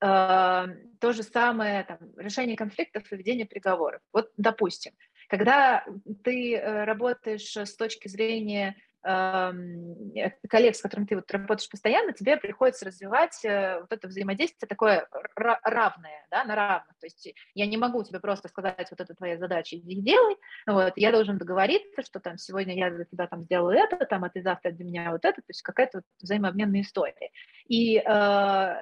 то 0.00 1.12
же 1.12 1.22
самое 1.22 1.84
там, 1.84 1.98
решение 2.18 2.56
конфликтов 2.56 3.10
и 3.10 3.16
ведение 3.16 3.46
переговоров. 3.46 4.02
Вот, 4.12 4.30
допустим, 4.36 4.92
когда 5.28 5.86
ты 6.22 6.60
работаешь 6.60 7.56
с 7.56 7.74
точки 7.76 8.08
зрения 8.08 8.76
Э, 8.76 8.93
коллег, 9.04 10.74
с 10.74 10.80
которыми 10.80 11.06
ты 11.06 11.16
вот 11.16 11.30
работаешь 11.30 11.68
постоянно, 11.68 12.12
тебе 12.12 12.36
приходится 12.36 12.86
развивать 12.86 13.44
э, 13.44 13.80
вот 13.80 13.92
это 13.92 14.08
взаимодействие 14.08 14.68
такое 14.68 15.06
равное, 15.34 16.26
да, 16.30 16.44
на 16.44 16.54
равных. 16.54 16.96
То 16.98 17.06
есть 17.06 17.34
я 17.54 17.66
не 17.66 17.76
могу 17.76 18.02
тебе 18.02 18.20
просто 18.20 18.48
сказать, 18.48 18.88
вот 18.90 19.00
это 19.00 19.14
твоя 19.14 19.36
задача, 19.36 19.76
иди 19.76 20.00
делай. 20.00 20.36
Вот, 20.66 20.94
я 20.96 21.12
должен 21.12 21.36
договориться, 21.36 22.02
что 22.02 22.18
там 22.20 22.38
сегодня 22.38 22.74
я 22.74 22.90
для 22.90 23.04
тебя 23.04 23.26
там 23.26 23.42
сделаю 23.42 23.76
это, 23.76 24.06
там, 24.06 24.24
а 24.24 24.30
ты 24.30 24.42
завтра 24.42 24.70
для 24.70 24.84
меня 24.84 25.10
вот 25.10 25.24
это. 25.24 25.36
То 25.36 25.48
есть 25.48 25.62
какая-то 25.62 25.98
вот 25.98 26.04
взаимообменная 26.20 26.80
история. 26.80 27.30
И 27.68 27.98
э, 27.98 28.74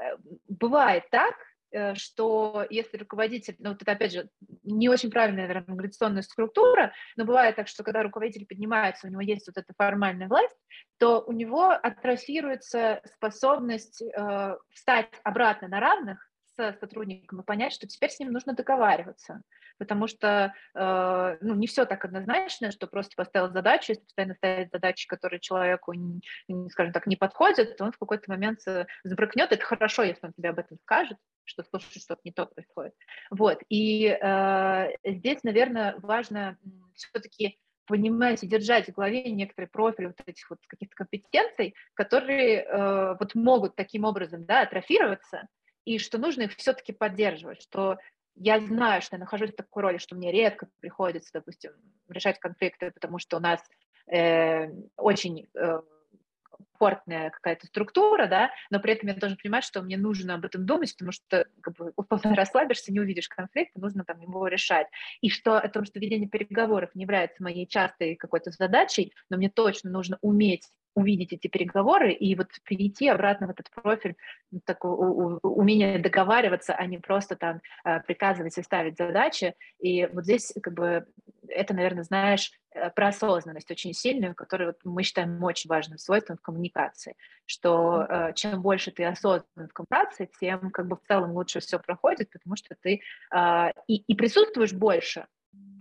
бывает 0.48 1.04
так, 1.10 1.34
Э, 1.34 1.51
что 1.94 2.66
если 2.70 2.96
руководитель, 2.96 3.56
ну, 3.58 3.72
это, 3.72 3.90
опять 3.90 4.12
же, 4.12 4.28
не 4.62 4.88
очень 4.88 5.10
правильная, 5.10 5.46
наверное, 5.46 5.74
организационная 5.74 6.22
структура, 6.22 6.92
но 7.16 7.24
бывает 7.24 7.56
так, 7.56 7.68
что 7.68 7.82
когда 7.82 8.02
руководитель 8.02 8.46
поднимается, 8.46 9.06
у 9.06 9.10
него 9.10 9.20
есть 9.20 9.46
вот 9.46 9.56
эта 9.56 9.72
формальная 9.76 10.28
власть, 10.28 10.56
то 10.98 11.20
у 11.20 11.32
него 11.32 11.70
атрофируется 11.70 13.00
способность 13.16 14.02
э, 14.02 14.56
встать 14.70 15.08
обратно 15.24 15.68
на 15.68 15.80
равных 15.80 16.28
с 16.54 16.76
сотрудником 16.78 17.40
и 17.40 17.44
понять, 17.44 17.72
что 17.72 17.86
теперь 17.86 18.10
с 18.10 18.20
ним 18.20 18.30
нужно 18.30 18.54
договариваться, 18.54 19.42
потому 19.78 20.06
что 20.06 20.54
э, 20.74 21.36
ну, 21.40 21.54
не 21.54 21.66
все 21.66 21.86
так 21.86 22.04
однозначно, 22.04 22.70
что 22.70 22.86
просто 22.86 23.14
поставил 23.16 23.50
задачу, 23.52 23.92
если 23.92 24.04
постоянно 24.04 24.34
ставить 24.34 24.70
задачи, 24.70 25.08
которые 25.08 25.40
человеку, 25.40 25.94
скажем 26.70 26.92
так, 26.92 27.06
не 27.06 27.16
подходят, 27.16 27.76
то 27.76 27.84
он 27.84 27.92
в 27.92 27.98
какой-то 27.98 28.30
момент 28.30 28.60
сбрыкнет. 29.04 29.50
Это 29.52 29.64
хорошо, 29.64 30.02
если 30.02 30.26
он 30.26 30.32
тебе 30.32 30.50
об 30.50 30.58
этом 30.58 30.78
скажет, 30.82 31.16
что 31.44 31.62
слушай, 31.64 32.00
что-то 32.00 32.20
не 32.24 32.32
то 32.32 32.46
происходит. 32.46 32.94
Вот, 33.30 33.58
и 33.68 34.06
э, 34.06 34.88
здесь, 35.04 35.42
наверное, 35.42 35.96
важно 35.98 36.58
все-таки 36.94 37.58
понимать 37.86 38.42
и 38.42 38.46
держать 38.46 38.88
в 38.88 38.92
голове 38.92 39.30
некоторые 39.30 39.68
профили 39.68 40.06
вот 40.06 40.16
этих 40.24 40.48
вот 40.50 40.60
каких-то 40.66 40.94
компетенций, 40.94 41.74
которые 41.94 42.62
э, 42.62 43.16
вот 43.18 43.34
могут 43.34 43.74
таким 43.76 44.04
образом, 44.04 44.44
да, 44.44 44.62
атрофироваться, 44.62 45.48
и 45.84 45.98
что 45.98 46.18
нужно 46.18 46.42
их 46.42 46.54
все-таки 46.54 46.92
поддерживать, 46.92 47.60
что 47.60 47.98
я 48.34 48.60
знаю, 48.60 49.02
что 49.02 49.16
я 49.16 49.20
нахожусь 49.20 49.50
в 49.50 49.56
такой 49.56 49.82
роли, 49.82 49.98
что 49.98 50.14
мне 50.14 50.32
редко 50.32 50.68
приходится, 50.80 51.30
допустим, 51.34 51.72
решать 52.08 52.38
конфликты, 52.38 52.90
потому 52.90 53.18
что 53.18 53.36
у 53.36 53.40
нас 53.40 53.60
э, 54.10 54.68
очень 54.96 55.48
э, 55.54 55.80
комфортная 56.72 57.30
какая-то 57.30 57.66
структура, 57.66 58.26
да, 58.26 58.50
но 58.70 58.80
при 58.80 58.92
этом 58.92 59.08
я 59.08 59.14
должен 59.14 59.38
понимать, 59.40 59.64
что 59.64 59.82
мне 59.82 59.96
нужно 59.96 60.34
об 60.34 60.44
этом 60.44 60.66
думать, 60.66 60.92
потому 60.94 61.12
что 61.12 61.46
как 61.60 61.76
бы, 61.76 61.92
условно 61.96 62.34
расслабишься, 62.34 62.92
не 62.92 63.00
увидишь 63.00 63.28
конфликт, 63.28 63.74
нужно 63.76 64.04
там 64.04 64.20
его 64.20 64.46
решать. 64.48 64.86
И 65.20 65.30
что 65.30 65.58
о 65.58 65.68
том, 65.68 65.84
что 65.84 65.98
ведение 65.98 66.28
переговоров 66.28 66.90
не 66.94 67.02
является 67.02 67.42
моей 67.42 67.66
частой 67.66 68.16
какой-то 68.16 68.50
задачей, 68.50 69.12
но 69.30 69.36
мне 69.36 69.50
точно 69.50 69.90
нужно 69.90 70.18
уметь 70.20 70.68
увидеть 70.94 71.32
эти 71.32 71.48
переговоры 71.48 72.12
и 72.12 72.34
вот 72.34 72.48
перейти 72.64 73.08
обратно 73.08 73.46
в 73.46 73.50
этот 73.50 73.70
профиль, 73.70 74.16
такое 74.64 74.92
умение 75.42 75.98
договариваться, 75.98 76.74
а 76.74 76.86
не 76.86 76.98
просто 76.98 77.36
там 77.36 77.60
э, 77.84 78.00
приказывать 78.00 78.56
и 78.58 78.62
ставить 78.62 78.96
задачи. 78.96 79.54
И 79.78 80.06
вот 80.06 80.24
здесь 80.24 80.52
как 80.62 80.74
бы 80.74 81.06
это, 81.48 81.74
наверное, 81.74 82.04
знаешь, 82.04 82.52
э, 82.74 82.90
про 82.90 83.08
осознанность 83.08 83.70
очень 83.70 83.94
сильную, 83.94 84.34
которую 84.34 84.68
вот 84.70 84.80
мы 84.84 85.02
считаем 85.02 85.42
очень 85.42 85.68
важным 85.68 85.98
свойством 85.98 86.36
в 86.36 86.42
коммуникации, 86.42 87.16
что 87.46 88.06
э, 88.08 88.32
чем 88.34 88.62
больше 88.62 88.90
ты 88.90 89.04
осознан 89.04 89.68
в 89.68 89.72
коммуникации, 89.72 90.30
тем 90.40 90.70
как 90.70 90.86
бы 90.86 90.96
в 90.96 91.06
целом 91.08 91.32
лучше 91.32 91.60
все 91.60 91.78
проходит, 91.78 92.30
потому 92.30 92.56
что 92.56 92.74
ты 92.80 93.00
и, 93.88 93.96
и 93.96 94.14
присутствуешь 94.14 94.72
больше, 94.72 95.26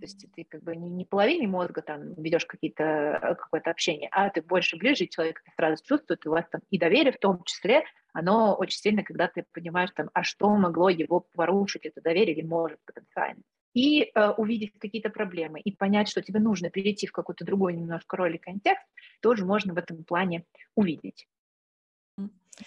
то 0.02 0.06
есть 0.06 0.26
ты 0.34 0.44
как 0.44 0.64
бы 0.64 0.74
не, 0.74 0.90
не 0.90 1.04
половиной 1.04 1.46
мозга 1.46 1.80
там 1.80 2.14
ведешь 2.14 2.44
какие-то, 2.44 2.82
э, 2.82 3.34
какое-то 3.36 3.70
общение, 3.70 4.08
а 4.10 4.30
ты 4.30 4.42
больше 4.42 4.76
ближе, 4.76 5.06
человек 5.06 5.40
это 5.44 5.54
сразу 5.54 5.84
чувствует, 5.84 6.26
и 6.26 6.28
у 6.28 6.32
вас 6.32 6.44
там 6.50 6.60
и 6.70 6.78
доверие 6.78 7.12
в 7.12 7.18
том 7.18 7.44
числе, 7.44 7.84
оно 8.12 8.56
очень 8.56 8.80
сильно, 8.80 9.04
когда 9.04 9.28
ты 9.28 9.44
понимаешь 9.52 9.92
там, 9.94 10.10
а 10.12 10.24
что 10.24 10.48
могло 10.56 10.88
его 10.88 11.20
порушить, 11.20 11.86
это 11.86 12.00
доверие 12.00 12.34
или 12.34 12.44
может 12.44 12.80
потенциально. 12.84 13.42
И 13.74 14.10
э, 14.12 14.30
увидеть 14.30 14.76
какие-то 14.80 15.08
проблемы, 15.08 15.60
и 15.60 15.70
понять, 15.70 16.08
что 16.08 16.20
тебе 16.20 16.40
нужно 16.40 16.68
перейти 16.68 17.06
в 17.06 17.12
какую-то 17.12 17.44
другую 17.44 17.76
немножко 17.76 18.16
роль 18.16 18.34
и 18.34 18.38
контекст, 18.38 18.84
тоже 19.20 19.44
можно 19.44 19.72
в 19.72 19.78
этом 19.78 20.02
плане 20.02 20.44
увидеть. 20.74 21.28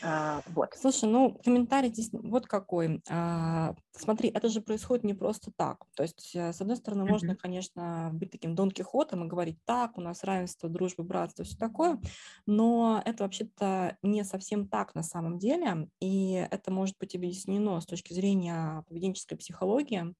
А, 0.01 0.41
вот. 0.47 0.73
Слушай, 0.75 1.09
ну 1.09 1.39
комментарий 1.43 1.89
здесь 1.89 2.09
вот 2.11 2.47
какой. 2.47 3.01
А, 3.09 3.75
смотри, 3.91 4.29
это 4.29 4.49
же 4.49 4.61
происходит 4.61 5.03
не 5.03 5.13
просто 5.13 5.51
так. 5.55 5.85
То 5.95 6.03
есть, 6.03 6.35
э, 6.35 6.53
с 6.53 6.61
одной 6.61 6.77
стороны, 6.77 7.03
mm-hmm. 7.03 7.11
можно, 7.11 7.35
конечно, 7.35 8.09
быть 8.13 8.31
таким 8.31 8.55
Дон 8.55 8.71
Кихотом 8.71 9.23
и 9.23 9.27
говорить 9.27 9.59
так, 9.65 9.97
у 9.97 10.01
нас 10.01 10.23
равенство, 10.23 10.69
дружба, 10.69 11.03
братство, 11.03 11.45
все 11.45 11.57
такое, 11.57 11.99
но 12.45 13.01
это 13.05 13.23
вообще-то 13.23 13.97
не 14.01 14.23
совсем 14.23 14.67
так 14.67 14.95
на 14.95 15.03
самом 15.03 15.37
деле, 15.37 15.89
и 15.99 16.47
это 16.49 16.71
может 16.71 16.97
быть 16.99 17.15
объяснено 17.15 17.79
с 17.79 17.85
точки 17.85 18.13
зрения 18.13 18.83
поведенческой 18.87 19.37
психологии. 19.37 20.15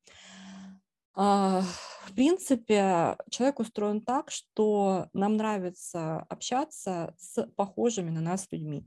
А, 1.18 1.62
в 2.04 2.14
принципе, 2.14 3.18
человек 3.30 3.60
устроен 3.60 4.02
так, 4.02 4.30
что 4.32 5.08
нам 5.14 5.38
нравится 5.38 6.20
общаться 6.30 7.16
с 7.18 7.48
похожими 7.56 8.10
на 8.10 8.22
нас 8.22 8.48
людьми. 8.52 8.86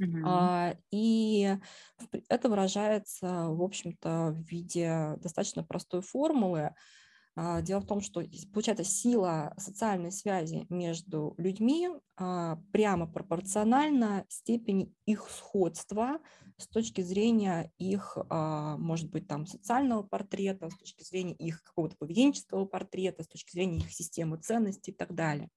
Uh-huh. 0.00 0.76
И 0.90 1.56
это 2.28 2.48
выражается, 2.48 3.48
в 3.48 3.62
общем-то, 3.62 4.30
в 4.32 4.40
виде 4.50 5.16
достаточно 5.20 5.62
простой 5.62 6.00
формулы. 6.00 6.74
А, 7.36 7.62
дело 7.62 7.80
в 7.80 7.86
том, 7.86 8.00
что 8.00 8.22
получается 8.52 8.84
сила 8.84 9.54
социальной 9.56 10.10
связи 10.10 10.66
между 10.68 11.34
людьми 11.38 11.88
а, 12.16 12.58
прямо 12.72 13.06
пропорциональна 13.06 14.26
степени 14.28 14.92
их 15.06 15.28
сходства 15.30 16.18
с 16.56 16.66
точки 16.66 17.00
зрения 17.02 17.72
их, 17.78 18.18
а, 18.28 18.76
может 18.78 19.10
быть, 19.10 19.28
там 19.28 19.46
социального 19.46 20.02
портрета, 20.02 20.70
с 20.70 20.76
точки 20.76 21.04
зрения 21.04 21.34
их 21.34 21.62
какого-то 21.62 21.96
поведенческого 21.96 22.64
портрета, 22.64 23.22
с 23.22 23.28
точки 23.28 23.52
зрения 23.52 23.78
их 23.78 23.92
системы 23.92 24.36
ценностей 24.36 24.90
и 24.90 24.94
так 24.94 25.14
далее. 25.14 25.50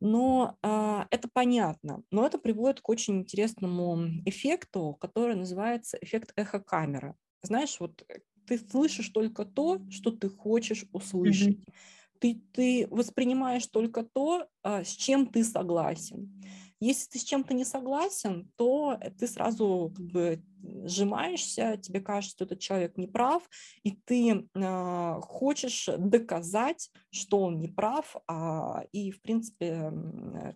Но 0.00 0.56
а, 0.62 1.06
это 1.10 1.28
понятно, 1.32 2.02
но 2.10 2.24
это 2.24 2.38
приводит 2.38 2.80
к 2.80 2.88
очень 2.88 3.18
интересному 3.18 3.98
эффекту, 4.24 4.96
который 5.00 5.34
называется 5.34 5.98
эффект 6.00 6.32
эхокамеры. 6.36 7.14
Знаешь, 7.42 7.78
вот 7.80 8.04
э, 8.08 8.20
ты 8.46 8.58
слышишь 8.58 9.08
только 9.08 9.44
то, 9.44 9.80
что 9.90 10.10
ты 10.10 10.28
хочешь 10.28 10.86
услышать. 10.92 11.58
Mm-hmm. 11.58 11.72
Ты, 12.20 12.42
ты 12.52 12.86
воспринимаешь 12.90 13.66
только 13.66 14.02
то, 14.04 14.46
а, 14.62 14.84
с 14.84 14.90
чем 14.90 15.26
ты 15.26 15.44
согласен. 15.44 16.42
Если 16.80 17.10
ты 17.10 17.18
с 17.18 17.24
чем-то 17.24 17.54
не 17.54 17.64
согласен, 17.64 18.50
то 18.56 18.98
ты 19.18 19.26
сразу 19.26 19.92
как 19.96 20.06
бы 20.06 20.42
сжимаешься, 20.84 21.76
тебе 21.76 22.00
кажется, 22.00 22.36
что 22.36 22.44
этот 22.44 22.60
человек 22.60 22.96
не 22.96 23.06
прав, 23.06 23.48
и 23.82 23.92
ты 23.92 24.48
э, 24.54 25.20
хочешь 25.20 25.88
доказать, 25.98 26.90
что 27.10 27.40
он 27.40 27.60
не 27.60 27.68
прав, 27.68 28.16
а, 28.26 28.84
и, 28.92 29.10
в 29.10 29.20
принципе, 29.20 29.92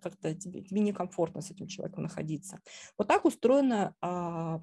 как-то 0.02 0.34
тебе, 0.34 0.62
тебе 0.62 0.80
некомфортно 0.80 1.40
с 1.40 1.50
этим 1.50 1.66
человеком 1.66 2.04
находиться. 2.04 2.60
Вот 2.98 3.08
так 3.08 3.24
устроена 3.24 3.94
э, 4.02 4.58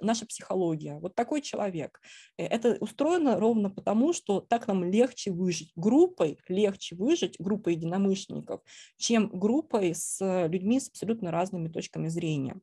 наша 0.00 0.26
психология. 0.26 0.98
Вот 0.98 1.14
такой 1.14 1.42
человек. 1.42 2.00
Э, 2.36 2.44
это 2.44 2.76
устроено 2.80 3.38
ровно 3.38 3.70
потому, 3.70 4.12
что 4.12 4.40
так 4.40 4.66
нам 4.68 4.84
легче 4.84 5.30
выжить. 5.30 5.72
Группой 5.76 6.38
легче 6.48 6.96
выжить, 6.96 7.36
группой 7.38 7.74
единомышленников, 7.74 8.60
чем 8.96 9.28
группой 9.28 9.94
с 9.94 10.46
людьми 10.48 10.80
с 10.80 10.88
абсолютно 10.88 11.30
разными 11.30 11.68
точками 11.68 12.08
зрения. 12.08 12.60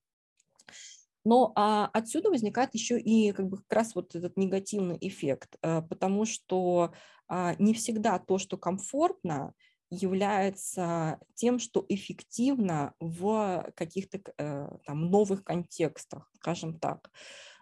Но 1.25 1.51
а, 1.55 1.89
отсюда 1.91 2.29
возникает 2.29 2.73
еще 2.73 2.99
и 2.99 3.31
как, 3.33 3.47
бы, 3.49 3.57
как 3.57 3.73
раз 3.73 3.95
вот 3.95 4.15
этот 4.15 4.37
негативный 4.37 4.97
эффект, 5.01 5.57
а, 5.61 5.81
потому 5.81 6.25
что 6.25 6.93
а, 7.27 7.55
не 7.59 7.73
всегда 7.73 8.19
то, 8.19 8.37
что 8.37 8.57
комфортно, 8.57 9.53
является 9.89 11.19
тем, 11.35 11.59
что 11.59 11.85
эффективно 11.89 12.93
в 12.99 13.71
каких-то 13.75 14.19
а, 14.37 14.77
там 14.85 15.09
новых 15.09 15.43
контекстах, 15.43 16.29
скажем 16.35 16.79
так. 16.79 17.09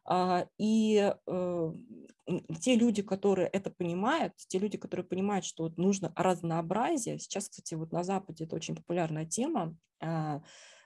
А, 0.06 0.48
и 0.58 1.14
э, 1.26 1.74
те 2.60 2.76
люди, 2.76 3.02
которые 3.02 3.48
это 3.48 3.70
понимают, 3.70 4.34
те 4.36 4.60
люди, 4.60 4.78
которые 4.78 5.06
понимают, 5.06 5.46
что 5.46 5.64
вот 5.64 5.78
нужно 5.78 6.12
разнообразие, 6.16 7.20
сейчас, 7.20 7.48
кстати, 7.48 7.74
вот 7.76 7.94
на 7.94 8.04
Западе 8.04 8.44
это 8.44 8.56
очень 8.56 8.76
популярная 8.76 9.26
тема, 9.26 9.76
а, 10.02 10.42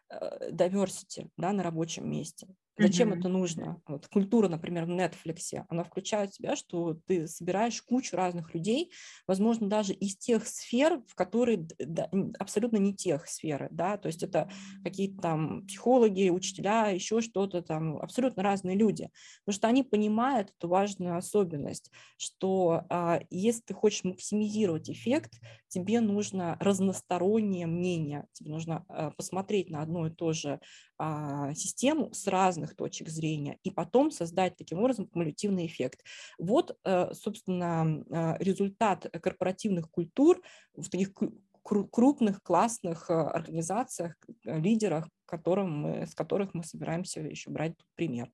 э, 0.10 0.52
diversity 0.52 1.30
да, 1.36 1.52
на 1.52 1.64
рабочем 1.64 2.10
месте. 2.10 2.48
Зачем 2.80 3.12
mm-hmm. 3.12 3.20
это 3.20 3.28
нужно? 3.30 3.82
Вот 3.88 4.08
культура, 4.08 4.48
например, 4.48 4.86
в 4.86 4.90
Netflix, 4.90 5.66
она 5.68 5.84
включает 5.84 6.32
в 6.32 6.36
себя, 6.36 6.56
что 6.56 6.94
ты 7.08 7.28
собираешь 7.28 7.82
кучу 7.82 8.16
разных 8.16 8.54
людей, 8.54 8.92
возможно, 9.26 9.68
даже 9.68 9.94
из 9.94 10.16
тех 10.16 10.48
сфер, 10.48 11.02
в 11.08 11.16
которые 11.16 11.68
да, 11.80 12.10
абсолютно 12.38 12.78
не 12.78 12.94
тех 12.94 13.28
сферы, 13.28 13.68
да, 13.72 13.98
то 13.98 14.08
есть 14.08 14.22
это 14.22 14.52
какие-то 14.84 15.22
там 15.22 15.66
психологи, 15.66 16.30
учителя, 16.30 16.90
еще 16.90 17.22
что-то 17.22 17.64
там, 17.64 17.98
абсолютно 17.98 18.44
разные 18.44 18.78
люди, 18.78 19.10
потому 19.46 19.56
что 19.56 19.68
они 19.68 19.84
понимают 19.84 20.54
эту 20.58 20.68
важную 20.68 21.18
особенность, 21.18 21.92
что 22.18 22.86
а, 22.90 23.22
если 23.32 23.62
ты 23.62 23.74
хочешь 23.74 24.04
максимизировать 24.04 24.90
эффект, 24.90 25.34
тебе 25.68 26.00
нужно 26.00 26.58
разностороннее 26.60 27.66
мнение, 27.66 28.28
тебе 28.34 28.52
нужно 28.52 28.86
а, 28.88 29.12
посмотреть 29.12 29.70
на 29.70 29.82
одно 29.82 30.08
и 30.08 30.12
то 30.12 30.32
же 30.34 30.60
систему 31.56 32.12
с 32.14 32.28
разных 32.28 32.76
точек 32.76 33.10
зрения 33.10 33.60
и 33.64 33.70
потом 33.70 34.12
создать 34.12 34.56
таким 34.56 34.80
образом 34.80 35.08
кумулятивный 35.08 35.68
эффект. 35.68 36.04
Вот, 36.38 36.78
э, 36.84 37.14
собственно, 37.14 38.04
а, 38.12 38.38
результат 38.40 39.08
корпоративных 39.22 39.90
культур 39.92 40.42
в 40.76 40.90
таких 40.90 41.12
крупных, 41.64 42.42
классных 42.42 43.10
э, 43.10 43.14
организациях, 43.14 44.16
э, 44.46 44.60
лидерах, 44.60 45.10
которым 45.26 45.82
мы, 45.82 46.08
с 46.08 46.16
которых 46.16 46.54
мы 46.54 46.64
собираемся 46.64 47.20
еще 47.20 47.50
брать 47.50 47.74
пример. 47.96 48.32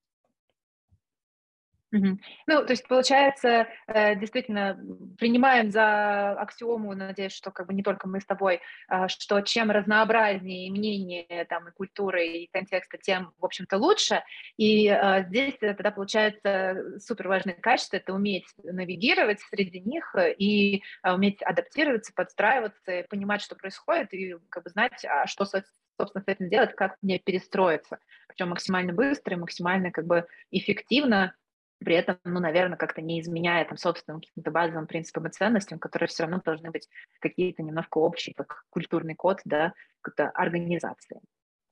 Ну, 2.48 2.66
то 2.66 2.72
есть, 2.72 2.88
получается, 2.88 3.68
э, 3.88 4.16
действительно, 4.16 4.80
принимаем 5.20 5.70
за 5.70 6.32
аксиому, 6.32 6.96
надеюсь, 6.96 7.34
что 7.34 7.52
как 7.52 7.68
бы 7.68 7.74
не 7.74 7.84
только 7.84 8.08
мы 8.08 8.20
с 8.20 8.26
тобой, 8.26 8.62
э, 8.90 9.08
что 9.10 9.42
чем 9.42 9.70
разнообразнее 9.70 10.72
мнение, 10.72 11.46
там, 11.46 11.68
и 11.68 11.72
культуры, 11.72 12.26
и 12.26 12.50
контекста, 12.52 12.98
тем, 12.98 13.32
в 13.40 13.46
общем-то, 13.46 13.78
лучше. 13.78 14.24
И 14.58 14.88
э, 14.88 15.24
здесь 15.26 15.56
тогда 15.60 15.92
получается 15.92 17.00
супер 17.00 17.28
важное 17.28 17.54
качество– 17.54 17.98
это 17.98 18.14
уметь 18.14 18.48
навигировать 18.64 19.42
среди 19.42 19.80
них 19.80 20.16
и 20.38 20.82
э, 21.04 21.14
уметь 21.14 21.44
адаптироваться, 21.44 22.12
подстраиваться, 22.16 23.06
понимать, 23.10 23.42
что 23.42 23.56
происходит, 23.56 24.14
и 24.14 24.36
как 24.50 24.64
бы 24.64 24.72
знать, 24.72 25.06
а 25.06 25.28
что, 25.28 25.46
собственно, 25.46 26.24
с 26.24 26.28
этим 26.28 26.50
делать, 26.50 26.76
как 26.76 26.98
мне 27.04 27.20
перестроиться. 27.20 28.00
Причем 28.28 28.50
максимально 28.50 28.94
быстро 28.94 29.36
и 29.36 29.40
максимально 29.40 29.92
как 29.92 30.08
бы 30.08 30.26
эффективно, 30.50 31.36
при 31.84 31.96
этом, 31.96 32.18
ну, 32.24 32.40
наверное, 32.40 32.78
как-то 32.78 33.02
не 33.02 33.22
изменяя 33.22 33.66
там 33.66 33.78
собственным 33.78 34.22
каким-то 34.22 34.52
базовым 34.52 34.88
принципам 34.88 35.28
и 35.28 35.32
ценностям, 35.32 35.80
которые 35.80 36.08
все 36.08 36.24
равно 36.24 36.42
должны 36.44 36.72
быть 36.72 36.88
какие-то 37.20 37.64
немножко 37.64 37.98
общие, 37.98 38.34
как 38.34 38.66
культурный 38.70 39.16
код, 39.16 39.42
да, 39.46 39.74
какой-то 40.02 40.30
организации. 40.32 41.22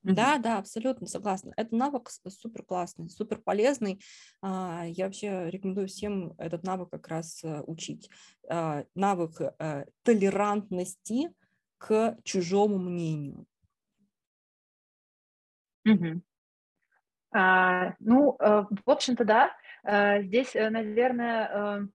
Да, 0.02 0.38
да, 0.38 0.58
абсолютно 0.58 1.06
согласна. 1.06 1.52
Это 1.56 1.76
навык 1.76 2.10
супер 2.10 2.64
классный, 2.64 3.08
супер 3.08 3.38
полезный. 3.38 4.02
А, 4.40 4.82
я 4.84 5.04
вообще 5.04 5.48
рекомендую 5.48 5.86
всем 5.86 6.34
этот 6.38 6.64
навык 6.64 6.90
как 6.90 7.06
раз 7.06 7.44
э, 7.44 7.62
учить. 7.66 8.10
А, 8.48 8.84
навык 8.96 9.40
э, 9.40 9.84
толерантности 10.02 11.32
к 11.78 12.18
чужому 12.24 12.78
мнению. 12.78 13.46
Угу. 15.84 16.22
А, 17.32 17.94
ну, 18.00 18.36
э, 18.40 18.64
в 18.84 18.90
общем-то, 18.90 19.24
да. 19.24 19.52
Э, 19.84 20.22
здесь, 20.22 20.54
э, 20.54 20.70
наверное, 20.70 21.48
э, 21.48 21.86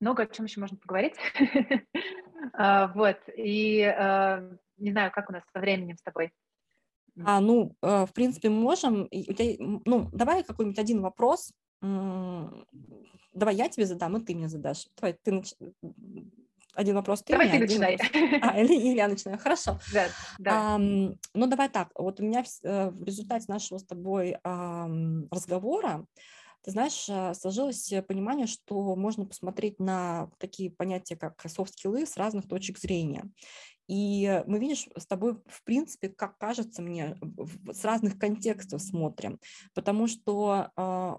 много 0.00 0.24
о 0.24 0.26
чем 0.26 0.46
еще 0.46 0.60
можно 0.60 0.76
поговорить. 0.76 1.16
Вот, 2.52 3.18
и 3.34 3.80
не 4.78 4.90
знаю, 4.92 5.10
как 5.10 5.30
у 5.30 5.32
нас 5.32 5.42
со 5.52 5.58
временем 5.58 5.96
с 5.96 6.02
тобой. 6.02 6.32
А, 7.24 7.40
ну, 7.40 7.74
в 7.80 8.08
принципе, 8.14 8.50
можем. 8.50 9.08
Ну, 9.10 10.08
давай 10.12 10.44
какой-нибудь 10.44 10.78
один 10.78 11.00
вопрос. 11.00 11.52
Давай 11.80 13.54
я 13.54 13.68
тебе 13.68 13.84
задам, 13.86 14.16
и 14.16 14.24
ты 14.24 14.34
мне 14.34 14.48
задашь. 14.48 14.86
Давай, 14.96 15.14
ты 15.14 15.32
нач... 15.32 15.54
один 16.74 16.94
вопрос 16.94 17.22
ты 17.22 17.32
Давай 17.32 17.48
мне, 17.48 17.58
ты 17.58 17.64
начинай. 17.64 17.98
А, 18.42 18.60
или, 18.60 18.74
или 18.74 18.96
я 18.96 19.08
начинаю. 19.08 19.38
Хорошо. 19.38 19.78
Да, 19.92 20.06
да. 20.38 20.50
А, 20.52 20.78
ну, 20.78 21.46
давай 21.46 21.68
так. 21.68 21.88
Вот 21.94 22.20
у 22.20 22.22
меня 22.22 22.44
в, 22.44 23.04
результате 23.04 23.46
нашего 23.48 23.78
с 23.78 23.84
тобой 23.84 24.36
разговора 24.44 26.06
ты 26.66 26.72
знаешь, 26.72 27.06
э, 27.08 27.32
сложилось 27.34 27.92
понимание, 28.08 28.48
что 28.48 28.96
можно 28.96 29.24
посмотреть 29.24 29.78
на 29.78 30.28
такие 30.38 30.68
понятия, 30.68 31.14
как 31.14 31.40
софт-скиллы 31.48 32.04
с 32.04 32.16
разных 32.16 32.48
точек 32.48 32.78
зрения. 32.78 33.30
И 33.86 34.42
мы, 34.48 34.58
видишь, 34.58 34.88
с 34.96 35.06
тобой, 35.06 35.34
в 35.46 35.62
принципе, 35.62 36.08
как 36.08 36.38
кажется 36.38 36.82
мне, 36.82 37.16
с 37.70 37.84
разных 37.84 38.18
контекстов 38.18 38.82
смотрим, 38.82 39.38
потому 39.74 40.08
что 40.08 40.72
э, 40.76 41.14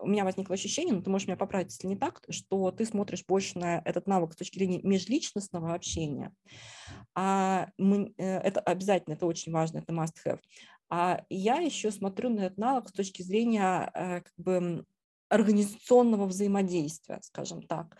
у 0.00 0.08
меня 0.08 0.24
возникло 0.24 0.54
ощущение, 0.54 0.94
но 0.94 1.00
ты 1.00 1.10
можешь 1.10 1.28
меня 1.28 1.36
поправить, 1.36 1.70
если 1.72 1.86
не 1.86 1.96
так, 1.96 2.24
что 2.28 2.72
ты 2.72 2.84
смотришь 2.86 3.24
больше 3.24 3.58
на 3.60 3.82
этот 3.84 4.08
навык 4.08 4.32
с 4.32 4.36
точки 4.36 4.58
зрения 4.58 4.80
межличностного 4.82 5.74
общения. 5.74 6.32
А 7.14 7.68
мы, 7.78 8.12
э, 8.18 8.38
это 8.38 8.60
обязательно, 8.60 9.14
это 9.14 9.26
очень 9.26 9.52
важно, 9.52 9.78
это 9.78 9.92
must-have. 9.92 10.40
А 10.88 11.24
я 11.28 11.56
еще 11.56 11.90
смотрю 11.90 12.30
на 12.30 12.46
этот 12.46 12.58
навык 12.58 12.88
с 12.88 12.92
точки 12.92 13.22
зрения 13.22 13.90
э, 13.92 14.20
как 14.20 14.32
бы 14.36 14.84
организационного 15.28 16.26
взаимодействия, 16.26 17.18
скажем 17.22 17.62
так. 17.62 17.96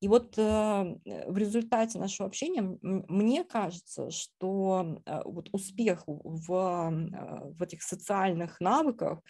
И 0.00 0.06
вот 0.06 0.38
э, 0.38 0.42
в 0.42 1.36
результате 1.36 1.98
нашего 1.98 2.28
общения 2.28 2.78
мне 2.82 3.42
кажется, 3.42 4.10
что 4.10 5.00
э, 5.04 5.20
вот 5.24 5.48
успех 5.52 6.04
в, 6.06 6.46
в 6.46 7.62
этих 7.62 7.82
социальных 7.82 8.60
навыках, 8.60 9.20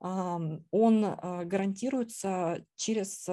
он 0.00 1.02
гарантируется 1.44 2.64
через 2.74 3.28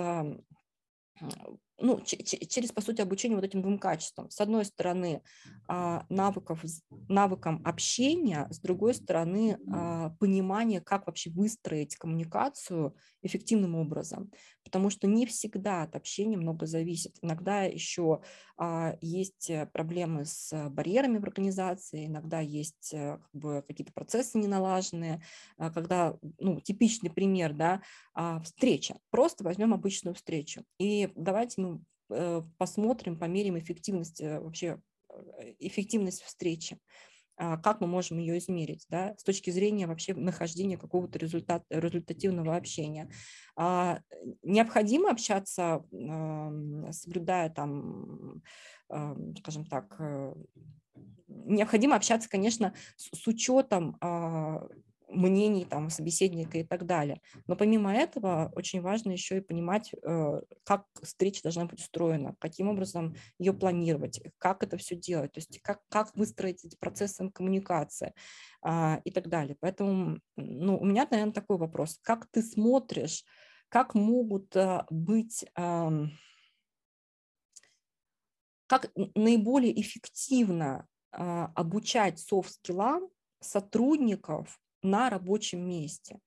ну, 1.79 2.01
через, 2.01 2.71
по 2.71 2.81
сути, 2.81 3.01
обучение 3.01 3.35
вот 3.35 3.45
этим 3.45 3.61
двум 3.61 3.77
качествам. 3.77 4.29
С 4.31 4.41
одной 4.41 4.65
стороны, 4.65 5.21
а, 5.67 6.05
навыков, 6.09 6.63
навыкам 7.07 7.61
общения, 7.65 8.47
с 8.49 8.59
другой 8.59 8.95
стороны, 8.95 9.59
а, 9.71 10.09
понимание, 10.19 10.81
как 10.81 11.05
вообще 11.05 11.29
выстроить 11.29 11.95
коммуникацию 11.95 12.95
эффективным 13.21 13.75
образом. 13.75 14.31
Потому 14.63 14.89
что 14.89 15.07
не 15.07 15.25
всегда 15.25 15.83
от 15.83 15.95
общения 15.95 16.35
много 16.35 16.65
зависит. 16.65 17.17
Иногда 17.21 17.63
еще 17.63 18.21
а, 18.57 18.97
есть 19.01 19.51
проблемы 19.71 20.25
с 20.25 20.69
барьерами 20.69 21.19
в 21.19 21.23
организации, 21.23 22.07
иногда 22.07 22.39
есть 22.39 22.93
э, 22.93 23.19
как 23.19 23.31
бы, 23.33 23.63
какие-то 23.67 23.93
процессы 23.93 24.37
неналаженные. 24.37 25.21
Когда, 25.57 26.17
ну, 26.39 26.59
типичный 26.59 27.09
пример, 27.09 27.53
да, 27.53 27.81
встреча. 28.43 28.97
Просто 29.09 29.43
возьмем 29.43 29.73
обычную 29.73 30.15
встречу. 30.15 30.63
И 30.79 31.09
давайте 31.15 31.61
мы 31.61 31.66
Э, 32.10 32.41
посмотрим, 32.57 33.18
померим 33.19 33.57
эффективность 33.57 34.22
э, 34.22 34.39
вообще 34.39 34.80
э, 35.10 35.53
эффективность 35.60 36.22
встречи, 36.22 36.80
а, 37.35 37.57
как 37.57 37.81
мы 37.81 37.88
можем 37.88 38.18
ее 38.18 38.38
измерить, 38.39 38.85
да, 38.89 39.14
с 39.18 39.23
точки 39.23 39.49
зрения 39.52 39.88
вообще 39.88 40.14
нахождения 40.15 40.77
какого-то 40.77 41.19
результата, 41.19 41.65
результативного 41.69 42.56
общения. 42.56 43.11
А, 43.56 43.99
необходимо 44.41 45.11
общаться, 45.11 45.84
соблюдая 46.91 47.52
там, 47.52 48.41
скажем 49.38 49.65
так, 49.65 49.99
необходимо 51.27 51.95
общаться, 51.95 52.27
конечно, 52.27 52.73
с, 52.95 53.15
с 53.15 53.27
учетом 53.27 53.98
а, 54.02 54.68
мнений 55.07 55.65
там, 55.65 55.89
собеседника 55.89 56.57
и 56.57 56.63
так 56.63 56.85
далее. 56.85 57.21
Но 57.47 57.55
помимо 57.55 57.93
этого 57.93 58.51
очень 58.55 58.81
важно 58.81 59.11
еще 59.11 59.38
и 59.38 59.41
понимать, 59.41 59.93
э, 59.93 60.41
как 60.63 60.85
встреча 61.01 61.43
должна 61.43 61.65
быть 61.65 61.79
устроена, 61.79 62.35
каким 62.39 62.69
образом 62.69 63.15
ее 63.39 63.53
планировать, 63.53 64.21
как 64.38 64.63
это 64.63 64.77
все 64.77 64.95
делать, 64.95 65.31
то 65.34 65.39
есть 65.39 65.59
как, 65.61 65.81
как 65.89 66.15
выстроить 66.15 66.65
эти 66.65 66.75
процессы 66.75 67.29
коммуникации 67.29 68.13
а, 68.61 69.01
и 69.03 69.11
так 69.11 69.27
далее. 69.29 69.57
Поэтому 69.59 70.19
ну, 70.35 70.77
у 70.77 70.85
меня, 70.85 71.07
наверное, 71.09 71.34
такой 71.34 71.57
вопрос. 71.57 71.99
Как 72.01 72.27
ты 72.27 72.41
смотришь, 72.41 73.23
как 73.69 73.95
могут 73.95 74.55
э, 74.55 74.85
быть 74.89 75.45
как 78.67 78.91
наиболее 79.15 79.79
эффективно 79.81 80.88
а, 81.11 81.51
обучать 81.55 82.19
софт-скиллам 82.19 83.09
сотрудников 83.39 84.59
на 84.89 85.09
рабочем 85.09 85.68
месте. 85.68 86.19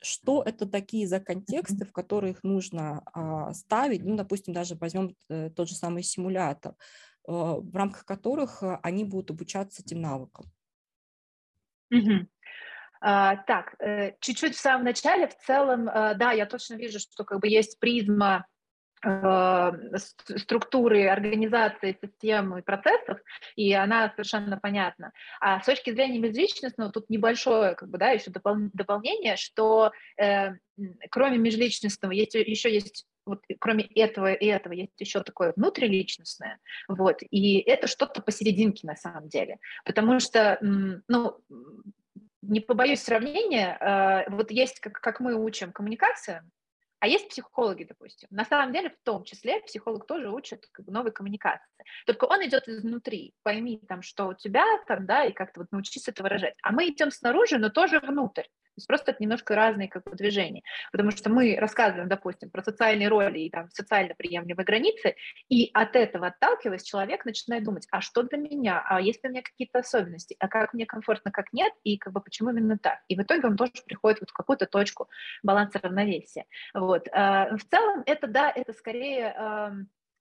Что 0.00 0.42
это 0.42 0.66
такие 0.66 1.06
за 1.06 1.18
контексты, 1.20 1.84
в 1.84 1.92
которых 1.92 2.44
нужно 2.44 3.02
а, 3.12 3.54
ставить, 3.54 4.04
ну, 4.04 4.16
допустим, 4.16 4.52
даже 4.52 4.74
возьмем 4.74 5.16
э, 5.30 5.48
тот 5.50 5.68
же 5.68 5.74
самый 5.74 6.02
симулятор, 6.02 6.74
а, 7.26 7.56
в 7.56 7.74
рамках 7.74 8.04
которых 8.04 8.62
а, 8.62 8.80
они 8.82 9.04
будут 9.04 9.30
обучаться 9.30 9.82
этим 9.82 10.02
навыкам? 10.02 10.44
Угу. 11.90 12.26
А, 13.00 13.36
так, 13.36 13.74
э, 13.80 14.12
чуть-чуть 14.20 14.54
в 14.54 14.60
самом 14.60 14.84
начале, 14.84 15.26
в 15.26 15.36
целом, 15.38 15.88
э, 15.88 16.14
да, 16.16 16.32
я 16.32 16.44
точно 16.44 16.74
вижу, 16.74 16.98
что 16.98 17.24
как 17.24 17.40
бы 17.40 17.48
есть 17.48 17.78
призма 17.78 18.44
Э, 18.44 18.51
структуры 20.36 21.08
организации 21.08 21.98
систем 22.00 22.56
и 22.56 22.62
процессов, 22.62 23.18
и 23.56 23.72
она 23.72 24.10
совершенно 24.10 24.58
понятна. 24.58 25.12
А 25.40 25.60
с 25.60 25.66
точки 25.66 25.90
зрения 25.90 26.18
межличностного, 26.18 26.92
тут 26.92 27.10
небольшое, 27.10 27.74
как 27.74 27.88
бы, 27.88 27.98
да, 27.98 28.10
еще 28.10 28.30
допол- 28.30 28.70
дополнение, 28.72 29.36
что 29.36 29.90
э, 30.16 30.50
кроме 31.10 31.38
межличностного 31.38 32.12
есть, 32.12 32.34
еще 32.34 32.72
есть 32.72 33.06
вот 33.24 33.40
кроме 33.60 33.84
этого 33.84 34.32
и 34.32 34.46
этого 34.46 34.72
есть 34.72 34.98
еще 34.98 35.22
такое 35.22 35.52
внутриличностное, 35.54 36.58
вот, 36.88 37.22
и 37.30 37.58
это 37.60 37.86
что-то 37.86 38.20
посерединке 38.20 38.86
на 38.86 38.96
самом 38.96 39.28
деле, 39.28 39.58
потому 39.84 40.18
что, 40.18 40.58
ну, 40.60 41.36
не 42.42 42.60
побоюсь 42.60 43.00
сравнения, 43.00 43.78
э, 43.80 44.30
вот 44.30 44.50
есть, 44.50 44.80
как, 44.80 44.94
как 44.94 45.20
мы 45.20 45.34
учим 45.34 45.72
коммуникациям, 45.72 46.50
а 47.02 47.08
есть 47.08 47.28
психологи, 47.28 47.82
допустим. 47.82 48.28
На 48.30 48.44
самом 48.44 48.72
деле, 48.72 48.90
в 48.90 48.96
том 49.02 49.24
числе, 49.24 49.60
психолог 49.62 50.06
тоже 50.06 50.30
учит 50.30 50.68
как 50.70 50.86
бы, 50.86 50.92
новой 50.92 51.10
коммуникации. 51.10 51.66
Только 52.06 52.26
он 52.26 52.46
идет 52.46 52.68
изнутри. 52.68 53.34
Пойми, 53.42 53.82
там, 53.88 54.02
что 54.02 54.28
у 54.28 54.34
тебя 54.34 54.64
там, 54.86 55.04
да, 55.04 55.24
и 55.24 55.32
как-то 55.32 55.58
вот 55.58 55.72
научись 55.72 56.06
это 56.06 56.22
выражать. 56.22 56.54
А 56.62 56.70
мы 56.70 56.86
идем 56.86 57.10
снаружи, 57.10 57.58
но 57.58 57.70
тоже 57.70 57.98
внутрь. 57.98 58.44
То 58.72 58.78
есть 58.78 58.88
просто 58.88 59.10
это 59.10 59.22
немножко 59.22 59.54
разные 59.54 59.88
как 59.88 60.04
бы, 60.04 60.16
движения. 60.16 60.62
Потому 60.92 61.10
что 61.10 61.30
мы 61.30 61.56
рассказываем, 61.58 62.08
допустим, 62.08 62.50
про 62.50 62.62
социальные 62.62 63.08
роли 63.08 63.40
и 63.40 63.50
там, 63.50 63.68
социально 63.70 64.14
приемлемые 64.14 64.64
границы, 64.64 65.14
и 65.48 65.70
от 65.74 65.94
этого 65.94 66.28
отталкиваясь, 66.28 66.82
человек 66.82 67.24
начинает 67.26 67.64
думать, 67.64 67.86
а 67.90 68.00
что 68.00 68.22
для 68.22 68.38
меня, 68.38 68.82
а 68.88 69.00
есть 69.00 69.22
ли 69.22 69.28
у 69.28 69.32
меня 69.32 69.42
какие-то 69.42 69.80
особенности, 69.80 70.36
а 70.38 70.48
как 70.48 70.72
мне 70.72 70.86
комфортно, 70.86 71.30
как 71.30 71.52
нет, 71.52 71.72
и 71.84 71.98
как 71.98 72.14
бы 72.14 72.20
почему 72.20 72.50
именно 72.50 72.78
так. 72.78 73.00
И 73.08 73.16
в 73.16 73.20
итоге 73.20 73.48
он 73.48 73.56
тоже 73.56 73.72
приходит 73.84 74.20
вот 74.20 74.30
в 74.30 74.32
какую-то 74.32 74.66
точку 74.66 75.08
баланса 75.42 75.78
равновесия. 75.82 76.46
Вот. 76.72 77.08
А, 77.12 77.54
в 77.56 77.64
целом 77.64 78.02
это, 78.06 78.26
да, 78.26 78.50
это 78.50 78.72
скорее 78.72 79.34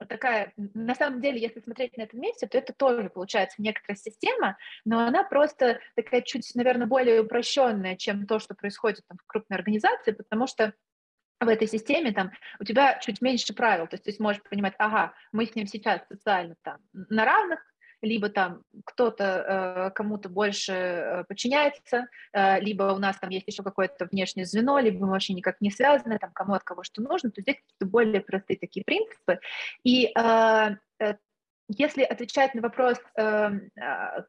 такая, 0.05 0.53
на 0.57 0.95
самом 0.95 1.21
деле, 1.21 1.39
если 1.39 1.59
смотреть 1.59 1.97
на 1.97 2.03
это 2.03 2.15
вместе, 2.15 2.47
то 2.47 2.57
это 2.57 2.73
тоже 2.73 3.09
получается 3.09 3.61
некоторая 3.61 3.97
система, 3.97 4.57
но 4.85 4.99
она 4.99 5.23
просто 5.23 5.79
такая 5.95 6.21
чуть, 6.21 6.49
наверное, 6.55 6.87
более 6.87 7.21
упрощенная, 7.21 7.95
чем 7.95 8.27
то, 8.27 8.39
что 8.39 8.55
происходит 8.55 9.01
там, 9.07 9.17
в 9.17 9.27
крупной 9.27 9.57
организации, 9.57 10.11
потому 10.11 10.47
что 10.47 10.73
в 11.39 11.47
этой 11.47 11.67
системе 11.67 12.11
там 12.11 12.31
у 12.59 12.63
тебя 12.63 12.99
чуть 12.99 13.21
меньше 13.21 13.53
правил, 13.53 13.87
то 13.87 13.95
есть 13.95 14.03
ты 14.03 14.11
сможешь 14.11 14.43
понимать, 14.43 14.73
ага, 14.77 15.13
мы 15.31 15.45
с 15.45 15.55
ним 15.55 15.67
сейчас 15.67 16.01
социально 16.07 16.55
там 16.61 16.77
на 16.93 17.25
равных, 17.25 17.59
либо 18.01 18.29
там 18.29 18.63
кто-то 18.85 19.23
э, 19.23 19.91
кому-то 19.91 20.29
больше 20.29 20.73
э, 20.73 21.23
подчиняется, 21.25 22.07
э, 22.33 22.59
либо 22.59 22.83
у 22.93 22.97
нас 22.97 23.17
там 23.17 23.29
есть 23.29 23.47
еще 23.47 23.63
какое-то 23.63 24.07
внешнее 24.11 24.45
звено, 24.45 24.79
либо 24.79 25.05
мы 25.05 25.11
вообще 25.11 25.33
никак 25.33 25.61
не 25.61 25.71
связаны, 25.71 26.17
там 26.19 26.31
кому 26.31 26.53
от 26.53 26.63
кого 26.63 26.83
что 26.83 27.01
нужно, 27.01 27.31
то 27.31 27.41
здесь 27.41 27.57
какие-то 27.57 27.85
более 27.85 28.21
простые 28.21 28.57
такие 28.57 28.83
принципы. 28.83 29.39
И 29.83 30.11
если 31.73 32.03
отвечать 32.03 32.53
на 32.53 32.61
вопрос, 32.61 32.97
э, 33.15 33.49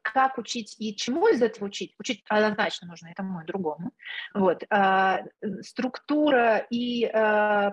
как 0.01 0.37
учить 0.37 0.75
и 0.79 0.95
чему 0.95 1.27
из 1.27 1.41
этого 1.41 1.65
учить, 1.65 1.93
учить 1.99 2.23
однозначно 2.29 2.87
нужно 2.87 3.09
и 3.09 3.13
тому, 3.13 3.41
и 3.41 3.45
другому. 3.45 3.91
Вот. 4.33 4.63
Структура 5.61 6.65
и 6.69 7.05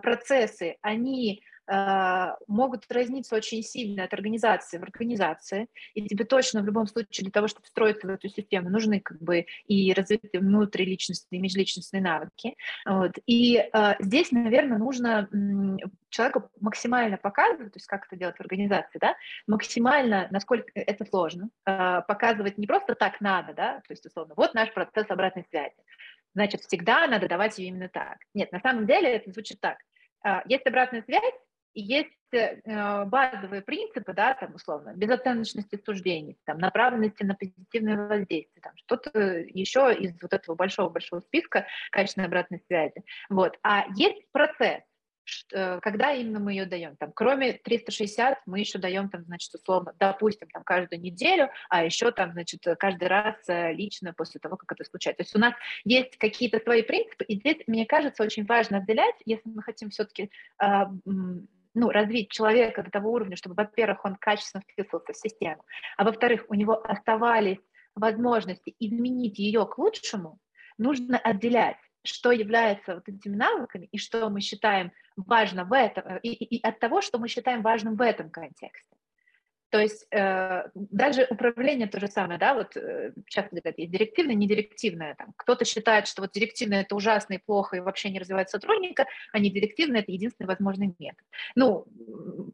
процессы, 0.02 0.76
они 0.82 1.44
могут 2.48 2.90
разниться 2.90 3.36
очень 3.36 3.62
сильно 3.62 4.04
от 4.04 4.12
организации 4.12 4.78
в 4.78 4.82
организации, 4.82 5.68
и 5.94 6.06
тебе 6.06 6.24
точно 6.24 6.62
в 6.62 6.66
любом 6.66 6.86
случае 6.86 7.24
для 7.24 7.30
того, 7.30 7.46
чтобы 7.46 7.66
встроиться 7.66 8.06
в 8.06 8.10
эту 8.10 8.28
систему, 8.28 8.70
нужны 8.70 9.00
как 9.00 9.20
бы 9.20 9.46
и 9.66 9.92
развитые 9.92 10.40
внутриличностные, 10.40 11.40
межличностные 11.40 12.02
навыки. 12.02 12.56
Вот. 12.84 13.12
И 13.26 13.56
э, 13.56 13.94
здесь, 14.00 14.32
наверное, 14.32 14.78
нужно 14.78 15.28
человеку 16.08 16.50
максимально 16.60 17.16
показывать, 17.16 17.72
то 17.72 17.76
есть 17.76 17.86
как 17.86 18.06
это 18.06 18.16
делать 18.16 18.36
в 18.36 18.40
организации, 18.40 18.98
да, 18.98 19.14
максимально, 19.46 20.26
насколько 20.30 20.70
это 20.74 21.04
сложно, 21.04 21.50
э, 21.66 22.02
показывать 22.08 22.58
не 22.58 22.66
просто 22.66 22.94
так 22.94 23.20
надо, 23.20 23.54
да, 23.54 23.74
то 23.86 23.92
есть 23.92 24.04
условно, 24.04 24.34
вот 24.36 24.54
наш 24.54 24.72
процесс 24.74 25.06
обратной 25.08 25.46
связи, 25.50 25.76
значит, 26.34 26.62
всегда 26.62 27.06
надо 27.06 27.28
давать 27.28 27.58
ее 27.58 27.68
именно 27.68 27.88
так. 27.88 28.18
Нет, 28.34 28.50
на 28.50 28.60
самом 28.60 28.86
деле 28.86 29.08
это 29.08 29.30
звучит 29.30 29.60
так. 29.60 29.78
Есть 30.46 30.66
обратная 30.66 31.02
связь, 31.02 31.34
и 31.74 31.82
есть 31.82 32.10
э, 32.32 33.04
базовые 33.06 33.62
принципы, 33.62 34.12
да, 34.12 34.34
там, 34.34 34.54
условно, 34.54 34.92
безоценочности 34.94 35.80
суждений, 35.84 36.36
там, 36.44 36.58
направленности 36.58 37.22
на 37.22 37.34
позитивное 37.34 37.96
воздействие, 37.96 38.62
там, 38.62 38.72
что-то 38.76 39.18
еще 39.20 39.94
из 39.94 40.20
вот 40.20 40.32
этого 40.32 40.56
большого-большого 40.56 41.20
списка 41.20 41.66
качественной 41.90 42.26
обратной 42.26 42.62
связи. 42.66 43.04
Вот. 43.28 43.56
А 43.62 43.86
есть 43.94 44.26
процесс, 44.32 44.82
э, 45.52 45.78
когда 45.80 46.12
именно 46.12 46.40
мы 46.40 46.52
ее 46.52 46.66
даем. 46.66 46.96
Там, 46.96 47.12
кроме 47.14 47.52
360 47.52 48.38
мы 48.46 48.58
еще 48.58 48.78
даем, 48.78 49.10
там, 49.10 49.24
значит, 49.24 49.54
условно, 49.54 49.94
допустим, 49.98 50.48
там, 50.48 50.64
каждую 50.64 51.00
неделю, 51.00 51.50
а 51.68 51.84
еще 51.84 52.10
там, 52.10 52.32
значит, 52.32 52.64
каждый 52.78 53.08
раз 53.08 53.36
э, 53.48 53.72
лично 53.72 54.12
после 54.12 54.40
того, 54.40 54.56
как 54.56 54.72
это 54.72 54.84
случается. 54.84 55.18
То 55.18 55.26
есть 55.26 55.36
у 55.36 55.40
нас 55.40 55.54
есть 55.84 56.16
какие-то 56.16 56.58
свои 56.58 56.82
принципы, 56.82 57.24
и 57.24 57.36
здесь, 57.36 57.62
мне 57.68 57.86
кажется, 57.86 58.24
очень 58.24 58.44
важно 58.44 58.78
отделять, 58.78 59.16
если 59.24 59.48
мы 59.48 59.62
хотим 59.62 59.90
все-таки 59.90 60.30
а, 60.58 60.90
ну, 61.74 61.90
развить 61.90 62.30
человека 62.30 62.82
до 62.82 62.90
того 62.90 63.12
уровня, 63.12 63.36
чтобы, 63.36 63.54
во-первых, 63.54 64.04
он 64.04 64.16
качественно 64.16 64.62
вписывался 64.62 65.12
в 65.12 65.16
систему, 65.16 65.64
а 65.96 66.04
во-вторых, 66.04 66.44
у 66.48 66.54
него 66.54 66.80
оставались 66.82 67.60
возможности 67.94 68.74
изменить 68.78 69.38
ее 69.38 69.66
к 69.66 69.78
лучшему, 69.78 70.38
нужно 70.78 71.18
отделять, 71.18 71.76
что 72.04 72.32
является 72.32 72.94
вот 72.94 73.08
этими 73.08 73.36
навыками 73.36 73.88
и 73.92 73.98
что 73.98 74.28
мы 74.30 74.40
считаем 74.40 74.92
важно 75.16 75.64
в 75.64 75.72
этом, 75.72 76.16
и, 76.18 76.30
и, 76.30 76.56
и 76.56 76.62
от 76.62 76.78
того, 76.78 77.00
что 77.00 77.18
мы 77.18 77.28
считаем 77.28 77.62
важным 77.62 77.96
в 77.96 78.00
этом 78.00 78.30
контексте. 78.30 78.96
То 79.70 79.78
есть 79.78 80.06
э, 80.10 80.64
даже 80.74 81.26
управление 81.30 81.86
то 81.86 82.00
же 82.00 82.08
самое, 82.08 82.38
да, 82.38 82.54
вот 82.54 82.76
э, 82.76 83.12
часто 83.26 83.50
говорят, 83.50 83.78
есть 83.78 83.92
директивное, 83.92 84.34
недирективное. 84.34 85.14
Там, 85.14 85.32
кто-то 85.36 85.64
считает, 85.64 86.08
что 86.08 86.22
вот 86.22 86.32
директивное– 86.32 86.80
это 86.82 86.96
ужасно 86.96 87.34
и 87.34 87.38
плохо, 87.38 87.76
и 87.76 87.80
вообще 87.80 88.10
не 88.10 88.18
развивает 88.18 88.50
сотрудника, 88.50 89.06
а 89.32 89.38
недирективное– 89.38 90.00
это 90.02 90.10
единственный 90.10 90.48
возможный 90.48 90.92
метод. 90.98 91.24
Ну, 91.54 91.86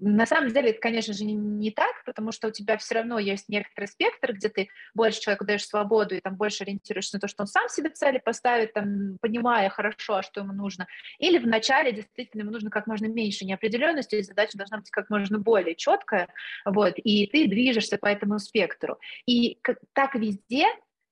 на 0.00 0.26
самом 0.26 0.50
деле 0.50 0.70
это, 0.70 0.80
конечно 0.80 1.14
же, 1.14 1.24
не, 1.24 1.32
не 1.32 1.70
так, 1.70 2.04
потому 2.04 2.32
что 2.32 2.48
у 2.48 2.50
тебя 2.50 2.76
все 2.76 2.96
равно 2.96 3.18
есть 3.18 3.48
некоторый 3.48 3.86
спектр, 3.86 4.34
где 4.34 4.50
ты 4.50 4.68
больше 4.94 5.20
человеку 5.20 5.46
даешь 5.46 5.66
свободу 5.66 6.14
и 6.14 6.20
там 6.20 6.36
больше 6.36 6.64
ориентируешься 6.64 7.16
на 7.16 7.20
то, 7.20 7.28
что 7.28 7.44
он 7.44 7.46
сам 7.46 7.70
себе 7.70 7.88
цели 7.88 8.18
поставит, 8.18 8.74
там, 8.74 9.16
понимая 9.22 9.70
хорошо, 9.70 10.16
а 10.16 10.22
что 10.22 10.40
ему 10.40 10.52
нужно. 10.52 10.86
Или 11.18 11.38
вначале 11.38 11.92
действительно 11.92 12.42
ему 12.42 12.50
нужно 12.50 12.68
как 12.68 12.86
можно 12.86 13.06
меньше 13.06 13.46
неопределенности, 13.46 14.16
и 14.16 14.22
задача 14.22 14.58
должна 14.58 14.78
быть 14.78 14.90
как 14.90 15.08
можно 15.08 15.38
более 15.38 15.74
четкая, 15.74 16.28
вот, 16.66 16.94
и 17.06 17.28
ты 17.28 17.46
движешься 17.46 17.98
по 17.98 18.06
этому 18.06 18.40
спектру. 18.40 18.98
И 19.26 19.60
так 19.92 20.16
везде, 20.16 20.66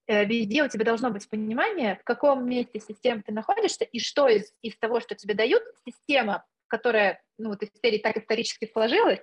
э, 0.09 0.25
везде 0.25 0.65
у 0.65 0.69
тебя 0.69 0.85
должно 0.85 1.11
быть 1.11 1.31
понимание, 1.31 2.01
в 2.01 2.03
каком 2.03 2.49
месте 2.49 2.81
системы 2.81 3.23
ты 3.25 3.33
находишься, 3.33 3.85
и 3.85 4.01
что 4.01 4.27
из, 4.27 4.53
из 4.61 4.77
того, 4.77 4.99
что 4.99 5.15
тебе 5.15 5.35
дают, 5.35 5.63
система, 5.87 6.45
которая, 6.67 7.23
ну, 7.39 7.51
вот 7.51 7.63
из 7.63 7.69
серии 7.81 7.99
так 7.99 8.17
исторически 8.17 8.69
сложилась, 8.73 9.21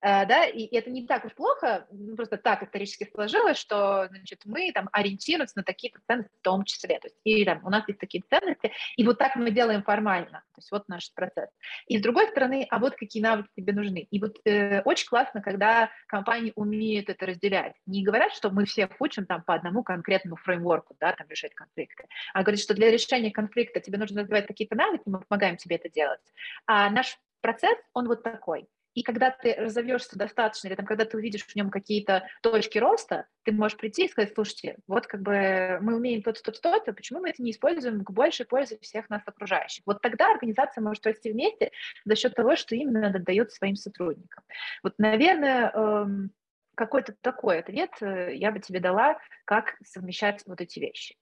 да, 0.00 0.46
и 0.46 0.66
это 0.76 0.90
не 0.90 1.06
так 1.06 1.24
уж 1.24 1.34
плохо, 1.34 1.86
ну, 1.90 2.16
просто 2.16 2.36
так 2.36 2.62
исторически 2.62 3.08
сложилось, 3.12 3.58
что, 3.58 4.08
значит, 4.08 4.42
мы 4.44 4.72
там 4.72 4.88
ориентируемся 4.92 5.58
на 5.58 5.62
такие 5.62 5.92
ценности 6.06 6.32
в 6.38 6.42
том 6.42 6.64
числе, 6.64 6.98
то 6.98 7.06
есть, 7.06 7.16
и 7.24 7.44
там 7.44 7.64
у 7.64 7.70
нас 7.70 7.86
есть 7.88 8.00
такие 8.00 8.22
ценности, 8.28 8.72
и 8.96 9.04
вот 9.04 9.18
так 9.18 9.36
мы 9.36 9.50
делаем 9.50 9.82
формально, 9.82 10.42
то 10.54 10.58
есть 10.58 10.70
вот 10.70 10.88
наш 10.88 11.12
процесс. 11.14 11.48
И 11.86 11.98
с 11.98 12.02
другой 12.02 12.28
стороны, 12.28 12.66
а 12.70 12.78
вот 12.78 12.96
какие 12.96 13.22
навыки 13.22 13.48
тебе 13.56 13.72
нужны. 13.72 14.06
И 14.10 14.18
вот 14.18 14.38
э, 14.44 14.82
очень 14.82 15.08
классно, 15.08 15.40
когда 15.40 15.90
компании 16.06 16.52
умеют 16.56 17.08
это 17.08 17.26
разделять. 17.26 17.74
Не 17.86 18.04
говорят, 18.04 18.32
что 18.32 18.50
мы 18.50 18.64
всех 18.64 18.90
учим 18.98 19.26
там 19.26 19.42
по 19.42 19.54
одному 19.54 19.82
конкретному 19.82 20.36
фреймворку, 20.36 20.96
да, 21.00 21.12
там 21.12 21.28
решать 21.28 21.54
конфликты, 21.54 22.06
а 22.34 22.42
говорят, 22.42 22.60
что 22.60 22.74
для 22.74 22.90
решения 22.90 23.30
конфликта 23.30 23.80
тебе 23.80 23.98
нужно 23.98 24.22
развивать 24.22 24.46
какие-то 24.46 24.74
навыки, 24.74 25.02
мы 25.06 25.20
помогаем 25.20 25.56
тебе 25.56 25.76
это 25.76 25.88
делать. 25.88 26.20
А 26.66 26.90
наш 26.90 27.18
процесс, 27.40 27.78
он 27.92 28.08
вот 28.08 28.22
такой– 28.22 28.68
и 28.94 29.02
когда 29.02 29.30
ты 29.30 29.54
разовьешься 29.54 30.18
достаточно, 30.18 30.68
или 30.68 30.74
там, 30.74 30.86
когда 30.86 31.04
ты 31.04 31.16
увидишь 31.16 31.44
в 31.44 31.56
нем 31.56 31.70
какие-то 31.70 32.28
точки 32.42 32.78
роста, 32.78 33.26
ты 33.44 33.52
можешь 33.52 33.78
прийти 33.78 34.04
и 34.04 34.08
сказать, 34.08 34.32
слушайте, 34.34 34.76
вот 34.86 35.06
как 35.06 35.22
бы 35.22 35.78
мы 35.80 35.96
умеем 35.96 36.22
то-то, 36.22 36.42
то-то, 36.42 36.60
то-то, 36.60 36.92
почему 36.92 37.20
мы 37.20 37.30
это 37.30 37.42
не 37.42 37.50
используем 37.50 38.04
к 38.04 38.10
большей 38.10 38.46
пользе 38.46 38.78
всех 38.80 39.08
нас 39.10 39.22
окружающих? 39.26 39.82
Вот 39.86 40.02
тогда 40.02 40.30
организация 40.30 40.82
может 40.82 41.06
расти 41.06 41.32
вместе 41.32 41.72
за 42.04 42.16
счет 42.16 42.34
того, 42.34 42.56
что 42.56 42.74
именно 42.74 43.06
она 43.06 43.18
дает 43.18 43.52
своим 43.52 43.76
сотрудникам. 43.76 44.44
Вот, 44.82 44.94
наверное, 44.98 45.70
эм, 45.70 46.30
какой-то 46.74 47.14
такой 47.20 47.60
ответ 47.60 47.90
э, 48.00 48.34
я 48.34 48.52
бы 48.52 48.60
тебе 48.60 48.80
дала, 48.80 49.18
как 49.44 49.76
совмещать 49.84 50.42
вот 50.46 50.60
эти 50.60 50.78
вещи. 50.78 51.16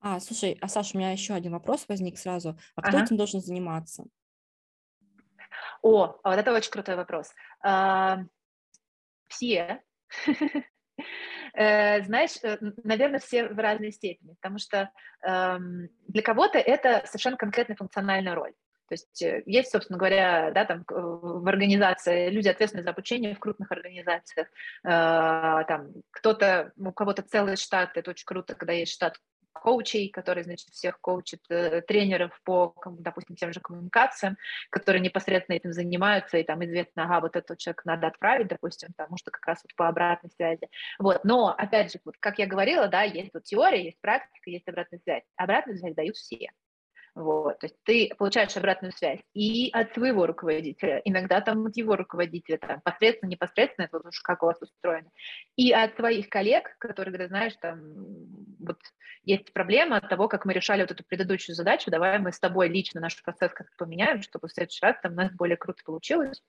А, 0.00 0.18
слушай, 0.20 0.58
а 0.60 0.68
Саша, 0.68 0.96
у 0.96 0.98
меня 0.98 1.12
еще 1.12 1.34
один 1.34 1.52
вопрос 1.52 1.84
возник 1.88 2.18
сразу. 2.18 2.58
А 2.74 2.82
кто 2.82 2.96
ага. 2.96 3.04
этим 3.04 3.16
должен 3.16 3.40
заниматься? 3.40 4.04
О, 5.82 6.18
а 6.22 6.30
вот 6.30 6.38
это 6.38 6.52
очень 6.52 6.70
крутой 6.70 6.96
вопрос. 6.96 7.32
А, 7.62 8.20
все. 9.28 9.82
Э, 11.54 12.02
знаешь, 12.04 12.36
э, 12.42 12.56
наверное, 12.82 13.18
все 13.18 13.48
в 13.48 13.58
разной 13.58 13.92
степени, 13.92 14.34
потому 14.34 14.58
что 14.58 14.90
эм, 15.22 15.88
для 16.06 16.22
кого-то 16.22 16.58
это 16.58 17.02
совершенно 17.06 17.36
конкретная 17.36 17.76
функциональная 17.76 18.34
роль. 18.34 18.52
То 18.88 18.94
есть 18.94 19.22
э, 19.22 19.42
есть, 19.44 19.70
собственно 19.70 19.98
говоря, 19.98 20.50
да, 20.52 20.64
там 20.64 20.84
в 20.88 21.46
организации 21.46 22.30
люди 22.30 22.48
ответственны 22.48 22.82
за 22.82 22.90
обучение 22.90 23.34
в 23.34 23.38
крупных 23.38 23.70
организациях. 23.70 24.48
Там 24.82 25.88
кто-то, 26.10 26.72
у 26.76 26.92
кого-то 26.92 27.22
целый 27.22 27.56
штат, 27.56 27.96
это 27.96 28.10
очень 28.10 28.26
круто, 28.26 28.54
когда 28.54 28.72
есть 28.72 28.92
штат 28.92 29.18
коучей, 29.52 30.10
который, 30.10 30.42
значит, 30.44 30.68
всех 30.70 31.00
коучит, 31.00 31.40
э, 31.48 31.82
тренеров 31.82 32.38
по, 32.44 32.74
допустим, 32.98 33.36
тем 33.36 33.52
же 33.52 33.60
коммуникациям, 33.60 34.36
которые 34.70 35.00
непосредственно 35.00 35.56
этим 35.56 35.72
занимаются, 35.72 36.38
и 36.38 36.44
там 36.44 36.64
известно, 36.64 37.04
ага, 37.04 37.20
вот 37.20 37.36
этот 37.36 37.58
человек 37.58 37.84
надо 37.84 38.06
отправить, 38.08 38.48
допустим, 38.48 38.88
потому 38.96 39.16
что 39.16 39.30
как 39.30 39.46
раз 39.46 39.60
вот 39.62 39.74
по 39.76 39.88
обратной 39.88 40.30
связи. 40.30 40.68
Вот, 40.98 41.24
но, 41.24 41.54
опять 41.56 41.92
же, 41.92 42.00
вот 42.04 42.16
как 42.18 42.38
я 42.38 42.46
говорила, 42.46 42.88
да, 42.88 43.02
есть 43.02 43.30
вот 43.34 43.44
теория, 43.44 43.84
есть 43.84 44.00
практика, 44.00 44.50
есть 44.50 44.68
обратная 44.68 45.00
связь. 45.00 45.24
Обратную 45.36 45.78
связь 45.78 45.94
дают 45.94 46.16
все. 46.16 46.50
Вот, 47.14 47.58
то 47.58 47.66
есть 47.66 47.76
ты 47.84 48.10
получаешь 48.16 48.56
обратную 48.56 48.92
связь 48.92 49.20
и 49.34 49.68
от 49.70 49.92
своего 49.92 50.24
руководителя, 50.24 51.02
иногда 51.04 51.42
там 51.42 51.66
от 51.66 51.76
его 51.76 51.94
руководителя, 51.94 52.56
там, 52.56 52.80
посредственно, 52.80 53.28
непосредственно, 53.28 53.84
это 53.84 53.98
вот 53.98 54.06
уж 54.06 54.20
как 54.20 54.42
у 54.42 54.46
вас 54.46 54.56
устроено, 54.62 55.10
и 55.54 55.72
от 55.72 55.94
своих 55.96 56.30
коллег, 56.30 56.74
которые 56.78 57.12
говорят, 57.12 57.28
знаешь, 57.28 57.52
там, 57.60 57.80
вот 58.60 58.78
есть 59.24 59.52
проблема 59.52 59.98
от 59.98 60.08
того, 60.08 60.26
как 60.26 60.46
мы 60.46 60.54
решали 60.54 60.80
вот 60.80 60.90
эту 60.90 61.04
предыдущую 61.04 61.54
задачу, 61.54 61.90
давай 61.90 62.18
мы 62.18 62.32
с 62.32 62.40
тобой 62.40 62.68
лично 62.68 63.00
наш 63.02 63.22
процесс 63.22 63.52
как-то 63.52 63.74
поменяем, 63.76 64.22
чтобы 64.22 64.48
в 64.48 64.52
следующий 64.52 64.84
раз 64.84 64.96
там 65.02 65.12
у 65.12 65.16
нас 65.16 65.30
более 65.32 65.58
круто 65.58 65.82
получилось. 65.84 66.42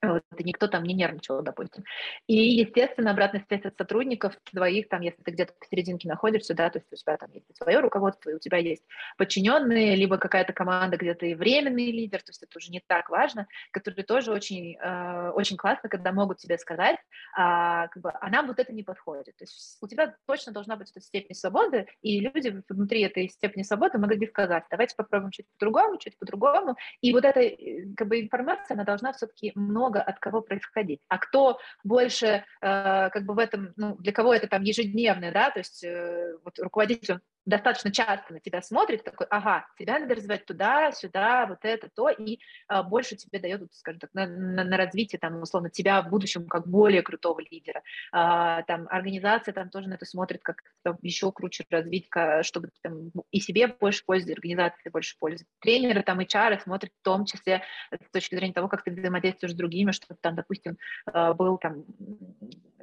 Вот, 0.00 0.22
и 0.36 0.44
никто 0.44 0.68
там 0.68 0.84
не 0.84 0.94
нервничал, 0.94 1.42
допустим. 1.42 1.82
И, 2.28 2.34
естественно, 2.34 3.10
обратная 3.10 3.44
связь 3.48 3.64
от 3.64 3.76
сотрудников 3.76 4.34
твоих, 4.44 4.88
там, 4.88 5.00
если 5.00 5.20
ты 5.22 5.32
где-то 5.32 5.54
посерединке 5.58 6.08
находишься, 6.08 6.54
да, 6.54 6.70
то 6.70 6.78
есть 6.78 6.92
у 6.92 6.96
тебя 6.96 7.16
там 7.16 7.32
есть 7.32 7.46
свое 7.56 7.80
руководство, 7.80 8.30
и 8.30 8.34
у 8.34 8.38
тебя 8.38 8.58
есть 8.58 8.84
подчиненные, 9.16 9.96
либо 9.96 10.18
какая-то 10.18 10.52
команда, 10.52 10.96
где 10.96 11.14
ты 11.14 11.34
временный 11.34 11.90
лидер, 11.90 12.22
то 12.22 12.30
есть 12.30 12.42
это 12.44 12.56
уже 12.56 12.70
не 12.70 12.80
так 12.86 13.10
важно, 13.10 13.48
которые 13.72 14.04
тоже 14.04 14.30
очень, 14.30 14.76
э, 14.80 15.30
очень 15.30 15.56
классно, 15.56 15.88
когда 15.88 16.12
могут 16.12 16.38
тебе 16.38 16.58
сказать, 16.58 16.98
а, 17.36 17.88
как 17.88 18.00
бы, 18.00 18.12
а 18.12 18.30
нам 18.30 18.46
вот 18.46 18.60
это 18.60 18.72
не 18.72 18.84
подходит. 18.84 19.36
То 19.36 19.42
есть 19.42 19.78
у 19.80 19.88
тебя 19.88 20.14
точно 20.26 20.52
должна 20.52 20.76
быть 20.76 20.92
эта 20.92 21.00
степень 21.00 21.34
свободы, 21.34 21.88
и 22.02 22.20
люди 22.20 22.62
внутри 22.68 23.02
этой 23.02 23.28
степени 23.28 23.64
свободы 23.64 23.98
могли 23.98 24.28
сказать, 24.28 24.62
давайте 24.70 24.94
попробуем 24.94 25.32
чуть 25.32 25.46
по-другому, 25.58 25.98
чуть 25.98 26.16
по-другому, 26.18 26.76
и 27.00 27.12
вот 27.12 27.24
эта 27.24 27.40
э, 27.40 27.94
как 27.96 28.06
бы, 28.06 28.20
информация, 28.20 28.76
она 28.76 28.84
должна 28.84 29.12
все-таки 29.12 29.50
много 29.56 29.87
много 29.88 30.00
от 30.00 30.18
кого 30.18 30.42
происходить. 30.42 31.00
А 31.08 31.18
кто 31.18 31.58
больше 31.84 32.26
э, 32.26 32.42
как 32.60 33.24
бы 33.24 33.34
в 33.34 33.38
этом, 33.38 33.72
ну, 33.76 33.96
для 33.96 34.12
кого 34.12 34.34
это 34.34 34.46
там 34.46 34.62
ежедневное, 34.62 35.32
да, 35.32 35.50
то 35.50 35.58
есть 35.58 35.82
э, 35.84 36.36
вот 36.44 36.58
руководитель, 36.58 37.14
он 37.14 37.20
достаточно 37.48 37.90
часто 37.90 38.34
на 38.34 38.40
тебя 38.40 38.60
смотрит, 38.60 39.04
такой, 39.04 39.26
ага, 39.30 39.66
тебя 39.78 39.98
надо 39.98 40.14
развивать 40.14 40.44
туда, 40.44 40.92
сюда, 40.92 41.46
вот 41.46 41.58
это, 41.62 41.88
то, 41.88 42.10
и 42.10 42.38
а, 42.68 42.82
больше 42.82 43.16
тебе 43.16 43.38
дает, 43.38 43.62
скажем 43.74 44.00
так, 44.00 44.10
на, 44.12 44.26
на, 44.26 44.64
на 44.64 44.76
развитие, 44.76 45.18
там, 45.18 45.42
условно, 45.42 45.70
тебя 45.70 46.02
в 46.02 46.10
будущем 46.10 46.46
как 46.46 46.68
более 46.68 47.02
крутого 47.02 47.40
лидера. 47.40 47.82
А, 48.12 48.62
там, 48.62 48.86
организация 48.90 49.54
там 49.54 49.70
тоже 49.70 49.88
на 49.88 49.94
это 49.94 50.04
смотрит, 50.04 50.42
как 50.42 50.62
там, 50.82 50.98
еще 51.02 51.32
круче 51.32 51.64
развить, 51.70 52.08
чтобы 52.42 52.70
там, 52.82 53.10
и 53.30 53.40
себе 53.40 53.66
больше 53.68 54.04
пользы, 54.04 54.30
и 54.30 54.34
организации 54.34 54.90
больше 54.90 55.16
пользы. 55.18 55.46
Тренеры, 55.60 56.02
там, 56.02 56.20
HR 56.20 56.60
смотрят 56.62 56.92
в 57.00 57.02
том 57.02 57.24
числе 57.24 57.62
с 57.90 58.10
точки 58.12 58.34
зрения 58.34 58.52
того, 58.52 58.68
как 58.68 58.84
ты 58.84 58.90
взаимодействуешь 58.90 59.54
с 59.54 59.56
другими, 59.56 59.92
чтобы 59.92 60.18
там, 60.20 60.34
допустим, 60.34 60.76
а, 61.06 61.32
был 61.32 61.56
там 61.56 61.84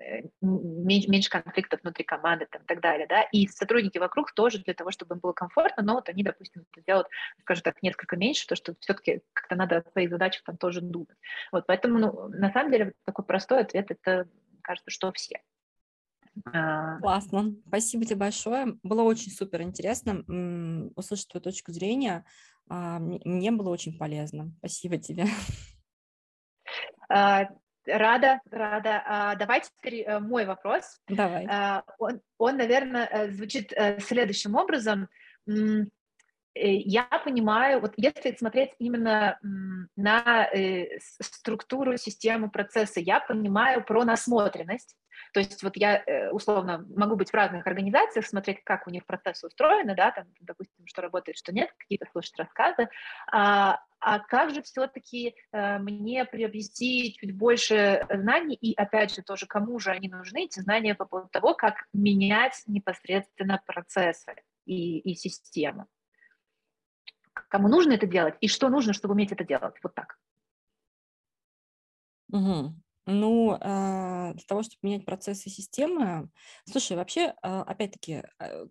Э, 0.06 0.22
меньше 0.42 1.30
конфликтов 1.30 1.80
внутри 1.82 2.04
команды 2.04 2.48
там, 2.52 2.62
и 2.62 2.66
так 2.66 2.80
далее, 2.80 3.08
да, 3.08 3.24
и 3.24 3.48
сотрудники 3.48 3.98
вокруг 3.98 4.34
тоже 4.34 4.55
для 4.64 4.74
того, 4.74 4.92
чтобы 4.92 5.16
им 5.16 5.20
было 5.20 5.34
комфортно, 5.34 5.84
но 5.84 5.96
вот 5.96 6.10
они, 6.10 6.24
допустим, 6.24 6.66
сделают, 6.78 7.08
скажем 7.42 7.64
так, 7.64 7.82
несколько 7.82 8.16
меньше, 8.16 8.48
то, 8.48 8.56
что 8.56 8.76
все-таки 8.80 9.22
как-то 9.34 9.56
надо 9.56 9.78
о 9.78 9.92
своих 9.92 10.10
задачах 10.10 10.44
там 10.44 10.58
тоже 10.58 10.82
думать. 10.82 11.18
Вот, 11.52 11.66
поэтому, 11.68 12.00
ну, 12.00 12.28
на 12.30 12.52
самом 12.52 12.72
деле, 12.72 12.94
такой 13.06 13.26
простой 13.26 13.62
ответ, 13.62 13.92
это, 13.92 14.28
кажется, 14.62 14.92
что 14.92 15.12
все. 15.12 15.42
А. 16.46 17.00
Классно. 17.00 17.56
Спасибо 17.68 18.06
тебе 18.06 18.18
большое. 18.18 18.78
Было 18.84 19.04
очень 19.04 19.32
супер 19.32 19.62
интересно 19.62 20.24
услышать 20.96 21.28
твою 21.30 21.44
точку 21.44 21.72
зрения. 21.72 22.26
А, 22.68 23.00
мне 23.00 23.52
было 23.52 23.70
очень 23.70 23.98
полезно. 23.98 24.52
Спасибо 24.60 24.98
тебе. 24.98 25.26
Рада, 27.86 28.42
рада. 28.52 29.04
А, 29.06 29.36
давайте 29.36 29.70
теперь 29.78 30.02
э, 30.02 30.20
мой 30.20 30.46
вопрос. 30.46 31.00
Давай. 31.08 31.46
А, 31.50 31.84
он, 32.00 32.22
он, 32.38 32.58
наверное, 32.58 33.08
э, 33.12 33.32
звучит 33.32 33.72
э, 33.74 34.00
следующим 34.00 34.56
образом. 34.56 35.08
Я 36.56 37.04
понимаю, 37.24 37.82
вот 37.82 37.94
если 37.98 38.34
смотреть 38.36 38.72
именно 38.80 39.38
на 39.98 40.50
структуру, 41.10 41.98
систему, 41.98 42.50
процесса, 42.50 43.02
я 43.02 43.20
понимаю 43.20 43.84
про 43.84 44.06
насмотренность. 44.06 44.96
То 45.34 45.40
есть 45.40 45.64
вот 45.64 45.76
я 45.78 46.04
условно 46.32 46.86
могу 46.96 47.16
быть 47.16 47.30
в 47.30 47.34
разных 47.34 47.68
организациях, 47.68 48.26
смотреть, 48.26 48.64
как 48.64 48.88
у 48.88 48.90
них 48.90 49.06
процессы 49.06 49.48
устроены, 49.48 49.96
да, 49.96 50.12
там, 50.12 50.26
допустим, 50.42 50.86
что 50.88 51.02
работает, 51.02 51.38
что 51.38 51.54
нет, 51.54 51.72
какие-то 51.78 52.06
слушать 52.12 52.38
рассказы, 52.38 52.90
а, 53.32 53.80
а 54.00 54.20
как 54.20 54.54
же 54.54 54.62
все-таки 54.62 55.36
э, 55.52 55.80
мне 55.80 56.26
приобрести 56.26 57.16
чуть 57.20 57.36
больше 57.36 58.06
знаний 58.10 58.56
и, 58.56 58.74
опять 58.76 59.16
же, 59.16 59.24
тоже 59.24 59.48
кому 59.48 59.80
же 59.80 59.92
они 59.92 60.10
нужны, 60.10 60.46
эти 60.46 60.60
знания 60.60 60.96
по 60.96 61.06
поводу 61.06 61.30
того, 61.30 61.56
как 61.56 61.86
менять 61.94 62.62
непосредственно 62.68 63.62
процессы 63.66 64.36
и, 64.66 65.00
и 65.00 65.16
системы. 65.16 65.86
Кому 67.50 67.68
нужно 67.68 67.94
это 67.94 68.08
делать 68.08 68.36
и 68.42 68.48
что 68.48 68.70
нужно, 68.70 68.94
чтобы 68.94 69.14
уметь 69.14 69.32
это 69.32 69.44
делать? 69.44 69.76
Вот 69.82 69.96
так. 69.96 70.18
Угу. 72.32 72.76
Ну, 73.08 73.56
а, 73.62 74.34
для 74.34 74.44
того, 74.48 74.64
чтобы 74.64 74.80
менять 74.82 75.06
процессы 75.06 75.50
системы, 75.50 76.30
слушай, 76.68 76.98
вообще, 76.98 77.36
а, 77.44 77.62
опять-таки, 77.62 78.24
э, 78.40 78.66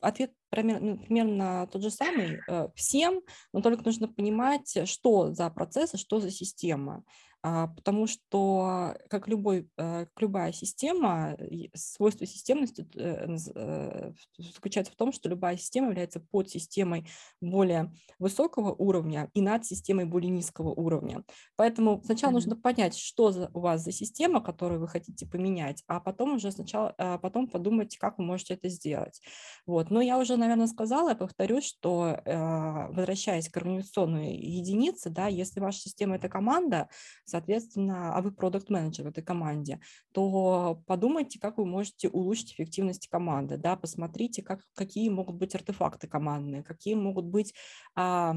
ответ 0.00 0.32
примерно, 0.50 0.86
ну, 0.86 0.98
примерно 0.98 1.66
тот 1.72 1.82
же 1.82 1.90
самый 1.90 2.40
э, 2.46 2.68
всем, 2.74 3.22
но 3.52 3.62
только 3.62 3.82
нужно 3.82 4.08
понимать, 4.08 4.86
что 4.86 5.32
за 5.32 5.48
процессы, 5.48 5.96
что 5.96 6.20
за 6.20 6.30
система. 6.30 7.02
А, 7.48 7.68
потому 7.68 8.08
что, 8.08 8.96
как, 9.08 9.28
любой, 9.28 9.70
э, 9.76 10.06
как 10.06 10.20
любая 10.20 10.50
система, 10.50 11.38
свойство 11.74 12.26
системности 12.26 12.88
э, 12.96 13.36
э, 13.54 14.12
заключается 14.36 14.92
в 14.92 14.96
том, 14.96 15.12
что 15.12 15.28
любая 15.28 15.56
система 15.56 15.90
является 15.90 16.18
подсистемой 16.18 17.06
более 17.40 17.92
высокого 18.18 18.72
уровня 18.72 19.30
и 19.32 19.40
над 19.42 19.64
системой 19.64 20.06
более 20.06 20.30
низкого 20.30 20.70
уровня. 20.70 21.22
Поэтому 21.54 22.02
сначала 22.04 22.30
mm-hmm. 22.30 22.34
нужно 22.34 22.56
понять, 22.56 22.96
что 22.98 23.30
за, 23.30 23.48
у 23.54 23.60
вас 23.60 23.84
за 23.84 23.92
система, 23.92 24.40
которую 24.40 24.80
вы 24.80 24.88
хотите 24.88 25.24
поменять, 25.24 25.84
а 25.86 26.00
потом 26.00 26.34
уже 26.34 26.50
сначала, 26.50 26.96
а 26.98 27.16
потом 27.16 27.46
подумать, 27.46 27.96
как 27.96 28.18
вы 28.18 28.24
можете 28.24 28.54
это 28.54 28.68
сделать. 28.68 29.22
Вот. 29.66 29.90
Но 29.90 30.00
я 30.00 30.18
уже, 30.18 30.36
наверное, 30.36 30.66
сказала, 30.66 31.10
я 31.10 31.14
повторюсь, 31.14 31.64
что 31.64 32.20
возвращаясь 32.24 33.48
к 33.48 33.56
организационной 33.56 34.34
единице, 34.36 35.10
да, 35.10 35.28
если 35.28 35.60
ваша 35.60 35.78
система– 35.78 36.16
это 36.16 36.28
команда, 36.28 36.88
соответственно, 37.36 38.16
а 38.16 38.22
вы 38.22 38.32
продукт-менеджер 38.32 39.04
в 39.04 39.08
этой 39.08 39.22
команде, 39.22 39.78
то 40.12 40.82
подумайте, 40.86 41.38
как 41.38 41.58
вы 41.58 41.66
можете 41.66 42.08
улучшить 42.08 42.54
эффективность 42.54 43.08
команды, 43.08 43.58
да, 43.58 43.76
посмотрите, 43.76 44.42
как, 44.42 44.62
какие 44.74 45.10
могут 45.10 45.36
быть 45.36 45.54
артефакты 45.54 46.08
командные, 46.08 46.62
какие 46.62 46.94
могут 46.94 47.26
быть, 47.26 47.52
а, 47.94 48.34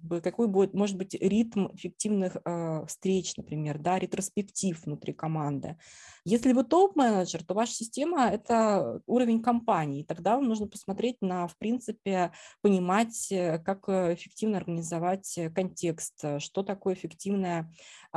бы, 0.00 0.22
какой 0.22 0.48
будет, 0.48 0.72
может 0.72 0.96
быть 0.96 1.14
ритм 1.14 1.66
эффективных 1.74 2.38
а, 2.44 2.86
встреч, 2.86 3.36
например, 3.36 3.78
да, 3.78 3.98
ретроспектив 3.98 4.82
внутри 4.82 5.12
команды. 5.12 5.76
Если 6.24 6.54
вы 6.54 6.64
топ-менеджер, 6.64 7.44
то 7.44 7.52
ваша 7.52 7.74
система– 7.74 8.30
это 8.30 9.02
уровень 9.06 9.42
компании, 9.42 10.04
тогда 10.04 10.36
вам 10.36 10.48
нужно 10.48 10.68
посмотреть 10.68 11.16
на, 11.20 11.48
в 11.48 11.58
принципе, 11.58 12.32
понимать, 12.62 13.30
э, 13.30 13.58
как 13.58 13.88
эффективно 13.88 14.56
организовать 14.56 15.38
контекст, 15.54 16.24
что 16.38 16.62
такое 16.62 16.94
эффективная 16.94 17.70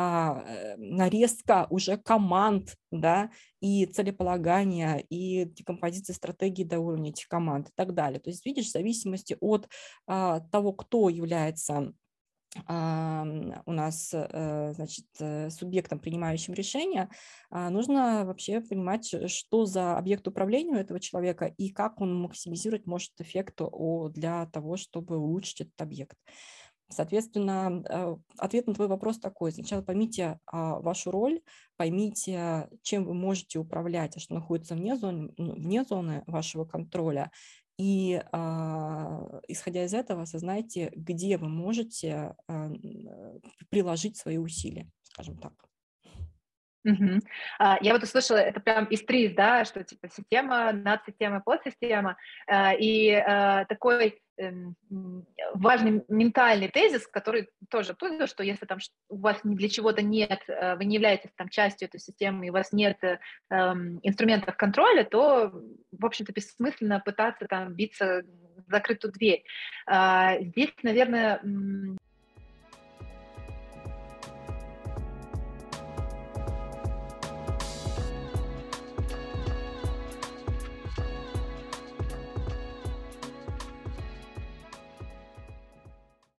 а, 0.06 0.44
э, 0.46 0.76
нарезка 0.78 1.66
уже 1.72 1.98
команд, 1.98 2.76
да, 2.92 3.32
и 3.60 3.88
целеполагания, 3.88 4.98
и 5.10 5.46
декомпозиции 5.46 6.14
стратегии 6.14 6.64
до 6.64 6.80
уровня 6.80 7.10
этих 7.10 7.28
команд 7.28 7.70
и 7.70 7.72
так 7.76 7.96
далее. 7.96 8.20
То 8.20 8.30
есть, 8.30 8.46
видишь, 8.46 8.68
в 8.68 8.72
зависимости 8.72 9.36
от 9.40 9.68
а, 10.06 10.42
того, 10.52 10.74
кто 10.74 11.10
является 11.10 11.94
а, 12.68 13.26
у 13.66 13.72
нас 13.74 14.12
э, 14.14 14.74
значит, 14.76 15.08
э, 15.20 15.50
субъектом, 15.50 16.00
принимающим 16.00 16.54
решения, 16.54 17.10
нужно 17.52 18.24
вообще 18.26 18.62
понимать, 18.62 19.14
что 19.30 19.66
за 19.66 19.98
объект 19.98 20.26
управления 20.26 20.74
у 20.74 20.78
этого 20.78 21.02
человека 21.02 21.48
и 21.58 21.70
как 21.70 22.00
он 22.00 22.16
максимизировать 22.16 22.86
может 22.86 23.12
эффект 23.20 23.60
для 24.14 24.46
того, 24.46 24.78
чтобы 24.78 25.18
улучшить 25.18 25.62
этот 25.62 25.82
объект. 25.82 26.16
Соответственно, 26.90 27.84
э, 27.90 28.16
ответ 28.38 28.68
на 28.68 28.74
твой 28.74 28.88
вопрос 28.88 29.20
такой. 29.20 29.52
Сначала 29.52 29.82
поймите 29.82 30.40
а, 30.46 30.80
вашу 30.80 31.10
роль, 31.10 31.42
поймите, 31.78 32.70
чем 32.84 33.06
вы 33.06 33.14
можете 33.16 33.58
управлять, 33.60 34.16
а 34.16 34.20
что 34.20 34.36
находится 34.36 34.76
вне 34.76 34.96
зоны, 34.96 35.34
ну, 35.38 35.56
вне 35.56 35.84
зоны 35.84 36.24
вашего 36.28 36.64
контроля. 36.64 37.32
И 37.78 38.22
а, 38.32 39.42
исходя 39.48 39.84
из 39.84 39.94
этого, 39.94 40.22
осознайте, 40.24 40.92
где 40.96 41.38
вы 41.38 41.50
можете 41.50 42.36
а, 42.48 42.72
приложить 43.70 44.18
свои 44.18 44.38
усилия, 44.38 44.90
скажем 45.04 45.38
так. 45.38 45.54
Угу. 46.86 47.20
Я 47.82 47.94
вот 47.94 48.04
услышала, 48.04 48.38
это 48.38 48.60
прям 48.60 48.86
из 48.86 49.04
ТРИС, 49.04 49.34
да, 49.34 49.66
что 49.66 49.84
типа 49.84 50.08
система, 50.08 50.72
надсистема, 50.72 51.42
подсистема, 51.42 52.16
а, 52.48 52.74
и 52.74 53.10
а, 53.12 53.66
такой 53.66 54.22
а, 54.40 54.52
важный 55.56 56.04
ментальный 56.08 56.68
тезис, 56.68 57.08
который 57.08 57.50
тоже 57.72 57.94
оттуда, 57.94 58.28
что 58.28 58.44
если 58.44 58.68
там 58.68 58.78
у 59.10 59.18
вас 59.18 59.40
для 59.44 59.68
чего-то 59.68 60.04
нет, 60.04 60.44
э, 60.48 60.76
вы 60.76 60.86
не 60.86 60.96
являетесь 60.96 61.32
там 61.36 61.50
частью 61.50 61.88
этой 61.88 62.00
системы, 62.00 62.46
и 62.46 62.50
у 62.50 62.54
вас 62.54 62.72
нет 62.72 62.98
э, 63.04 63.18
инструментов 63.50 64.56
контроля, 64.56 65.06
то, 65.06 65.52
в 65.92 66.06
общем-то, 66.06 66.34
бессмысленно 66.34 67.00
пытаться 67.00 67.46
там 67.48 67.74
биться 67.74 68.24
в 68.68 68.70
закрытую 68.70 69.14
дверь. 69.14 69.44
А, 69.88 70.38
здесь, 70.40 70.74
наверное, 70.84 71.42